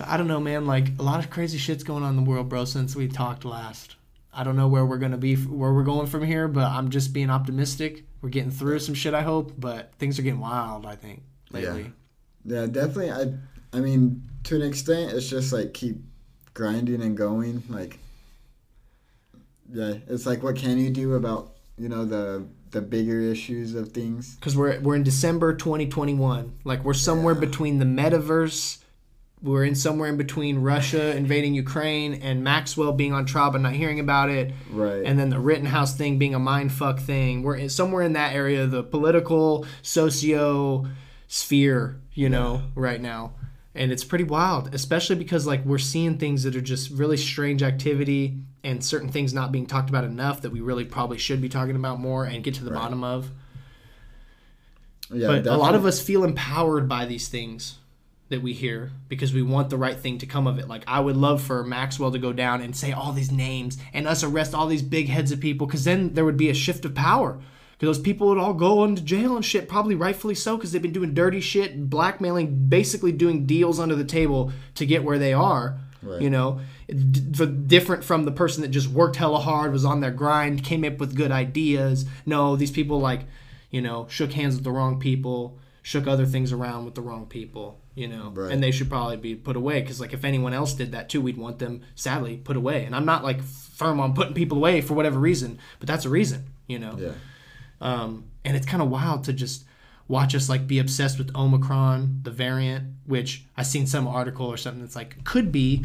I 0.00 0.16
don't 0.16 0.28
know, 0.28 0.40
man. 0.40 0.66
Like 0.66 0.98
a 0.98 1.02
lot 1.02 1.22
of 1.22 1.28
crazy 1.28 1.58
shit's 1.58 1.84
going 1.84 2.02
on 2.02 2.10
in 2.10 2.16
the 2.16 2.30
world, 2.30 2.48
bro. 2.48 2.64
Since 2.64 2.96
we 2.96 3.08
talked 3.08 3.44
last, 3.44 3.96
I 4.32 4.44
don't 4.44 4.56
know 4.56 4.68
where 4.68 4.86
we're 4.86 4.98
gonna 4.98 5.18
be, 5.18 5.34
where 5.34 5.74
we're 5.74 5.82
going 5.82 6.06
from 6.06 6.22
here. 6.22 6.48
But 6.48 6.70
I'm 6.70 6.88
just 6.88 7.12
being 7.12 7.28
optimistic. 7.28 8.04
We're 8.22 8.30
getting 8.30 8.50
through 8.50 8.78
some 8.78 8.94
shit, 8.94 9.12
I 9.12 9.22
hope. 9.22 9.52
But 9.58 9.92
things 9.98 10.18
are 10.18 10.22
getting 10.22 10.40
wild. 10.40 10.86
I 10.86 10.94
think 10.94 11.22
lately. 11.50 11.92
Yeah, 12.44 12.60
Yeah, 12.60 12.66
definitely. 12.66 13.10
I, 13.10 13.34
I 13.76 13.80
mean, 13.80 14.22
to 14.44 14.56
an 14.56 14.62
extent, 14.62 15.12
it's 15.12 15.28
just 15.28 15.52
like 15.52 15.74
keep 15.74 15.96
grinding 16.54 17.02
and 17.02 17.16
going. 17.16 17.62
Like, 17.68 17.98
yeah, 19.72 19.94
it's 20.08 20.26
like 20.26 20.42
what 20.42 20.56
can 20.56 20.78
you 20.78 20.90
do 20.90 21.14
about 21.14 21.54
you 21.76 21.88
know 21.88 22.04
the 22.04 22.46
the 22.70 22.80
bigger 22.80 23.20
issues 23.20 23.74
of 23.74 23.92
things? 23.92 24.34
Because 24.36 24.56
we're 24.56 24.78
we're 24.80 24.96
in 24.96 25.02
December 25.02 25.54
2021. 25.54 26.52
Like 26.64 26.84
we're 26.84 26.92
somewhere 26.94 27.34
Yeah. 27.34 27.40
between 27.40 27.78
the 27.78 27.84
metaverse. 27.86 28.78
We're 29.40 29.64
in 29.64 29.76
somewhere 29.76 30.08
in 30.08 30.16
between 30.16 30.58
Russia 30.58 31.16
invading 31.16 31.54
Ukraine 31.54 32.14
and 32.14 32.42
Maxwell 32.42 32.92
being 32.92 33.12
on 33.12 33.24
trial 33.24 33.52
but 33.52 33.60
not 33.60 33.72
hearing 33.72 34.00
about 34.00 34.30
it. 34.30 34.52
Right. 34.70 35.02
and 35.04 35.16
then 35.18 35.30
the 35.30 35.38
Rittenhouse 35.38 35.96
thing 35.96 36.18
being 36.18 36.34
a 36.34 36.40
mind 36.40 36.72
fuck 36.72 36.98
thing. 36.98 37.44
We're 37.44 37.54
in, 37.54 37.68
somewhere 37.68 38.02
in 38.02 38.14
that 38.14 38.34
area, 38.34 38.66
the 38.66 38.82
political 38.82 39.64
socio 39.82 40.86
sphere, 41.28 42.00
you 42.14 42.28
know, 42.28 42.62
right 42.74 43.00
now. 43.00 43.34
And 43.78 43.92
it's 43.92 44.02
pretty 44.04 44.24
wild, 44.24 44.74
especially 44.74 45.14
because 45.16 45.46
like 45.46 45.64
we're 45.64 45.78
seeing 45.78 46.18
things 46.18 46.42
that 46.42 46.56
are 46.56 46.60
just 46.60 46.90
really 46.90 47.16
strange 47.16 47.62
activity 47.62 48.36
and 48.64 48.84
certain 48.84 49.08
things 49.08 49.32
not 49.32 49.52
being 49.52 49.66
talked 49.66 49.88
about 49.88 50.02
enough 50.02 50.42
that 50.42 50.50
we 50.50 50.60
really 50.60 50.84
probably 50.84 51.16
should 51.16 51.40
be 51.40 51.48
talking 51.48 51.76
about 51.76 52.00
more 52.00 52.24
and 52.24 52.42
get 52.42 52.54
to 52.54 52.64
the 52.64 52.72
Right. 52.72 52.80
bottom 52.82 53.04
of. 53.04 53.30
yeah, 55.12 55.28
but 55.28 55.46
a 55.46 55.56
lot 55.56 55.74
of 55.74 55.86
us 55.86 56.02
feel 56.02 56.24
empowered 56.24 56.88
by 56.88 57.06
these 57.06 57.28
things 57.28 57.78
that 58.30 58.42
we 58.42 58.52
hear 58.52 58.90
because 59.08 59.32
we 59.32 59.40
want 59.42 59.70
the 59.70 59.76
right 59.78 59.98
thing 59.98 60.18
to 60.18 60.26
come 60.26 60.46
of 60.46 60.58
it. 60.58 60.68
Like 60.68 60.82
I 60.86 61.00
would 61.00 61.16
love 61.16 61.40
for 61.40 61.64
Maxwell 61.64 62.10
to 62.10 62.18
go 62.18 62.32
down 62.32 62.60
and 62.60 62.76
say 62.76 62.92
all 62.92 63.12
these 63.12 63.30
names 63.32 63.78
and 63.94 64.06
us 64.06 64.22
arrest 64.22 64.54
all 64.54 64.66
these 64.66 64.82
big 64.82 65.08
heads 65.08 65.32
of 65.32 65.40
people 65.40 65.66
because 65.66 65.84
then 65.84 66.12
there 66.14 66.24
would 66.24 66.36
be 66.36 66.50
a 66.50 66.54
shift 66.54 66.84
of 66.84 66.94
power. 66.94 67.38
Because 67.78 67.96
those 67.98 68.02
people 68.04 68.26
would 68.28 68.38
all 68.38 68.54
go 68.54 68.84
into 68.84 69.02
jail 69.02 69.36
and 69.36 69.44
shit, 69.44 69.68
probably 69.68 69.94
rightfully 69.94 70.34
so, 70.34 70.56
because 70.56 70.72
they've 70.72 70.82
been 70.82 70.92
doing 70.92 71.14
dirty 71.14 71.40
shit, 71.40 71.88
blackmailing, 71.88 72.68
basically 72.68 73.12
doing 73.12 73.46
deals 73.46 73.78
under 73.78 73.94
the 73.94 74.04
table 74.04 74.50
to 74.74 74.84
get 74.84 75.04
where 75.04 75.18
they 75.18 75.32
are. 75.32 75.78
Right. 76.02 76.20
You 76.22 76.30
know, 76.30 76.60
D- 76.88 77.46
different 77.66 78.02
from 78.04 78.24
the 78.24 78.32
person 78.32 78.62
that 78.62 78.68
just 78.68 78.88
worked 78.88 79.16
hella 79.16 79.38
hard, 79.40 79.72
was 79.72 79.84
on 79.84 80.00
their 80.00 80.10
grind, 80.10 80.64
came 80.64 80.84
up 80.84 80.98
with 80.98 81.14
good 81.14 81.30
ideas. 81.30 82.04
No, 82.26 82.56
these 82.56 82.70
people 82.70 82.98
like, 83.00 83.20
you 83.70 83.80
know, 83.80 84.06
shook 84.08 84.32
hands 84.32 84.54
with 84.56 84.64
the 84.64 84.70
wrong 84.72 84.98
people, 84.98 85.58
shook 85.82 86.06
other 86.06 86.26
things 86.26 86.52
around 86.52 86.84
with 86.84 86.94
the 86.94 87.00
wrong 87.02 87.26
people. 87.26 87.78
You 87.94 88.06
know, 88.08 88.30
Right. 88.34 88.52
and 88.52 88.62
they 88.62 88.70
should 88.70 88.88
probably 88.88 89.16
be 89.16 89.34
put 89.34 89.56
away 89.56 89.80
because 89.80 90.00
like 90.00 90.12
if 90.12 90.24
anyone 90.24 90.52
else 90.52 90.72
did 90.74 90.92
that 90.92 91.08
too, 91.08 91.20
we'd 91.20 91.36
want 91.36 91.58
them 91.58 91.82
sadly 91.96 92.36
put 92.38 92.56
away. 92.56 92.84
And 92.84 92.94
I'm 92.94 93.04
not 93.04 93.24
like 93.24 93.42
firm 93.42 93.98
on 94.00 94.14
putting 94.14 94.34
people 94.34 94.56
away 94.58 94.80
for 94.80 94.94
whatever 94.94 95.18
reason, 95.18 95.58
but 95.80 95.88
that's 95.88 96.04
a 96.04 96.08
reason. 96.08 96.44
You 96.68 96.78
know. 96.78 96.96
yeah, 96.98 97.12
Um, 97.80 98.24
and 98.44 98.56
it's 98.56 98.66
kind 98.66 98.82
of 98.82 98.88
wild 98.90 99.24
to 99.24 99.32
just 99.32 99.64
watch 100.08 100.34
us 100.34 100.48
like 100.48 100.66
be 100.66 100.78
obsessed 100.78 101.18
with 101.18 101.34
Omicron, 101.36 102.20
the 102.22 102.30
variant, 102.30 102.84
which 103.06 103.44
I 103.56 103.62
seen 103.62 103.86
some 103.86 104.08
article 104.08 104.46
or 104.46 104.56
something 104.56 104.82
that's 104.82 104.96
like 104.96 105.22
could 105.24 105.52
be 105.52 105.84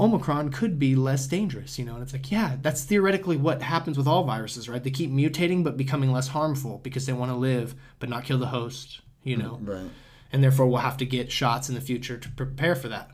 Omicron 0.00 0.50
could 0.50 0.78
be 0.78 0.96
less 0.96 1.26
dangerous, 1.26 1.78
you 1.78 1.84
know. 1.84 1.94
And 1.94 2.02
it's 2.02 2.12
like, 2.12 2.30
yeah, 2.30 2.56
that's 2.60 2.84
theoretically 2.84 3.36
what 3.36 3.62
happens 3.62 3.96
with 3.96 4.06
all 4.08 4.24
viruses, 4.24 4.68
right? 4.68 4.82
They 4.82 4.90
keep 4.90 5.10
mutating 5.10 5.62
but 5.64 5.76
becoming 5.76 6.12
less 6.12 6.28
harmful 6.28 6.80
because 6.82 7.06
they 7.06 7.12
want 7.12 7.30
to 7.30 7.36
live 7.36 7.74
but 7.98 8.08
not 8.08 8.24
kill 8.24 8.38
the 8.38 8.46
host, 8.48 9.00
you 9.22 9.36
know. 9.36 9.58
right. 9.62 9.90
And 10.32 10.42
therefore 10.42 10.66
we'll 10.66 10.78
have 10.78 10.98
to 10.98 11.06
get 11.06 11.32
shots 11.32 11.68
in 11.68 11.74
the 11.74 11.80
future 11.80 12.18
to 12.18 12.28
prepare 12.30 12.74
for 12.74 12.88
that, 12.88 13.10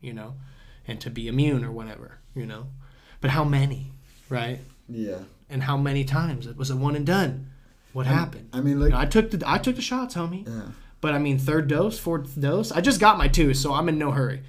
you 0.00 0.12
know, 0.12 0.34
and 0.86 1.00
to 1.00 1.08
be 1.08 1.28
immune 1.28 1.64
or 1.64 1.70
whatever, 1.72 2.18
you 2.34 2.44
know. 2.46 2.66
But 3.20 3.30
how 3.30 3.44
many, 3.44 3.92
right? 4.28 4.58
Yeah. 4.88 5.20
and 5.50 5.62
how 5.62 5.76
many 5.76 6.04
times 6.04 6.46
it 6.46 6.56
was 6.56 6.70
a 6.70 6.76
one 6.76 6.96
and 6.96 7.06
done. 7.06 7.50
What 7.92 8.06
happened? 8.06 8.48
I 8.52 8.60
mean, 8.60 8.74
You 8.74 8.80
look. 8.84 8.90
know, 8.90 8.98
I 8.98 9.06
took 9.06 9.30
the 9.30 9.42
I 9.46 9.58
took 9.58 9.76
the 9.76 9.82
shots, 9.82 10.14
homie. 10.14 10.46
yeah. 10.46 10.72
But 11.00 11.14
I 11.14 11.18
mean, 11.18 11.38
third 11.38 11.68
dose, 11.68 11.98
fourth 11.98 12.38
dose. 12.40 12.72
I 12.72 12.80
just 12.80 13.00
got 13.00 13.18
my 13.18 13.28
two, 13.28 13.54
so 13.54 13.72
I'm 13.72 13.88
in 13.88 13.98
no 13.98 14.10
hurry. 14.10 14.42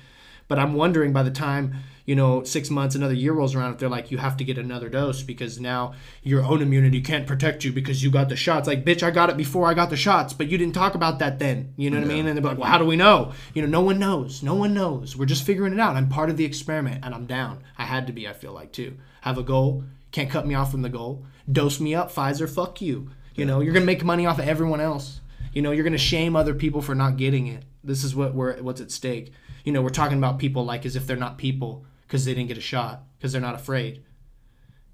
But 0.47 0.57
I'm 0.57 0.73
wondering 0.73 1.13
by 1.13 1.21
the 1.23 1.29
time 1.31 1.75
you 2.07 2.15
know 2.15 2.43
six 2.43 2.71
months, 2.71 2.95
another 2.95 3.13
year 3.13 3.33
rolls 3.33 3.53
around, 3.53 3.73
if 3.73 3.77
they're 3.79 3.87
like, 3.87 4.09
you 4.09 4.17
have 4.17 4.35
to 4.37 4.43
get 4.43 4.57
another 4.57 4.89
dose 4.89 5.21
because 5.21 5.59
now 5.59 5.93
your 6.23 6.43
own 6.43 6.63
immunity 6.63 7.01
can't 7.01 7.27
protect 7.27 7.63
you 7.63 7.71
because 7.71 8.03
you 8.03 8.09
got 8.09 8.29
the 8.29 8.35
shots. 8.35 8.67
Like, 8.67 8.83
bitch, 8.83 9.03
I 9.03 9.11
got 9.11 9.29
it 9.29 9.37
before 9.37 9.67
I 9.67 9.75
got 9.75 9.91
the 9.91 9.95
shots, 9.95 10.33
but 10.33 10.47
you 10.47 10.57
didn't 10.57 10.73
talk 10.73 10.95
about 10.95 11.19
that 11.19 11.37
then. 11.37 11.73
You 11.77 11.91
know 11.91 11.97
what 11.99 12.05
I 12.05 12.07
mean? 12.07 12.25
And 12.27 12.35
they're 12.35 12.43
like, 12.43 12.57
well, 12.57 12.67
how 12.69 12.79
do 12.79 12.85
we 12.85 12.95
know? 12.95 13.33
You 13.53 13.61
know, 13.61 13.67
no 13.67 13.81
one 13.81 13.99
knows. 13.99 14.41
No 14.41 14.55
one 14.55 14.73
knows. 14.73 15.15
We're 15.15 15.27
just 15.27 15.45
figuring 15.45 15.73
it 15.73 15.79
out. 15.79 15.95
I'm 15.95 16.09
part 16.09 16.31
of 16.31 16.37
the 16.37 16.45
experiment, 16.45 17.05
and 17.05 17.13
I'm 17.13 17.27
down. 17.27 17.63
I 17.77 17.83
had 17.85 18.07
to 18.07 18.13
be. 18.13 18.27
I 18.27 18.33
feel 18.33 18.53
like 18.53 18.71
too. 18.71 18.97
Have 19.21 19.37
a 19.37 19.43
goal. 19.43 19.83
Can't 20.11 20.31
cut 20.31 20.47
me 20.47 20.55
off 20.55 20.71
from 20.71 20.81
the 20.81 20.89
goal. 20.89 21.25
Dose 21.51 21.79
me 21.79 21.93
up, 21.93 22.11
Pfizer. 22.11 22.49
Fuck 22.49 22.81
you. 22.81 23.11
You 23.39 23.45
know, 23.45 23.61
you're 23.61 23.73
gonna 23.73 23.85
make 23.85 24.03
money 24.03 24.25
off 24.25 24.39
of 24.39 24.47
everyone 24.47 24.81
else. 24.81 25.21
You 25.53 25.61
know, 25.61 25.71
you're 25.71 25.83
gonna 25.83 25.97
shame 25.97 26.35
other 26.35 26.53
people 26.53 26.81
for 26.81 26.95
not 26.95 27.17
getting 27.17 27.47
it. 27.47 27.63
This 27.83 28.03
is 28.03 28.15
what 28.15 28.33
we're 28.33 28.61
what's 28.61 28.81
at 28.81 28.91
stake. 28.91 29.31
You 29.63 29.71
know, 29.71 29.81
we're 29.81 29.89
talking 29.89 30.17
about 30.17 30.39
people 30.39 30.65
like 30.65 30.85
as 30.85 30.95
if 30.95 31.07
they're 31.07 31.17
not 31.17 31.37
people 31.37 31.85
because 32.07 32.25
they 32.25 32.33
didn't 32.33 32.47
get 32.47 32.57
a 32.57 32.61
shot 32.61 33.03
because 33.17 33.31
they're 33.31 33.41
not 33.41 33.55
afraid, 33.55 34.03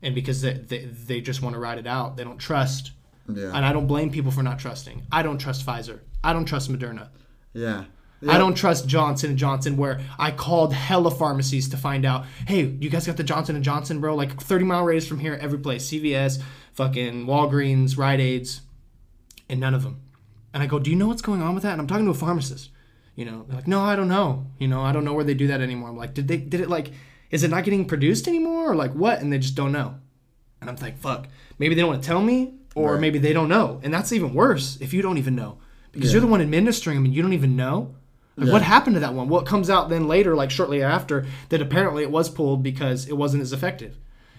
and 0.01 0.15
because 0.15 0.41
they 0.41 0.53
they, 0.53 0.85
they 0.85 1.21
just 1.21 1.41
want 1.41 1.53
to 1.53 1.59
ride 1.59 1.77
it 1.77 1.87
out. 1.87 2.17
They 2.17 2.23
don't 2.23 2.37
trust 2.37 2.91
Yeah. 3.27 3.51
And 3.53 3.65
I 3.65 3.73
don't 3.73 3.87
blame 3.87 4.11
people 4.11 4.31
for 4.31 4.43
not 4.43 4.59
trusting. 4.59 5.07
I 5.11 5.23
don't 5.23 5.37
trust 5.37 5.65
Pfizer. 5.65 5.99
I 6.23 6.33
don't 6.33 6.45
trust 6.45 6.71
Moderna. 6.71 7.09
Yeah. 7.53 7.85
I 8.27 8.37
don't 8.37 8.55
trust 8.55 8.87
Johnson 8.87 9.29
and 9.31 9.37
Johnson 9.39 9.77
where 9.77 10.01
I 10.17 10.31
called 10.31 10.73
hella 10.73 11.11
pharmacies 11.11 11.69
to 11.69 11.77
find 11.77 12.05
out, 12.05 12.25
hey, 12.47 12.63
you 12.63 12.89
guys 12.89 13.05
got 13.05 13.17
the 13.17 13.23
Johnson 13.23 13.55
and 13.55 13.63
Johnson, 13.63 13.99
bro? 14.01 14.15
Like 14.15 14.41
30 14.41 14.65
mile 14.65 14.83
radius 14.83 15.07
from 15.07 15.19
here, 15.19 15.37
every 15.39 15.59
place, 15.59 15.87
CVS, 15.89 16.41
fucking 16.73 17.25
Walgreens, 17.27 17.97
Rite 17.97 18.19
Aids, 18.19 18.61
and 19.49 19.59
none 19.59 19.73
of 19.75 19.83
them. 19.83 20.01
And 20.53 20.63
I 20.63 20.67
go, 20.67 20.79
do 20.79 20.89
you 20.89 20.95
know 20.95 21.07
what's 21.07 21.21
going 21.21 21.41
on 21.41 21.53
with 21.53 21.63
that? 21.63 21.73
And 21.73 21.81
I'm 21.81 21.87
talking 21.87 22.05
to 22.05 22.11
a 22.11 22.15
pharmacist. 22.15 22.69
You 23.15 23.25
know, 23.25 23.45
they're 23.47 23.57
like, 23.57 23.67
no, 23.67 23.81
I 23.81 23.95
don't 23.95 24.07
know. 24.07 24.47
You 24.59 24.67
know, 24.67 24.81
I 24.81 24.91
don't 24.91 25.05
know 25.05 25.13
where 25.13 25.23
they 25.23 25.33
do 25.33 25.47
that 25.47 25.61
anymore. 25.61 25.89
I'm 25.89 25.97
like, 25.97 26.13
did 26.13 26.27
they, 26.27 26.37
did 26.37 26.61
it 26.61 26.69
like, 26.69 26.91
is 27.29 27.43
it 27.43 27.51
not 27.51 27.63
getting 27.63 27.85
produced 27.85 28.27
anymore 28.27 28.71
or 28.71 28.75
like 28.75 28.93
what? 28.93 29.19
And 29.21 29.31
they 29.31 29.37
just 29.39 29.55
don't 29.55 29.71
know. 29.71 29.95
And 30.61 30.69
I'm 30.69 30.75
like, 30.77 30.97
fuck, 30.97 31.27
maybe 31.59 31.75
they 31.75 31.81
don't 31.81 31.91
want 31.91 32.01
to 32.01 32.07
tell 32.07 32.21
me 32.21 32.55
or 32.73 32.93
Right. 32.93 33.01
maybe 33.01 33.19
they 33.19 33.33
don't 33.33 33.49
know. 33.49 33.79
And 33.83 33.93
that's 33.93 34.11
even 34.11 34.33
worse 34.33 34.77
if 34.81 34.93
you 34.93 35.01
don't 35.01 35.17
even 35.17 35.35
know 35.35 35.59
because 35.91 36.11
you're 36.11 36.21
the 36.21 36.27
one 36.27 36.41
administering 36.41 36.95
them 36.97 37.05
and 37.05 37.13
you 37.13 37.21
don't 37.21 37.33
even 37.33 37.55
know. 37.55 37.95
Like, 38.37 38.51
what 38.51 38.61
happened 38.61 38.95
to 38.95 38.99
that 38.99 39.13
one? 39.13 39.29
What 39.29 39.45
comes 39.45 39.69
out 39.69 39.87
then 39.89 40.07
later, 40.09 40.35
like 40.35 40.51
shortly 40.51 40.83
after, 40.83 41.25
that 41.49 41.61
apparently 41.61 42.03
it 42.03 42.11
was 42.11 42.29
pulled 42.29 42.63
because 42.63 43.07
it 43.07 43.13
wasn't 43.13 43.41
as 43.43 43.53
effective. 43.53 43.97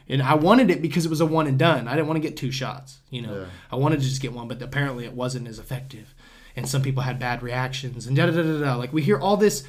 And 0.09 0.23
I 0.23 0.35
wanted 0.35 0.71
it 0.71 0.83
because 0.83 1.07
it 1.07 1.09
was 1.09 1.21
a 1.21 1.27
one 1.27 1.47
and 1.47 1.59
done. 1.59 1.89
I 1.89 1.97
didn't 1.97 2.07
want 2.07 2.17
to 2.23 2.29
get 2.29 2.37
two 2.37 2.53
shots. 2.53 2.99
You 3.11 3.23
know, 3.23 3.39
Yeah. 3.41 3.47
I 3.73 3.77
wanted 3.77 4.01
to 4.01 4.07
just 4.07 4.21
get 4.21 4.33
one, 4.35 4.49
but 4.49 4.61
apparently 4.61 5.05
it 5.07 5.15
wasn't 5.15 5.49
as 5.49 5.59
effective. 5.59 6.15
And 6.55 6.69
some 6.69 6.83
people 6.83 7.03
had 7.03 7.19
bad 7.19 7.43
reactions 7.43 8.07
and 8.07 8.15
da 8.17 8.27
da 8.27 8.33
da 8.33 8.43
da 8.43 8.61
da. 8.61 8.77
Like 8.77 8.93
we 8.93 9.03
hear 9.03 9.19
all 9.19 9.37
this 9.37 9.65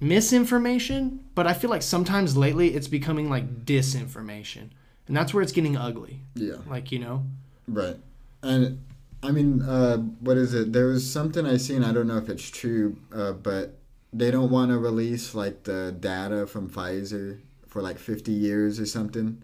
misinformation, 0.00 1.20
but 1.34 1.46
I 1.46 1.52
feel 1.54 1.70
like 1.70 1.82
sometimes 1.82 2.36
lately 2.36 2.74
it's 2.74 2.88
becoming 2.88 3.30
like 3.30 3.64
disinformation, 3.64 4.70
and 5.08 5.16
that's 5.16 5.32
where 5.32 5.42
it's 5.42 5.52
getting 5.52 5.76
ugly. 5.76 6.20
Yeah. 6.34 6.56
Like 6.68 6.92
you 6.92 6.98
know, 6.98 7.24
Right. 7.68 7.96
And 8.42 8.80
I 9.22 9.32
mean, 9.32 9.62
uh, 9.62 9.96
what 9.96 10.36
is 10.36 10.54
it? 10.54 10.72
There 10.72 10.86
was 10.86 11.10
something 11.10 11.46
I 11.46 11.56
seen. 11.56 11.82
I 11.82 11.92
don't 11.92 12.06
know 12.06 12.18
if 12.18 12.28
it's 12.28 12.48
true, 12.48 12.96
uh, 13.14 13.32
but 13.32 13.76
they 14.12 14.30
don't 14.30 14.50
want 14.50 14.70
to 14.70 14.78
release 14.78 15.34
like 15.34 15.64
the 15.64 15.94
data 15.98 16.46
from 16.46 16.70
Pfizer 16.70 17.40
for 17.66 17.82
like 17.82 17.98
50 17.98 18.32
years 18.32 18.78
or 18.78 18.86
something. 18.86 19.42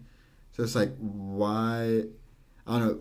So 0.53 0.63
it's 0.63 0.75
like, 0.75 0.95
why? 0.97 2.03
I 2.65 2.79
don't 2.79 2.87
know. 2.87 2.99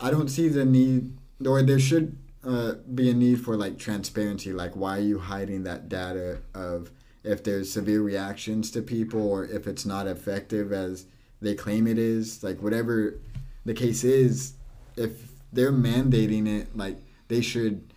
I 0.00 0.10
don't 0.10 0.28
see 0.28 0.48
the 0.48 0.64
need, 0.64 1.16
or 1.46 1.62
there 1.62 1.78
should 1.78 2.16
uh, 2.44 2.74
be 2.94 3.10
a 3.10 3.14
need 3.14 3.40
for 3.40 3.56
like 3.56 3.78
transparency. 3.78 4.52
Like, 4.52 4.74
why 4.74 4.98
are 4.98 5.02
you 5.02 5.18
hiding 5.18 5.64
that 5.64 5.88
data 5.88 6.40
of 6.54 6.90
if 7.22 7.42
there's 7.42 7.72
severe 7.72 8.02
reactions 8.02 8.70
to 8.72 8.82
people 8.82 9.26
or 9.26 9.44
if 9.44 9.66
it's 9.66 9.86
not 9.86 10.06
effective 10.06 10.72
as 10.72 11.06
they 11.40 11.54
claim 11.54 11.86
it 11.86 11.98
is? 11.98 12.42
Like, 12.42 12.60
whatever 12.60 13.18
the 13.64 13.74
case 13.74 14.04
is, 14.04 14.54
if 14.96 15.33
they're 15.54 15.72
mandating 15.72 16.46
it, 16.46 16.76
like 16.76 16.98
they 17.28 17.40
should 17.40 17.92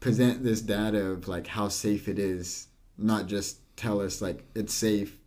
present 0.00 0.44
this 0.44 0.60
data 0.60 1.04
of 1.06 1.28
like 1.28 1.46
how 1.46 1.68
safe 1.68 2.08
it 2.08 2.18
is, 2.18 2.68
not 2.98 3.26
just 3.26 3.58
tell 3.76 4.00
us 4.00 4.20
like 4.20 4.44
it's 4.54 4.74
safe 4.74 5.18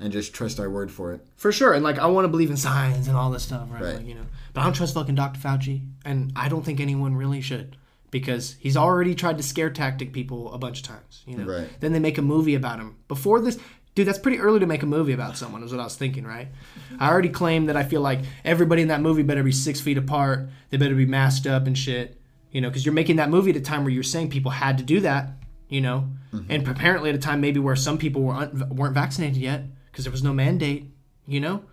and 0.00 0.12
just 0.12 0.32
trust 0.32 0.60
our 0.60 0.70
word 0.70 0.90
for 0.92 1.12
it. 1.12 1.26
for 1.36 1.50
sure. 1.50 1.72
And 1.72 1.82
like 1.82 1.98
I 1.98 2.06
want 2.06 2.24
to 2.24 2.28
believe 2.28 2.50
in 2.50 2.56
science 2.56 3.08
and 3.08 3.16
all 3.16 3.30
this 3.30 3.42
stuff, 3.42 3.68
right? 3.70 3.82
Right. 3.82 3.96
Like, 3.96 4.06
you 4.06 4.14
know, 4.14 4.26
but 4.54 4.60
I 4.60 4.64
don't 4.64 4.72
trust 4.72 4.94
fucking 4.94 5.14
Dr. 5.14 5.40
Fauci, 5.40 5.86
and 6.04 6.32
I 6.36 6.48
don't 6.48 6.64
think 6.64 6.80
anyone 6.80 7.14
really 7.14 7.40
should. 7.40 7.76
Because 8.10 8.56
he's 8.58 8.74
already 8.74 9.14
tried 9.14 9.36
to 9.36 9.42
scare 9.42 9.68
tactic 9.68 10.14
people 10.14 10.50
a 10.54 10.56
bunch 10.56 10.80
of 10.80 10.86
times, 10.86 11.22
you 11.26 11.36
know. 11.36 11.44
Right. 11.44 11.68
Then 11.80 11.92
they 11.92 11.98
make 11.98 12.16
a 12.16 12.22
movie 12.22 12.54
about 12.54 12.78
him. 12.78 12.96
Before 13.06 13.38
this, 13.38 13.58
dude, 13.98 14.06
that's 14.06 14.20
pretty 14.20 14.38
early 14.38 14.60
to 14.60 14.66
make 14.66 14.84
a 14.84 14.86
movie 14.86 15.12
about 15.12 15.36
someone. 15.36 15.60
Is 15.64 15.72
what 15.72 15.80
I 15.80 15.84
was 15.84 15.96
thinking, 15.96 16.24
right? 16.24 16.46
I 17.00 17.10
already 17.10 17.30
claimed 17.30 17.68
that 17.68 17.76
I 17.76 17.82
feel 17.82 18.00
like 18.00 18.20
everybody 18.44 18.80
in 18.80 18.88
that 18.88 19.00
movie 19.00 19.24
better 19.24 19.42
be 19.42 19.50
six 19.50 19.80
feet 19.80 19.98
apart. 19.98 20.48
They 20.70 20.76
better 20.76 20.94
be 20.94 21.04
masked 21.04 21.48
up 21.48 21.66
and 21.66 21.76
shit, 21.76 22.16
you 22.52 22.60
know, 22.60 22.68
because 22.68 22.86
you're 22.86 22.94
making 22.94 23.16
that 23.16 23.28
movie 23.28 23.50
at 23.50 23.56
a 23.56 23.60
time 23.60 23.82
where 23.82 23.92
you're 23.92 24.04
saying 24.04 24.30
people 24.30 24.52
had 24.52 24.78
to 24.78 24.84
do 24.84 25.00
that, 25.00 25.30
you 25.68 25.80
know, 25.80 26.08
mm-hmm. 26.32 26.48
and 26.48 26.68
apparently 26.68 27.10
at 27.10 27.16
a 27.16 27.18
time 27.18 27.40
maybe 27.40 27.58
where 27.58 27.74
some 27.74 27.98
people 27.98 28.22
were 28.22 28.34
un- 28.34 28.68
weren't 28.70 28.94
vaccinated 28.94 29.36
yet 29.36 29.64
because 29.90 30.04
there 30.04 30.12
was 30.12 30.22
no 30.22 30.32
mandate, 30.32 30.84
you 31.26 31.40
know. 31.40 31.64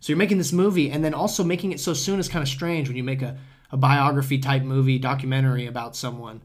So 0.00 0.10
you're 0.10 0.18
making 0.18 0.36
this 0.36 0.52
movie 0.52 0.90
and 0.90 1.02
then 1.02 1.14
also 1.14 1.42
making 1.42 1.72
it 1.72 1.80
so 1.80 1.94
soon 1.94 2.20
is 2.20 2.28
kind 2.28 2.42
of 2.42 2.48
strange 2.48 2.88
when 2.88 2.96
you 2.98 3.04
make 3.04 3.22
a, 3.22 3.38
a 3.72 3.78
biography 3.78 4.36
type 4.36 4.64
movie, 4.64 4.98
documentary 4.98 5.66
about 5.66 5.96
someone, 5.96 6.42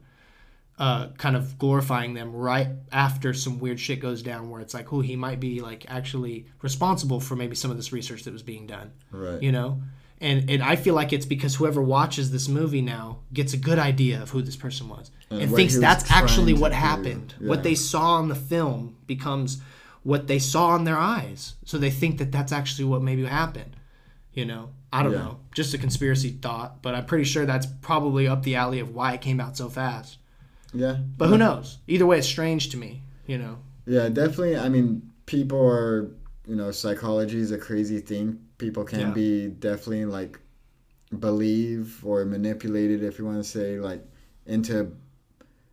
uh, 0.78 1.08
kind 1.16 1.36
of 1.36 1.58
glorifying 1.58 2.12
them 2.14 2.34
right 2.34 2.68
after 2.92 3.32
some 3.32 3.58
weird 3.58 3.80
shit 3.80 3.98
goes 4.00 4.22
down 4.22 4.50
where 4.50 4.60
it's 4.60 4.74
like, 4.74 4.92
oh, 4.92 5.00
he 5.00 5.16
might 5.16 5.40
be 5.40 5.60
like 5.60 5.86
actually 5.88 6.46
responsible 6.62 7.18
for 7.20 7.34
maybe 7.34 7.54
some 7.56 7.70
of 7.70 7.76
this 7.78 7.92
research 7.92 8.24
that 8.24 8.32
was 8.32 8.42
being 8.42 8.66
done, 8.66 8.92
Right. 9.10 9.42
you 9.42 9.52
know? 9.52 9.80
And, 10.20 10.48
and 10.50 10.62
I 10.62 10.76
feel 10.76 10.94
like 10.94 11.12
it's 11.12 11.26
because 11.26 11.54
whoever 11.54 11.82
watches 11.82 12.30
this 12.30 12.48
movie 12.48 12.80
now 12.82 13.18
gets 13.32 13.52
a 13.52 13.58
good 13.58 13.78
idea 13.78 14.20
of 14.22 14.30
who 14.30 14.40
this 14.42 14.56
person 14.56 14.88
was 14.88 15.10
and, 15.30 15.42
And 15.42 15.54
thinks 15.54 15.74
was 15.74 15.80
that's 15.80 16.10
actually 16.10 16.54
what 16.54 16.70
do. 16.70 16.76
happened. 16.76 17.34
What 17.38 17.62
they 17.62 17.74
saw 17.74 18.18
in 18.20 18.28
the 18.28 18.34
film 18.34 18.96
becomes 19.06 19.60
what 20.02 20.26
they 20.26 20.38
saw 20.38 20.74
in 20.76 20.84
their 20.84 20.96
eyes. 20.98 21.54
So 21.64 21.76
they 21.78 21.90
think 21.90 22.18
that 22.18 22.32
that's 22.32 22.52
actually 22.52 22.84
what 22.84 23.02
maybe 23.02 23.24
happened. 23.24 23.76
You 24.32 24.44
know, 24.44 24.70
I 24.92 25.02
don't 25.02 25.12
Yeah. 25.12 25.18
know. 25.18 25.40
Just 25.54 25.74
a 25.74 25.78
conspiracy 25.78 26.30
thought, 26.30 26.80
but 26.82 26.94
I'm 26.94 27.04
pretty 27.06 27.24
sure 27.24 27.44
that's 27.46 27.66
probably 27.82 28.26
up 28.28 28.42
the 28.42 28.56
alley 28.56 28.80
of 28.80 28.94
why 28.94 29.12
it 29.14 29.20
came 29.20 29.40
out 29.40 29.56
so 29.56 29.68
fast. 29.68 30.18
Yeah. 30.78 30.96
But 31.16 31.28
who 31.28 31.38
knows? 31.38 31.78
Either 31.86 32.06
way, 32.06 32.18
it's 32.18 32.26
strange 32.26 32.68
to 32.70 32.76
me. 32.76 33.02
You 33.26 33.38
know. 33.38 33.58
Yeah, 33.86 34.08
definitely. 34.08 34.56
I 34.56 34.68
mean, 34.68 35.10
people 35.26 35.60
are, 35.60 36.10
you 36.46 36.56
know, 36.56 36.70
psychology 36.70 37.38
is 37.38 37.50
a 37.52 37.58
crazy 37.58 38.00
thing. 38.00 38.40
People 38.58 38.84
can 38.84 39.00
Yeah. 39.00 39.10
be 39.12 39.48
definitely 39.48 40.04
like 40.06 40.38
believe 41.18 42.04
or 42.04 42.24
manipulated, 42.24 43.02
if 43.02 43.18
you 43.18 43.24
want 43.24 43.38
to 43.38 43.44
say, 43.44 43.78
like 43.78 44.04
into 44.44 44.92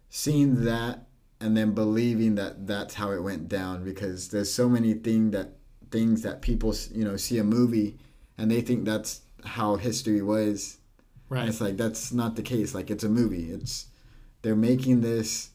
seeing 0.09 0.63
that 0.65 1.07
and 1.39 1.57
then 1.57 1.73
believing 1.73 2.35
that 2.35 2.67
that's 2.67 2.93
how 2.93 3.11
it 3.11 3.21
went 3.21 3.49
down 3.49 3.83
because 3.83 4.29
there's 4.29 4.51
so 4.53 4.69
many 4.69 4.93
thing 4.93 5.31
that 5.31 5.53
things 5.91 6.21
that 6.21 6.41
people 6.41 6.73
you 6.91 7.03
know 7.03 7.17
see 7.17 7.37
a 7.37 7.43
movie 7.43 7.97
and 8.37 8.49
they 8.49 8.61
think 8.61 8.85
that's 8.85 9.21
how 9.43 9.75
history 9.75 10.21
was 10.21 10.77
and 11.29 11.39
Right. 11.39 11.49
it's 11.49 11.61
like 11.61 11.77
that's 11.77 12.13
not 12.13 12.35
the 12.35 12.43
case. 12.43 12.75
Like 12.75 12.91
it's 12.91 13.03
a 13.03 13.09
movie. 13.09 13.49
It's 13.49 13.87
they're 14.43 14.55
making 14.55 15.01
this 15.01 15.49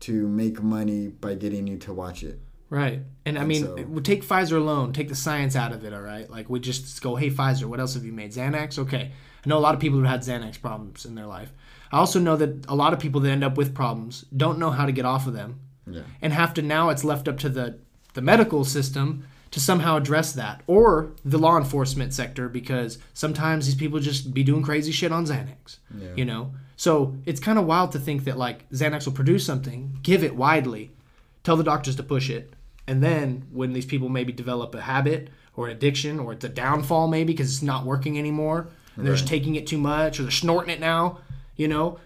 to 0.00 0.26
make 0.26 0.62
money 0.62 1.08
by 1.08 1.34
getting 1.34 1.66
you 1.66 1.76
to 1.76 1.92
watch 1.92 2.22
it. 2.22 2.40
Right. 2.70 3.00
And 3.26 3.38
I 3.38 3.44
mean, 3.44 3.64
so- 3.64 3.74
we 3.74 4.00
take 4.00 4.24
Pfizer 4.24 4.56
alone, 4.56 4.92
take 4.92 5.08
the 5.08 5.14
science 5.14 5.54
out 5.56 5.72
of 5.72 5.84
it, 5.84 5.92
all 5.92 6.00
right? 6.00 6.30
Like, 6.30 6.48
we 6.48 6.60
just 6.60 7.02
go, 7.02 7.16
hey, 7.16 7.28
Pfizer, 7.28 7.64
what 7.64 7.80
else 7.80 7.94
have 7.94 8.04
you 8.04 8.12
made? 8.12 8.30
Xanax? 8.32 8.78
Okay. 8.78 9.10
I 9.44 9.48
know 9.48 9.58
a 9.58 9.60
lot 9.60 9.74
of 9.74 9.80
people 9.80 9.98
who 9.98 10.04
had 10.04 10.20
Xanax 10.20 10.60
problems 10.60 11.04
in 11.04 11.14
their 11.16 11.26
life. 11.26 11.52
I 11.92 11.98
also 11.98 12.20
know 12.20 12.36
that 12.36 12.64
a 12.68 12.74
lot 12.74 12.92
of 12.92 13.00
people 13.00 13.20
that 13.22 13.30
end 13.30 13.42
up 13.42 13.56
with 13.56 13.74
problems 13.74 14.24
don't 14.36 14.58
know 14.58 14.70
how 14.70 14.86
to 14.86 14.92
get 14.92 15.04
off 15.04 15.26
of 15.26 15.32
them 15.32 15.58
Yeah. 15.86 16.02
and 16.22 16.32
have 16.32 16.54
to 16.54 16.62
now 16.62 16.90
it's 16.90 17.02
left 17.02 17.26
up 17.26 17.38
to 17.38 17.48
the, 17.48 17.78
the 18.14 18.22
medical 18.22 18.64
system 18.64 19.26
to 19.50 19.58
somehow 19.58 19.96
address 19.96 20.32
that 20.34 20.62
or 20.68 21.10
the 21.24 21.38
law 21.38 21.56
enforcement 21.58 22.14
sector 22.14 22.48
because 22.48 22.98
sometimes 23.14 23.66
these 23.66 23.74
people 23.74 23.98
just 23.98 24.32
be 24.32 24.44
doing 24.44 24.62
crazy 24.62 24.92
shit 24.92 25.10
on 25.10 25.26
Xanax. 25.26 25.78
Yeah. 25.98 26.10
You 26.16 26.24
know? 26.24 26.54
So 26.80 27.14
it's 27.26 27.40
kind 27.40 27.58
of 27.58 27.66
wild 27.66 27.92
to 27.92 27.98
think 27.98 28.24
that 28.24 28.38
like 28.38 28.66
Xanax 28.70 29.04
will 29.04 29.12
produce 29.12 29.44
something, 29.44 29.98
give 30.02 30.24
it 30.24 30.34
widely, 30.34 30.90
tell 31.44 31.58
the 31.58 31.62
doctors 31.62 31.94
to 31.96 32.02
push 32.02 32.30
it, 32.30 32.54
and 32.86 33.02
then 33.02 33.46
when 33.52 33.74
these 33.74 33.84
people 33.84 34.08
maybe 34.08 34.32
develop 34.32 34.74
a 34.74 34.80
habit 34.80 35.28
or 35.54 35.66
an 35.66 35.76
addiction 35.76 36.18
or 36.18 36.32
it's 36.32 36.44
a 36.46 36.48
downfall 36.48 37.06
maybe 37.06 37.34
because 37.34 37.52
it's 37.52 37.62
not 37.62 37.84
working 37.84 38.18
anymore 38.18 38.70
and 38.96 39.04
they're 39.04 39.14
just 39.14 39.28
taking 39.28 39.56
it 39.56 39.66
too 39.66 39.76
much 39.76 40.18
or 40.18 40.22
they're 40.22 40.30
snorting 40.30 40.70
it 40.70 40.80
now, 40.80 41.18
you 41.54 41.68
know, 41.68 41.98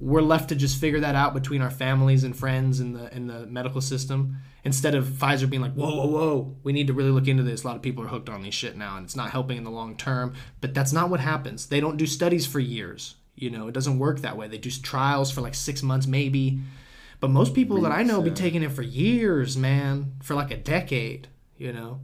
we're 0.00 0.20
left 0.20 0.50
to 0.50 0.54
just 0.54 0.78
figure 0.78 1.00
that 1.00 1.14
out 1.14 1.32
between 1.32 1.62
our 1.62 1.70
families 1.70 2.22
and 2.22 2.36
friends 2.36 2.78
and 2.78 2.94
the 2.94 3.16
in 3.16 3.26
the 3.26 3.46
medical 3.46 3.80
system 3.80 4.36
instead 4.64 4.94
of 4.94 5.06
Pfizer 5.06 5.48
being 5.48 5.62
like, 5.62 5.72
whoa, 5.72 5.96
whoa, 5.96 6.06
whoa, 6.06 6.56
we 6.62 6.74
need 6.74 6.88
to 6.88 6.92
really 6.92 7.10
look 7.10 7.26
into 7.26 7.42
this. 7.42 7.64
A 7.64 7.66
lot 7.66 7.76
of 7.76 7.80
people 7.80 8.04
are 8.04 8.08
hooked 8.08 8.28
on 8.28 8.42
these 8.42 8.52
shit 8.52 8.76
now, 8.76 8.98
and 8.98 9.06
it's 9.06 9.16
not 9.16 9.30
helping 9.30 9.56
in 9.56 9.64
the 9.64 9.70
long 9.70 9.96
term. 9.96 10.34
But 10.60 10.74
that's 10.74 10.92
not 10.92 11.08
what 11.08 11.20
happens. 11.20 11.68
They 11.68 11.80
don't 11.80 11.96
do 11.96 12.06
studies 12.06 12.46
for 12.46 12.60
years. 12.60 13.14
You 13.40 13.50
know, 13.50 13.68
it 13.68 13.72
doesn't 13.72 13.98
work 13.98 14.20
that 14.20 14.36
way. 14.36 14.46
They 14.48 14.58
do 14.58 14.70
trials 14.70 15.30
for 15.30 15.40
like 15.40 15.54
six 15.54 15.82
months, 15.82 16.06
maybe. 16.06 16.60
But 17.20 17.30
most 17.30 17.54
people 17.54 17.80
that 17.82 17.92
I 17.92 18.02
know 18.02 18.22
be 18.22 18.30
taking 18.30 18.62
it 18.62 18.72
for 18.72 18.82
years, 18.82 19.56
man, 19.56 20.12
for 20.22 20.34
like 20.34 20.50
a 20.50 20.56
decade. 20.56 21.28
You 21.58 21.72
know. 21.72 22.00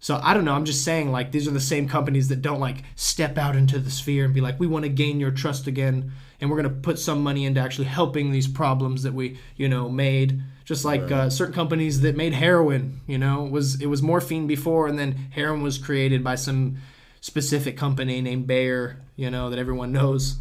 So 0.00 0.20
I 0.22 0.32
don't 0.32 0.44
know. 0.44 0.54
I'm 0.54 0.64
just 0.64 0.84
saying, 0.84 1.10
like, 1.10 1.32
these 1.32 1.48
are 1.48 1.52
the 1.52 1.60
same 1.60 1.88
companies 1.88 2.28
that 2.28 2.40
don't 2.40 2.60
like 2.60 2.84
step 2.94 3.36
out 3.36 3.56
into 3.56 3.80
the 3.80 3.90
sphere 3.90 4.24
and 4.24 4.32
be 4.32 4.40
like, 4.40 4.60
we 4.60 4.68
want 4.68 4.84
to 4.84 4.88
gain 4.88 5.18
your 5.18 5.32
trust 5.32 5.66
again, 5.66 6.12
and 6.40 6.48
we're 6.48 6.56
gonna 6.56 6.70
put 6.70 6.98
some 7.00 7.22
money 7.22 7.44
into 7.44 7.60
actually 7.60 7.86
helping 7.86 8.30
these 8.30 8.46
problems 8.46 9.02
that 9.02 9.12
we, 9.14 9.38
you 9.56 9.68
know, 9.68 9.88
made. 9.88 10.40
Just 10.64 10.84
like 10.84 11.02
Right. 11.02 11.12
uh, 11.12 11.30
certain 11.30 11.54
companies 11.54 12.02
that 12.02 12.16
made 12.16 12.34
heroin, 12.34 13.00
you 13.06 13.18
know, 13.18 13.42
was 13.42 13.80
it 13.80 13.86
was 13.86 14.02
morphine 14.02 14.46
before, 14.46 14.86
and 14.86 14.98
then 14.98 15.16
heroin 15.30 15.62
was 15.62 15.78
created 15.78 16.22
by 16.22 16.36
some 16.36 16.76
specific 17.20 17.76
company 17.76 18.20
named 18.20 18.46
Bayer, 18.46 19.00
you 19.16 19.30
know, 19.30 19.50
that 19.50 19.58
everyone 19.58 19.92
knows 19.92 20.36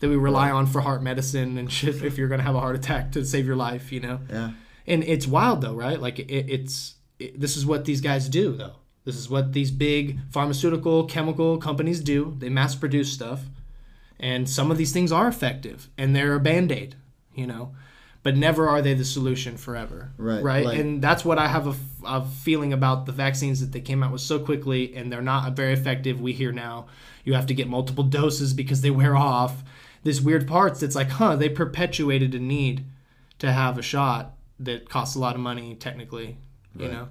that 0.00 0.08
we 0.08 0.16
rely 0.16 0.50
on 0.50 0.66
for 0.66 0.80
heart 0.80 1.02
medicine 1.02 1.56
and 1.58 1.70
shit. 1.72 2.02
If 2.02 2.18
you're 2.18 2.28
gonna 2.28 2.42
have 2.42 2.54
a 2.54 2.60
heart 2.60 2.76
attack 2.76 3.12
to 3.12 3.24
save 3.24 3.46
your 3.46 3.56
life, 3.56 3.92
you 3.92 4.00
know. 4.00 4.20
Yeah. 4.30 4.50
And 4.86 5.02
it's 5.04 5.26
wild 5.26 5.60
though, 5.62 5.74
right? 5.74 6.00
Like 6.00 6.18
it, 6.18 6.30
it's 6.50 6.94
it, 7.18 7.40
this 7.40 7.56
is 7.56 7.64
what 7.64 7.84
these 7.84 8.00
guys 8.00 8.28
do 8.28 8.52
though. 8.52 8.76
This 9.04 9.16
is 9.16 9.28
what 9.28 9.52
these 9.52 9.70
big 9.70 10.18
pharmaceutical 10.30 11.04
chemical 11.04 11.58
companies 11.58 12.00
do. 12.00 12.36
They 12.38 12.48
mass 12.48 12.74
produce 12.74 13.12
stuff, 13.12 13.42
And 14.18 14.48
some 14.48 14.70
of 14.70 14.78
these 14.78 14.92
things 14.92 15.12
are 15.12 15.28
effective 15.28 15.88
and 15.98 16.16
they're 16.16 16.34
a 16.34 16.40
band 16.40 16.72
aid, 16.72 16.96
you 17.34 17.46
know, 17.46 17.74
but 18.24 18.36
never 18.36 18.68
are 18.68 18.82
they 18.82 18.94
the 18.94 19.04
solution 19.04 19.56
forever. 19.56 20.10
Right, 20.16 20.42
Right. 20.42 20.64
like- 20.64 20.78
and 20.78 21.00
that's 21.00 21.24
what 21.24 21.38
I 21.38 21.46
have 21.46 21.76
a 22.04 22.24
feeling 22.24 22.72
about 22.72 23.06
the 23.06 23.12
vaccines 23.12 23.60
that 23.60 23.70
they 23.70 23.80
came 23.80 24.02
out 24.02 24.10
with 24.12 24.22
so 24.22 24.38
quickly 24.40 24.96
and 24.96 25.12
they're 25.12 25.22
not 25.22 25.54
very 25.54 25.72
effective. 25.74 26.20
We 26.20 26.32
hear 26.32 26.50
now 26.50 26.86
you 27.24 27.34
have 27.34 27.46
to 27.46 27.54
get 27.54 27.68
multiple 27.68 28.02
doses 28.04 28.52
because 28.54 28.80
they 28.80 28.90
wear 28.90 29.14
off. 29.16 29.62
This 30.02 30.20
weird 30.20 30.48
parts 30.48 30.80
that's 30.80 30.94
like, 30.96 31.10
huh, 31.10 31.36
they 31.36 31.48
perpetuated 31.48 32.34
a 32.34 32.38
need 32.38 32.84
to 33.38 33.52
have 33.52 33.78
a 33.78 33.82
shot 33.82 34.34
that 34.58 34.88
costs 34.88 35.14
a 35.14 35.18
lot 35.18 35.34
of 35.34 35.40
money, 35.40 35.74
technically, 35.74 36.36
you 36.76 36.86
Right. 36.86 36.92
know? 36.92 37.08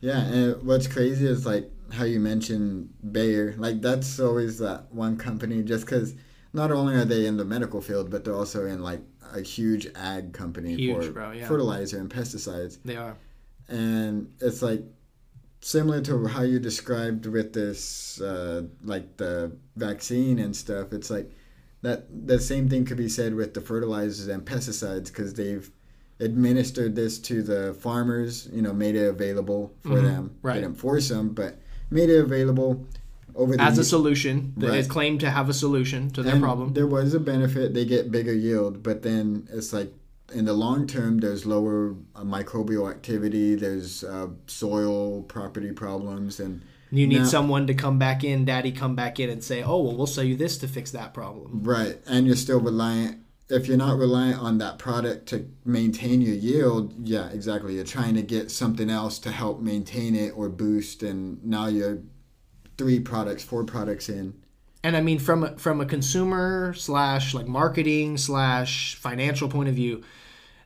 Yeah, 0.00 0.20
and 0.20 0.62
what's 0.62 0.86
crazy 0.86 1.26
is 1.26 1.44
like 1.44 1.70
how 1.92 2.04
you 2.04 2.20
mentioned 2.20 2.90
Bayer. 3.12 3.54
Like 3.58 3.82
that's 3.82 4.18
always 4.20 4.58
that 4.58 4.92
one 4.94 5.16
company, 5.16 5.62
just 5.62 5.84
because 5.84 6.14
not 6.54 6.70
only 6.70 6.94
are 6.94 7.04
they 7.04 7.26
in 7.26 7.36
the 7.36 7.44
medical 7.44 7.80
field, 7.82 8.10
but 8.10 8.24
they're 8.24 8.34
also 8.34 8.64
in 8.66 8.82
like 8.82 9.00
a 9.34 9.40
huge 9.40 9.86
ag 9.94 10.32
company 10.32 10.74
Huge, 10.74 11.06
for 11.06 11.12
bro, 11.12 11.30
yeah. 11.32 11.46
fertilizer 11.46 11.98
and 11.98 12.10
pesticides. 12.10 12.78
They 12.84 12.96
are. 12.96 13.16
And 13.68 14.32
it's 14.40 14.62
like 14.62 14.82
similar 15.60 16.00
to 16.02 16.26
how 16.26 16.42
you 16.42 16.58
described 16.58 17.26
with 17.26 17.52
this, 17.52 18.20
uh, 18.20 18.62
like 18.84 19.16
the 19.16 19.52
vaccine 19.76 20.38
and 20.38 20.54
stuff. 20.56 20.92
It's 20.92 21.10
like 21.10 21.30
that 21.82 22.06
the 22.26 22.38
same 22.40 22.68
thing 22.68 22.84
could 22.84 22.96
be 22.96 23.08
said 23.08 23.34
with 23.34 23.54
the 23.54 23.60
fertilizers 23.60 24.28
and 24.28 24.44
pesticides 24.44 25.06
because 25.08 25.34
they've 25.34 25.70
administered 26.20 26.96
this 26.96 27.18
to 27.20 27.42
the 27.42 27.74
farmers. 27.74 28.48
You 28.52 28.62
know, 28.62 28.72
made 28.72 28.96
it 28.96 29.06
available 29.08 29.72
for 29.82 29.98
Mhm, 29.98 30.02
them. 30.02 30.30
right. 30.42 30.54
They 30.54 30.60
didn't 30.62 30.78
force 30.78 31.08
them, 31.08 31.30
but 31.34 31.58
made 31.90 32.10
it 32.10 32.18
available 32.18 32.86
over 33.38 33.56
the 33.56 33.62
As 33.62 33.78
a 33.78 33.84
solution, 33.84 34.52
that 34.58 34.68
Right. 34.70 34.88
claimed 34.88 35.20
to 35.20 35.30
have 35.30 35.48
a 35.48 35.54
solution 35.54 36.10
to 36.10 36.22
their 36.22 36.34
and 36.34 36.42
problem. 36.42 36.74
There 36.74 36.86
was 36.86 37.14
a 37.14 37.20
benefit; 37.20 37.72
they 37.72 37.84
get 37.84 38.10
bigger 38.10 38.34
yield, 38.34 38.82
but 38.82 39.02
then 39.02 39.48
it's 39.52 39.72
like 39.72 39.94
in 40.34 40.44
the 40.44 40.52
long 40.52 40.86
term, 40.86 41.18
there's 41.20 41.46
lower 41.46 41.94
uh, 42.14 42.22
microbial 42.22 42.90
activity. 42.90 43.54
There's 43.54 44.04
uh, 44.04 44.26
soil 44.46 45.22
property 45.22 45.72
problems, 45.72 46.38
and 46.40 46.60
You 46.90 47.06
need 47.06 47.18
Now- 47.18 47.24
someone 47.26 47.66
to 47.66 47.74
come 47.74 47.98
back 47.98 48.24
in, 48.24 48.44
daddy 48.46 48.72
come 48.72 48.94
back 48.96 49.20
in 49.20 49.28
and 49.28 49.44
say, 49.44 49.62
oh, 49.62 49.82
well, 49.82 49.94
we'll 49.94 50.06
sell 50.06 50.24
you 50.24 50.36
this 50.36 50.56
to 50.58 50.66
fix 50.68 50.90
that 50.92 51.12
problem. 51.14 51.60
right, 51.62 51.98
and 52.06 52.26
you're 52.26 52.34
still 52.36 52.60
reliant. 52.60 53.18
If 53.50 53.66
you're 53.68 53.76
not 53.78 53.98
reliant 53.98 54.40
on 54.40 54.56
that 54.58 54.78
product 54.78 55.26
to 55.30 55.46
maintain 55.66 56.20
your 56.22 56.34
yield, 56.34 56.94
yeah, 57.06 57.28
exactly. 57.30 57.74
You're 57.76 57.84
trying 57.84 58.14
to 58.14 58.22
get 58.22 58.50
something 58.50 58.88
else 58.90 59.18
to 59.20 59.30
help 59.30 59.60
maintain 59.60 60.14
it 60.14 60.32
or 60.36 60.48
boost, 60.48 61.02
and 61.02 61.42
now 61.44 61.66
you're 61.66 61.98
three 62.78 63.00
products, 63.00 63.42
four 63.42 63.64
products 63.64 64.08
in. 64.08 64.34
And 64.84 64.96
I 64.96 65.00
mean, 65.00 65.18
from 65.18 65.44
a, 65.44 65.58
from 65.58 65.80
a 65.80 65.86
consumer 65.86 66.72
slash 66.74 67.34
like 67.34 67.46
marketing 67.46 68.16
slash 68.16 68.94
financial 68.94 69.48
point 69.48 69.68
of 69.68 69.74
view, 69.74 70.04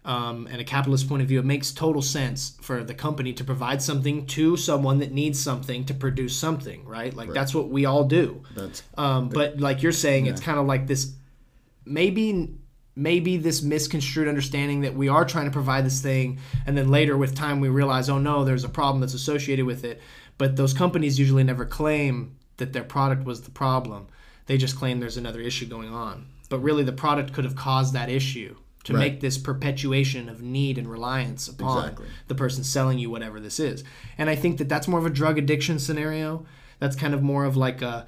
um, 0.04 0.48
and 0.50 0.60
a 0.60 0.64
capitalist 0.64 1.08
point 1.08 1.22
of 1.22 1.28
view, 1.28 1.38
it 1.38 1.44
makes 1.44 1.70
total 1.70 2.02
sense 2.02 2.56
for 2.60 2.82
the 2.82 2.94
company 2.94 3.32
to 3.34 3.44
provide 3.44 3.80
something 3.80 4.26
to 4.26 4.56
someone 4.56 4.98
that 4.98 5.12
needs 5.12 5.40
something 5.40 5.84
to 5.84 5.94
produce 5.94 6.36
something, 6.36 6.84
right? 6.84 7.14
Like 7.14 7.32
that's 7.32 7.54
what 7.54 7.68
we 7.68 7.84
all 7.84 8.04
do. 8.04 8.42
That's 8.54 8.82
Um, 8.98 9.28
but 9.28 9.60
like 9.60 9.82
you're 9.82 9.92
saying, 9.92 10.26
it's 10.26 10.40
kind 10.40 10.58
of 10.58 10.66
like 10.66 10.86
this 10.86 11.14
maybe 11.84 12.54
maybe 12.94 13.36
this 13.38 13.62
misconstrued 13.62 14.28
understanding 14.28 14.82
that 14.82 14.94
we 14.94 15.08
are 15.08 15.24
trying 15.24 15.46
to 15.46 15.50
provide 15.50 15.84
this 15.84 16.02
thing 16.02 16.38
and 16.66 16.76
then 16.76 16.90
later 16.90 17.16
with 17.16 17.34
time 17.34 17.58
we 17.58 17.68
realize 17.70 18.10
oh 18.10 18.18
no 18.18 18.44
there's 18.44 18.64
a 18.64 18.68
problem 18.68 19.00
that's 19.00 19.14
associated 19.14 19.64
with 19.64 19.82
it 19.82 20.00
but 20.42 20.56
those 20.56 20.74
companies 20.74 21.18
usually 21.20 21.44
never 21.44 21.64
claim 21.64 22.36
that 22.56 22.72
their 22.72 22.82
product 22.96 23.24
was 23.24 23.42
the 23.42 23.50
problem 23.50 24.08
they 24.46 24.56
just 24.58 24.76
claim 24.76 24.98
there's 24.98 25.16
another 25.16 25.40
issue 25.40 25.66
going 25.66 25.92
on 26.06 26.26
but 26.48 26.58
really 26.58 26.82
the 26.84 26.92
product 27.04 27.32
could 27.32 27.44
have 27.44 27.54
caused 27.56 27.92
that 27.94 28.08
issue 28.10 28.56
to 28.84 28.92
Right. 28.92 28.98
make 29.12 29.20
this 29.20 29.38
perpetuation 29.38 30.28
of 30.28 30.42
need 30.42 30.76
and 30.78 30.88
reliance 30.90 31.46
upon 31.46 31.78
Exactly. 31.84 32.06
the 32.26 32.34
person 32.34 32.64
selling 32.64 32.98
you 32.98 33.08
whatever 33.10 33.38
this 33.40 33.60
is 33.60 33.84
and 34.18 34.28
i 34.28 34.34
think 34.34 34.58
that 34.58 34.68
that's 34.68 34.88
more 34.88 34.98
of 34.98 35.06
a 35.06 35.10
drug 35.20 35.38
addiction 35.38 35.78
scenario 35.78 36.44
that's 36.80 36.96
kind 36.96 37.14
of 37.14 37.22
more 37.22 37.44
of 37.44 37.56
like 37.56 37.80
a 37.80 38.06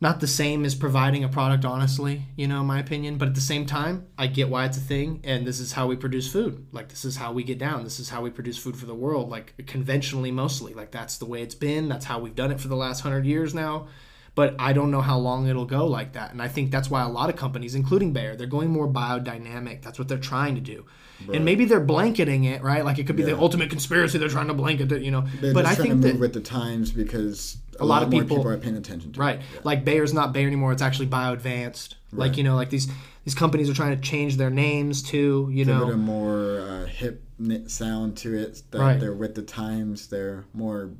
not 0.00 0.20
the 0.20 0.26
same 0.26 0.64
as 0.64 0.74
providing 0.74 1.24
a 1.24 1.28
product 1.28 1.64
honestly 1.64 2.22
you 2.36 2.48
know 2.48 2.62
my 2.64 2.78
opinion 2.78 3.18
but 3.18 3.28
at 3.28 3.34
the 3.34 3.40
same 3.40 3.66
time 3.66 4.06
i 4.16 4.26
get 4.26 4.48
why 4.48 4.64
it's 4.64 4.76
a 4.76 4.80
thing 4.80 5.20
and 5.24 5.46
this 5.46 5.60
is 5.60 5.72
how 5.72 5.86
we 5.86 5.96
produce 5.96 6.30
food. 6.30 6.66
Like 6.72 6.88
this 6.88 7.04
is 7.04 7.16
how 7.16 7.32
we 7.32 7.42
get 7.42 7.58
down. 7.58 7.84
This 7.84 8.00
is 8.00 8.08
how 8.10 8.22
we 8.22 8.30
produce 8.30 8.58
food 8.58 8.76
for 8.76 8.86
the 8.86 8.94
world 8.94 9.28
like 9.28 9.54
conventionally 9.66 10.30
mostly. 10.30 10.74
Like 10.74 10.90
that's 10.90 11.18
the 11.18 11.26
way 11.26 11.42
it's 11.42 11.54
been. 11.54 11.88
That's 11.88 12.04
how 12.04 12.18
we've 12.18 12.34
done 12.34 12.50
it 12.50 12.60
for 12.60 12.68
the 12.68 12.76
last 12.76 13.04
100 13.04 13.26
years 13.26 13.54
now. 13.54 13.88
But 14.34 14.54
i 14.58 14.72
don't 14.72 14.90
know 14.90 15.00
how 15.00 15.18
long 15.18 15.46
it'll 15.46 15.66
go 15.66 15.86
like 15.86 16.12
that. 16.12 16.32
And 16.32 16.40
i 16.40 16.48
think 16.48 16.70
that's 16.70 16.90
why 16.90 17.02
a 17.02 17.08
lot 17.08 17.30
of 17.30 17.36
companies 17.36 17.74
including 17.74 18.12
bayer 18.12 18.36
they're 18.36 18.46
going 18.46 18.70
more 18.70 18.88
biodynamic. 18.88 19.82
That's 19.82 19.98
what 19.98 20.08
they're 20.08 20.18
trying 20.18 20.54
to 20.54 20.60
do 20.60 20.86
and 21.32 21.44
maybe 21.44 21.64
they're 21.64 21.80
blanketing 21.80 22.44
it 22.44 22.62
right 22.62 22.84
like 22.84 22.98
it 22.98 23.06
could 23.06 23.16
be 23.16 23.22
the 23.22 23.36
ultimate 23.38 23.70
conspiracy 23.70 24.18
they're 24.18 24.28
trying 24.28 24.48
to 24.48 24.54
blanket 24.54 24.90
it 24.92 25.02
you 25.02 25.10
know 25.10 25.22
they're 25.40 25.54
but 25.54 25.62
just 25.64 25.72
i 25.72 25.74
trying 25.76 25.88
think 25.90 26.02
to 26.02 26.06
that 26.08 26.12
move 26.14 26.20
with 26.20 26.32
the 26.32 26.40
times 26.40 26.90
because 26.92 27.58
a, 27.78 27.84
lot 27.84 27.88
lot, 27.88 28.02
of 28.02 28.10
more 28.12 28.22
people- 28.22 28.36
people 28.38 28.50
are 28.50 28.58
paying 28.58 28.76
attention 28.76 29.10
to 29.12 29.18
it. 29.18 29.22
Right. 29.22 29.40
Like 29.64 29.86
Bayer's 29.86 30.12
not 30.12 30.34
Bayer 30.34 30.46
anymore. 30.46 30.70
It's 30.72 30.82
actually 30.82 31.06
BioAdvanced. 31.06 31.94
Like, 32.12 32.36
you 32.36 32.44
know, 32.44 32.54
like 32.54 32.68
these 32.68 32.88
these 33.24 33.34
companies 33.34 33.70
are 33.70 33.74
trying 33.74 33.96
to 33.96 34.02
change 34.02 34.36
their 34.36 34.50
names 34.50 35.02
too, 35.02 35.48
you 35.50 35.64
give 35.64 35.74
it 35.88 35.94
a 35.94 35.96
more 35.96 36.60
uh, 36.60 36.84
hip 36.84 37.22
knit 37.38 37.70
sound 37.70 38.18
to 38.18 38.36
it. 38.36 38.62
That 38.70 38.80
Right. 38.80 39.00
they're 39.00 39.14
with 39.14 39.34
the 39.34 39.40
times. 39.42 40.08
They're 40.08 40.44
more 40.52 40.90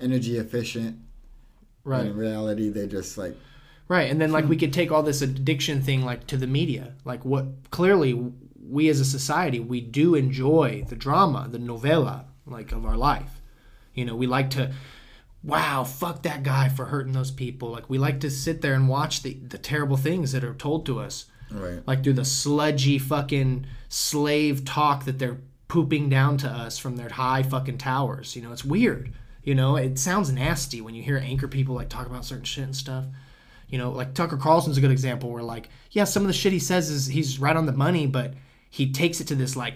energy 0.00 0.38
efficient. 0.38 0.96
Right. 1.84 2.06
In 2.06 2.16
reality, 2.16 2.70
they 2.70 2.86
just 2.86 3.18
like 3.18 3.36
Right. 3.86 4.10
And 4.10 4.18
then 4.18 4.32
like 4.32 4.48
we 4.48 4.56
could 4.56 4.72
take 4.72 4.90
all 4.90 5.02
this 5.02 5.20
addiction 5.20 5.82
thing 5.82 6.06
like 6.06 6.26
to 6.28 6.38
the 6.38 6.46
media. 6.46 6.94
Like 7.04 7.22
what 7.26 7.46
clearly 7.70 8.12
we 8.68 8.88
as 8.88 9.00
a 9.00 9.04
society 9.04 9.60
we 9.60 9.80
do 9.80 10.14
enjoy 10.14 10.84
the 10.88 10.96
drama, 10.96 11.48
the 11.50 11.58
novella 11.58 12.26
like 12.46 12.72
of 12.72 12.84
our 12.84 12.96
life. 12.96 13.40
You 13.94 14.04
know, 14.04 14.16
we 14.16 14.26
like 14.26 14.50
to 14.50 14.72
wow, 15.42 15.84
fuck 15.84 16.22
that 16.22 16.42
guy 16.42 16.70
for 16.70 16.86
hurting 16.86 17.12
those 17.12 17.30
people. 17.30 17.70
Like 17.70 17.90
we 17.90 17.98
like 17.98 18.20
to 18.20 18.30
sit 18.30 18.62
there 18.62 18.74
and 18.74 18.88
watch 18.88 19.22
the 19.22 19.34
the 19.34 19.58
terrible 19.58 19.96
things 19.96 20.32
that 20.32 20.44
are 20.44 20.54
told 20.54 20.86
to 20.86 21.00
us. 21.00 21.26
right. 21.50 21.86
like 21.86 22.02
through 22.02 22.14
the 22.14 22.24
sludgy 22.24 22.98
fucking 22.98 23.66
slave 23.88 24.64
talk 24.64 25.04
that 25.04 25.18
they're 25.18 25.38
pooping 25.68 26.08
down 26.08 26.36
to 26.38 26.48
us 26.48 26.78
from 26.78 26.96
their 26.96 27.10
high 27.10 27.42
fucking 27.42 27.78
towers. 27.78 28.34
You 28.34 28.42
know, 28.42 28.52
it's 28.52 28.64
weird. 28.64 29.12
You 29.42 29.54
know, 29.54 29.76
it 29.76 29.98
sounds 29.98 30.32
nasty 30.32 30.80
when 30.80 30.94
you 30.94 31.02
hear 31.02 31.18
anchor 31.18 31.48
people 31.48 31.74
like 31.74 31.90
talk 31.90 32.06
about 32.06 32.24
certain 32.24 32.44
shit 32.44 32.64
and 32.64 32.76
stuff. 32.76 33.04
You 33.68 33.78
know, 33.78 33.90
like 33.90 34.14
Tucker 34.14 34.36
Carlson's 34.36 34.78
a 34.78 34.80
good 34.80 34.90
example 34.90 35.30
where 35.30 35.42
like, 35.42 35.68
yeah, 35.90 36.04
some 36.04 36.22
of 36.22 36.28
the 36.28 36.32
shit 36.32 36.52
he 36.52 36.58
says 36.58 36.90
is 36.90 37.06
he's 37.06 37.38
right 37.38 37.56
on 37.56 37.66
the 37.66 37.72
money, 37.72 38.06
but 38.06 38.34
he 38.74 38.90
takes 38.90 39.20
it 39.20 39.28
to 39.28 39.36
this 39.36 39.54
like, 39.54 39.74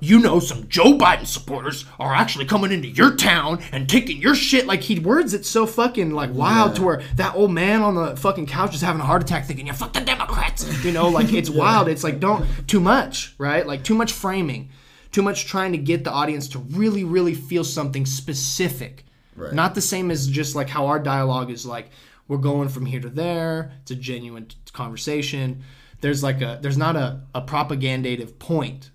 you 0.00 0.18
know, 0.18 0.40
some 0.40 0.66
Joe 0.68 0.96
Biden 0.96 1.26
supporters 1.26 1.84
are 1.98 2.14
actually 2.14 2.46
coming 2.46 2.72
into 2.72 2.88
your 2.88 3.14
town 3.14 3.62
and 3.72 3.86
taking 3.86 4.22
your 4.22 4.34
shit. 4.34 4.66
Like 4.66 4.80
he 4.80 4.98
words 4.98 5.34
it 5.34 5.44
so 5.44 5.66
fucking 5.66 6.12
like 6.12 6.32
wild 6.32 6.76
to 6.76 6.82
where 6.82 7.02
that 7.16 7.34
old 7.34 7.52
man 7.52 7.82
on 7.82 7.94
the 7.94 8.16
fucking 8.16 8.46
couch 8.46 8.74
is 8.74 8.80
having 8.80 9.02
a 9.02 9.04
heart 9.04 9.22
attack 9.22 9.44
thinking, 9.44 9.66
yeah, 9.66 9.74
fuck 9.74 9.92
the 9.92 10.00
Democrats. 10.00 10.82
You 10.82 10.92
know, 10.92 11.08
like 11.08 11.30
it's 11.34 11.50
wild. 11.64 11.88
It's 11.88 12.02
like 12.02 12.20
don't 12.20 12.46
too 12.66 12.80
much, 12.80 13.34
right? 13.36 13.66
Like 13.66 13.84
too 13.84 13.94
much 13.94 14.12
framing, 14.12 14.70
too 15.12 15.20
much 15.20 15.44
trying 15.44 15.72
to 15.72 15.78
get 15.78 16.04
the 16.04 16.10
audience 16.10 16.48
to 16.48 16.58
really, 16.58 17.04
really 17.04 17.34
feel 17.34 17.64
something 17.64 18.06
specific. 18.06 19.04
Right. 19.36 19.52
Not 19.52 19.74
the 19.74 19.82
same 19.82 20.10
as 20.10 20.26
just 20.26 20.56
like 20.56 20.70
how 20.70 20.86
our 20.86 20.98
dialogue 20.98 21.50
is 21.50 21.66
like 21.66 21.90
we're 22.28 22.38
going 22.38 22.70
from 22.70 22.86
here 22.86 23.00
to 23.00 23.10
there. 23.10 23.72
It's 23.82 23.90
a 23.90 23.94
genuine 23.96 24.48
conversation. 24.72 25.64
There's 26.00 26.22
like 26.22 26.40
a 26.40 26.58
there's 26.60 26.78
not 26.78 26.96
a, 26.96 27.22
a 27.34 27.42
propagandative 27.42 28.38
point 28.38 28.90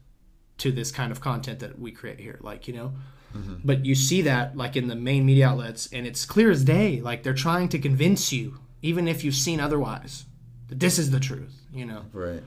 to 0.60 0.72
this 0.72 0.92
kind 0.92 1.12
of 1.12 1.20
content 1.20 1.60
that 1.60 1.80
we 1.80 1.92
create 1.92 2.20
here. 2.20 2.40
Like, 2.42 2.68
you 2.68 2.74
know? 2.74 2.94
Mm-hmm. 3.36 3.56
But 3.64 3.86
you 3.86 3.96
see 3.96 4.22
that 4.22 4.56
like 4.56 4.76
in 4.76 4.88
the 4.88 4.96
main 4.96 5.26
media 5.26 5.48
outlets 5.50 5.90
and 5.92 6.06
it's 6.06 6.26
clear 6.26 6.52
as 6.52 6.64
day. 6.64 7.02
Like 7.02 7.24
they're 7.24 7.34
trying 7.34 7.70
to 7.70 7.80
convince 7.80 8.32
you, 8.32 8.60
even 8.82 9.08
if 9.08 9.24
you've 9.24 9.36
seen 9.36 9.60
otherwise, 9.60 10.26
that 10.70 10.80
this 10.80 11.00
is 11.00 11.12
the 11.12 11.20
truth, 11.20 11.54
you 11.74 11.86
know? 11.86 12.04
Right. 12.14 12.44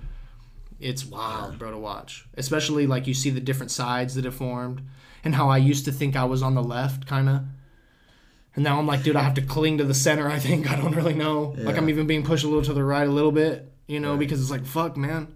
it's 0.81 1.05
wild, 1.05 1.59
bro, 1.59 1.71
to 1.73 1.79
watch. 1.79 2.27
Especially 2.37 2.87
like 2.87 3.07
you 3.07 3.15
see 3.15 3.31
the 3.31 3.41
different 3.41 3.71
sides 3.71 4.15
that 4.15 4.25
have 4.25 4.35
formed, 4.35 4.83
and 5.25 5.35
how 5.35 5.49
I 5.49 5.59
used 5.59 5.85
to 5.87 5.93
think 5.93 6.15
I 6.15 6.25
was 6.25 6.43
on 6.43 6.55
the 6.55 6.63
left, 6.63 7.07
kind 7.07 7.29
of, 7.29 7.43
and 8.55 8.65
now 8.65 8.79
I'm 8.79 8.87
like, 8.87 9.03
dude, 9.03 9.17
I 9.17 9.23
have 9.23 9.35
to 9.35 9.43
cling 9.43 9.79
to 9.79 9.85
the 9.85 9.95
center. 9.95 10.29
I 10.29 10.39
think 10.39 10.71
I 10.73 10.77
don't 10.77 10.95
really 10.95 11.15
know. 11.15 11.55
Like 11.59 11.77
I'm 11.77 11.89
even 11.91 12.07
being 12.07 12.23
pushed 12.25 12.45
a 12.45 12.49
little 12.49 12.65
to 12.65 12.73
the 12.73 12.85
right 12.85 13.07
a 13.07 13.11
little 13.11 13.33
bit, 13.33 13.71
you 13.87 14.01
know, 14.01 14.11
Right. 14.13 14.19
because 14.19 14.41
it's 14.41 14.51
like, 14.51 14.67
fuck, 14.67 14.97
man, 14.97 15.29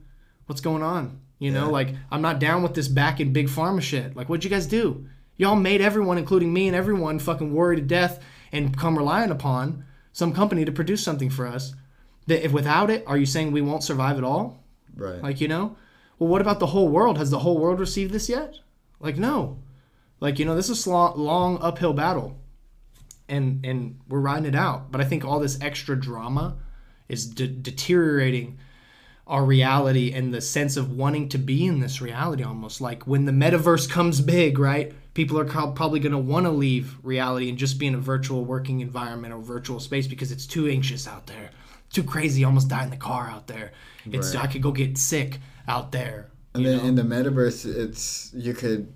what's 0.46 0.60
going 0.60 0.82
on? 0.82 1.20
You 1.38 1.50
know, 1.50 1.70
like 1.70 1.94
I'm 2.10 2.20
not 2.22 2.38
down 2.38 2.62
with 2.62 2.74
this 2.74 2.88
back 2.88 3.18
in 3.20 3.32
big 3.32 3.48
pharma 3.48 3.80
shit. 3.80 4.14
Like, 4.14 4.28
what'd 4.28 4.44
you 4.44 4.50
guys 4.50 4.66
do? 4.66 5.06
Y'all 5.38 5.56
made 5.56 5.80
everyone, 5.80 6.18
including 6.18 6.52
me 6.52 6.66
and 6.66 6.76
everyone, 6.76 7.18
fucking 7.18 7.54
worry 7.54 7.76
to 7.76 7.82
death 7.82 8.22
and 8.52 8.76
come 8.76 8.98
relying 8.98 9.30
upon 9.30 9.84
some 10.12 10.34
company 10.34 10.64
to 10.66 10.72
produce 10.72 11.02
something 11.02 11.30
for 11.30 11.46
us. 11.46 11.74
That 12.26 12.44
if 12.44 12.52
without 12.52 12.90
it, 12.90 13.04
are 13.06 13.16
you 13.16 13.24
saying 13.24 13.50
we 13.52 13.62
won't 13.62 13.82
survive 13.82 14.18
at 14.18 14.24
all? 14.24 14.62
Right. 14.94 15.22
Like, 15.22 15.40
you 15.40 15.48
know? 15.48 15.76
Well, 16.18 16.28
what 16.28 16.42
about 16.42 16.60
the 16.60 16.66
whole 16.66 16.88
world? 16.88 17.16
Has 17.16 17.30
the 17.30 17.38
whole 17.38 17.58
world 17.58 17.80
received 17.80 18.12
this 18.12 18.28
yet? 18.28 18.58
Like, 19.00 19.16
no. 19.16 19.60
Like, 20.20 20.38
you 20.38 20.44
know, 20.44 20.54
this 20.54 20.68
is 20.68 20.84
a 20.84 20.90
long, 20.90 21.18
long 21.18 21.58
uphill 21.62 21.94
battle. 21.94 22.36
And 23.28 23.64
and 23.64 24.00
we're 24.08 24.20
riding 24.20 24.44
it 24.46 24.54
out. 24.54 24.90
But 24.92 25.00
I 25.00 25.04
think 25.04 25.24
all 25.24 25.40
this 25.40 25.58
extra 25.62 25.98
drama 25.98 26.56
is 27.10 27.26
de- 27.26 27.46
deteriorating 27.48 28.58
our 29.26 29.44
reality 29.44 30.12
and 30.12 30.34
the 30.34 30.40
sense 30.40 30.76
of 30.76 30.90
wanting 30.92 31.28
to 31.28 31.38
be 31.38 31.64
in 31.66 31.80
this 31.80 32.00
reality 32.00 32.42
almost 32.42 32.80
like 32.80 33.06
when 33.06 33.24
the 33.26 33.32
metaverse 33.32 33.88
comes 33.88 34.20
big 34.20 34.58
right 34.58 34.92
people 35.14 35.38
are 35.38 35.44
probably 35.44 36.00
going 36.00 36.12
to 36.12 36.18
want 36.18 36.46
to 36.46 36.50
leave 36.50 36.96
reality 37.04 37.48
and 37.48 37.56
just 37.58 37.78
be 37.78 37.86
in 37.86 37.94
a 37.94 37.98
virtual 37.98 38.44
working 38.44 38.80
environment 38.80 39.32
or 39.32 39.40
virtual 39.40 39.78
space 39.78 40.06
because 40.08 40.32
it's 40.32 40.46
too 40.46 40.66
anxious 40.66 41.06
out 41.06 41.26
there 41.26 41.50
too 41.92 42.02
crazy 42.02 42.42
almost 42.44 42.68
die 42.68 42.82
in 42.82 42.90
the 42.90 42.96
car 42.96 43.28
out 43.28 43.46
there 43.46 43.70
it's 44.10 44.34
Right. 44.34 44.44
i 44.44 44.46
could 44.48 44.62
go 44.62 44.72
get 44.72 44.98
sick 44.98 45.38
out 45.68 45.92
there 45.92 46.30
And 46.54 46.66
then 46.66 46.78
know? 46.78 46.84
in 46.84 46.94
the 46.96 47.02
metaverse, 47.02 47.64
it's 47.64 48.32
you 48.34 48.54
could 48.54 48.92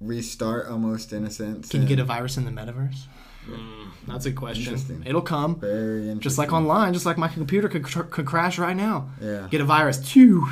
restart 0.00 0.68
almost 0.68 1.12
in 1.12 1.24
a 1.24 1.30
sense. 1.30 1.68
can 1.68 1.82
you 1.82 1.88
get 1.88 1.98
a 1.98 2.04
virus 2.04 2.36
in 2.36 2.44
the 2.44 2.50
metaverse 2.50 3.06
Mm, 3.48 3.88
that's 4.06 4.26
a 4.26 4.32
question 4.32 5.02
it'll 5.04 5.20
come 5.20 5.58
very 5.58 5.98
interesting. 6.02 6.20
just 6.20 6.38
like 6.38 6.52
online 6.52 6.92
just 6.92 7.04
like 7.06 7.18
my 7.18 7.26
computer 7.28 7.68
could, 7.68 7.84
tr- 7.84 8.02
could 8.02 8.24
crash 8.26 8.56
right 8.58 8.76
now 8.76 9.10
Yeah. 9.20 9.48
get 9.50 9.60
a 9.60 9.64
virus 9.64 9.98
too 9.98 10.46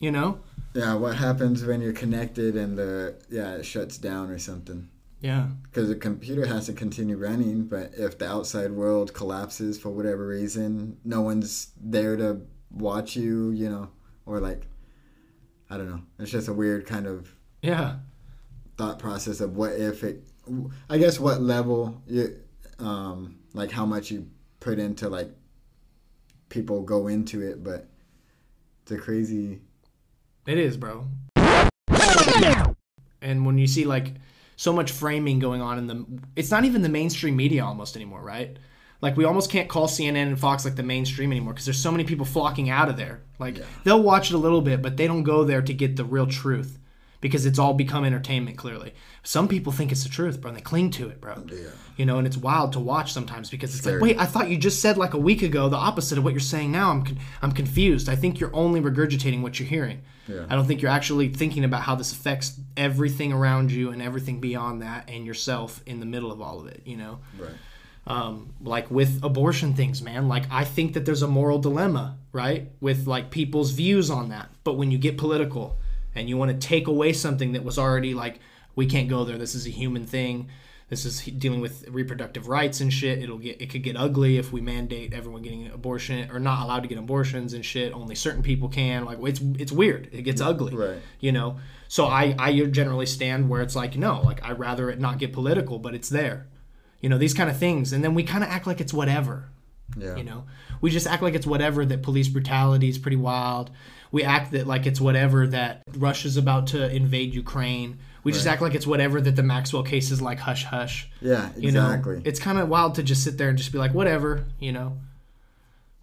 you 0.00 0.10
know 0.10 0.40
Yeah, 0.74 0.94
what 0.94 1.16
happens 1.16 1.64
when 1.64 1.80
you're 1.80 1.92
connected 1.92 2.56
and 2.56 2.76
the 2.76 3.14
yeah 3.30 3.54
it 3.54 3.64
shuts 3.64 3.96
down 3.98 4.28
or 4.30 4.38
something? 4.38 4.88
yeah 5.20 5.46
Because 5.64 5.88
the 5.88 5.94
computer 5.94 6.44
has 6.46 6.66
to 6.66 6.72
continue 6.72 7.16
running, 7.16 7.66
but 7.66 7.92
if 7.96 8.18
the 8.18 8.28
outside 8.28 8.72
world 8.72 9.12
collapses 9.14 9.78
for 9.78 9.90
whatever 9.90 10.26
reason, 10.26 10.96
no 11.04 11.20
one's 11.20 11.68
there 11.80 12.16
to 12.16 12.40
watch 12.72 13.14
you, 13.14 13.50
you 13.52 13.68
know, 13.70 13.88
or 14.26 14.40
like 14.40 14.62
I 15.70 15.76
don't 15.76 15.88
know. 15.88 16.02
It's 16.18 16.32
just 16.32 16.48
a 16.48 16.52
weird 16.52 16.86
kind 16.86 17.06
of 17.06 17.32
yeah 17.62 17.96
thought 18.76 18.98
process 18.98 19.40
of 19.40 19.54
what 19.56 19.72
if 19.74 20.02
it. 20.02 20.24
I 20.90 20.98
guess 20.98 21.20
what 21.20 21.40
level 21.40 22.02
you, 22.06 22.36
um, 22.78 23.38
like 23.54 23.70
how 23.70 23.86
much 23.86 24.10
you 24.10 24.28
put 24.60 24.78
into 24.78 25.08
like 25.08 25.30
people 26.48 26.82
go 26.82 27.08
into 27.08 27.40
it, 27.40 27.62
but 27.62 27.86
it's 28.82 28.92
a 28.92 28.98
crazy. 28.98 29.60
It 30.46 30.58
is, 30.58 30.76
bro. 30.76 31.06
And 33.20 33.46
when 33.46 33.56
you 33.56 33.68
see 33.68 33.84
like 33.84 34.14
so 34.56 34.72
much 34.72 34.90
framing 34.90 35.38
going 35.38 35.62
on 35.62 35.78
in 35.78 35.86
the 35.86 36.04
it's 36.36 36.50
not 36.50 36.64
even 36.64 36.82
the 36.82 36.88
mainstream 36.88 37.36
media 37.36 37.64
almost 37.64 37.94
anymore, 37.94 38.20
right? 38.20 38.56
Like 39.00 39.16
we 39.16 39.24
almost 39.24 39.50
can't 39.50 39.68
call 39.68 39.88
CNN 39.88 40.28
and 40.28 40.38
Fox 40.38 40.64
like 40.64 40.76
the 40.76 40.82
mainstream 40.82 41.30
anymore 41.32 41.52
because 41.52 41.66
there's 41.66 41.80
so 41.80 41.90
many 41.90 42.04
people 42.04 42.26
flocking 42.26 42.68
out 42.68 42.88
of 42.88 42.96
there. 42.96 43.22
Like 43.38 43.58
they'll 43.84 44.02
watch 44.02 44.30
it 44.30 44.34
a 44.34 44.38
little 44.38 44.60
bit, 44.60 44.82
but 44.82 44.96
they 44.96 45.06
don't 45.06 45.22
go 45.22 45.44
there 45.44 45.62
to 45.62 45.72
get 45.72 45.96
the 45.96 46.04
real 46.04 46.26
truth 46.26 46.78
because 47.22 47.46
it's 47.46 47.58
all 47.58 47.72
become 47.72 48.04
entertainment 48.04 48.58
clearly. 48.58 48.92
Some 49.22 49.48
people 49.48 49.72
think 49.72 49.92
it's 49.92 50.02
the 50.02 50.10
truth, 50.10 50.40
bro, 50.40 50.50
and 50.50 50.58
they 50.58 50.62
cling 50.62 50.90
to 50.90 51.08
it, 51.08 51.20
bro. 51.20 51.42
Yeah. 51.50 51.68
You 51.96 52.04
know, 52.04 52.18
and 52.18 52.26
it's 52.26 52.36
wild 52.36 52.72
to 52.74 52.80
watch 52.80 53.12
sometimes 53.12 53.48
because 53.48 53.74
it's 53.74 53.86
like, 53.86 54.00
wait, 54.00 54.18
I 54.18 54.26
thought 54.26 54.50
you 54.50 54.58
just 54.58 54.82
said 54.82 54.98
like 54.98 55.14
a 55.14 55.18
week 55.18 55.42
ago 55.42 55.68
the 55.70 55.76
opposite 55.76 56.18
of 56.18 56.24
what 56.24 56.34
you're 56.34 56.40
saying 56.40 56.72
now. 56.72 56.90
I'm 56.90 57.04
con- 57.04 57.18
I'm 57.40 57.52
confused. 57.52 58.08
I 58.10 58.16
think 58.16 58.40
you're 58.40 58.54
only 58.54 58.80
regurgitating 58.80 59.40
what 59.40 59.58
you're 59.58 59.68
hearing. 59.68 60.02
Yeah. 60.26 60.46
I 60.50 60.56
don't 60.56 60.66
think 60.66 60.82
you're 60.82 60.90
actually 60.90 61.28
thinking 61.28 61.64
about 61.64 61.82
how 61.82 61.94
this 61.94 62.12
affects 62.12 62.58
everything 62.76 63.32
around 63.32 63.70
you 63.72 63.90
and 63.90 64.02
everything 64.02 64.40
beyond 64.40 64.82
that 64.82 65.08
and 65.08 65.24
yourself 65.24 65.80
in 65.86 66.00
the 66.00 66.06
middle 66.06 66.30
of 66.32 66.40
all 66.42 66.60
of 66.60 66.66
it, 66.66 66.82
you 66.84 66.96
know? 66.96 67.20
Right. 67.38 67.50
um, 68.06 68.52
like 68.60 68.90
with 68.90 69.22
abortion 69.22 69.74
things, 69.74 70.02
man. 70.02 70.26
Like 70.28 70.44
I 70.50 70.64
think 70.64 70.94
that 70.94 71.04
there's 71.04 71.22
a 71.22 71.28
moral 71.28 71.58
dilemma, 71.58 72.18
right, 72.32 72.70
with 72.80 73.06
like 73.06 73.30
people's 73.30 73.70
views 73.70 74.10
on 74.10 74.28
that. 74.30 74.48
But 74.64 74.74
when 74.74 74.90
you 74.90 74.98
get 74.98 75.16
political 75.18 75.78
and 76.14 76.28
you 76.28 76.36
want 76.36 76.50
to 76.60 76.66
take 76.66 76.86
away 76.86 77.12
something 77.12 77.52
that 77.52 77.64
was 77.64 77.78
already 77.78 78.14
like, 78.14 78.40
we 78.74 78.86
can't 78.86 79.08
go 79.08 79.24
there. 79.24 79.38
This 79.38 79.54
is 79.54 79.66
a 79.66 79.70
human 79.70 80.06
thing. 80.06 80.48
This 80.88 81.06
is 81.06 81.22
dealing 81.22 81.62
with 81.62 81.88
reproductive 81.88 82.48
rights 82.48 82.80
and 82.82 82.92
shit. 82.92 83.22
It'll 83.22 83.38
get 83.38 83.62
it 83.62 83.70
could 83.70 83.82
get 83.82 83.96
ugly 83.96 84.36
if 84.36 84.52
we 84.52 84.60
mandate 84.60 85.14
everyone 85.14 85.40
getting 85.40 85.64
an 85.66 85.72
abortion 85.72 86.30
or 86.30 86.38
not 86.38 86.62
allowed 86.62 86.80
to 86.80 86.88
get 86.88 86.98
abortions 86.98 87.54
and 87.54 87.64
shit. 87.64 87.94
Only 87.94 88.14
certain 88.14 88.42
people 88.42 88.68
can. 88.68 89.06
Like 89.06 89.16
it's 89.22 89.40
it's 89.58 89.72
weird. 89.72 90.10
It 90.12 90.20
gets 90.22 90.42
ugly 90.42 90.74
Right. 90.76 90.98
you 91.18 91.32
know 91.32 91.56
so 91.88 92.06
i 92.06 92.34
i 92.38 92.58
generally 92.66 93.04
stand 93.06 93.48
where 93.50 93.60
it's 93.60 93.76
like 93.76 93.96
no 93.96 94.20
like 94.22 94.42
i 94.42 94.52
rather 94.52 94.88
it 94.90 94.98
not 94.98 95.18
get 95.18 95.30
political 95.32 95.78
but 95.78 95.94
it's 95.94 96.08
there 96.08 96.46
you 97.02 97.08
know 97.10 97.18
these 97.18 97.34
kind 97.34 97.50
of 97.50 97.56
things 97.58 97.92
and 97.92 98.02
then 98.02 98.14
we 98.14 98.22
kind 98.22 98.42
of 98.42 98.48
act 98.48 98.66
like 98.66 98.80
it's 98.80 98.94
whatever 98.94 99.50
Yeah. 99.98 100.16
you 100.16 100.24
know 100.24 100.44
we 100.80 100.90
just 100.90 101.06
act 101.06 101.22
like 101.22 101.34
it's 101.34 101.46
whatever 101.46 101.84
that 101.84 102.02
police 102.02 102.28
brutality 102.28 102.88
is 102.88 102.96
pretty 102.96 103.18
wild 103.18 103.70
we 104.12 104.22
act 104.22 104.52
that 104.52 104.66
like 104.66 104.86
it's 104.86 105.00
whatever 105.00 105.46
that 105.48 105.82
russia's 105.96 106.36
about 106.36 106.68
to 106.68 106.94
invade 106.94 107.34
ukraine. 107.34 107.98
We 108.24 108.30
just 108.30 108.46
act 108.46 108.62
like 108.62 108.76
it's 108.76 108.86
whatever 108.86 109.20
that 109.20 109.34
the 109.34 109.42
maxwell 109.42 109.82
case 109.82 110.12
is 110.12 110.22
like 110.22 110.38
hush 110.38 110.64
hush. 110.64 111.10
Yeah. 111.20 111.50
you 111.56 111.70
Exactly. 111.70 112.16
know 112.16 112.22
it's 112.24 112.38
kind 112.38 112.58
of 112.58 112.68
wild 112.68 112.94
to 112.96 113.02
just 113.02 113.24
sit 113.24 113.36
there 113.38 113.48
and 113.48 113.58
just 113.58 113.72
be 113.72 113.78
like 113.78 113.94
whatever 113.94 114.44
you 114.60 114.70
know? 114.70 114.98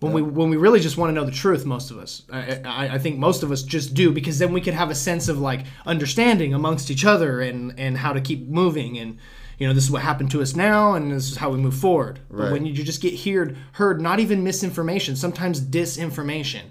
When 0.01 0.13
we 0.13 0.21
when 0.21 0.49
we 0.49 0.55
really 0.57 0.79
just 0.79 0.97
want 0.97 1.09
to 1.09 1.13
know 1.13 1.25
the 1.25 1.31
truth 1.31 1.65
most 1.65 1.91
of 1.91 1.97
us. 1.97 2.23
I, 2.31 2.61
I, 2.65 2.87
I 2.95 2.97
think 2.99 3.19
most 3.19 3.43
of 3.43 3.51
us 3.51 3.63
just 3.63 3.93
do 3.93 4.11
because 4.13 4.39
then 4.39 4.53
we 4.53 4.61
could 4.61 4.73
have 4.73 4.89
a 4.89 4.95
sense 4.95 5.27
of 5.27 5.39
like 5.39 5.65
understanding 5.85 6.53
amongst 6.53 6.89
each 6.89 7.05
other 7.05 7.41
and 7.41 7.77
and 7.77 7.97
how 7.97 8.13
to 8.13 8.21
keep 8.21 8.47
moving 8.47 8.97
and 8.97 9.17
you 9.57 9.67
know 9.67 9.73
this 9.73 9.83
is 9.83 9.91
what 9.91 10.01
happened 10.01 10.31
to 10.31 10.41
us 10.41 10.55
now 10.55 10.93
and 10.93 11.11
this 11.11 11.29
is 11.29 11.37
how 11.37 11.49
we 11.49 11.57
move 11.57 11.75
forward. 11.75 12.21
But 12.31 12.51
when 12.53 12.65
you 12.65 12.71
just 12.73 13.01
get 13.01 13.19
heard 13.19 13.57
heard 13.73 13.99
not 14.01 14.19
even 14.21 14.41
misinformation 14.41 15.17
sometimes 15.17 15.59
disinformation 15.61 16.63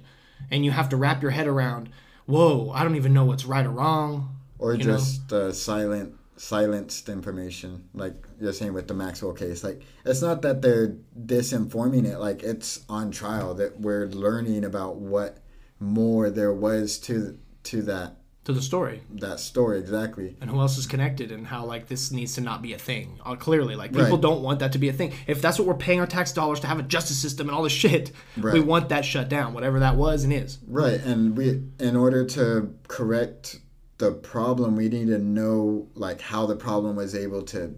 and 0.50 0.64
you 0.64 0.70
have 0.70 0.88
to 0.88 0.96
wrap 0.96 1.22
your 1.22 1.30
head 1.30 1.46
around 1.46 1.88
whoa 2.26 2.70
i 2.74 2.82
don't 2.82 2.96
even 2.96 3.12
know 3.12 3.24
what's 3.24 3.44
right 3.44 3.66
or 3.66 3.70
wrong 3.70 4.36
or 4.58 4.76
just 4.76 5.32
uh, 5.32 5.52
silent 5.52 6.14
silenced 6.38 7.08
information 7.08 7.88
like 7.94 8.14
you're 8.40 8.52
saying 8.52 8.72
with 8.72 8.88
the 8.88 8.94
maxwell 8.94 9.32
case. 9.32 9.64
Like 9.64 9.82
it's 10.04 10.22
not 10.22 10.42
that 10.42 10.62
they're 10.62 10.96
disinforming 11.20 12.06
it 12.06 12.18
like 12.18 12.42
it's 12.42 12.84
on 12.88 13.10
trial 13.10 13.54
that 13.54 13.80
we're 13.80 14.06
learning 14.06 14.64
about 14.64 14.96
what 14.96 15.38
more 15.80 16.30
there 16.30 16.52
was 16.52 16.98
to 16.98 17.38
to 17.64 17.82
that 17.82 18.17
to 18.48 18.54
the 18.54 18.62
story. 18.62 19.02
That 19.10 19.40
story 19.40 19.78
exactly. 19.78 20.34
And 20.40 20.48
who 20.48 20.58
else 20.58 20.78
is 20.78 20.86
connected 20.86 21.30
and 21.32 21.46
how 21.46 21.66
like 21.66 21.86
this 21.86 22.10
needs 22.10 22.34
to 22.36 22.40
not 22.40 22.62
be 22.62 22.72
a 22.72 22.78
thing? 22.78 23.20
Uh, 23.22 23.34
clearly 23.36 23.76
like 23.76 23.92
people 23.92 24.12
Right. 24.12 24.20
don't 24.22 24.42
want 24.42 24.60
that 24.60 24.72
to 24.72 24.78
be 24.78 24.88
a 24.88 24.92
thing. 24.94 25.12
If 25.26 25.42
that's 25.42 25.58
what 25.58 25.68
we're 25.68 25.74
paying 25.74 26.00
our 26.00 26.06
tax 26.06 26.32
dollars 26.32 26.58
to 26.60 26.66
have 26.66 26.78
a 26.78 26.82
justice 26.82 27.18
system 27.18 27.48
and 27.48 27.54
all 27.54 27.62
this 27.62 27.74
shit 27.74 28.10
we 28.42 28.60
want 28.60 28.88
that 28.88 29.04
shut 29.04 29.28
down 29.28 29.52
whatever 29.52 29.80
that 29.80 29.96
was 29.96 30.24
and 30.24 30.32
is. 30.32 30.58
Right 30.66 30.98
and 30.98 31.36
we 31.36 31.62
in 31.78 31.94
order 31.94 32.24
to 32.24 32.74
correct 32.88 33.60
the 33.98 34.12
problem 34.12 34.76
we 34.76 34.88
need 34.88 35.08
to 35.08 35.18
know 35.18 35.86
like 35.94 36.22
how 36.22 36.46
the 36.46 36.56
problem 36.56 36.96
was 36.96 37.14
able 37.14 37.42
to 37.42 37.74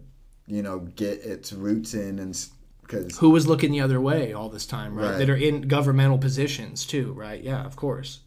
you 0.46 0.62
know 0.62 0.78
get 0.78 1.24
its 1.24 1.52
roots 1.52 1.94
in 1.94 2.20
and 2.20 2.46
because 2.82 3.18
who 3.18 3.30
was 3.30 3.48
looking 3.48 3.72
the 3.72 3.80
other 3.80 4.00
way 4.00 4.32
all 4.32 4.48
this 4.48 4.66
time 4.66 4.94
right, 4.94 5.10
Right. 5.10 5.18
that 5.18 5.28
are 5.30 5.36
in 5.36 5.62
governmental 5.62 6.18
positions 6.18 6.86
too 6.86 7.12
right? 7.14 7.42
Yeah 7.42 7.64
of 7.64 7.74
course 7.74 8.20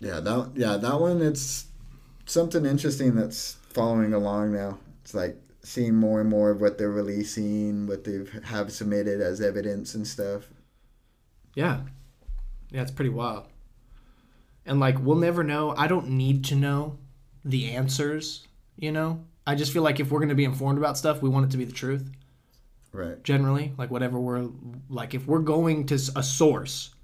Yeah, 0.00 0.20
that 0.20 0.52
yeah, 0.54 0.76
that 0.76 1.00
one 1.00 1.20
it's 1.22 1.66
something 2.26 2.64
interesting 2.66 3.14
that's 3.14 3.54
following 3.70 4.12
along 4.14 4.52
now. 4.52 4.78
It's 5.02 5.14
like 5.14 5.36
seeing 5.62 5.94
more 5.94 6.20
and 6.20 6.30
more 6.30 6.50
of 6.50 6.60
what 6.60 6.78
they're 6.78 6.90
releasing, 6.90 7.86
what 7.86 8.04
they 8.04 8.14
have 8.14 8.44
have 8.44 8.72
submitted 8.72 9.20
as 9.20 9.40
evidence 9.40 9.94
and 9.94 10.06
stuff. 10.06 10.48
yeah 11.54 11.80
yeah 12.70 12.82
it's 12.82 12.90
pretty 12.92 13.10
wild 13.10 13.46
and 14.64 14.78
like 14.78 14.96
we'll 15.00 15.16
never 15.16 15.42
know 15.42 15.74
i 15.76 15.88
don't 15.88 16.08
need 16.08 16.44
to 16.44 16.54
know 16.54 16.96
the 17.44 17.72
answers 17.72 18.46
you 18.76 18.92
know 18.92 19.24
i 19.46 19.54
just 19.56 19.72
feel 19.72 19.82
like 19.82 19.98
if 19.98 20.10
we're 20.12 20.20
going 20.20 20.28
to 20.28 20.34
be 20.36 20.44
informed 20.44 20.78
about 20.78 20.96
stuff 20.96 21.20
we 21.20 21.28
want 21.28 21.44
it 21.46 21.50
to 21.50 21.56
be 21.58 21.64
the 21.64 21.72
truth 21.72 22.08
Right. 22.92 23.20
generally 23.24 23.72
like 23.76 23.90
whatever 23.90 24.20
we're 24.20 24.48
like 24.88 25.14
if 25.14 25.26
we're 25.26 25.40
going 25.40 25.86
to 25.86 25.94
a 26.14 26.22
source 26.22 26.94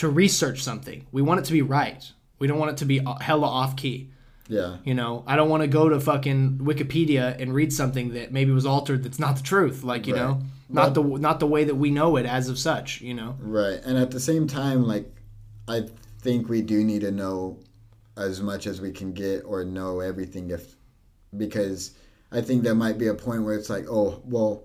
to 0.00 0.08
research 0.08 0.62
something 0.62 1.06
we 1.12 1.22
want 1.22 1.38
it 1.40 1.44
to 1.46 1.52
be 1.52 1.62
right 1.62 2.12
we 2.38 2.46
don't 2.46 2.58
want 2.58 2.70
it 2.72 2.76
to 2.78 2.84
be 2.84 3.00
uh, 3.00 3.14
hella 3.20 3.46
off 3.46 3.76
key 3.76 4.10
Yeah. 4.48 4.76
you 4.84 4.94
know 4.94 5.24
i 5.26 5.36
don't 5.36 5.48
want 5.48 5.62
to 5.62 5.66
go 5.68 5.88
to 5.88 5.98
fucking 6.00 6.58
wikipedia 6.58 7.40
and 7.40 7.54
read 7.54 7.72
something 7.72 8.12
that 8.14 8.32
maybe 8.32 8.50
was 8.50 8.66
altered 8.66 9.02
that's 9.04 9.18
not 9.18 9.36
the 9.36 9.42
truth 9.42 9.82
like 9.84 10.06
you 10.06 10.14
Right. 10.14 10.22
know 10.22 10.40
not 10.68 10.94
the 10.94 11.02
not 11.02 11.40
the 11.40 11.46
way 11.46 11.64
that 11.64 11.74
we 11.74 11.90
know 11.90 12.16
it 12.16 12.26
as 12.26 12.48
of 12.48 12.58
such 12.58 13.00
you 13.00 13.14
know 13.14 13.36
Right. 13.40 13.80
And 13.84 13.98
at 13.98 14.10
the 14.12 14.20
same 14.20 14.46
time, 14.46 14.86
like 14.86 15.06
I 15.68 15.78
think 16.20 16.48
we 16.48 16.62
do 16.62 16.84
need 16.84 17.00
to 17.02 17.10
know 17.10 17.58
as 18.16 18.40
much 18.40 18.66
as 18.66 18.80
we 18.80 18.90
can 18.92 19.12
get 19.12 19.42
or 19.44 19.64
know 19.64 19.98
everything 20.00 20.50
if 20.50 20.76
because 21.36 21.92
I 22.32 22.40
think 22.40 22.62
there 22.62 22.74
might 22.74 22.98
be 22.98 23.08
a 23.08 23.14
point 23.14 23.42
where 23.44 23.56
it's 23.56 23.70
like, 23.70 23.86
oh, 23.90 24.22
well, 24.24 24.64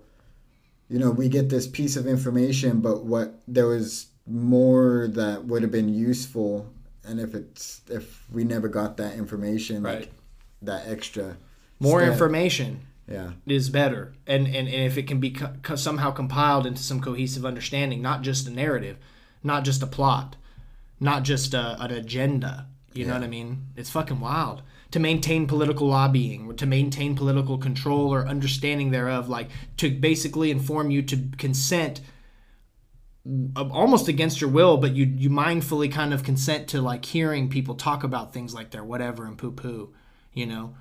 you 0.88 0.98
know, 1.00 1.10
we 1.10 1.28
get 1.28 1.48
this 1.48 1.66
piece 1.66 1.96
of 1.96 2.06
information, 2.06 2.80
but 2.80 3.04
what 3.04 3.40
there 3.48 3.66
was 3.66 4.06
more 4.26 5.08
that 5.12 5.44
would 5.44 5.62
have 5.62 5.70
been 5.70 5.88
useful, 5.92 6.66
and 7.04 7.20
if 7.20 7.34
it's 7.34 7.80
if 7.88 8.26
we 8.32 8.44
never 8.44 8.68
got 8.68 8.96
that 8.96 9.14
information, 9.14 9.82
Right. 9.82 10.00
like 10.00 10.12
that 10.62 10.86
extra 10.88 11.36
more 11.78 12.00
step. 12.00 12.12
information 12.12 12.80
yeah, 13.08 13.32
is 13.46 13.68
better. 13.70 14.14
And, 14.26 14.46
and, 14.46 14.66
and 14.66 14.68
if 14.68 14.96
it 14.98 15.06
can 15.06 15.20
be 15.20 15.30
co- 15.30 15.52
co- 15.62 15.76
somehow 15.76 16.10
compiled 16.10 16.66
into 16.66 16.82
some 16.82 17.00
cohesive 17.00 17.44
understanding 17.46 18.02
not 18.02 18.22
just 18.22 18.48
a 18.48 18.50
narrative 18.50 18.96
not 19.44 19.64
just 19.64 19.80
a 19.82 19.86
plot 19.86 20.34
not 20.98 21.22
just 21.22 21.54
a, 21.54 21.80
an 21.80 21.92
agenda 21.92 22.66
you 22.94 23.04
know 23.06 23.12
what 23.12 23.22
i 23.22 23.26
mean? 23.28 23.66
It's 23.76 23.90
fucking 23.90 24.20
wild. 24.20 24.62
To 24.92 24.98
maintain 24.98 25.46
political 25.46 25.86
lobbying 25.86 26.46
or 26.48 26.54
to 26.54 26.64
maintain 26.64 27.14
political 27.14 27.58
control 27.58 28.12
or 28.12 28.26
understanding 28.26 28.90
thereof 28.90 29.28
like 29.28 29.50
to 29.76 29.90
basically 29.90 30.50
inform 30.50 30.90
you 30.90 31.02
to 31.02 31.28
consent 31.36 32.00
almost 33.56 34.08
against 34.08 34.40
your 34.40 34.50
will, 34.50 34.76
but 34.76 34.92
you 34.94 35.04
you 35.06 35.30
mindfully 35.30 35.90
kind 35.90 36.12
of 36.14 36.22
consent 36.22 36.68
to 36.68 36.80
like 36.80 37.04
hearing 37.04 37.48
people 37.48 37.74
talk 37.74 38.04
about 38.04 38.32
things 38.32 38.54
like 38.54 38.70
they're 38.70 38.84
whatever 38.84 39.26
and 39.26 39.36
poo 39.38 39.50
poo, 39.52 39.92
you 40.32 40.46
know, 40.46 40.74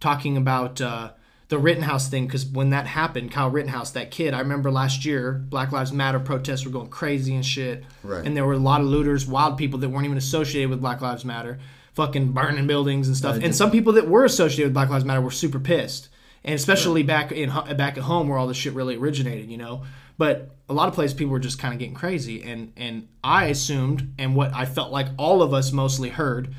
talking 0.00 0.36
about 0.36 0.80
uh, 0.80 1.12
the 1.48 1.58
Rittenhouse 1.58 2.08
thing 2.08 2.26
because 2.26 2.46
when 2.46 2.70
that 2.70 2.86
happened, 2.86 3.30
Kyle 3.30 3.50
Rittenhouse, 3.50 3.90
that 3.92 4.10
kid, 4.10 4.34
I 4.34 4.40
remember 4.40 4.70
last 4.70 5.04
year, 5.04 5.32
Black 5.48 5.72
Lives 5.72 5.92
Matter 5.92 6.18
protests 6.18 6.64
were 6.64 6.72
going 6.72 6.88
crazy 6.88 7.34
and 7.34 7.44
shit, 7.44 7.84
Right. 8.02 8.24
and 8.26 8.36
there 8.36 8.44
were 8.46 8.54
a 8.54 8.58
lot 8.58 8.80
of 8.80 8.86
looters, 8.86 9.26
wild 9.26 9.56
people 9.58 9.78
that 9.80 9.88
weren't 9.90 10.06
even 10.06 10.18
associated 10.18 10.70
with 10.70 10.80
Black 10.80 11.00
Lives 11.00 11.24
Matter, 11.24 11.58
fucking 11.92 12.32
burning 12.32 12.66
buildings 12.66 13.06
and 13.08 13.16
stuff, 13.16 13.38
and 13.42 13.54
some 13.54 13.70
people 13.70 13.92
that 13.92 14.08
were 14.08 14.24
associated 14.24 14.64
with 14.66 14.74
Black 14.74 14.88
Lives 14.88 15.04
Matter 15.04 15.20
were 15.20 15.30
super 15.30 15.60
pissed, 15.60 16.08
and 16.44 16.54
especially 16.54 17.02
back 17.04 17.30
in 17.30 17.50
back 17.76 17.96
at 17.96 18.04
home 18.04 18.26
where 18.28 18.36
all 18.38 18.46
this 18.48 18.56
shit 18.56 18.72
really 18.72 18.96
originated, 18.96 19.48
you 19.50 19.56
know. 19.58 19.84
But 20.18 20.53
a 20.68 20.74
lot 20.74 20.88
of 20.88 20.94
places 20.94 21.14
people 21.14 21.32
were 21.32 21.38
just 21.38 21.58
kind 21.58 21.74
of 21.74 21.78
getting 21.78 21.94
crazy, 21.94 22.42
and 22.42 22.72
and 22.76 23.08
I 23.22 23.46
assumed, 23.46 24.14
and 24.18 24.34
what 24.34 24.52
I 24.54 24.64
felt 24.64 24.92
like 24.92 25.08
all 25.18 25.42
of 25.42 25.52
us 25.52 25.72
mostly 25.72 26.10
heard 26.10 26.54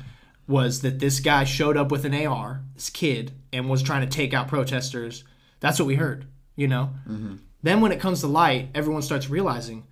was 0.46 0.82
that 0.82 1.00
this 1.00 1.20
guy 1.20 1.44
showed 1.44 1.76
up 1.76 1.90
with 1.90 2.04
an 2.04 2.14
AR, 2.14 2.62
this 2.74 2.88
kid, 2.88 3.32
and 3.52 3.68
was 3.68 3.82
trying 3.82 4.08
to 4.08 4.16
take 4.16 4.32
out 4.32 4.48
protesters. 4.48 5.24
That's 5.58 5.78
what 5.78 5.86
we 5.86 5.96
heard, 5.96 6.26
you 6.54 6.68
know. 6.68 6.90
Mm-hmm. 7.08 7.36
Then 7.62 7.80
when 7.80 7.90
it 7.90 8.00
comes 8.00 8.20
to 8.20 8.28
light, 8.28 8.68
everyone 8.74 9.02
starts 9.02 9.28
realizing, 9.28 9.86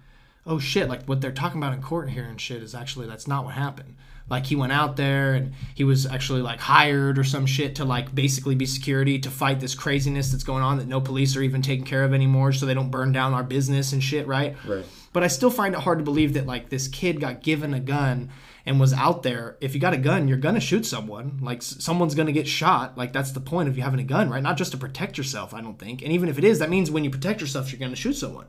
oh 0.47 0.61
shit, 0.61 0.89
like 0.89 1.05
what 1.07 1.21
they're 1.21 1.33
talking 1.33 1.59
about 1.59 1.75
in 1.75 1.83
court 1.83 2.11
here 2.11 2.25
and 2.25 2.41
shit 2.41 2.63
is 2.63 2.75
actually 2.75 3.07
that's 3.07 3.27
not 3.27 3.45
what 3.45 3.55
happened. 3.55 3.97
Like 4.31 4.47
he 4.47 4.57
went 4.57 4.73
out 4.73 4.97
there 4.97 5.35
and 5.35 5.53
he 5.75 5.85
was 5.85 6.07
actually 6.07 6.41
like 6.41 6.59
hired 6.59 7.19
or 7.19 7.25
some 7.25 7.45
shit 7.45 7.75
to 7.77 7.85
like 7.85 8.15
basically 8.15 8.55
be 8.55 8.65
security 8.65 9.19
to 9.19 9.31
fight 9.31 9.61
this 9.61 9.75
craziness 9.75 10.33
that's 10.33 10.45
going 10.45 10.63
on 10.63 10.79
that 10.79 10.89
no 10.89 11.01
police 11.01 11.37
are 11.37 11.43
even 11.43 11.61
taking 11.61 11.85
care 11.85 12.05
of 12.05 12.15
anymore 12.15 12.53
so 12.53 12.65
they 12.65 12.73
don't 12.75 12.91
burn 12.91 13.13
down 13.13 13.35
our 13.35 13.43
business 13.45 13.93
and 13.93 14.03
shit, 14.03 14.27
right? 14.27 14.57
Right. 14.67 14.85
But 15.13 15.25
I 15.25 15.27
still 15.29 15.51
find 15.51 15.75
it 15.75 15.81
hard 15.83 15.99
to 15.99 16.05
believe 16.05 16.33
that 16.35 16.47
like 16.47 16.71
this 16.71 16.89
kid 16.89 17.21
got 17.21 17.43
given 17.43 17.75
a 17.75 17.81
gun 17.81 18.31
and 18.67 18.81
was 18.81 18.95
out 18.95 19.23
there. 19.23 19.59
If 19.61 19.75
you 19.75 19.81
got 19.81 19.93
a 19.93 19.99
gun, 19.99 20.27
you're 20.27 20.39
gonna 20.39 20.59
shoot 20.59 20.87
someone. 20.87 21.39
Like 21.43 21.59
s- 21.59 21.77
someone's 21.81 22.15
gonna 22.15 22.33
get 22.33 22.49
shot. 22.49 22.97
Like 22.97 23.13
that's 23.13 23.33
the 23.33 23.41
point 23.41 23.69
of 23.69 23.77
you 23.77 23.83
having 23.83 24.01
a 24.01 24.05
gun, 24.05 24.31
right? 24.31 24.43
Not 24.43 24.57
just 24.57 24.73
to 24.73 24.79
protect 24.79 25.19
yourself. 25.19 25.53
I 25.53 25.61
don't 25.61 25.79
think. 25.79 26.01
And 26.01 26.11
even 26.13 26.31
if 26.31 26.39
it 26.39 26.45
is, 26.45 26.61
that 26.61 26.71
means 26.71 26.91
when 26.91 27.05
you 27.05 27.11
protect 27.11 27.43
yourself, 27.43 27.71
you're 27.71 27.79
gonna 27.79 27.95
shoot 27.95 28.15
someone. 28.15 28.47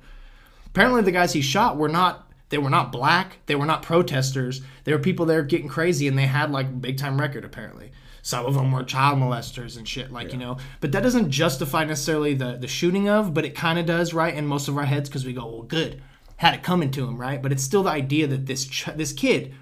Apparently, 0.67 1.01
the 1.01 1.11
guys 1.11 1.33
he 1.33 1.41
shot 1.41 1.75
were 1.77 1.89
not. 1.89 2.31
They 2.49 2.57
were 2.57 2.69
not 2.69 2.91
black. 2.91 3.37
They 3.47 3.55
were 3.55 3.65
not 3.65 3.81
protesters. 3.81 4.61
They 4.83 4.93
were 4.93 4.99
people 4.99 5.25
there 5.25 5.43
getting 5.43 5.67
crazy, 5.67 6.07
and 6.07 6.17
they 6.17 6.27
had 6.27 6.51
like 6.51 6.81
big 6.81 6.97
time 6.97 7.19
record. 7.19 7.43
Apparently, 7.43 7.91
some 8.21 8.45
of 8.45 8.53
them 8.53 8.71
were 8.71 8.83
child 8.83 9.19
molesters 9.19 9.77
and 9.77 9.87
shit, 9.87 10.11
like 10.11 10.31
you 10.31 10.37
know. 10.37 10.57
But 10.79 10.91
that 10.91 11.03
doesn't 11.03 11.31
justify 11.31 11.85
necessarily 11.85 12.33
the 12.33 12.57
the 12.57 12.67
shooting 12.67 13.09
of, 13.09 13.33
but 13.33 13.45
it 13.45 13.55
kind 13.55 13.79
of 13.79 13.85
does, 13.85 14.13
right? 14.13 14.33
In 14.33 14.45
most 14.45 14.67
of 14.67 14.77
our 14.77 14.85
heads, 14.85 15.09
because 15.09 15.25
we 15.25 15.33
go, 15.33 15.45
well, 15.45 15.63
good, 15.63 16.01
had 16.37 16.53
it 16.53 16.63
coming 16.63 16.91
to 16.91 17.07
him, 17.07 17.19
right? 17.19 17.41
But 17.41 17.51
it's 17.51 17.63
still 17.63 17.83
the 17.83 17.89
idea 17.89 18.27
that 18.27 18.45
this 18.45 18.67
ch- 18.67 18.95
this 18.95 19.13
kid, 19.13 19.53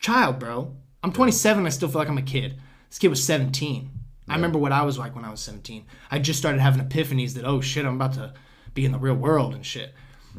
child, 0.00 0.38
bro. 0.38 0.76
I'm 1.02 1.12
27. 1.12 1.64
I 1.64 1.70
still 1.70 1.88
feel 1.88 2.00
like 2.00 2.08
I'm 2.08 2.18
a 2.18 2.22
kid. 2.22 2.60
This 2.88 2.98
kid 2.98 3.08
was 3.08 3.24
17. 3.24 3.90
I 4.28 4.34
remember 4.34 4.58
what 4.58 4.72
I 4.72 4.82
was 4.82 4.98
like 4.98 5.16
when 5.16 5.24
I 5.24 5.30
was 5.30 5.40
17. 5.40 5.86
I 6.10 6.18
just 6.18 6.38
started 6.38 6.60
having 6.60 6.86
epiphanies 6.86 7.34
that 7.34 7.44
oh 7.44 7.60
shit, 7.60 7.84
I'm 7.84 7.96
about 7.96 8.14
to 8.14 8.34
be 8.74 8.84
in 8.84 8.92
the 8.92 8.98
real 8.98 9.14
world 9.14 9.54
and 9.54 9.66
shit. 9.66 9.94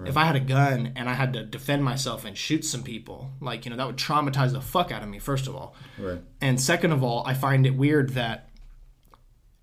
If 0.06 0.16
I 0.16 0.24
had 0.26 0.36
a 0.38 0.40
gun 0.40 0.94
and 0.96 1.10
I 1.10 1.14
had 1.14 1.34
to 1.34 1.44
defend 1.44 1.84
myself 1.84 2.24
and 2.26 2.38
shoot 2.38 2.64
some 2.64 2.82
people, 2.82 3.32
like 3.42 3.66
you 3.66 3.72
know, 3.72 3.78
that 3.78 3.86
would 3.88 3.98
traumatize 3.98 4.54
the 4.54 4.62
fuck 4.62 4.92
out 4.92 5.04
of 5.04 5.10
me. 5.10 5.20
First 5.20 5.48
of 5.48 5.56
all, 5.56 5.76
Right. 6.00 6.22
and 6.40 6.60
second 6.62 6.92
of 6.94 7.04
all, 7.04 7.24
I 7.28 7.34
find 7.34 7.66
it 7.66 7.76
weird 7.76 8.12
that 8.12 8.50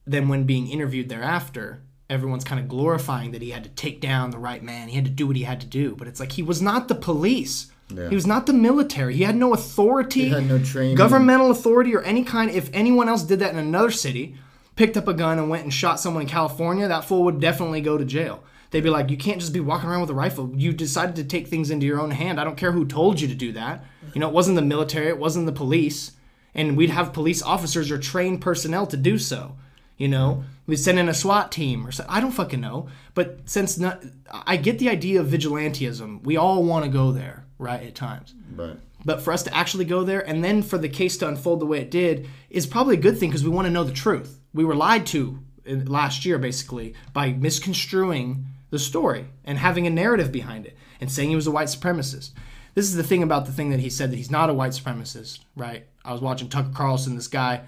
then 0.06 0.28
when 0.28 0.44
being 0.44 0.68
interviewed 0.68 1.09
thereafter, 1.09 1.82
everyone's 2.10 2.44
kind 2.44 2.60
of 2.60 2.68
glorifying 2.68 3.32
that 3.32 3.42
he 3.42 3.50
had 3.50 3.64
to 3.64 3.70
take 3.70 4.00
down 4.00 4.30
the 4.30 4.38
right 4.38 4.62
man. 4.62 4.88
He 4.88 4.96
had 4.96 5.05
to 5.05 5.10
do 5.10 5.26
what 5.26 5.36
he 5.36 5.42
had 5.42 5.60
to 5.60 5.66
do. 5.66 5.94
But 5.96 6.09
it's 6.09 6.20
like 6.20 6.32
he 6.32 6.42
was 6.42 6.62
not 6.62 6.88
the 6.88 6.94
police. 6.94 7.70
Yeah. 7.90 8.09
He 8.09 8.14
was 8.14 8.26
not 8.26 8.46
the 8.46 8.52
military. 8.52 9.16
He 9.16 9.22
had 9.24 9.36
no 9.36 9.52
authority, 9.55 10.24
He 10.24 10.30
had 10.30 10.46
no 10.48 10.59
training. 10.59 10.96
governmental 10.96 11.50
authority, 11.50 11.94
or 11.94 12.02
any 12.02 12.22
kind. 12.24 12.50
If 12.50 12.70
anyone 12.74 13.09
else 13.09 13.22
did 13.22 13.38
that 13.40 13.52
in 13.52 13.59
another 13.59 13.90
city, 13.90 14.36
picked 14.76 14.96
up 14.96 15.09
a 15.09 15.14
gun 15.14 15.38
and 15.38 15.48
went 15.50 15.64
and 15.64 15.72
shot 15.72 16.00
someone 16.00 16.22
in 16.22 16.28
California, 16.28 16.86
that 16.88 17.05
fool 17.05 17.24
would 17.24 17.40
definitely 17.40 17.80
go 17.80 17.96
to 17.98 18.05
jail. 18.05 18.42
They'd 18.70 18.82
be 18.82 18.90
like, 18.90 19.11
you 19.11 19.16
can't 19.16 19.40
just 19.40 19.53
be 19.53 19.61
walking 19.61 19.89
around 19.89 20.03
with 20.03 20.11
a 20.11 20.15
rifle. 20.15 20.53
You 20.55 20.73
decided 20.73 21.16
to 21.16 21.24
take 21.24 21.49
things 21.49 21.70
into 21.70 21.86
your 21.86 22.01
own 22.01 22.11
hand. 22.11 22.40
I 22.40 22.45
don't 22.45 22.57
care 22.57 22.73
who 22.73 22.85
told 22.85 23.20
you 23.20 23.28
to 23.28 23.35
do 23.35 23.53
that. 23.53 23.85
You 24.15 24.20
know, 24.20 24.28
it 24.28 24.35
wasn't 24.35 24.57
the 24.57 24.62
military, 24.62 25.09
it 25.09 25.19
wasn't 25.19 25.47
the 25.47 25.53
police. 25.53 26.12
And 26.55 26.77
we'd 26.77 26.90
have 26.90 27.12
police 27.12 27.43
officers 27.43 27.90
or 27.90 27.99
trained 27.99 28.40
personnel 28.40 28.86
to 28.89 28.97
do 28.97 29.19
so. 29.19 29.57
You 29.97 30.09
know, 30.09 30.45
we'd 30.66 30.77
send 30.77 30.99
in 30.99 31.09
a 31.09 31.15
SWAT 31.15 31.51
team 31.51 31.86
or 31.86 31.93
something. 31.93 32.15
I 32.15 32.20
don't 32.20 32.31
fucking 32.31 32.61
know. 32.61 32.89
But 33.15 33.49
since 33.49 33.78
not, 33.78 34.03
I 34.31 34.57
get 34.57 34.78
the 34.78 34.89
idea 34.89 35.20
of 35.20 35.28
vigilantism. 35.28 36.23
We 36.24 36.36
all 36.36 36.62
want 36.62 36.85
to 36.85 36.90
go 36.90 37.11
there, 37.11 37.47
right, 37.59 37.82
at 37.82 37.95
times. 37.95 38.35
Right. 38.55 38.77
But 39.05 39.23
for 39.23 39.32
us 39.32 39.43
to 39.45 39.57
actually 39.57 39.85
go 39.86 40.05
there 40.05 40.27
and 40.27 40.43
then 40.43 40.62
for 40.62 40.78
the 40.78 40.89
case 40.89 41.16
to 41.19 41.28
unfold 41.28 41.61
the 41.61 41.66
way 41.66 41.81
it 41.81 41.90
did 41.90 42.28
is 42.51 42.66
probably 42.66 42.97
a 42.97 43.01
good 43.01 43.19
thing 43.19 43.31
because 43.31 43.45
we 43.45 43.51
want 43.51 43.66
to 43.66 43.73
know 43.73 43.85
the 43.85 43.93
truth. 43.93 44.40
We 44.53 44.65
were 44.65 44.74
lied 44.74 45.07
to 45.07 45.39
uh, 45.69 45.74
last 45.86 46.24
year, 46.24 46.39
basically, 46.39 46.95
by 47.12 47.32
misconstruing 47.32 48.47
the 48.70 48.78
story 48.78 49.27
and 49.45 49.59
having 49.59 49.86
a 49.86 49.90
narrative 49.90 50.32
behind 50.32 50.66
it 50.66 50.77
and 51.01 51.11
saying 51.11 51.31
he 51.31 51.36
was 51.36 51.47
a 51.47 51.51
white 51.51 51.69
supremacist. 51.69 52.32
This 52.74 52.86
is 52.86 52.95
the 52.95 53.03
thing 53.03 53.23
about 53.23 53.47
the 53.47 53.53
thing 53.53 53.70
that 53.70 53.81
he 53.81 53.90
said 53.90 54.11
that 54.12 54.16
he's 54.16 54.31
not 54.31 54.51
a 54.51 54.55
white 54.55 54.73
supremacist, 54.73 55.40
right? 55.57 55.86
I 56.05 56.12
was 56.12 56.20
watching 56.20 56.49
Tucker 56.49 56.70
Carlson, 56.74 57.16
this 57.16 57.28
guy. 57.28 57.62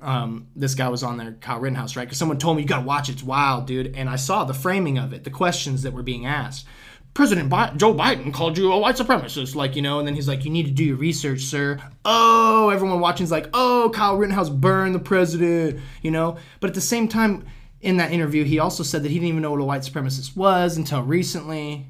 Um, 0.00 0.46
this 0.54 0.74
guy 0.76 0.88
was 0.88 1.02
on 1.02 1.16
there, 1.16 1.32
Kyle 1.40 1.58
Rittenhouse, 1.58 1.96
right? 1.96 2.04
Because 2.04 2.18
someone 2.18 2.38
told 2.38 2.56
me 2.56 2.62
you 2.62 2.68
gotta 2.68 2.86
watch 2.86 3.08
it. 3.08 3.14
It's 3.14 3.22
wild, 3.22 3.66
dude. 3.66 3.96
And 3.96 4.08
I 4.08 4.16
saw 4.16 4.44
the 4.44 4.54
framing 4.54 4.96
of 4.96 5.12
it, 5.12 5.24
the 5.24 5.30
questions 5.30 5.82
that 5.82 5.92
were 5.92 6.04
being 6.04 6.24
asked. 6.24 6.66
President 7.14 7.48
Bi- 7.48 7.72
Joe 7.76 7.92
Biden 7.94 8.32
called 8.32 8.56
you 8.56 8.72
a 8.72 8.78
white 8.78 8.94
supremacist, 8.94 9.56
like 9.56 9.74
you 9.74 9.82
know, 9.82 9.98
and 9.98 10.06
then 10.06 10.14
he's 10.14 10.28
like, 10.28 10.44
"You 10.44 10.52
need 10.52 10.66
to 10.66 10.70
do 10.70 10.84
your 10.84 10.96
research, 10.96 11.40
sir." 11.40 11.80
Oh, 12.04 12.70
everyone 12.70 13.00
watching's 13.00 13.32
like, 13.32 13.48
"Oh, 13.52 13.90
Kyle 13.92 14.16
Rittenhouse 14.16 14.50
burned 14.50 14.94
the 14.94 15.00
president," 15.00 15.80
you 16.00 16.12
know. 16.12 16.36
But 16.60 16.68
at 16.68 16.74
the 16.74 16.80
same 16.80 17.08
time, 17.08 17.44
in 17.80 17.96
that 17.98 18.12
interview, 18.12 18.44
he 18.44 18.58
also 18.58 18.82
said 18.82 19.02
that 19.02 19.08
he 19.10 19.14
didn't 19.16 19.28
even 19.28 19.42
know 19.42 19.52
what 19.52 19.60
a 19.60 19.64
white 19.64 19.82
supremacist 19.82 20.36
was 20.36 20.76
until 20.76 21.02
recently. 21.02 21.86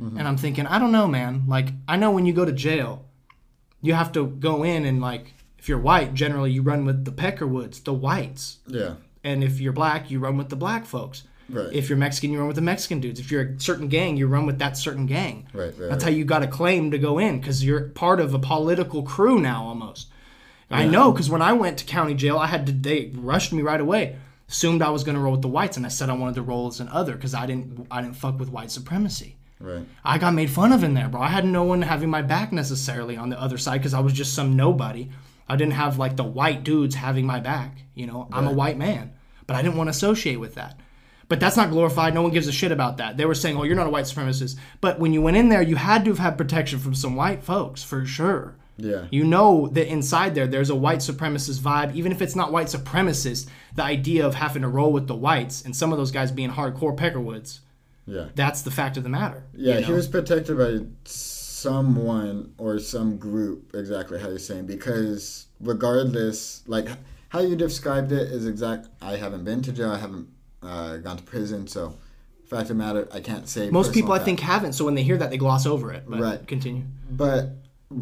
Mm-hmm. 0.00 0.18
And 0.18 0.26
I'm 0.26 0.36
thinking, 0.36 0.66
I 0.66 0.78
don't 0.78 0.92
know, 0.92 1.06
man. 1.06 1.44
Like, 1.46 1.68
I 1.86 1.96
know 1.96 2.10
when 2.10 2.26
you 2.26 2.32
go 2.32 2.44
to 2.44 2.52
jail, 2.52 3.04
you 3.82 3.94
have 3.94 4.12
to 4.12 4.26
go 4.26 4.62
in 4.64 4.84
and 4.84 5.00
like, 5.00 5.34
if 5.58 5.68
you're 5.68 5.78
white, 5.78 6.14
generally 6.14 6.50
you 6.50 6.62
run 6.62 6.84
with 6.84 7.04
the 7.04 7.12
Peckerwoods, 7.12 7.82
the 7.84 7.92
whites 7.94 8.58
Yeah. 8.66 8.94
and 9.22 9.44
if 9.44 9.60
you're 9.60 9.72
black, 9.72 10.10
you 10.10 10.18
run 10.18 10.36
with 10.36 10.48
the 10.48 10.56
black 10.56 10.84
folks. 10.84 11.22
Right. 11.48 11.72
If 11.72 11.88
you're 11.90 11.98
Mexican, 11.98 12.32
you 12.32 12.38
run 12.38 12.46
with 12.46 12.56
the 12.56 12.62
Mexican 12.62 13.00
dudes. 13.00 13.20
If 13.20 13.30
you're 13.30 13.42
a 13.42 13.60
certain 13.60 13.88
gang, 13.88 14.16
you 14.16 14.26
run 14.26 14.46
with 14.46 14.58
that 14.60 14.78
certain 14.78 15.04
gang. 15.06 15.46
Right, 15.52 15.64
right, 15.66 15.90
That's 15.90 16.02
right. 16.04 16.10
how 16.12 16.16
you 16.16 16.24
got 16.24 16.42
a 16.42 16.46
claim 16.46 16.90
to 16.90 16.98
go 16.98 17.18
in 17.18 17.38
because 17.38 17.62
you're 17.62 17.88
part 17.90 18.18
of 18.18 18.32
a 18.32 18.38
political 18.38 19.02
crew 19.02 19.38
now 19.38 19.64
almost. 19.64 20.08
I 20.70 20.86
know 20.86 21.12
because 21.12 21.30
when 21.30 21.42
I 21.42 21.52
went 21.52 21.78
to 21.78 21.84
county 21.84 22.14
jail, 22.14 22.36
I 22.38 22.46
had 22.46 22.66
to. 22.66 22.72
They 22.72 23.12
rushed 23.14 23.52
me 23.52 23.62
right 23.62 23.80
away. 23.80 24.16
Assumed 24.48 24.82
I 24.82 24.90
was 24.90 25.04
going 25.04 25.14
to 25.14 25.20
roll 25.20 25.32
with 25.32 25.42
the 25.42 25.48
whites, 25.48 25.76
and 25.76 25.86
I 25.86 25.88
said 25.88 26.10
I 26.10 26.14
wanted 26.14 26.34
to 26.36 26.42
roll 26.42 26.68
as 26.68 26.80
an 26.80 26.88
other 26.88 27.14
because 27.14 27.34
I 27.34 27.46
didn't. 27.46 27.86
I 27.90 28.02
didn't 28.02 28.16
fuck 28.16 28.38
with 28.38 28.50
white 28.50 28.70
supremacy. 28.70 29.36
Right. 29.58 29.86
I 30.04 30.18
got 30.18 30.34
made 30.34 30.50
fun 30.50 30.72
of 30.72 30.84
in 30.84 30.94
there, 30.94 31.08
bro. 31.08 31.20
I 31.20 31.28
had 31.28 31.46
no 31.46 31.62
one 31.62 31.82
having 31.82 32.10
my 32.10 32.22
back 32.22 32.52
necessarily 32.52 33.16
on 33.16 33.30
the 33.30 33.40
other 33.40 33.56
side 33.56 33.78
because 33.78 33.94
I 33.94 34.00
was 34.00 34.12
just 34.12 34.34
some 34.34 34.56
nobody. 34.56 35.08
I 35.48 35.56
didn't 35.56 35.74
have 35.74 35.98
like 35.98 36.16
the 36.16 36.24
white 36.24 36.64
dudes 36.64 36.94
having 36.94 37.26
my 37.26 37.40
back. 37.40 37.78
You 37.94 38.06
know, 38.06 38.28
I'm 38.32 38.46
a 38.46 38.52
white 38.52 38.76
man, 38.76 39.12
but 39.46 39.56
I 39.56 39.62
didn't 39.62 39.76
want 39.76 39.88
to 39.88 39.92
associate 39.92 40.40
with 40.40 40.54
that. 40.56 40.78
But 41.28 41.40
that's 41.40 41.56
not 41.56 41.70
glorified. 41.70 42.12
No 42.12 42.22
one 42.22 42.32
gives 42.32 42.48
a 42.48 42.52
shit 42.52 42.72
about 42.72 42.98
that. 42.98 43.16
They 43.16 43.24
were 43.24 43.34
saying, 43.34 43.56
"Oh, 43.56 43.64
you're 43.64 43.76
not 43.76 43.86
a 43.86 43.90
white 43.90 44.04
supremacist." 44.04 44.56
But 44.82 44.98
when 44.98 45.12
you 45.14 45.22
went 45.22 45.38
in 45.38 45.48
there, 45.48 45.62
you 45.62 45.76
had 45.76 46.04
to 46.04 46.10
have 46.10 46.18
had 46.18 46.38
protection 46.38 46.78
from 46.78 46.94
some 46.94 47.16
white 47.16 47.42
folks 47.42 47.82
for 47.82 48.04
sure. 48.04 48.56
Yeah. 48.76 49.06
You 49.10 49.24
know 49.24 49.68
that 49.68 49.86
inside 49.88 50.34
there, 50.34 50.46
there's 50.46 50.70
a 50.70 50.74
white 50.74 50.98
supremacist 50.98 51.60
vibe. 51.60 51.94
Even 51.94 52.10
if 52.12 52.20
it's 52.20 52.34
not 52.34 52.50
white 52.52 52.66
supremacist, 52.66 53.48
the 53.76 53.84
idea 53.84 54.26
of 54.26 54.34
having 54.34 54.62
to 54.62 54.68
roll 54.68 54.92
with 54.92 55.06
the 55.06 55.14
whites 55.14 55.62
and 55.62 55.74
some 55.76 55.92
of 55.92 55.98
those 55.98 56.10
guys 56.10 56.32
being 56.32 56.50
hardcore 56.50 56.96
Peckerwoods, 56.96 57.60
Yeah. 58.06 58.26
that's 58.34 58.62
the 58.62 58.70
fact 58.72 58.96
of 58.96 59.02
the 59.04 59.08
matter. 59.08 59.44
Yeah, 59.54 59.78
you 59.78 59.84
he 59.86 59.92
was 59.92 60.08
protected 60.08 60.58
by 60.58 60.80
someone 61.04 62.52
or 62.58 62.78
some 62.78 63.16
group, 63.16 63.74
exactly 63.74 64.18
how 64.20 64.28
you're 64.28 64.38
saying, 64.38 64.66
because 64.66 65.46
regardless, 65.60 66.62
like 66.66 66.88
how 67.30 67.40
you 67.40 67.56
described 67.56 68.12
it 68.12 68.28
is 68.30 68.46
exact. 68.46 68.88
I 69.00 69.16
haven't 69.16 69.44
been 69.44 69.62
to 69.62 69.72
jail, 69.72 69.90
I 69.90 69.98
haven't 69.98 70.28
uh, 70.62 70.98
gone 70.98 71.16
to 71.16 71.22
prison, 71.22 71.66
so 71.66 71.96
fact 72.46 72.62
of 72.62 72.68
the 72.68 72.74
matter, 72.74 73.08
I 73.12 73.20
can't 73.20 73.48
say. 73.48 73.70
Most 73.70 73.92
people, 73.94 74.12
I 74.12 74.18
fact. 74.18 74.26
think, 74.26 74.40
haven't. 74.40 74.74
So 74.74 74.84
when 74.84 74.94
they 74.94 75.02
hear 75.02 75.16
that, 75.16 75.30
they 75.30 75.36
gloss 75.38 75.64
over 75.66 75.92
it. 75.92 76.04
But 76.06 76.20
Right. 76.20 76.46
Continue. 76.46 76.84
But 77.10 77.50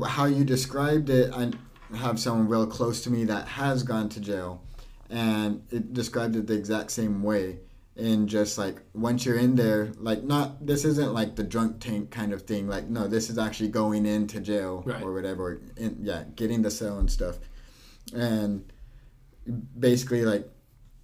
how 0.06 0.24
you 0.27 0.44
described 0.44 1.10
it, 1.10 1.32
I 1.35 1.51
have 1.97 2.19
someone 2.19 2.48
real 2.48 2.66
close 2.66 3.02
to 3.02 3.10
me 3.10 3.24
that 3.24 3.47
has 3.48 3.82
gone 3.82 4.09
to 4.10 4.20
jail, 4.20 4.62
and 5.10 5.62
it 5.70 5.93
described 5.93 6.36
it 6.36 6.47
the 6.47 6.55
exact 6.55 6.90
same 6.90 7.23
way. 7.23 7.59
And 7.94 8.27
just 8.27 8.56
like 8.56 8.81
once 8.94 9.27
you're 9.27 9.39
in 9.39 9.55
there, 9.55 9.93
like 9.98 10.23
not 10.23 10.64
this 10.66 10.86
isn't 10.86 11.12
like 11.12 11.36
the 11.36 11.43
drunk 11.43 11.78
tank 11.81 12.10
kind 12.10 12.32
of 12.32 12.43
thing. 12.43 12.66
Like 12.66 12.89
no, 12.89 13.06
this 13.06 13.28
is 13.28 13.36
actually 13.36 13.69
going 13.69 14.06
into 14.06 14.40
jail 14.40 14.82
Right. 14.86 15.02
or 15.02 15.12
whatever. 15.12 15.60
In, 15.77 15.98
yeah, 16.01 16.24
getting 16.35 16.62
the 16.62 16.70
cell 16.70 16.98
and 16.98 17.10
stuff, 17.10 17.39
and 18.14 18.64
basically 19.78 20.24
like 20.24 20.48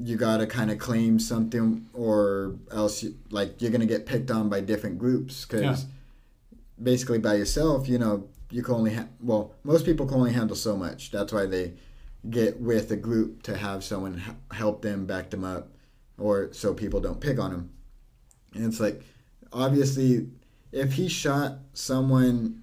you 0.01 0.17
gotta 0.17 0.47
kind 0.47 0.71
of 0.71 0.79
claim 0.79 1.19
something 1.19 1.87
or 1.93 2.55
else 2.71 3.03
you, 3.03 3.17
like 3.31 3.61
you're 3.61 3.71
gonna 3.71 3.85
get 3.85 4.07
picked 4.07 4.31
on 4.31 4.49
by 4.49 4.61
different 4.61 4.97
groups 4.97 5.45
because 5.45 5.87
basically 6.83 7.19
by 7.19 7.35
yourself, 7.35 7.89
you 7.89 7.99
know, 7.99 8.29
you 8.51 8.63
can 8.63 8.75
only 8.75 8.95
ha- 8.95 9.09
well, 9.21 9.55
most 9.65 9.85
people 9.85 10.07
can 10.07 10.17
only 10.17 10.33
handle 10.33 10.57
so 10.57 10.77
much. 10.77 11.11
That's 11.11 11.33
why 11.33 11.47
they 11.47 11.75
get 12.29 12.61
with 12.61 12.91
a 12.91 12.97
group 12.97 13.43
to 13.45 13.57
have 13.57 13.85
someone 13.85 14.23
help 14.51 14.83
them, 14.83 15.07
back 15.07 15.31
them 15.31 15.45
up, 15.45 15.69
or 16.19 16.53
so 16.53 16.75
people 16.75 17.01
don't 17.01 17.21
pick 17.21 17.39
on 17.39 17.51
them. 17.51 17.71
And 18.55 18.65
it's 18.65 18.81
like, 18.81 19.03
obviously, 19.53 20.29
if 20.73 20.95
he 20.95 21.09
shot 21.09 21.59
someone 21.75 22.63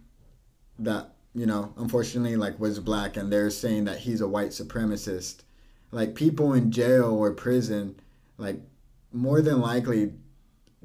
that 0.79 1.15
you 1.35 1.45
know, 1.45 1.73
unfortunately, 1.77 2.37
like 2.37 2.57
was 2.59 2.79
black, 2.79 3.17
and 3.17 3.31
they're 3.31 3.49
saying 3.49 3.83
that 3.85 3.99
he's 3.99 4.21
a 4.21 4.27
white 4.27 4.49
supremacist, 4.49 5.41
like 5.91 6.15
people 6.15 6.53
in 6.53 6.71
jail 6.71 7.13
or 7.13 7.31
prison, 7.31 7.99
like 8.37 8.61
more 9.11 9.41
than 9.41 9.59
likely 9.59 10.13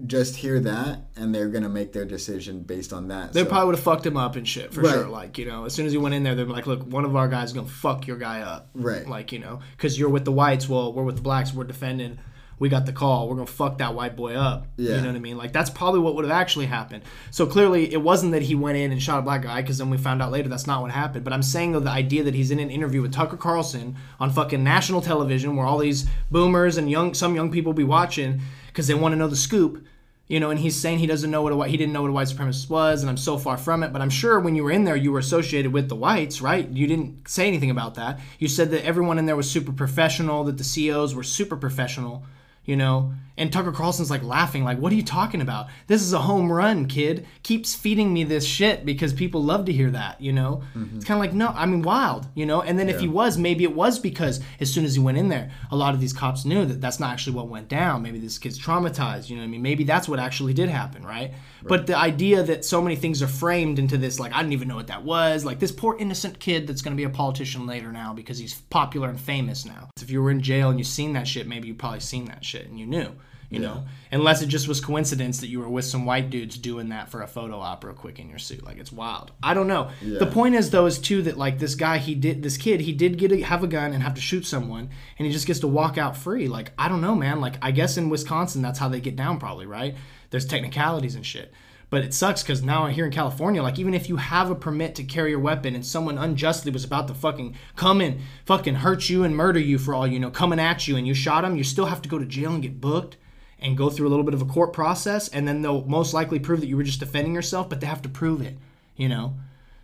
just 0.07 0.37
hear 0.37 0.61
that 0.61 1.05
and 1.17 1.35
they're 1.35 1.49
gonna 1.49 1.69
make 1.69 1.93
their 1.93 2.05
decision 2.05 2.61
based 2.63 2.93
on 2.93 3.09
that. 3.09 3.33
They 3.33 3.43
So- 3.43 3.47
probably 3.49 3.67
would 3.67 3.75
have 3.77 3.85
fucked 3.85 4.07
him 4.07 4.17
up 4.17 4.37
and 4.37 4.47
shit 4.47 4.73
for 4.73 4.81
Right. 4.83 4.93
sure. 4.93 5.09
Like 5.09 5.39
you 5.39 5.47
know, 5.47 5.65
as 5.65 5.75
soon 5.75 5.87
as 5.87 5.93
he 5.93 5.99
went 5.99 6.15
in 6.15 6.23
there, 6.23 6.35
they're 6.35 6.47
like, 6.47 6.67
"Look, 6.67 6.83
one 6.91 7.05
of 7.05 7.17
our 7.17 7.29
guys 7.29 7.49
is 7.49 7.55
gonna 7.55 7.67
fuck 7.69 8.07
your 8.07 8.17
guy 8.17 8.41
up." 8.41 8.69
Right. 8.75 9.09
Like 9.09 9.33
you 9.33 9.39
know, 9.39 9.61
because 9.77 9.99
you're 9.99 10.09
with 10.09 10.25
the 10.25 10.33
whites, 10.33 10.69
well, 10.69 10.93
we're 10.93 11.05
with 11.05 11.17
the 11.17 11.23
blacks. 11.23 11.53
We're 11.55 11.65
defending. 11.65 12.19
We 12.59 12.69
got 12.69 12.85
the 12.85 12.93
call. 12.93 13.27
We're 13.27 13.37
gonna 13.37 13.47
fuck 13.47 13.79
that 13.79 13.95
white 13.95 14.17
boy 14.17 14.35
up. 14.35 14.67
Yeah. 14.77 14.97
You 14.97 15.01
know 15.01 15.07
what 15.07 15.17
I 15.17 15.21
mean? 15.21 15.39
Like 15.39 15.55
that's 15.55 15.71
probably 15.71 16.01
what 16.01 16.15
would 16.15 16.27
have 16.27 16.33
actually 16.33 16.67
happened. 16.67 17.05
So 17.31 17.47
clearly, 17.47 17.91
it 17.91 18.03
wasn't 18.03 18.33
that 18.33 18.43
he 18.43 18.55
went 18.55 18.77
in 18.77 18.93
and 18.93 19.03
shot 19.03 19.19
a 19.19 19.23
black 19.23 19.41
guy, 19.43 19.63
because 19.63 19.79
then 19.79 19.89
we 19.89 19.97
found 19.97 20.21
out 20.21 20.31
later 20.31 20.51
that's 20.51 20.67
not 20.67 20.83
what 20.83 20.91
happened. 20.91 21.25
But 21.25 21.33
I'm 21.33 21.43
saying 21.43 21.73
though, 21.73 21.81
the 21.81 21.89
idea 21.91 22.23
that 22.23 22.35
he's 22.35 22.51
in 22.51 22.59
an 22.59 22.69
interview 22.69 23.01
with 23.01 23.13
Tucker 23.13 23.39
Carlson 23.39 23.97
on 24.21 24.29
fucking 24.29 24.63
national 24.63 25.01
television, 25.01 25.57
where 25.57 25.65
all 25.67 25.79
these 25.79 26.07
boomers 26.31 26.77
and 26.77 26.91
young 26.91 27.15
some 27.15 27.35
young 27.35 27.51
people 27.51 27.73
be 27.73 27.83
watching 27.85 28.43
because 28.67 28.87
they 28.87 28.95
want 28.95 29.13
to 29.15 29.17
know 29.17 29.27
the 29.27 29.37
scoop 29.37 29.83
you 30.31 30.39
know, 30.39 30.51
and 30.51 30.61
he's 30.61 30.77
saying 30.77 31.01
he 31.01 31.09
doesn't 31.09 31.33
know 31.33 31.43
what 31.43 31.53
a 31.53 31.57
white, 31.57 31.71
he 31.71 31.77
didn't 31.77 31.93
know 31.93 32.03
what 32.03 32.11
a 32.11 32.13
white 32.13 32.29
supremacist 32.29 32.71
was, 32.71 33.03
and 33.03 33.11
I'm 33.11 33.17
so 33.17 33.37
far 33.37 33.57
from 33.57 33.83
it. 33.83 33.93
But 33.93 34.01
I'm 34.01 34.11
sure 34.11 34.39
when 34.39 34.55
you 34.55 34.63
were 34.63 34.71
in 34.71 34.85
there, 34.85 34.95
you 34.95 35.11
were 35.11 35.19
associated 35.19 35.73
with 35.73 35.89
the 35.89 35.97
whites, 35.97 36.41
right? 36.41 36.69
You 36.69 36.87
didn't 36.87 37.29
say 37.29 37.49
anything 37.49 37.69
about 37.69 37.97
that. 37.97 38.21
You 38.39 38.47
said 38.47 38.71
that 38.71 38.85
everyone 38.85 39.19
in 39.19 39.27
there 39.27 39.35
was 39.35 39.51
super 39.51 39.73
professional, 39.73 40.45
that 40.45 40.57
the 40.57 40.63
CEOs 40.63 41.17
were 41.17 41.25
super 41.25 41.57
professional, 41.57 42.23
you 42.65 42.77
know. 42.77 43.13
And 43.37 43.51
Tucker 43.51 43.73
Carlson's 43.73 44.11
like 44.11 44.23
laughing, 44.23 44.65
like, 44.65 44.79
"What 44.79 44.93
are 44.93 44.97
you 44.97 45.03
talking 45.03 45.41
about? 45.41 45.69
This 45.87 46.03
is 46.03 46.13
a 46.13 46.19
home 46.19 46.53
run, 46.53 46.85
kid. 46.87 47.27
Keeps 47.43 47.75
feeding 47.75 48.13
me 48.13 48.23
this 48.23 48.45
shit 48.45 48.85
because 48.85 49.15
people 49.15 49.43
love 49.43 49.65
to 49.65 49.73
hear 49.73 49.91
that, 49.91 50.21
you 50.21 50.31
know. 50.31 50.63
Mm-hmm. 50.75 50.97
It's 50.97 51.07
kind 51.07 51.17
of 51.17 51.21
like, 51.21 51.33
no, 51.33 51.49
I 51.49 51.65
mean, 51.65 51.81
wild, 51.81 52.27
you 52.35 52.45
know. 52.45 52.61
And 52.61 52.79
then 52.79 52.91
if 52.91 53.01
he 53.01 53.09
was, 53.09 53.39
maybe 53.39 53.65
it 53.65 53.75
was 53.75 53.99
because 53.99 54.41
as 54.61 54.71
soon 54.71 54.85
as 54.85 54.95
he 54.95 55.01
went 55.01 55.17
in 55.17 55.29
there, 55.29 55.51
a 55.71 55.77
lot 55.77 55.95
of 55.95 56.01
these 56.01 56.13
cops 56.13 56.45
knew 56.45 56.67
that 56.67 56.83
that's 56.83 57.01
not 57.01 57.13
actually 57.13 57.35
what 57.35 57.49
went 57.49 57.69
down. 57.69 58.03
Maybe 58.03 58.19
this 58.19 58.37
kid's 58.37 58.59
traumatized, 58.59 59.31
you 59.31 59.37
know 59.37 59.43
what 59.43 59.49
I 59.49 59.51
mean? 59.51 59.63
Maybe 59.63 59.85
that's 59.85 60.07
what 60.07 60.19
actually 60.19 60.53
did 60.53 60.69
happen, 60.69 61.03
right? 61.03 61.33
But 61.63 61.87
the 61.87 61.97
idea 61.97 62.43
that 62.43 62.65
so 62.65 62.81
many 62.81 62.97
things 62.97 63.23
are 63.23 63.29
framed 63.29 63.79
into 63.79 63.99
this, 63.99 64.19
like, 64.19 64.33
I 64.33 64.39
didn't 64.39 64.53
even 64.53 64.69
know 64.69 64.77
what 64.77 64.87
that 64.89 65.05
was, 65.05 65.45
like 65.45 65.59
this 65.59 65.73
poor 65.73 65.97
innocent 65.99 66.39
kid 66.39 66.67
that's 66.67 66.83
going 66.83 66.97
to 66.97 67.01
be 67.01 67.05
a 67.05 67.11
politician 67.11 67.67
later 67.67 67.93
now 67.93 68.13
because 68.15 68.39
he's 68.39 68.55
popular 68.71 69.09
and 69.09 69.21
famous 69.21 69.65
now. 69.65 69.91
If 70.01 70.11
you 70.11 70.23
were 70.23 70.31
in 70.31 70.41
jail 70.41 70.71
and 70.71 70.79
you 70.79 70.85
seen 70.85 71.13
that 71.15 71.29
shit, 71.29 71.47
maybe 71.47 71.69
you 71.69 71.75
probably 71.75 72.01
seen 72.01 72.27
that 72.27 72.45
shit 72.45 72.69
and 72.69 72.79
you 72.79 72.87
knew. 72.87 73.13
You 73.51 73.59
know, 73.59 73.85
unless 74.13 74.43
it 74.43 74.47
just 74.47 74.69
was 74.69 74.81
coincidence 74.81 75.41
that 75.41 75.49
you 75.49 75.59
were 75.59 75.69
with 75.69 75.85
some 75.85 76.07
white 76.07 76.31
dudes 76.31 76.57
doing 76.57 76.91
that 76.91 77.09
for 77.09 77.23
a 77.23 77.27
photo 77.27 77.59
op 77.59 77.83
real 77.83 77.95
quick 77.95 78.21
in 78.21 78.31
your 78.31 78.39
suit, 78.39 78.65
like 78.65 78.79
it's 78.79 78.93
wild. 78.93 79.33
I 79.43 79.55
don't 79.55 79.67
know. 79.67 79.91
The 80.01 80.27
point 80.27 80.55
is 80.55 80.71
though 80.71 80.87
is 80.87 81.01
too 81.01 81.23
that 81.23 81.37
like 81.37 81.59
this 81.59 81.75
guy 81.75 81.99
he 81.99 82.15
did 82.15 82.45
this 82.45 82.57
kid 82.57 82.81
he 82.81 82.93
did 82.93 83.19
get 83.19 83.33
a, 83.33 83.41
have 83.41 83.65
a 83.65 83.67
gun 83.67 83.93
and 83.93 84.05
have 84.05 84.15
to 84.15 84.21
shoot 84.21 84.47
someone 84.47 84.89
and 85.19 85.27
he 85.27 85.33
just 85.33 85.49
gets 85.49 85.59
to 85.61 85.67
walk 85.67 85.99
out 85.99 86.17
free. 86.17 86.47
Like 86.47 86.71
I 86.79 86.89
don't 86.89 87.01
know, 87.01 87.17
man. 87.17 87.41
Like 87.41 87.57
I 87.61 87.73
guess 87.73 87.97
in 87.97 88.09
Wisconsin 88.09 88.63
that's 88.63 88.79
how 88.79 88.89
they 88.89 89.01
get 89.01 89.17
down 89.17 89.41
probably, 89.41 89.67
right? 89.67 89.97
There's 90.31 90.47
technicalities 90.47 91.17
and 91.17 91.27
shit. 91.27 91.53
But 91.91 92.05
it 92.05 92.15
sucks 92.15 92.45
because 92.45 92.63
now 92.63 92.87
here 92.87 93.05
in 93.05 93.11
California, 93.11 93.65
like 93.65 93.81
even 93.81 93.95
if 93.95 94.09
you 94.09 94.17
have 94.17 94.49
a 94.49 94.55
permit 94.55 94.95
to 94.95 95.03
carry 95.03 95.31
your 95.31 95.41
weapon 95.41 95.75
and 95.75 95.85
someone 95.85 96.19
unjustly 96.19 96.71
was 96.71 96.85
about 96.85 97.09
to 97.09 97.15
fucking 97.15 97.57
come 97.75 98.01
and 98.01 98.21
fucking 98.45 98.77
hurt 98.77 99.11
you 99.11 99.25
and 99.25 99.37
murder 99.37 99.59
you 99.59 99.77
for 99.77 99.93
all 99.93 100.07
you 100.07 100.21
know, 100.21 100.31
coming 100.31 100.61
at 100.61 100.87
you 100.87 100.97
and 100.97 101.05
you 101.05 101.15
shot 101.15 101.45
him, 101.45 101.57
you 101.57 101.65
still 101.65 101.87
have 101.87 102.01
to 102.03 102.09
go 102.09 102.17
to 102.17 102.25
jail 102.25 102.53
and 102.53 102.63
get 102.63 102.81
booked 102.81 103.17
and 103.61 103.77
go 103.77 103.91
through 103.91 104.09
a 104.09 104.11
little 104.11 104.25
bit 104.25 104.35
of 104.35 104.43
a 104.43 104.47
court 104.47 104.73
process 104.73 105.29
and 105.29 105.47
then 105.47 105.63
they'll 105.63 105.85
most 105.85 106.15
likely 106.15 106.39
prove 106.39 106.61
that 106.61 106.67
you 106.67 106.77
were 106.77 106.83
just 106.83 107.01
defending 107.01 107.35
yourself, 107.35 107.69
but 107.69 107.81
they 107.81 107.87
have 107.87 108.03
to 108.03 108.09
prove 108.09 108.41
it, 108.41 108.57
you 108.97 109.09
know. 109.09 109.35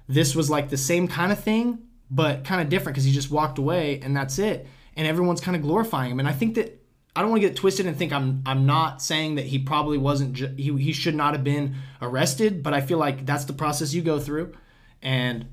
This 0.09 0.35
was 0.35 0.48
like 0.48 0.70
the 0.70 0.77
same 0.77 1.09
kind 1.09 1.32
of 1.32 1.39
thing, 1.40 1.78
but 2.11 2.44
kind 2.44 2.61
of 2.61 2.69
different 2.69 2.94
because 2.94 3.05
he 3.05 3.12
just 3.12 3.31
walked 3.31 3.59
away 3.59 4.01
and 4.01 4.16
that's 4.16 4.39
it. 4.39 4.66
And 4.97 5.07
everyone's 5.07 5.40
kind 5.40 5.57
of 5.57 5.62
glorifying 5.62 6.11
him. 6.11 6.20
And 6.20 6.28
I 6.28 6.32
think 6.32 6.55
that 6.55 6.81
I 7.16 7.23
don't 7.23 7.31
want 7.31 7.43
to 7.43 7.48
get 7.48 7.57
twisted 7.57 7.86
and 7.86 7.97
think 7.97 8.12
I'm 8.12 8.43
I'm 8.44 8.66
not 8.66 9.01
saying 9.01 9.36
that 9.36 9.47
he 9.47 9.59
probably 9.59 9.97
wasn't 9.97 10.35
ju- 10.35 10.55
he 10.57 10.77
he 10.77 10.93
should 10.93 11.15
not 11.15 11.32
have 11.32 11.43
been 11.43 11.77
arrested, 12.03 12.62
but 12.62 12.74
I 12.74 12.82
feel 12.82 12.98
like 12.98 13.24
that's 13.24 13.47
the 13.47 13.55
process 13.55 13.94
you 13.94 14.03
go 14.03 14.20
through, 14.20 14.55
and 15.01 15.47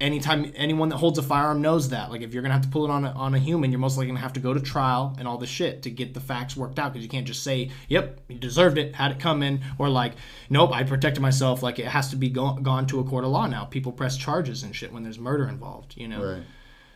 anytime 0.00 0.52
anyone 0.56 0.88
that 0.88 0.96
holds 0.96 1.18
a 1.18 1.22
firearm 1.22 1.60
knows 1.60 1.90
that 1.90 2.10
like 2.10 2.22
if 2.22 2.32
you're 2.32 2.42
gonna 2.42 2.54
have 2.54 2.62
to 2.62 2.68
pull 2.68 2.84
it 2.84 2.90
on 2.90 3.04
a, 3.04 3.10
on 3.10 3.34
a 3.34 3.38
human, 3.38 3.70
you're 3.70 3.80
most 3.80 3.96
likely 3.96 4.08
gonna 4.08 4.20
have 4.20 4.32
to 4.32 4.40
go 4.40 4.54
to 4.54 4.60
trial 4.60 5.14
and 5.18 5.28
all 5.28 5.38
this 5.38 5.50
shit 5.50 5.82
to 5.82 5.90
get 5.90 6.14
the 6.14 6.20
facts 6.20 6.56
worked 6.56 6.78
out 6.78 6.92
because 6.92 7.04
you 7.04 7.10
can't 7.10 7.26
just 7.26 7.42
say 7.42 7.70
yep 7.88 8.20
you 8.28 8.38
deserved 8.38 8.78
it 8.78 8.94
had 8.94 9.12
it 9.12 9.18
come 9.18 9.42
in 9.42 9.60
or 9.78 9.88
like 9.88 10.14
nope 10.48 10.72
I 10.72 10.82
protected 10.82 11.22
myself 11.22 11.62
like 11.62 11.78
it 11.78 11.86
has 11.86 12.10
to 12.10 12.16
be 12.16 12.30
go- 12.30 12.54
gone 12.54 12.86
to 12.86 13.00
a 13.00 13.04
court 13.04 13.24
of 13.24 13.30
law 13.30 13.46
now 13.46 13.64
people 13.64 13.92
press 13.92 14.16
charges 14.16 14.62
and 14.62 14.74
shit 14.74 14.92
when 14.92 15.02
there's 15.02 15.18
murder 15.18 15.48
involved 15.48 15.94
you 15.96 16.08
know. 16.08 16.22
Right. 16.22 16.42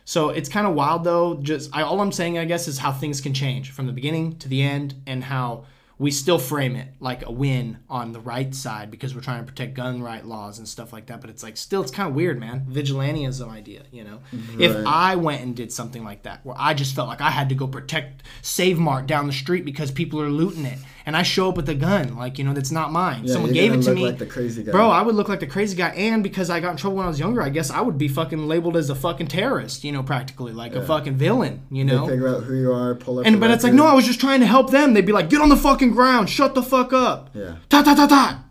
So 0.05 0.29
it's 0.29 0.49
kind 0.49 0.67
of 0.67 0.75
wild 0.75 1.03
though. 1.03 1.35
Just 1.35 1.75
I, 1.75 1.81
all 1.81 1.99
I'm 1.99 2.11
saying, 2.11 2.37
I 2.37 2.45
guess, 2.45 2.67
is 2.67 2.77
how 2.77 2.91
things 2.91 3.21
can 3.21 3.33
change 3.33 3.71
from 3.71 3.87
the 3.87 3.91
beginning 3.91 4.37
to 4.37 4.47
the 4.47 4.61
end, 4.61 4.93
and 5.07 5.23
how 5.23 5.65
we 5.97 6.11
still 6.11 6.39
frame 6.39 6.75
it 6.75 6.89
like 6.99 7.25
a 7.25 7.31
win 7.31 7.77
on 7.89 8.11
the 8.11 8.19
right 8.19 8.53
side 8.53 8.91
because 8.91 9.15
we're 9.15 9.21
trying 9.21 9.45
to 9.45 9.49
protect 9.49 9.75
gun 9.75 10.01
right 10.01 10.25
laws 10.25 10.57
and 10.57 10.67
stuff 10.67 10.91
like 10.91 11.05
that. 11.05 11.21
But 11.21 11.29
it's 11.29 11.43
like 11.43 11.55
still, 11.55 11.81
it's 11.81 11.91
kind 11.91 12.09
of 12.09 12.15
weird, 12.15 12.39
man. 12.39 12.65
Vigilantism 12.69 13.49
idea, 13.49 13.83
you 13.91 14.03
know. 14.03 14.19
If 14.59 14.75
I 14.85 15.15
went 15.15 15.41
and 15.43 15.55
did 15.55 15.71
something 15.71 16.03
like 16.03 16.23
that, 16.23 16.45
where 16.45 16.55
I 16.59 16.73
just 16.73 16.95
felt 16.95 17.07
like 17.07 17.21
I 17.21 17.29
had 17.29 17.49
to 17.49 17.55
go 17.55 17.67
protect 17.67 18.23
Save 18.41 18.77
Mart 18.77 19.07
down 19.07 19.27
the 19.27 19.33
street 19.33 19.63
because 19.63 19.91
people 19.91 20.21
are 20.21 20.29
looting 20.29 20.65
it, 20.65 20.79
and 21.05 21.15
I 21.15 21.21
show 21.23 21.49
up 21.49 21.55
with 21.57 21.69
a 21.69 21.75
gun, 21.75 22.15
like 22.17 22.37
you 22.37 22.43
know, 22.43 22.53
that's 22.53 22.71
not 22.71 22.91
mine. 22.91 23.25
Yeah, 23.25 23.33
Someone 23.33 23.53
gave 23.53 23.73
it 23.73 23.81
to 23.83 23.89
look 23.89 23.95
me, 23.95 24.05
like 24.05 24.17
the 24.17 24.25
crazy 24.25 24.63
guy. 24.63 24.71
bro. 24.71 24.89
I 24.89 25.01
would 25.01 25.15
look 25.15 25.29
like 25.29 25.39
the 25.39 25.47
crazy 25.47 25.75
guy, 25.77 25.89
and 25.89 26.23
because 26.23 26.49
I 26.49 26.59
got 26.59 26.71
in 26.71 26.77
trouble 26.77 26.97
when 26.97 27.05
I 27.05 27.09
was 27.09 27.19
younger, 27.19 27.41
I 27.41 27.49
guess 27.49 27.69
I 27.69 27.81
would 27.81 27.97
be 27.97 28.07
fucking 28.07 28.47
labeled 28.47 28.75
as 28.77 28.89
a 28.89 28.95
fucking 28.95 29.27
terrorist, 29.27 29.83
you 29.83 29.91
know, 29.91 30.01
practically 30.03 30.53
like 30.53 30.73
a 30.75 30.85
fucking 30.85 31.15
villain, 31.15 31.61
you 31.69 31.85
They 31.85 31.91
know. 31.95 32.07
figure 32.07 32.27
out 32.27 32.43
who 32.43 32.55
you 32.55 32.71
are, 32.71 32.95
pull 32.95 33.19
up. 33.19 33.25
And 33.25 33.39
but 33.39 33.51
it's 33.51 33.63
like, 33.63 33.73
no, 33.73 33.85
I 33.85 33.93
was 33.93 34.05
just 34.05 34.19
trying 34.19 34.39
to 34.39 34.47
help 34.47 34.71
them. 34.71 34.93
They'd 34.93 35.05
be 35.05 35.11
like, 35.13 35.29
get 35.29 35.41
on 35.41 35.49
the 35.49 35.57
fucking 35.57 35.91
ground, 35.91 36.29
shut 36.29 36.55
the 36.55 36.63
fuck 36.63 36.91
up, 36.93 37.29
Yeah. 37.33 37.57
ta 37.69 37.83
ta 37.83 37.93
ta 37.95 38.07
ta. 38.07 38.43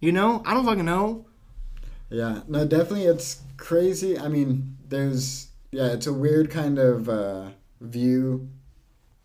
You 0.00 0.12
know, 0.12 0.42
I 0.46 0.54
don't 0.54 0.64
fucking 0.64 0.84
know. 0.84 1.26
Yeah, 2.08 2.40
no, 2.48 2.64
definitely, 2.66 3.04
it's 3.04 3.40
crazy. 3.56 4.18
I 4.18 4.28
mean, 4.28 4.76
there's 4.88 5.48
yeah, 5.72 5.92
it's 5.92 6.06
a 6.06 6.12
weird 6.12 6.50
kind 6.50 6.78
of 6.78 7.08
uh, 7.08 7.50
view 7.80 8.48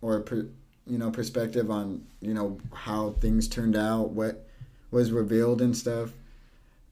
or 0.00 0.20
per, 0.20 0.46
you 0.86 0.98
know 0.98 1.10
perspective 1.10 1.70
on 1.70 2.04
you 2.20 2.34
know 2.34 2.58
how 2.72 3.10
things 3.20 3.48
turned 3.48 3.76
out, 3.76 4.10
what 4.10 4.46
was 4.90 5.12
revealed 5.12 5.60
and 5.60 5.76
stuff. 5.76 6.12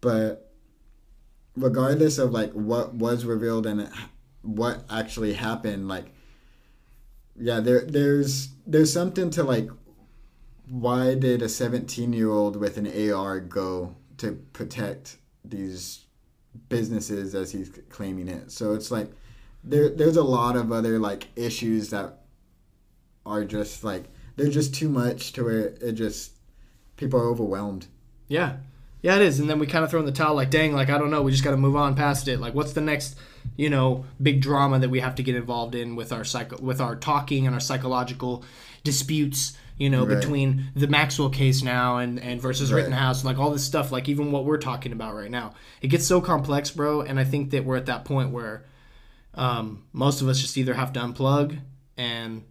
But 0.01 0.51
regardless 1.57 2.19
of 2.19 2.33
like 2.33 2.53
what 2.53 2.95
was 2.95 3.25
revealed 3.25 3.67
and 3.67 3.89
what 4.43 4.85
actually 4.91 5.35
happened, 5.35 5.89
like 5.89 6.07
yeah, 7.37 7.61
there 7.61 7.83
there's 7.83 8.49
there's 8.67 8.93
something 8.93 9.31
to 9.31 9.43
like 9.43 9.69
why 10.69 11.15
did 11.15 11.43
a 11.43 11.49
17 11.49 12.13
year 12.13 12.31
old 12.31 12.57
with 12.57 12.79
an 12.79 13.13
AR 13.13 13.39
go 13.41 13.95
to 14.17 14.33
protect 14.53 15.19
these 15.45 16.05
businesses 16.69 17.35
as 17.35 17.53
he's 17.53 17.71
claiming 17.91 18.29
it? 18.29 18.51
So 18.51 18.75
it's 18.75 18.91
like 18.91 19.11
there 19.63 19.89
there's 19.89 20.17
a 20.17 20.23
lot 20.23 20.57
of 20.57 20.73
other 20.73 20.99
like 20.99 21.29
issues 21.37 21.91
that 21.91 22.24
are 23.27 23.45
just 23.45 23.85
like 23.85 24.05
they're 24.37 24.49
just 24.51 24.75
too 24.75 24.89
much 24.89 25.33
to 25.35 25.45
where 25.45 25.67
it 25.81 25.93
just 25.93 26.33
people 26.97 27.21
are 27.21 27.29
overwhelmed. 27.29 27.87
Yeah. 28.29 28.57
Yeah, 29.03 29.17
it 29.17 29.23
is. 29.23 29.39
And 29.39 29.51
then 29.51 29.59
we 29.59 29.67
kind 29.67 29.85
of 29.85 29.91
throw 29.91 30.01
in 30.01 30.07
the 30.07 30.13
towel 30.13 30.35
like, 30.35 30.49
dang, 30.49 30.73
like, 30.73 30.89
I 30.89 30.97
don't 30.97 31.11
know. 31.11 31.21
We 31.21 31.31
just 31.31 31.45
got 31.45 31.51
to 31.51 31.59
move 31.59 31.77
on 31.77 31.95
past 31.95 32.27
it. 32.27 32.41
Like, 32.41 32.55
what's 32.55 32.73
the 32.73 32.81
next, 32.81 33.17
you 33.55 33.69
know, 33.69 34.07
big 34.23 34.41
drama 34.41 34.79
that 34.79 34.89
we 34.89 35.01
have 35.01 35.15
to 35.17 35.23
get 35.23 35.37
involved 35.37 35.75
in 35.75 35.95
with 35.95 36.11
our 36.11 36.25
psycho, 36.25 36.57
with 36.63 36.81
our 36.81 36.97
talking 36.97 37.45
and 37.47 37.55
our 37.55 37.61
psychological 37.61 38.45
disputes, 38.83 39.59
you 39.77 39.91
know, 39.91 40.07
Right. 40.07 40.19
between 40.19 40.71
the 40.75 40.87
Maxwell 40.87 41.29
case 41.29 41.63
now 41.63 41.99
and, 41.99 42.19
and 42.19 42.41
versus 42.41 42.73
Right. 42.73 42.79
Rittenhouse, 42.79 43.27
like 43.27 43.39
all 43.39 43.51
this 43.51 43.63
stuff, 43.65 43.93
like 43.93 44.09
even 44.09 44.33
what 44.33 44.47
we're 44.47 44.57
talking 44.57 44.93
about 44.93 45.15
right 45.15 45.31
now. 45.31 45.53
It 45.83 45.89
gets 45.89 46.07
so 46.07 46.23
complex, 46.23 46.71
bro. 46.71 47.03
And 47.03 47.21
I 47.21 47.25
think 47.25 47.51
that 47.51 47.65
we're 47.67 47.77
at 47.77 47.87
that 47.87 48.07
point 48.07 48.31
where 48.31 48.65
um, 49.35 49.83
most 49.93 50.23
of 50.23 50.29
us 50.29 50.41
just 50.41 50.57
either 50.57 50.73
have 50.73 50.95
to 50.95 51.01
unplug 51.01 51.59
and 51.99 52.43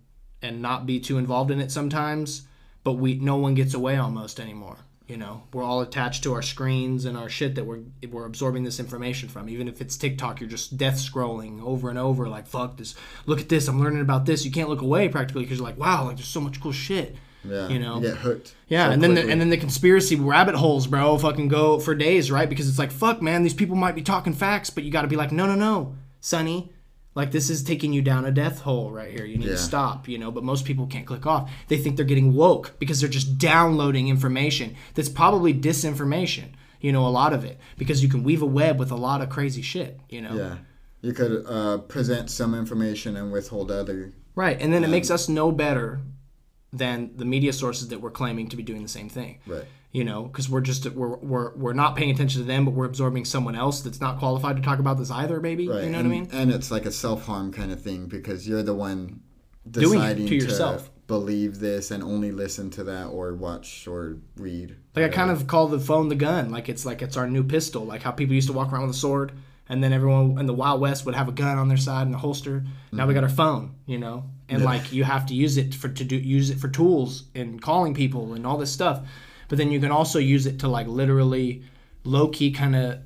and 0.43 0.61
not 0.61 0.85
be 0.85 0.99
too 0.99 1.17
involved 1.17 1.49
in 1.49 1.59
it 1.59 1.71
sometimes 1.71 2.43
but 2.83 2.93
we 2.93 3.15
no 3.15 3.37
one 3.37 3.55
gets 3.55 3.73
away 3.73 3.97
almost 3.97 4.39
anymore 4.39 4.77
you 5.07 5.17
know 5.17 5.43
we're 5.53 5.63
all 5.63 5.81
attached 5.81 6.23
to 6.23 6.33
our 6.33 6.41
screens 6.41 7.05
and 7.05 7.17
our 7.17 7.29
shit 7.29 7.55
that 7.55 7.65
we're 7.65 7.79
we're 8.09 8.25
absorbing 8.25 8.63
this 8.63 8.79
information 8.79 9.27
from 9.27 9.49
even 9.49 9.67
if 9.67 9.81
it's 9.81 9.97
tiktok 9.97 10.39
you're 10.39 10.49
just 10.49 10.77
death 10.77 10.95
scrolling 10.95 11.61
over 11.61 11.89
and 11.89 11.97
over 11.99 12.27
like 12.29 12.47
fuck 12.47 12.77
this 12.77 12.95
look 13.25 13.39
at 13.41 13.49
this 13.49 13.67
i'm 13.67 13.81
learning 13.81 14.01
about 14.01 14.25
this 14.25 14.45
you 14.45 14.51
can't 14.51 14.69
look 14.69 14.81
away 14.81 15.09
practically 15.09 15.43
because 15.43 15.57
you're 15.57 15.67
like 15.67 15.77
wow 15.77 16.05
like 16.05 16.15
there's 16.17 16.27
so 16.27 16.41
much 16.41 16.61
cool 16.61 16.71
shit 16.71 17.15
Yeah, 17.45 17.67
You 17.67 17.79
know? 17.79 17.99
get 17.99 18.15
hooked. 18.15 18.55
Yeah, 18.69 18.87
so 18.87 18.91
and 18.93 19.03
then 19.03 19.15
the, 19.15 19.29
and 19.29 19.41
then 19.41 19.49
the 19.49 19.57
conspiracy 19.57 20.15
rabbit 20.15 20.55
holes, 20.55 20.87
bro, 20.87 21.17
fucking 21.17 21.49
go 21.49 21.77
for 21.77 21.93
days, 21.93 22.31
right? 22.31 22.47
Because 22.49 22.69
it's 22.69 22.79
like, 22.79 22.89
fuck, 22.89 23.21
man, 23.21 23.43
these 23.43 23.53
people 23.53 23.75
might 23.75 23.95
be 23.95 24.01
talking 24.01 24.31
facts, 24.33 24.69
but 24.69 24.85
you 24.85 24.91
got 24.91 25.01
to 25.01 25.09
be 25.09 25.17
like, 25.17 25.33
no, 25.33 25.45
no, 25.45 25.55
no, 25.55 25.93
Sonny, 26.21 26.71
like 27.15 27.31
this 27.31 27.49
is 27.49 27.63
taking 27.63 27.93
you 27.93 28.01
down 28.01 28.25
a 28.25 28.31
death 28.31 28.61
hole 28.61 28.91
right 28.91 29.11
here. 29.11 29.25
You 29.25 29.37
need 29.37 29.45
Yeah. 29.45 29.51
to 29.53 29.57
stop, 29.57 30.07
you 30.07 30.17
know. 30.17 30.31
But 30.31 30.43
most 30.43 30.65
people 30.65 30.87
can't 30.87 31.05
click 31.05 31.25
off. 31.25 31.51
They 31.67 31.77
think 31.77 31.95
they're 31.95 32.05
getting 32.05 32.33
woke 32.33 32.73
because 32.79 32.99
they're 32.99 33.09
just 33.09 33.37
downloading 33.37 34.07
information 34.07 34.75
that's 34.95 35.09
probably 35.09 35.53
disinformation. 35.53 36.45
You 36.81 36.91
know, 36.91 37.07
a 37.07 37.09
lot 37.09 37.31
of 37.33 37.45
it 37.45 37.59
because 37.77 38.03
you 38.03 38.09
can 38.09 38.23
weave 38.23 38.41
a 38.41 38.45
web 38.45 38.77
with 38.79 38.91
a 38.91 38.95
lot 38.95 39.21
of 39.21 39.29
crazy 39.29 39.61
shit. 39.61 39.99
You 40.09 40.21
know, 40.21 40.35
yeah, 40.35 40.55
you 41.01 41.13
could 41.13 41.45
uh, 41.47 41.77
present 41.77 42.29
some 42.29 42.53
information 42.53 43.15
and 43.15 43.31
withhold 43.31 43.71
other. 43.71 44.11
right? 44.35 44.59
And 44.59 44.73
then 44.73 44.83
it 44.83 44.89
makes 44.89 45.09
us 45.11 45.29
no 45.29 45.51
better 45.51 46.01
than 46.71 47.11
the 47.15 47.25
media 47.25 47.53
sources 47.53 47.89
that 47.89 48.01
we're 48.01 48.09
claiming 48.11 48.47
to 48.49 48.57
be 48.57 48.63
doing 48.63 48.81
the 48.81 48.89
same 48.89 49.07
thing. 49.07 49.37
Right. 49.45 49.65
You 49.93 50.03
know 50.03 50.23
because 50.23 50.49
we're 50.49 50.59
just 50.61 50.85
we're, 50.91 51.15
we're 51.17 51.55
we're 51.55 51.73
not 51.73 51.95
paying 51.95 52.11
attention 52.11 52.41
to 52.41 52.47
them 52.47 52.65
but 52.65 52.71
we're 52.71 52.85
absorbing 52.85 53.23
someone 53.23 53.55
else 53.55 53.79
that's 53.81 54.01
not 54.01 54.19
qualified 54.19 54.57
to 54.57 54.61
talk 54.61 54.79
about 54.79 54.97
this 54.97 55.09
either 55.11 55.39
maybe 55.39 55.67
Right. 55.69 55.85
you 55.85 55.91
know 55.91 55.99
and, 55.99 56.09
what 56.09 56.15
i 56.15 56.19
mean 56.19 56.29
And 56.33 56.51
it's 56.51 56.69
like 56.71 56.85
a 56.85 56.91
self 56.91 57.25
harm 57.25 57.53
kind 57.53 57.71
of 57.71 57.81
thing 57.81 58.07
because 58.07 58.45
you're 58.47 58.63
the 58.63 58.73
one 58.73 59.21
Doing 59.69 59.85
it 59.85 60.01
deciding 60.01 60.27
to 60.27 60.35
yourself. 60.35 60.89
believe 61.07 61.59
this 61.59 61.89
and 61.91 62.03
only 62.03 62.31
listen 62.33 62.69
to 62.71 62.83
that 62.85 63.05
or 63.07 63.33
watch 63.33 63.87
or 63.87 64.17
read. 64.35 64.75
like 64.95 65.05
i 65.05 65.09
kind 65.09 65.31
of 65.31 65.47
call 65.47 65.67
the 65.67 65.79
phone 65.79 66.09
the 66.09 66.15
gun 66.15 66.51
like 66.51 66.67
it's 66.67 66.85
like 66.85 67.01
it's 67.01 67.15
our 67.15 67.29
new 67.29 67.43
pistol 67.43 67.85
like 67.85 68.01
how 68.01 68.11
people 68.11 68.35
used 68.35 68.47
to 68.47 68.53
walk 68.53 68.73
around 68.73 68.87
with 68.87 68.95
a 68.95 68.99
sword 68.99 69.31
and 69.69 69.81
then 69.81 69.93
everyone 69.93 70.37
in 70.39 70.45
the 70.47 70.53
wild 70.53 70.81
west 70.81 71.05
would 71.05 71.15
have 71.15 71.29
a 71.29 71.31
gun 71.31 71.57
on 71.57 71.67
their 71.69 71.77
side 71.77 72.07
in 72.07 72.13
a 72.13 72.17
holster 72.17 72.65
now 72.91 73.05
we 73.05 73.13
mm-hmm. 73.13 73.21
got 73.21 73.23
our 73.23 73.29
phone 73.29 73.75
you 73.85 73.97
know 73.99 74.25
and 74.49 74.59
Yeah. 74.61 74.65
like 74.65 74.91
you 74.91 75.03
have 75.05 75.25
to 75.27 75.33
use 75.35 75.55
it 75.57 75.73
for 75.75 75.87
to 75.87 76.03
do 76.03 76.17
use 76.17 76.49
it 76.49 76.59
for 76.59 76.67
tools 76.67 77.25
and 77.35 77.61
calling 77.61 77.93
people 77.93 78.33
and 78.33 78.45
all 78.45 78.57
this 78.57 78.71
stuff 78.71 79.05
but 79.53 79.59
then 79.59 79.69
you 79.69 79.79
can 79.79 79.91
also 79.91 80.17
use 80.17 80.47
it 80.47 80.57
to 80.57 80.67
like 80.67 80.87
literally 80.87 81.61
low 82.05 82.27
key 82.27 82.49
kind 82.49 82.75
of 82.75 82.97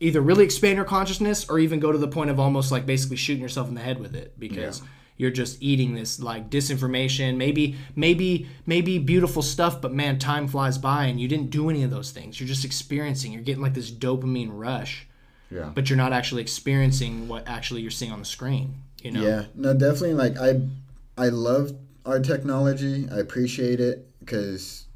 either 0.00 0.18
really 0.22 0.42
expand 0.42 0.76
your 0.76 0.84
consciousness 0.86 1.46
or 1.50 1.58
even 1.58 1.78
go 1.78 1.92
to 1.92 1.98
the 1.98 2.08
point 2.08 2.30
of 2.30 2.40
almost 2.40 2.72
like 2.72 2.86
basically 2.86 3.16
shooting 3.18 3.42
yourself 3.42 3.68
in 3.68 3.74
the 3.74 3.80
head 3.82 4.00
with 4.00 4.14
it 4.16 4.32
because 4.40 4.80
you're 5.18 5.30
just 5.30 5.62
eating 5.62 5.94
this 5.94 6.20
like 6.20 6.48
disinformation 6.48 7.36
maybe 7.36 7.76
maybe 7.94 8.48
maybe 8.64 8.98
beautiful 8.98 9.42
stuff 9.42 9.78
but 9.82 9.92
man 9.92 10.18
time 10.18 10.48
flies 10.48 10.78
by 10.78 11.04
and 11.04 11.20
you 11.20 11.28
didn't 11.28 11.50
do 11.50 11.68
any 11.68 11.82
of 11.82 11.90
those 11.90 12.12
things 12.12 12.40
you're 12.40 12.48
just 12.48 12.64
experiencing 12.64 13.30
you're 13.30 13.42
getting 13.42 13.62
like 13.62 13.74
this 13.74 13.90
dopamine 13.90 14.48
rush 14.50 15.06
Yeah. 15.50 15.70
but 15.74 15.90
you're 15.90 15.98
not 15.98 16.14
actually 16.14 16.40
experiencing 16.40 17.28
what 17.28 17.46
actually 17.46 17.82
you're 17.82 17.90
seeing 17.90 18.10
on 18.10 18.20
the 18.20 18.24
screen 18.24 18.74
you 19.02 19.10
know 19.10 19.20
Yeah, 19.20 19.44
no, 19.54 19.74
definitely. 19.74 20.14
Like 20.14 20.38
I, 20.38 20.62
I 21.22 21.28
love 21.28 21.72
our 22.06 22.20
technology. 22.20 23.06
I 23.12 23.18
appreciate 23.18 23.80
it 23.80 24.06
because 24.20 24.86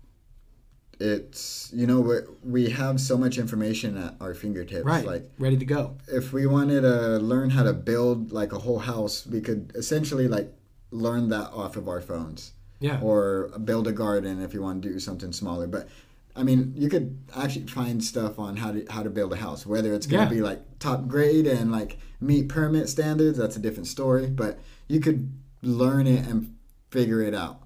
it's 1.02 1.70
you 1.74 1.86
know 1.86 2.00
we 2.00 2.16
we 2.44 2.70
have 2.70 3.00
so 3.00 3.16
much 3.18 3.36
information 3.38 3.96
at 3.96 4.14
our 4.20 4.34
fingertips. 4.34 4.84
right 4.84 5.04
Like 5.06 5.24
ready 5.38 5.56
to 5.56 5.64
go 5.64 5.96
if 6.08 6.32
we 6.32 6.46
wanted 6.46 6.82
to 6.82 7.18
learn 7.18 7.50
how 7.50 7.64
to 7.64 7.72
build 7.72 8.32
like 8.32 8.52
a 8.52 8.58
whole 8.58 8.78
house, 8.78 9.26
we 9.26 9.40
could 9.40 9.72
essentially 9.74 10.28
like 10.28 10.48
learn 10.90 11.28
that 11.30 11.48
off 11.52 11.76
of 11.76 11.88
our 11.88 12.00
phones. 12.00 12.52
yeah 12.80 13.00
Or 13.02 13.50
build 13.70 13.86
a 13.88 13.92
garden 14.04 14.40
if 14.42 14.54
you 14.54 14.62
want 14.62 14.82
to 14.82 14.88
do 14.92 14.98
something 15.00 15.32
smaller. 15.32 15.66
But 15.66 15.88
I 16.34 16.42
mean, 16.48 16.72
you 16.82 16.88
could 16.88 17.18
actually 17.36 17.66
find 17.66 18.02
stuff 18.02 18.38
on 18.38 18.56
how 18.56 18.70
to 18.72 18.80
how 18.94 19.02
to 19.02 19.10
build 19.10 19.32
a 19.32 19.36
house. 19.46 19.66
Whether 19.66 19.90
it's 19.96 20.06
gonna 20.06 20.24
Yeah. 20.30 20.36
be 20.38 20.42
like 20.50 20.60
top 20.78 21.00
grade 21.08 21.46
and 21.46 21.70
like 21.72 21.98
meet 22.20 22.48
permit 22.48 22.88
standards, 22.88 23.36
that's 23.38 23.56
a 23.56 23.62
different 23.66 23.88
story. 23.96 24.26
But 24.42 24.58
you 24.88 25.00
could 25.00 25.20
learn 25.62 26.06
it 26.06 26.22
and 26.30 26.54
figure 26.90 27.20
it 27.22 27.34
out. 27.34 27.56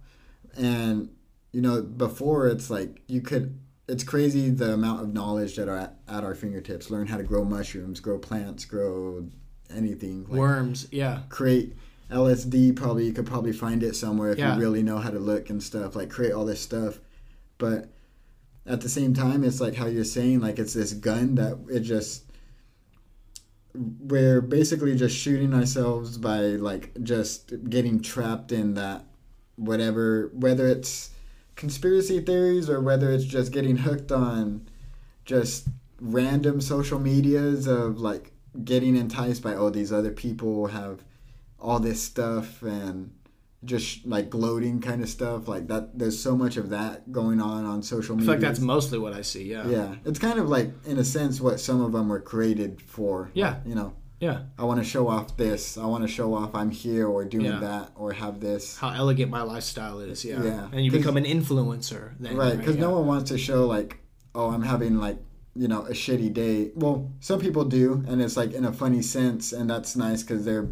And 0.57 1.11
you 1.57 1.63
know, 1.63 1.81
before 1.81 2.49
it's 2.49 2.69
like 2.69 3.01
you 3.09 3.23
could. 3.23 3.59
It's 3.89 4.05
crazy 4.05 4.51
the 4.51 4.75
amount 4.75 5.01
of 5.03 5.15
knowledge 5.15 5.57
that 5.57 5.69
are 5.71 5.79
at, 5.79 5.95
at 6.07 6.23
our 6.23 6.35
fingertips. 6.35 6.91
Learn 6.91 7.07
how 7.07 7.17
to 7.17 7.23
grow 7.23 7.45
mushrooms, 7.45 7.99
grow 8.01 8.19
plants, 8.19 8.67
grow 8.67 9.27
anything. 9.75 10.25
Like, 10.29 10.39
worms 10.39 10.87
yeah 10.91 11.23
create 11.31 11.75
LSD. 12.11 12.77
Probably 12.77 13.07
you 13.07 13.15
could 13.15 13.25
probably 13.27 13.53
find 13.55 13.83
it 13.83 13.97
somewhere 13.97 14.33
if 14.33 14.39
Yeah. 14.39 14.55
you 14.55 14.61
really 14.61 14.83
know 14.83 14.99
how 14.99 15.09
to 15.11 15.19
look 15.19 15.49
and 15.49 15.63
stuff. 15.63 15.97
Like 15.97 16.11
create 16.11 16.33
all 16.33 16.45
this 16.45 16.61
stuff, 16.61 16.99
but 17.57 17.89
at 18.67 18.83
the 18.83 18.89
same 18.91 19.15
time, 19.15 19.43
it's 19.45 19.61
like 19.61 19.77
how 19.77 19.87
you're 19.87 20.05
saying. 20.05 20.41
Like 20.41 20.59
it's 20.59 20.75
this 20.75 20.93
gun 20.93 21.37
that 21.37 21.57
it 21.71 21.81
just 21.81 22.25
we're 24.01 24.41
basically 24.43 24.95
just 24.97 25.17
shooting 25.17 25.55
ourselves 25.55 26.19
by 26.19 26.41
like 26.71 26.91
just 27.03 27.53
getting 27.71 28.01
trapped 28.01 28.53
in 28.53 28.75
that 28.75 29.05
whatever 29.57 30.31
whether 30.35 30.67
it's 30.67 31.11
conspiracy 31.57 32.21
theories 32.21 32.69
or 32.71 32.81
whether 32.81 33.11
it's 33.11 33.25
just 33.25 33.51
getting 33.53 33.77
hooked 33.79 34.13
on 34.13 34.69
just 35.25 35.69
random 36.01 36.61
social 36.61 36.99
medias 36.99 37.67
of 37.67 37.99
like 37.99 38.33
getting 38.65 38.97
enticed 38.97 39.43
by 39.43 39.55
oh 39.55 39.71
these 39.71 39.93
other 39.93 40.13
people 40.13 40.67
have 40.67 41.03
all 41.59 41.81
this 41.81 42.03
stuff 42.03 42.63
and 42.63 43.11
just 43.65 44.07
like 44.07 44.29
gloating 44.31 44.81
kind 44.81 45.03
of 45.03 45.09
stuff 45.09 45.49
like 45.49 45.67
that 45.69 45.99
there's 45.99 46.21
so 46.21 46.37
much 46.37 46.57
of 46.59 46.69
that 46.71 47.11
going 47.11 47.41
on 47.41 47.65
on 47.65 47.83
social 47.83 48.15
i 48.15 48.19
media 48.19 48.33
like 48.33 48.41
that's 48.41 48.61
mostly 48.61 48.99
what 48.99 49.13
i 49.15 49.23
see 49.23 49.51
yeah. 49.51 49.67
Yeah. 49.67 49.95
It's 50.05 50.19
kind 50.19 50.39
of 50.39 50.49
like 50.49 50.71
in 50.85 50.99
a 50.99 51.05
sense 51.05 51.41
what 51.41 51.59
some 51.59 51.81
of 51.81 51.93
them 51.93 52.09
were 52.09 52.21
created 52.21 52.81
for 52.83 53.31
Yeah. 53.35 53.57
you 53.65 53.75
know 53.75 53.95
yeah. 54.21 54.43
I 54.59 54.65
want 54.65 54.79
to 54.83 54.85
show 54.89 55.09
off 55.09 55.37
this. 55.37 55.77
I 55.77 55.85
want 55.87 56.03
to 56.05 56.09
show 56.09 56.35
off 56.35 56.55
i'm 56.55 56.71
here 56.71 57.07
or 57.07 57.25
doing 57.25 57.47
Yeah. 57.47 57.61
that 57.61 57.93
or 57.97 58.13
have 58.13 58.41
this. 58.41 58.77
How 58.77 58.91
elegant 58.91 59.31
my 59.31 59.43
lifestyle 59.43 60.01
is 60.01 60.25
yeah, 60.25 60.43
Yeah. 60.43 60.69
and 60.73 60.85
you 60.85 60.91
become 60.91 61.17
an 61.17 61.25
influencer 61.25 62.13
then 62.19 62.37
right 62.37 62.57
because 62.57 62.77
no 62.77 62.89
yeah. 62.91 62.97
one 62.97 63.07
wants 63.07 63.31
to 63.31 63.39
show 63.39 63.67
like 63.67 63.99
oh 64.35 64.51
i'm 64.51 64.63
having 64.63 64.99
like 64.99 65.19
you 65.55 65.69
know 65.69 65.83
a 65.87 65.93
shitty 65.93 66.33
day. 66.33 66.71
Well 66.75 67.11
some 67.21 67.41
people 67.41 67.65
do 67.65 68.05
and 68.09 68.21
it's 68.23 68.37
like 68.37 68.53
in 68.53 68.65
a 68.65 68.73
funny 68.73 69.03
sense 69.03 69.53
and 69.53 69.69
that's 69.71 69.97
nice 69.97 70.23
because 70.23 70.45
they're 70.45 70.69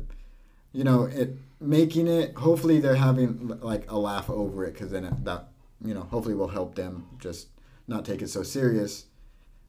you 0.72 0.84
know 0.84 1.04
it 1.04 1.36
making 1.60 2.06
it 2.08 2.34
hopefully 2.36 2.80
they're 2.80 2.94
having 2.96 3.58
like 3.60 3.90
a 3.90 3.98
laugh 3.98 4.28
over 4.28 4.64
it 4.66 4.72
because 4.74 4.90
then 4.90 5.04
it, 5.04 5.24
that 5.24 5.48
you 5.84 5.94
know 5.94 6.02
hopefully 6.02 6.34
will 6.34 6.48
help 6.48 6.74
them 6.74 7.06
just 7.18 7.48
not 7.88 8.04
take 8.04 8.20
it 8.22 8.28
so 8.28 8.42
serious 8.42 9.06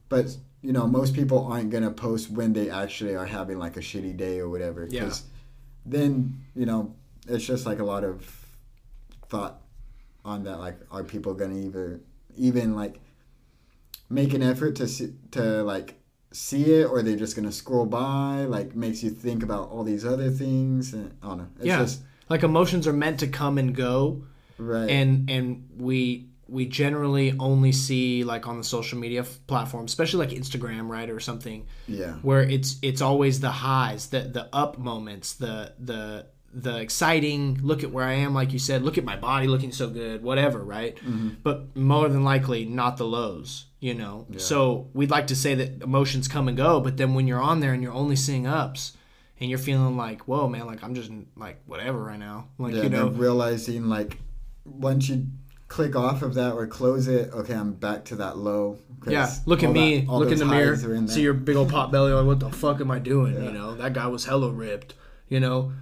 but 0.10 0.36
you 0.62 0.74
know 0.74 0.88
most 0.88 1.14
people 1.14 1.46
aren't 1.46 1.70
gonna 1.70 1.92
post 1.92 2.30
when 2.32 2.54
they 2.54 2.70
actually 2.70 3.16
are 3.16 3.26
having 3.26 3.60
like 3.60 3.78
a 3.78 3.82
shitty 3.82 4.16
day 4.18 4.40
or 4.40 4.50
whatever 4.50 4.88
Yeah. 4.90 5.12
then 5.86 6.42
you 6.56 6.66
know 6.66 6.96
it's 7.28 7.46
just 7.46 7.66
like 7.66 7.80
a 7.80 7.84
lot 7.84 8.04
of 8.04 8.26
thought 9.30 9.62
on 10.24 10.44
that 10.44 10.60
like 10.60 10.78
are 10.92 11.04
people 11.04 11.34
gonna 11.34 11.60
either 11.60 12.02
even 12.38 12.76
like 12.76 13.00
make 14.10 14.34
an 14.34 14.44
effort 14.44 14.76
to 14.76 14.88
see, 14.88 15.14
to 15.32 15.64
like 15.64 15.96
see 16.32 16.64
it 16.74 16.86
or 16.86 17.02
they're 17.02 17.16
just 17.16 17.36
gonna 17.36 17.52
scroll 17.52 17.86
by 17.86 18.46
like 18.46 18.76
makes 18.76 19.04
you 19.04 19.10
think 19.10 19.42
about 19.44 19.70
all 19.70 19.84
these 19.84 20.04
other 20.06 20.30
things 20.30 20.94
and 20.94 21.16
i 21.24 21.28
don't 21.28 21.38
know. 21.38 21.48
It's 21.58 21.66
yeah. 21.68 21.80
just 21.80 22.02
like 22.30 22.44
emotions 22.44 22.88
are 22.88 22.94
meant 22.94 23.20
to 23.20 23.28
come 23.28 23.58
and 23.58 23.76
go. 23.76 24.24
Right. 24.58 24.90
And 24.90 25.30
and 25.30 25.70
we 25.78 26.30
we 26.48 26.66
generally 26.66 27.36
only 27.40 27.72
see 27.72 28.24
like 28.24 28.48
on 28.48 28.58
the 28.58 28.64
social 28.64 28.98
media 28.98 29.22
f- 29.22 29.40
platform 29.48 29.86
especially 29.86 30.26
like 30.26 30.36
instagram 30.36 30.90
right 30.90 31.10
or 31.10 31.20
something 31.20 31.66
yeah. 31.88 32.14
where 32.22 32.44
it's 32.44 32.78
it's 32.82 33.02
always 33.02 33.40
the 33.40 33.52
highs 33.52 34.08
the 34.08 34.22
the 34.22 34.48
up 34.54 34.78
moments 34.78 35.34
the 35.34 35.74
the 35.80 36.26
the 36.54 36.78
exciting 36.78 37.60
look 37.62 37.84
at 37.84 37.92
where 37.92 38.06
i 38.06 38.14
am 38.14 38.34
like 38.34 38.54
you 38.54 38.60
said 38.60 38.82
look 38.82 38.98
at 38.98 39.04
my 39.04 39.18
body 39.18 39.46
looking 39.48 39.72
so 39.72 39.90
good 39.90 40.24
whatever 40.24 40.64
right? 40.64 40.96
Mm-hmm. 40.98 41.30
But 41.44 41.76
more 41.76 42.08
than 42.08 42.24
likely 42.24 42.64
not 42.66 42.98
the 42.98 43.06
lows 43.06 43.66
you 43.82 43.94
know? 43.94 44.26
So 44.38 44.90
we'd 44.94 45.12
like 45.12 45.28
to 45.28 45.36
say 45.36 45.54
that 45.54 45.84
emotions 45.84 46.28
come 46.28 46.48
and 46.48 46.56
go 46.56 46.80
but 46.80 46.96
then 46.98 47.14
when 47.14 47.28
you're 47.28 47.42
on 47.42 47.60
there 47.60 47.74
and 47.74 47.84
you're 47.84 47.94
only 47.94 48.16
seeing 48.16 48.48
ups 48.48 48.96
and 49.40 49.50
you're 49.50 49.60
feeling 49.60 49.98
like 49.98 50.22
whoa 50.28 50.48
man 50.48 50.66
like 50.66 50.84
i'm 50.84 50.96
just 50.96 51.12
like 51.36 51.62
whatever 51.66 52.02
right 52.02 52.20
now 52.20 52.48
like 52.58 52.74
yeah 52.74 52.84
you 52.84 52.90
know? 52.90 53.10
realizing 53.10 53.90
like 53.90 54.18
once 54.64 55.10
you 55.10 55.28
click 55.68 55.96
off 55.96 56.22
of 56.22 56.36
that 56.36 56.54
or 56.54 56.68
close 56.68 57.08
it 57.08 57.32
okay 57.34 57.54
i'm 57.54 57.74
back 57.74 58.06
to 58.06 58.16
that 58.18 58.38
low. 58.38 58.78
Yeah, 59.08 59.32
look 59.46 59.64
at 59.64 59.72
me. 59.72 60.02
that- 60.02 60.12
look 60.12 60.32
in 60.32 60.40
the 60.40 60.46
mirror. 60.46 60.74
in 60.74 61.08
See 61.08 61.22
your 61.22 61.34
big 61.34 61.56
old 61.56 61.70
pot 61.70 61.92
belly. 61.92 62.12
Like, 62.12 62.26
what 62.26 62.40
the 62.40 62.50
fuck 62.50 62.82
am 62.82 62.90
I 62.90 63.00
doing? 63.00 63.36
Yeah. 63.36 63.44
You 63.44 63.52
know, 63.52 63.76
that 63.76 63.94
guy 63.94 64.08
was 64.08 64.26
hella 64.26 64.50
ripped. 64.52 64.96
You 65.30 65.40
know, 65.40 65.74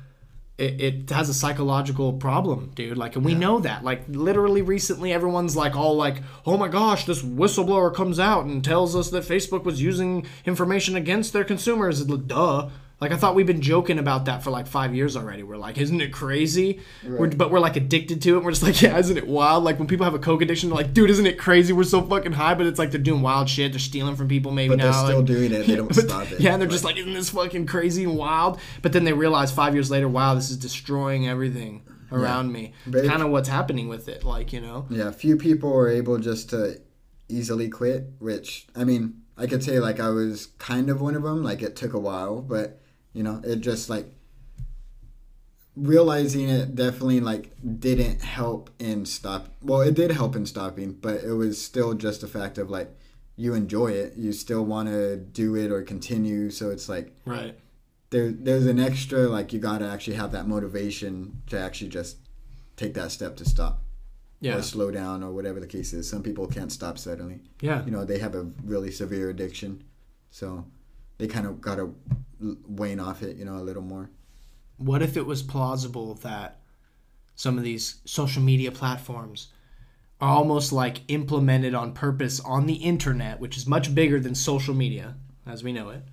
it, 0.57 0.81
it 0.81 1.09
has 1.09 1.29
a 1.29 1.33
psychological 1.33 2.13
problem, 2.13 2.71
dude. 2.75 2.97
Like, 2.97 3.15
and 3.15 3.25
we 3.25 3.33
know 3.33 3.59
that. 3.59 3.83
Like, 3.83 4.03
literally 4.09 4.61
recently, 4.61 5.11
everyone's 5.13 5.55
like, 5.55 5.75
all 5.75 5.95
like, 5.95 6.17
oh 6.45 6.57
my 6.57 6.67
gosh, 6.67 7.05
this 7.05 7.21
whistleblower 7.21 7.93
comes 7.93 8.19
out 8.19 8.45
and 8.45 8.63
tells 8.63 8.95
us 8.95 9.09
that 9.11 9.23
Facebook 9.23 9.63
was 9.63 9.81
using 9.81 10.25
information 10.45 10.95
against 10.95 11.33
their 11.33 11.43
consumers. 11.43 12.03
Duh. 12.05 12.69
Like 13.03 13.11
I 13.11 13.17
thought 13.17 13.35
we've 13.35 13.45
been 13.45 13.61
joking 13.61 13.99
about 13.99 14.25
that 14.25 14.43
for 14.43 14.49
like 14.49 14.65
five 14.65 14.95
years 14.95 15.17
already. 15.17 15.43
We're 15.43 15.57
like, 15.57 15.77
isn't 15.77 15.99
it 15.99 16.13
crazy? 16.13 16.79
We're, 17.05 17.27
but 17.27 17.51
we're 17.51 17.59
like 17.59 17.75
addicted 17.75 18.21
to 18.23 18.37
it. 18.37 18.43
We're 18.43 18.51
just 18.51 18.63
like, 18.63 18.81
yeah, 18.81 18.97
isn't 18.97 19.17
it 19.17 19.27
wild? 19.27 19.65
Like 19.65 19.77
when 19.77 19.87
people 19.89 20.05
have 20.05 20.13
a 20.13 20.19
coke 20.19 20.41
addiction, 20.41 20.69
they're 20.69 20.77
like, 20.77 20.93
dude, 20.93 21.09
isn't 21.09 21.25
it 21.25 21.37
crazy? 21.37 21.73
We're 21.73 21.83
so 21.83 22.01
fucking 22.01 22.31
high, 22.31 22.55
but 22.55 22.65
it's 22.65 22.79
like 22.79 22.91
they're 22.91 23.01
doing 23.01 23.21
wild 23.21 23.49
shit. 23.49 23.73
They're 23.73 23.79
stealing 23.79 24.15
from 24.15 24.29
people 24.29 24.51
maybe 24.51 24.69
but 24.69 24.77
now. 24.77 24.83
they're 24.91 25.03
still 25.03 25.17
like- 25.17 25.25
doing 25.27 25.51
it 25.51 25.67
they 25.67 25.75
don't 25.75 25.87
but- 25.93 25.95
stop 25.95 26.31
it 26.31 26.39
Yeah, 26.39 26.53
and 26.53 26.61
they're 26.61 26.69
just 26.69 26.85
like, 26.85 26.97
isn't 26.97 27.13
this 27.13 27.29
fucking 27.29 27.65
crazy 27.65 28.05
and 28.05 28.15
wild? 28.17 28.59
But 28.81 28.93
then 28.93 29.03
they 29.03 29.13
realize 29.13 29.51
five 29.51 29.73
years 29.73 29.91
later, 29.91 30.07
wow, 30.07 30.33
this 30.33 30.49
is 30.49 30.57
destroying 30.57 31.27
everything 31.27 31.83
around 32.11 32.51
me. 32.51 32.73
Very- 32.85 33.07
Kind 33.07 33.21
of 33.21 33.29
what's 33.31 33.49
happening 33.49 33.89
with 33.89 34.07
it, 34.07 34.23
like 34.23 34.53
you 34.53 34.61
know. 34.61 34.85
Yeah, 34.89 35.11
few 35.11 35.35
people 35.35 35.75
are 35.75 35.89
able 35.89 36.17
just 36.19 36.49
to 36.51 36.79
easily 37.27 37.69
quit, 37.69 38.05
which 38.19 38.67
I 38.75 38.83
mean, 38.83 39.21
I 39.37 39.47
could 39.47 39.63
say 39.63 39.79
like 39.79 39.99
I 39.99 40.09
was 40.09 40.47
kind 40.59 40.89
of 40.89 41.01
one 41.01 41.15
of 41.15 41.23
them. 41.23 41.43
Like 41.43 41.61
it 41.63 41.75
took 41.75 41.93
a 41.93 41.99
while, 41.99 42.41
but 42.41 42.79
you 43.13 43.23
know, 43.23 43.41
it 43.43 43.57
just 43.57 43.89
like 43.89 44.07
realizing 45.75 46.49
it 46.49 46.75
definitely 46.75 47.19
like 47.19 47.51
didn't 47.79 48.21
help 48.21 48.69
in 48.79 49.05
stop. 49.05 49.47
Well, 49.61 49.81
it 49.81 49.95
did 49.95 50.11
help 50.11 50.35
in 50.35 50.45
stopping, 50.45 50.93
but 50.93 51.23
it 51.23 51.33
was 51.33 51.61
still 51.61 51.93
just 51.93 52.23
a 52.23 52.27
fact 52.27 52.57
of 52.57 52.69
like 52.69 52.95
you 53.35 53.53
enjoy 53.55 53.87
it, 53.87 54.13
you 54.15 54.31
still 54.31 54.63
want 54.63 54.89
to 54.89 55.17
do 55.17 55.55
it 55.55 55.71
or 55.71 55.81
continue. 55.81 56.51
So 56.51 56.69
it's 56.69 56.87
like 56.87 57.15
Right. 57.25 57.57
there 58.11 58.31
there's 58.31 58.67
an 58.67 58.79
extra 58.79 59.27
like 59.27 59.51
you 59.53 59.59
got 59.59 59.79
to 59.79 59.87
actually 59.87 60.17
have 60.17 60.31
that 60.33 60.47
motivation 60.47 61.41
to 61.47 61.59
actually 61.59 61.89
just 61.89 62.17
take 62.75 62.93
that 62.93 63.11
step 63.11 63.35
to 63.37 63.45
stop 63.45 63.81
Yeah. 64.41 64.57
or 64.57 64.61
slow 64.61 64.91
down 64.91 65.23
or 65.23 65.31
whatever 65.31 65.59
the 65.59 65.67
case 65.67 65.93
is. 65.93 66.07
Some 66.07 66.21
people 66.21 66.45
can't 66.47 66.71
stop 66.71 66.99
suddenly. 66.99 67.41
Yeah. 67.61 67.83
You 67.85 67.91
know, 67.91 68.05
they 68.05 68.19
have 68.19 68.35
a 68.35 68.43
really 68.63 68.91
severe 68.91 69.29
addiction, 69.31 69.83
so 70.29 70.65
they 71.23 71.29
kind 71.29 71.47
of 71.47 71.61
got 71.61 71.75
to 71.75 71.95
wane 72.67 72.99
off 72.99 73.23
it, 73.23 73.37
you 73.37 73.45
know, 73.45 73.55
a 73.55 73.63
little 73.63 73.81
more. 73.81 74.09
What 74.75 75.01
if 75.01 75.15
it 75.15 75.25
was 75.25 75.41
plausible 75.41 76.15
that 76.15 76.59
some 77.35 77.57
of 77.57 77.63
these 77.63 78.01
social 78.03 78.43
media 78.43 78.73
platforms 78.73 79.47
are 80.19 80.27
almost 80.27 80.73
like 80.73 80.99
implemented 81.07 81.73
on 81.75 81.93
purpose 81.93 82.41
on 82.41 82.65
the 82.65 82.73
internet, 82.73 83.39
which 83.39 83.55
is 83.55 83.65
much 83.65 83.95
bigger 83.95 84.19
than 84.19 84.35
social 84.35 84.73
media 84.73 85.15
as 85.47 85.63
we 85.63 85.71
know 85.71 85.91
it? 85.91 86.03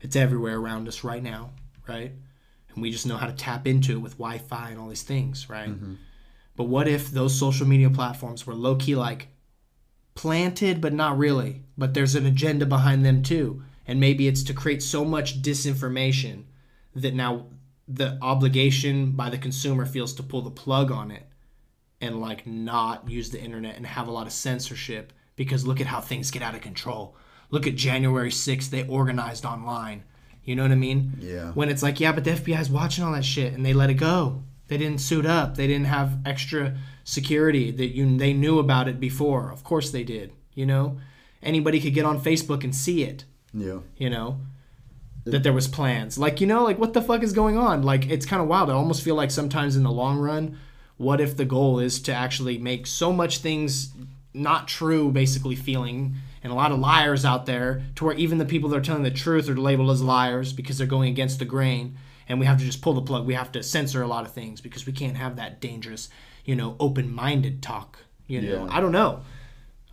It's 0.00 0.16
everywhere 0.16 0.58
around 0.58 0.88
us 0.88 1.04
right 1.04 1.22
now, 1.22 1.52
right? 1.86 2.10
And 2.74 2.82
we 2.82 2.90
just 2.90 3.06
know 3.06 3.18
how 3.18 3.28
to 3.28 3.32
tap 3.32 3.64
into 3.64 3.92
it 3.92 4.00
with 4.00 4.14
Wi 4.14 4.38
Fi 4.38 4.70
and 4.70 4.80
all 4.80 4.88
these 4.88 5.04
things, 5.04 5.48
right? 5.48 5.68
Mm-hmm. 5.68 5.94
But 6.56 6.64
what 6.64 6.88
if 6.88 7.12
those 7.12 7.38
social 7.38 7.68
media 7.68 7.90
platforms 7.90 8.44
were 8.44 8.56
low 8.56 8.74
key 8.74 8.96
like 8.96 9.28
planted, 10.16 10.80
but 10.80 10.92
not 10.92 11.16
really? 11.16 11.62
But 11.78 11.94
there's 11.94 12.16
an 12.16 12.26
agenda 12.26 12.66
behind 12.66 13.04
them 13.04 13.22
too. 13.22 13.62
And 13.86 14.00
maybe 14.00 14.26
it's 14.26 14.42
to 14.44 14.54
create 14.54 14.82
so 14.82 15.04
much 15.04 15.42
disinformation 15.42 16.44
that 16.94 17.14
now 17.14 17.46
the 17.88 18.18
obligation 18.20 19.12
by 19.12 19.30
the 19.30 19.38
consumer 19.38 19.86
feels 19.86 20.12
to 20.14 20.22
pull 20.22 20.42
the 20.42 20.50
plug 20.50 20.90
on 20.90 21.10
it 21.10 21.24
and 22.00 22.20
like 22.20 22.46
not 22.46 23.08
use 23.08 23.30
the 23.30 23.40
internet 23.40 23.76
and 23.76 23.86
have 23.86 24.08
a 24.08 24.10
lot 24.10 24.26
of 24.26 24.32
censorship 24.32 25.12
because 25.36 25.66
look 25.66 25.80
at 25.80 25.86
how 25.86 26.00
things 26.00 26.30
get 26.30 26.42
out 26.42 26.54
of 26.54 26.60
control. 26.60 27.16
Look 27.50 27.66
at 27.66 27.76
January 27.76 28.30
6th, 28.30 28.70
they 28.70 28.86
organized 28.88 29.44
online. 29.44 30.02
You 30.42 30.56
know 30.56 30.62
what 30.62 30.72
I 30.72 30.76
mean? 30.76 31.18
Yeah. 31.20 31.52
When 31.52 31.68
it's 31.68 31.82
like, 31.82 32.00
yeah, 32.00 32.12
but 32.12 32.24
the 32.24 32.32
FBI's 32.32 32.70
watching 32.70 33.04
all 33.04 33.12
that 33.12 33.24
shit 33.24 33.52
and 33.52 33.64
they 33.64 33.72
let 33.72 33.90
it 33.90 33.94
go. 33.94 34.42
They 34.68 34.78
didn't 34.78 35.00
suit 35.00 35.26
up. 35.26 35.56
They 35.56 35.66
didn't 35.66 35.86
have 35.86 36.18
extra 36.24 36.76
security 37.04 37.70
that 37.70 37.94
you 37.94 38.16
they 38.16 38.32
knew 38.32 38.58
about 38.58 38.88
it 38.88 38.98
before. 38.98 39.52
Of 39.52 39.62
course 39.62 39.90
they 39.90 40.02
did, 40.02 40.32
you 40.54 40.66
know? 40.66 40.98
Anybody 41.42 41.80
could 41.80 41.94
get 41.94 42.04
on 42.04 42.20
Facebook 42.20 42.64
and 42.64 42.74
see 42.74 43.04
it 43.04 43.24
Yeah. 43.56 43.78
you 43.96 44.10
know? 44.10 44.40
That 45.24 45.42
there 45.42 45.52
was 45.52 45.66
plans. 45.66 46.16
Like 46.18 46.40
you 46.40 46.46
know 46.46 46.62
like 46.62 46.78
what 46.78 46.92
the 46.92 47.02
fuck 47.02 47.24
is 47.24 47.32
going 47.32 47.58
on? 47.58 47.82
Like 47.82 48.08
it's 48.08 48.24
kind 48.24 48.40
of 48.40 48.46
wild. 48.46 48.70
I 48.70 48.74
almost 48.74 49.02
feel 49.02 49.16
like 49.16 49.32
sometimes 49.32 49.74
in 49.74 49.82
the 49.82 49.90
long 49.90 50.18
run 50.20 50.56
what 50.98 51.20
if 51.20 51.36
the 51.36 51.44
goal 51.44 51.80
is 51.80 52.00
to 52.02 52.14
actually 52.14 52.58
make 52.58 52.86
so 52.86 53.12
much 53.12 53.38
things 53.38 53.92
not 54.32 54.68
true 54.68 55.10
basically 55.10 55.56
feeling 55.56 56.14
and 56.44 56.52
a 56.52 56.56
lot 56.56 56.70
of 56.70 56.78
liars 56.78 57.24
out 57.24 57.44
there 57.44 57.82
to 57.96 58.04
where 58.04 58.14
even 58.14 58.38
the 58.38 58.44
people 58.44 58.68
that 58.68 58.76
are 58.76 58.82
telling 58.82 59.02
the 59.02 59.10
truth 59.10 59.48
are 59.48 59.56
labeled 59.56 59.90
as 59.90 60.00
liars 60.00 60.52
because 60.52 60.78
they're 60.78 60.86
going 60.86 61.10
against 61.10 61.40
the 61.40 61.44
grain 61.44 61.98
and 62.28 62.38
we 62.38 62.46
have 62.46 62.58
to 62.58 62.64
just 62.64 62.80
pull 62.80 62.92
the 62.92 63.02
plug. 63.02 63.26
We 63.26 63.34
have 63.34 63.50
to 63.52 63.62
censor 63.64 64.02
a 64.02 64.06
lot 64.06 64.24
of 64.26 64.32
things 64.32 64.60
because 64.60 64.86
we 64.86 64.92
can't 64.92 65.16
have 65.16 65.34
that 65.36 65.60
dangerous 65.60 66.08
you 66.44 66.54
know 66.54 66.76
open-minded 66.78 67.62
talk 67.62 67.98
you 68.26 68.40
know? 68.40 68.64
Yeah. 68.64 68.76
i 68.76 68.80
don't 68.80 68.92
know 68.92 69.22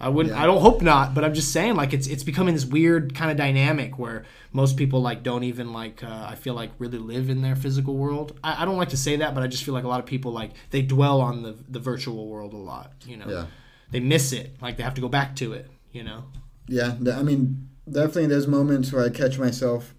I 0.05 0.09
wouldn't. 0.09 0.35
Yeah. 0.35 0.43
I 0.43 0.45
don't 0.45 0.61
hope 0.61 0.81
not. 0.81 1.13
But 1.13 1.23
I'm 1.23 1.34
just 1.34 1.51
saying, 1.51 1.75
like 1.75 1.93
it's 1.93 2.07
it's 2.07 2.23
becoming 2.23 2.53
this 2.53 2.65
weird 2.65 3.15
kind 3.15 3.31
of 3.31 3.38
dynamic 3.38 3.97
where 3.97 4.25
most 4.51 4.77
people 4.77 5.01
like 5.01 5.23
don't 5.23 5.43
even 5.43 5.73
like. 5.73 6.03
Uh, 6.03 6.27
I 6.30 6.35
feel 6.35 6.53
like 6.53 6.71
really 6.80 6.97
live 6.97 7.30
in 7.30 7.41
their 7.41 7.55
physical 7.55 7.95
world. 7.95 8.38
I, 8.43 8.61
I 8.61 8.65
don't 8.65 8.77
like 8.77 8.89
to 8.89 8.97
say 8.97 9.15
that, 9.17 9.34
but 9.34 9.43
I 9.43 9.47
just 9.47 9.63
feel 9.63 9.73
like 9.73 9.84
a 9.84 9.88
lot 9.88 9.99
of 9.99 10.05
people 10.05 10.31
like 10.31 10.51
they 10.71 10.81
dwell 10.81 11.21
on 11.21 11.41
the 11.43 11.55
the 11.69 11.80
virtual 11.80 12.27
world 12.27 12.53
a 12.53 12.57
lot. 12.57 12.91
You 13.05 13.17
know, 13.17 13.27
Yeah. 13.30 13.45
they 13.91 13.99
miss 13.99 14.31
it. 14.34 14.55
Like 14.61 14.77
they 14.77 14.84
have 14.84 14.93
to 14.95 15.01
go 15.01 15.09
back 15.09 15.35
to 15.38 15.53
it. 15.53 15.69
You 15.91 16.03
know. 16.03 16.25
Yeah, 16.67 16.95
I 17.13 17.23
mean, 17.23 17.69
definitely 17.89 18.27
there's 18.27 18.47
moments 18.47 18.91
where 18.93 19.03
I 19.03 19.09
catch 19.09 19.38
myself 19.38 19.93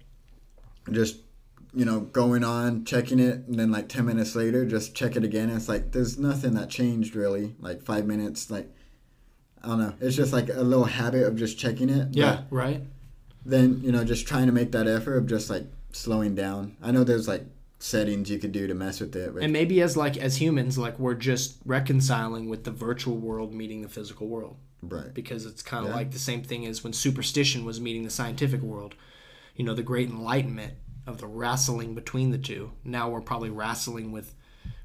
just, 0.91 1.17
you 1.73 1.85
know, 1.85 1.99
going 2.01 2.43
on, 2.43 2.85
checking 2.85 3.19
it, 3.19 3.47
and 3.47 3.59
then 3.59 3.71
like 3.71 3.87
10 3.89 4.05
minutes 4.05 4.35
later, 4.35 4.65
just 4.65 4.95
check 4.95 5.15
it 5.15 5.23
again. 5.23 5.49
It's 5.49 5.69
like, 5.69 5.91
there's 5.91 6.17
nothing 6.17 6.53
that 6.55 6.69
changed 6.69 7.15
really. 7.15 7.55
Like 7.59 7.81
five 7.83 8.05
minutes, 8.05 8.49
like, 8.49 8.71
I 9.65 9.67
don't 9.69 9.79
know. 9.79 9.93
It's 9.99 10.15
just 10.15 10.31
like 10.31 10.49
a 10.49 10.61
little 10.61 10.85
habit 10.85 11.23
of 11.25 11.35
just 11.35 11.57
checking 11.57 11.89
it. 11.89 12.09
Yeah. 12.11 12.43
Right. 12.51 12.81
Then, 13.45 13.81
you 13.83 13.91
know, 13.91 14.03
just 14.03 14.27
trying 14.27 14.45
to 14.45 14.51
make 14.51 14.71
that 14.71 14.87
effort 14.87 15.17
of 15.17 15.27
just 15.27 15.49
like 15.49 15.65
slowing 15.91 16.35
down. 16.35 16.77
I 16.81 16.91
know 16.91 17.03
there's 17.03 17.27
like 17.27 17.43
settings 17.79 18.29
you 18.29 18.39
could 18.39 18.51
do 18.51 18.67
to 18.67 18.73
mess 18.73 18.99
with 18.99 19.15
it. 19.15 19.33
And 19.41 19.51
maybe 19.51 19.81
as 19.81 19.97
like 19.97 20.17
as 20.17 20.37
humans, 20.37 20.77
like 20.77 20.97
we're 20.99 21.13
just 21.15 21.57
reconciling 21.65 22.49
with 22.49 22.63
the 22.63 22.71
virtual 22.71 23.17
world 23.17 23.53
meeting 23.53 23.81
the 23.81 23.89
physical 23.89 24.27
world. 24.27 24.57
right. 24.81 25.13
because 25.13 25.45
it's 25.47 25.61
kind 25.63 25.83
of 25.85 25.89
Yeah. 25.91 25.95
like 25.97 26.11
the 26.11 26.19
same 26.19 26.43
thing 26.43 26.65
as 26.67 26.83
when 26.83 26.93
superstition 26.93 27.65
was 27.65 27.81
meeting 27.81 28.03
the 28.03 28.09
scientific 28.11 28.61
world. 28.61 28.93
You 29.55 29.65
know, 29.65 29.73
the 29.73 29.83
great 29.83 30.09
enlightenment 30.09 30.73
of 31.07 31.17
the 31.19 31.27
wrestling 31.27 31.95
between 31.95 32.31
the 32.31 32.37
two. 32.37 32.71
Now 32.83 33.09
we're 33.09 33.21
probably 33.21 33.49
wrestling 33.49 34.11
with 34.11 34.33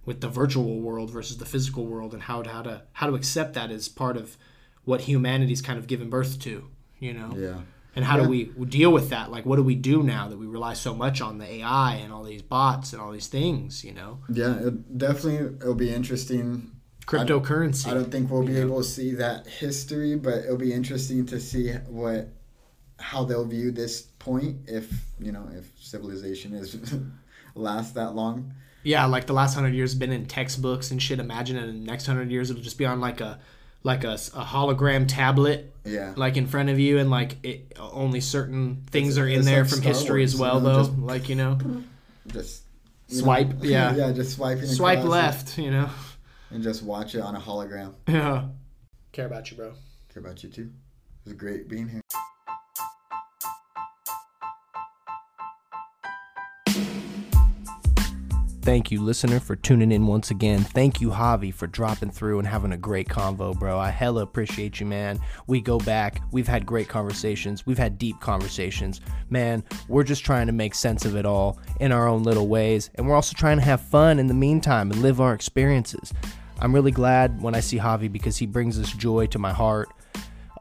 with 0.06 0.20
the 0.22 0.28
virtual 0.28 0.80
world 0.80 1.10
versus 1.10 1.36
the 1.38 1.44
physical 1.44 1.86
world 1.86 2.14
and 2.14 2.22
how 2.22 2.42
to 2.42 2.50
how 2.50 2.62
to 2.62 2.82
how 2.92 3.06
to 3.08 3.14
accept 3.14 3.54
that 3.54 3.70
as 3.70 3.88
part 3.88 4.16
of 4.16 4.36
what 4.84 5.02
humanity's 5.02 5.62
kind 5.62 5.78
of 5.78 5.86
given 5.86 6.08
birth 6.10 6.38
to, 6.40 6.68
you 6.98 7.12
know. 7.12 7.34
Yeah. 7.36 7.60
And 7.96 8.04
how 8.04 8.16
Yeah. 8.18 8.24
do 8.24 8.28
we 8.30 8.44
deal 8.66 8.92
with 8.92 9.10
that? 9.10 9.30
Like 9.30 9.44
what 9.44 9.56
do 9.56 9.62
we 9.62 9.74
do 9.74 10.02
now 10.02 10.28
that 10.28 10.38
we 10.38 10.46
rely 10.46 10.74
so 10.74 10.94
much 10.94 11.20
on 11.20 11.38
the 11.38 11.44
AI 11.46 11.94
and 11.96 12.12
all 12.12 12.22
these 12.22 12.42
bots 12.42 12.92
and 12.92 13.02
all 13.02 13.10
these 13.12 13.26
things, 13.26 13.84
you 13.84 13.92
know? 13.92 14.18
Yeah, 14.32 14.54
it 14.58 14.96
definitely 14.98 15.56
it'll 15.60 15.74
be 15.74 15.92
interesting 15.92 16.70
Cryptocurrency. 17.06 17.88
I 17.88 17.94
don't 17.94 18.10
think 18.12 18.30
we'll 18.30 18.44
be 18.44 18.52
Yeah. 18.52 18.60
able 18.60 18.78
to 18.78 18.84
see 18.88 19.14
that 19.14 19.46
history, 19.46 20.14
but 20.14 20.44
it'll 20.44 20.56
be 20.56 20.72
interesting 20.72 21.26
to 21.26 21.40
see 21.40 21.72
what 21.88 22.28
how 22.98 23.24
they'll 23.24 23.46
view 23.46 23.70
this 23.72 24.02
point 24.18 24.58
if 24.68 24.92
you 25.18 25.32
know 25.32 25.48
if 25.56 25.72
civilization 25.80 26.52
is 26.54 26.76
last 27.54 27.94
that 27.94 28.14
long. 28.14 28.52
Yeah, 28.84 29.04
like 29.06 29.26
the 29.26 29.32
last 29.32 29.54
hundred 29.54 29.74
years 29.74 29.92
have 29.92 29.98
been 29.98 30.12
in 30.12 30.26
textbooks 30.26 30.90
and 30.90 31.02
shit. 31.02 31.18
Imagine 31.18 31.56
in 31.56 31.66
the 31.66 31.86
next 31.90 32.06
hundred 32.06 32.30
years 32.30 32.50
it'll 32.50 32.62
just 32.62 32.78
be 32.78 32.86
on 32.86 33.00
like 33.00 33.20
a 33.20 33.40
like 33.82 34.04
a, 34.04 34.12
a 34.12 34.44
hologram 34.44 35.06
tablet, 35.08 35.74
Yeah, 35.84 36.12
like 36.16 36.36
in 36.36 36.46
front 36.46 36.68
of 36.68 36.78
you, 36.78 36.98
and 36.98 37.10
like 37.10 37.36
it, 37.44 37.72
only 37.78 38.20
certain 38.20 38.82
things 38.90 39.16
It's- 39.16 39.24
are 39.24 39.28
in 39.28 39.44
there 39.44 39.62
like 39.62 39.70
from 39.70 39.78
Star 39.80 39.92
history 39.92 40.20
Wars, 40.22 40.34
as 40.34 40.38
you 40.38 40.40
well, 40.44 40.60
know, 40.60 40.72
though. 40.72 40.84
just- 40.90 40.98
like 40.98 41.28
you 41.28 41.34
know, 41.36 41.58
just 42.26 42.62
you 43.08 43.16
know, 43.18 43.22
Swipe, 43.22 43.52
yeah. 43.62 43.94
yeah, 43.94 44.12
just 44.12 44.36
swiping. 44.36 44.66
swipe 44.66 45.04
left. 45.04 45.58
You 45.58 45.70
know, 45.70 45.88
and 46.50 46.62
just 46.62 46.82
watch 46.82 47.14
it 47.14 47.20
on 47.20 47.34
a 47.36 47.40
hologram. 47.40 47.94
yeah. 48.06 48.44
Care 49.12 49.26
about 49.26 49.50
you, 49.50 49.56
bro. 49.56 49.72
Care 50.12 50.22
about 50.22 50.42
you 50.42 50.50
too. 50.50 50.70
It 51.24 51.30
was 51.30 51.32
great 51.34 51.68
being 51.68 51.88
here. 51.88 52.00
Thank 58.62 58.90
you, 58.90 59.00
listener, 59.00 59.40
for 59.40 59.56
tuning 59.56 59.90
in 59.90 60.06
once 60.06 60.30
again. 60.30 60.60
Thank 60.60 61.00
you, 61.00 61.08
Javi, 61.08 61.52
for 61.52 61.66
dropping 61.66 62.10
through 62.10 62.38
and 62.38 62.46
having 62.46 62.72
a 62.72 62.76
great 62.76 63.08
convo, 63.08 63.58
bro. 63.58 63.78
I 63.78 63.88
hella 63.88 64.22
appreciate 64.22 64.80
you, 64.80 64.86
man. 64.86 65.18
We 65.46 65.62
go 65.62 65.78
back. 65.78 66.20
We've 66.30 66.46
had 66.46 66.66
great 66.66 66.86
conversations. 66.86 67.64
We've 67.64 67.78
had 67.78 67.96
deep 67.96 68.20
conversations. 68.20 69.00
Man, 69.30 69.64
we're 69.88 70.04
just 70.04 70.26
trying 70.26 70.46
to 70.46 70.52
make 70.52 70.74
sense 70.74 71.06
of 71.06 71.16
it 71.16 71.24
all 71.24 71.58
in 71.80 71.90
our 71.90 72.06
own 72.06 72.22
little 72.22 72.48
ways. 72.48 72.90
And 72.96 73.08
we're 73.08 73.14
also 73.14 73.34
trying 73.34 73.56
to 73.56 73.64
have 73.64 73.80
fun 73.80 74.18
in 74.18 74.26
the 74.26 74.34
meantime 74.34 74.90
and 74.90 75.00
live 75.00 75.22
our 75.22 75.32
experiences. 75.32 76.12
I'm 76.58 76.74
really 76.74 76.92
glad 76.92 77.40
when 77.40 77.54
I 77.54 77.60
see 77.60 77.78
Javi 77.78 78.12
because 78.12 78.36
he 78.36 78.44
brings 78.44 78.76
this 78.76 78.92
joy 78.92 79.26
to 79.28 79.38
my 79.38 79.52
heart 79.52 79.88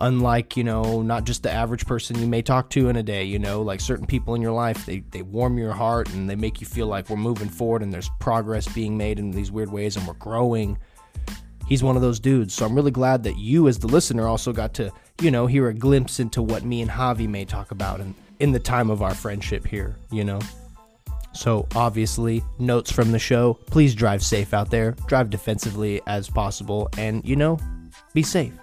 unlike 0.01 0.55
you 0.55 0.63
know 0.63 1.01
not 1.01 1.25
just 1.25 1.43
the 1.43 1.51
average 1.51 1.85
person 1.85 2.17
you 2.17 2.27
may 2.27 2.41
talk 2.41 2.69
to 2.69 2.87
in 2.87 2.95
a 2.95 3.03
day 3.03 3.23
you 3.23 3.37
know 3.37 3.61
like 3.61 3.81
certain 3.81 4.05
people 4.05 4.33
in 4.33 4.41
your 4.41 4.51
life 4.51 4.85
they, 4.85 4.99
they 5.11 5.21
warm 5.21 5.57
your 5.57 5.73
heart 5.73 6.09
and 6.13 6.29
they 6.29 6.35
make 6.35 6.61
you 6.61 6.67
feel 6.67 6.87
like 6.87 7.09
we're 7.09 7.17
moving 7.17 7.49
forward 7.49 7.83
and 7.83 7.93
there's 7.93 8.09
progress 8.19 8.67
being 8.73 8.97
made 8.97 9.19
in 9.19 9.31
these 9.31 9.51
weird 9.51 9.71
ways 9.71 9.97
and 9.97 10.07
we're 10.07 10.13
growing. 10.13 10.77
He's 11.67 11.83
one 11.83 11.95
of 11.95 12.01
those 12.01 12.19
dudes. 12.19 12.53
So 12.53 12.65
i'm 12.65 12.75
really 12.75 12.91
glad 12.91 13.23
that 13.23 13.37
you 13.37 13.67
as 13.67 13.77
the 13.77 13.87
listener 13.87 14.27
also 14.27 14.53
got 14.53 14.73
to 14.75 14.91
you 15.21 15.31
know 15.31 15.47
hear 15.47 15.67
a 15.67 15.73
glimpse 15.73 16.19
into 16.19 16.41
what 16.41 16.63
me 16.63 16.81
and 16.81 16.89
javi 16.89 17.27
may 17.27 17.43
talk 17.45 17.71
about 17.71 17.99
in, 17.99 18.15
in 18.39 18.51
the 18.51 18.59
time 18.59 18.89
of 18.89 19.01
our 19.01 19.13
friendship 19.13 19.67
here 19.67 19.95
you 20.11 20.23
know? 20.23 20.39
So, 21.31 21.67
obviously, 21.75 22.43
notes 22.57 22.91
from 22.91 23.11
the 23.11 23.19
show 23.19 23.53
please 23.67 23.93
drive 23.93 24.23
safe 24.23 24.53
out 24.53 24.71
there, 24.71 24.91
drive 25.05 25.29
defensively 25.29 26.01
as 26.07 26.27
possible, 26.27 26.89
and, 26.97 27.23
you 27.23 27.35
know, 27.35 27.59
be 28.13 28.23
safe. 28.23 28.53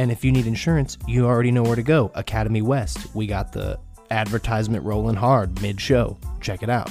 And 0.00 0.10
if 0.10 0.24
you 0.24 0.32
need 0.32 0.46
insurance, 0.46 0.96
you 1.06 1.26
already 1.26 1.50
know 1.50 1.62
where 1.62 1.76
to 1.76 1.82
go 1.82 2.10
Academy 2.14 2.62
West. 2.62 3.14
We 3.14 3.26
got 3.26 3.52
the 3.52 3.78
advertisement 4.10 4.82
rolling 4.82 5.14
hard 5.14 5.60
mid 5.60 5.78
show. 5.78 6.16
Check 6.40 6.62
it 6.62 6.70
out. 6.70 6.88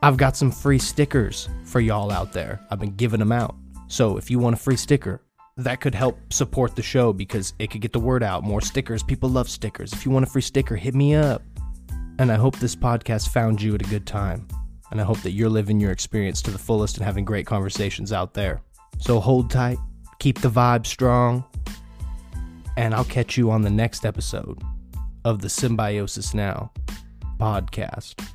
I've 0.00 0.16
got 0.16 0.36
some 0.36 0.52
free 0.52 0.78
stickers 0.78 1.48
for 1.64 1.80
y'all 1.80 2.12
out 2.12 2.32
there. 2.32 2.60
I've 2.70 2.78
been 2.78 2.94
giving 2.94 3.18
them 3.18 3.32
out. 3.32 3.56
So 3.88 4.16
if 4.16 4.30
you 4.30 4.38
want 4.38 4.54
a 4.54 4.56
free 4.56 4.76
sticker, 4.76 5.20
that 5.56 5.80
could 5.80 5.92
help 5.92 6.32
support 6.32 6.76
the 6.76 6.84
show 6.84 7.12
because 7.12 7.52
it 7.58 7.72
could 7.72 7.80
get 7.80 7.92
the 7.92 7.98
word 7.98 8.22
out. 8.22 8.44
More 8.44 8.60
stickers. 8.60 9.02
People 9.02 9.28
love 9.28 9.48
stickers. 9.48 9.92
If 9.92 10.06
you 10.06 10.12
want 10.12 10.24
a 10.24 10.30
free 10.30 10.40
sticker, 10.40 10.76
hit 10.76 10.94
me 10.94 11.16
up. 11.16 11.42
And 12.20 12.30
I 12.30 12.36
hope 12.36 12.60
this 12.60 12.76
podcast 12.76 13.30
found 13.30 13.60
you 13.60 13.74
at 13.74 13.82
a 13.82 13.90
good 13.90 14.06
time. 14.06 14.46
And 14.92 15.00
I 15.00 15.04
hope 15.04 15.20
that 15.22 15.32
you're 15.32 15.50
living 15.50 15.80
your 15.80 15.90
experience 15.90 16.40
to 16.42 16.52
the 16.52 16.58
fullest 16.58 16.96
and 16.96 17.04
having 17.04 17.24
great 17.24 17.44
conversations 17.44 18.12
out 18.12 18.34
there. 18.34 18.62
So 18.98 19.18
hold 19.18 19.50
tight, 19.50 19.78
keep 20.20 20.40
the 20.40 20.48
vibe 20.48 20.86
strong, 20.86 21.44
and 22.76 22.94
I'll 22.94 23.04
catch 23.04 23.36
you 23.36 23.50
on 23.50 23.62
the 23.62 23.70
next 23.70 24.04
episode 24.04 24.62
of 25.24 25.40
the 25.40 25.48
Symbiosis 25.48 26.34
Now 26.34 26.72
podcast. 27.38 28.26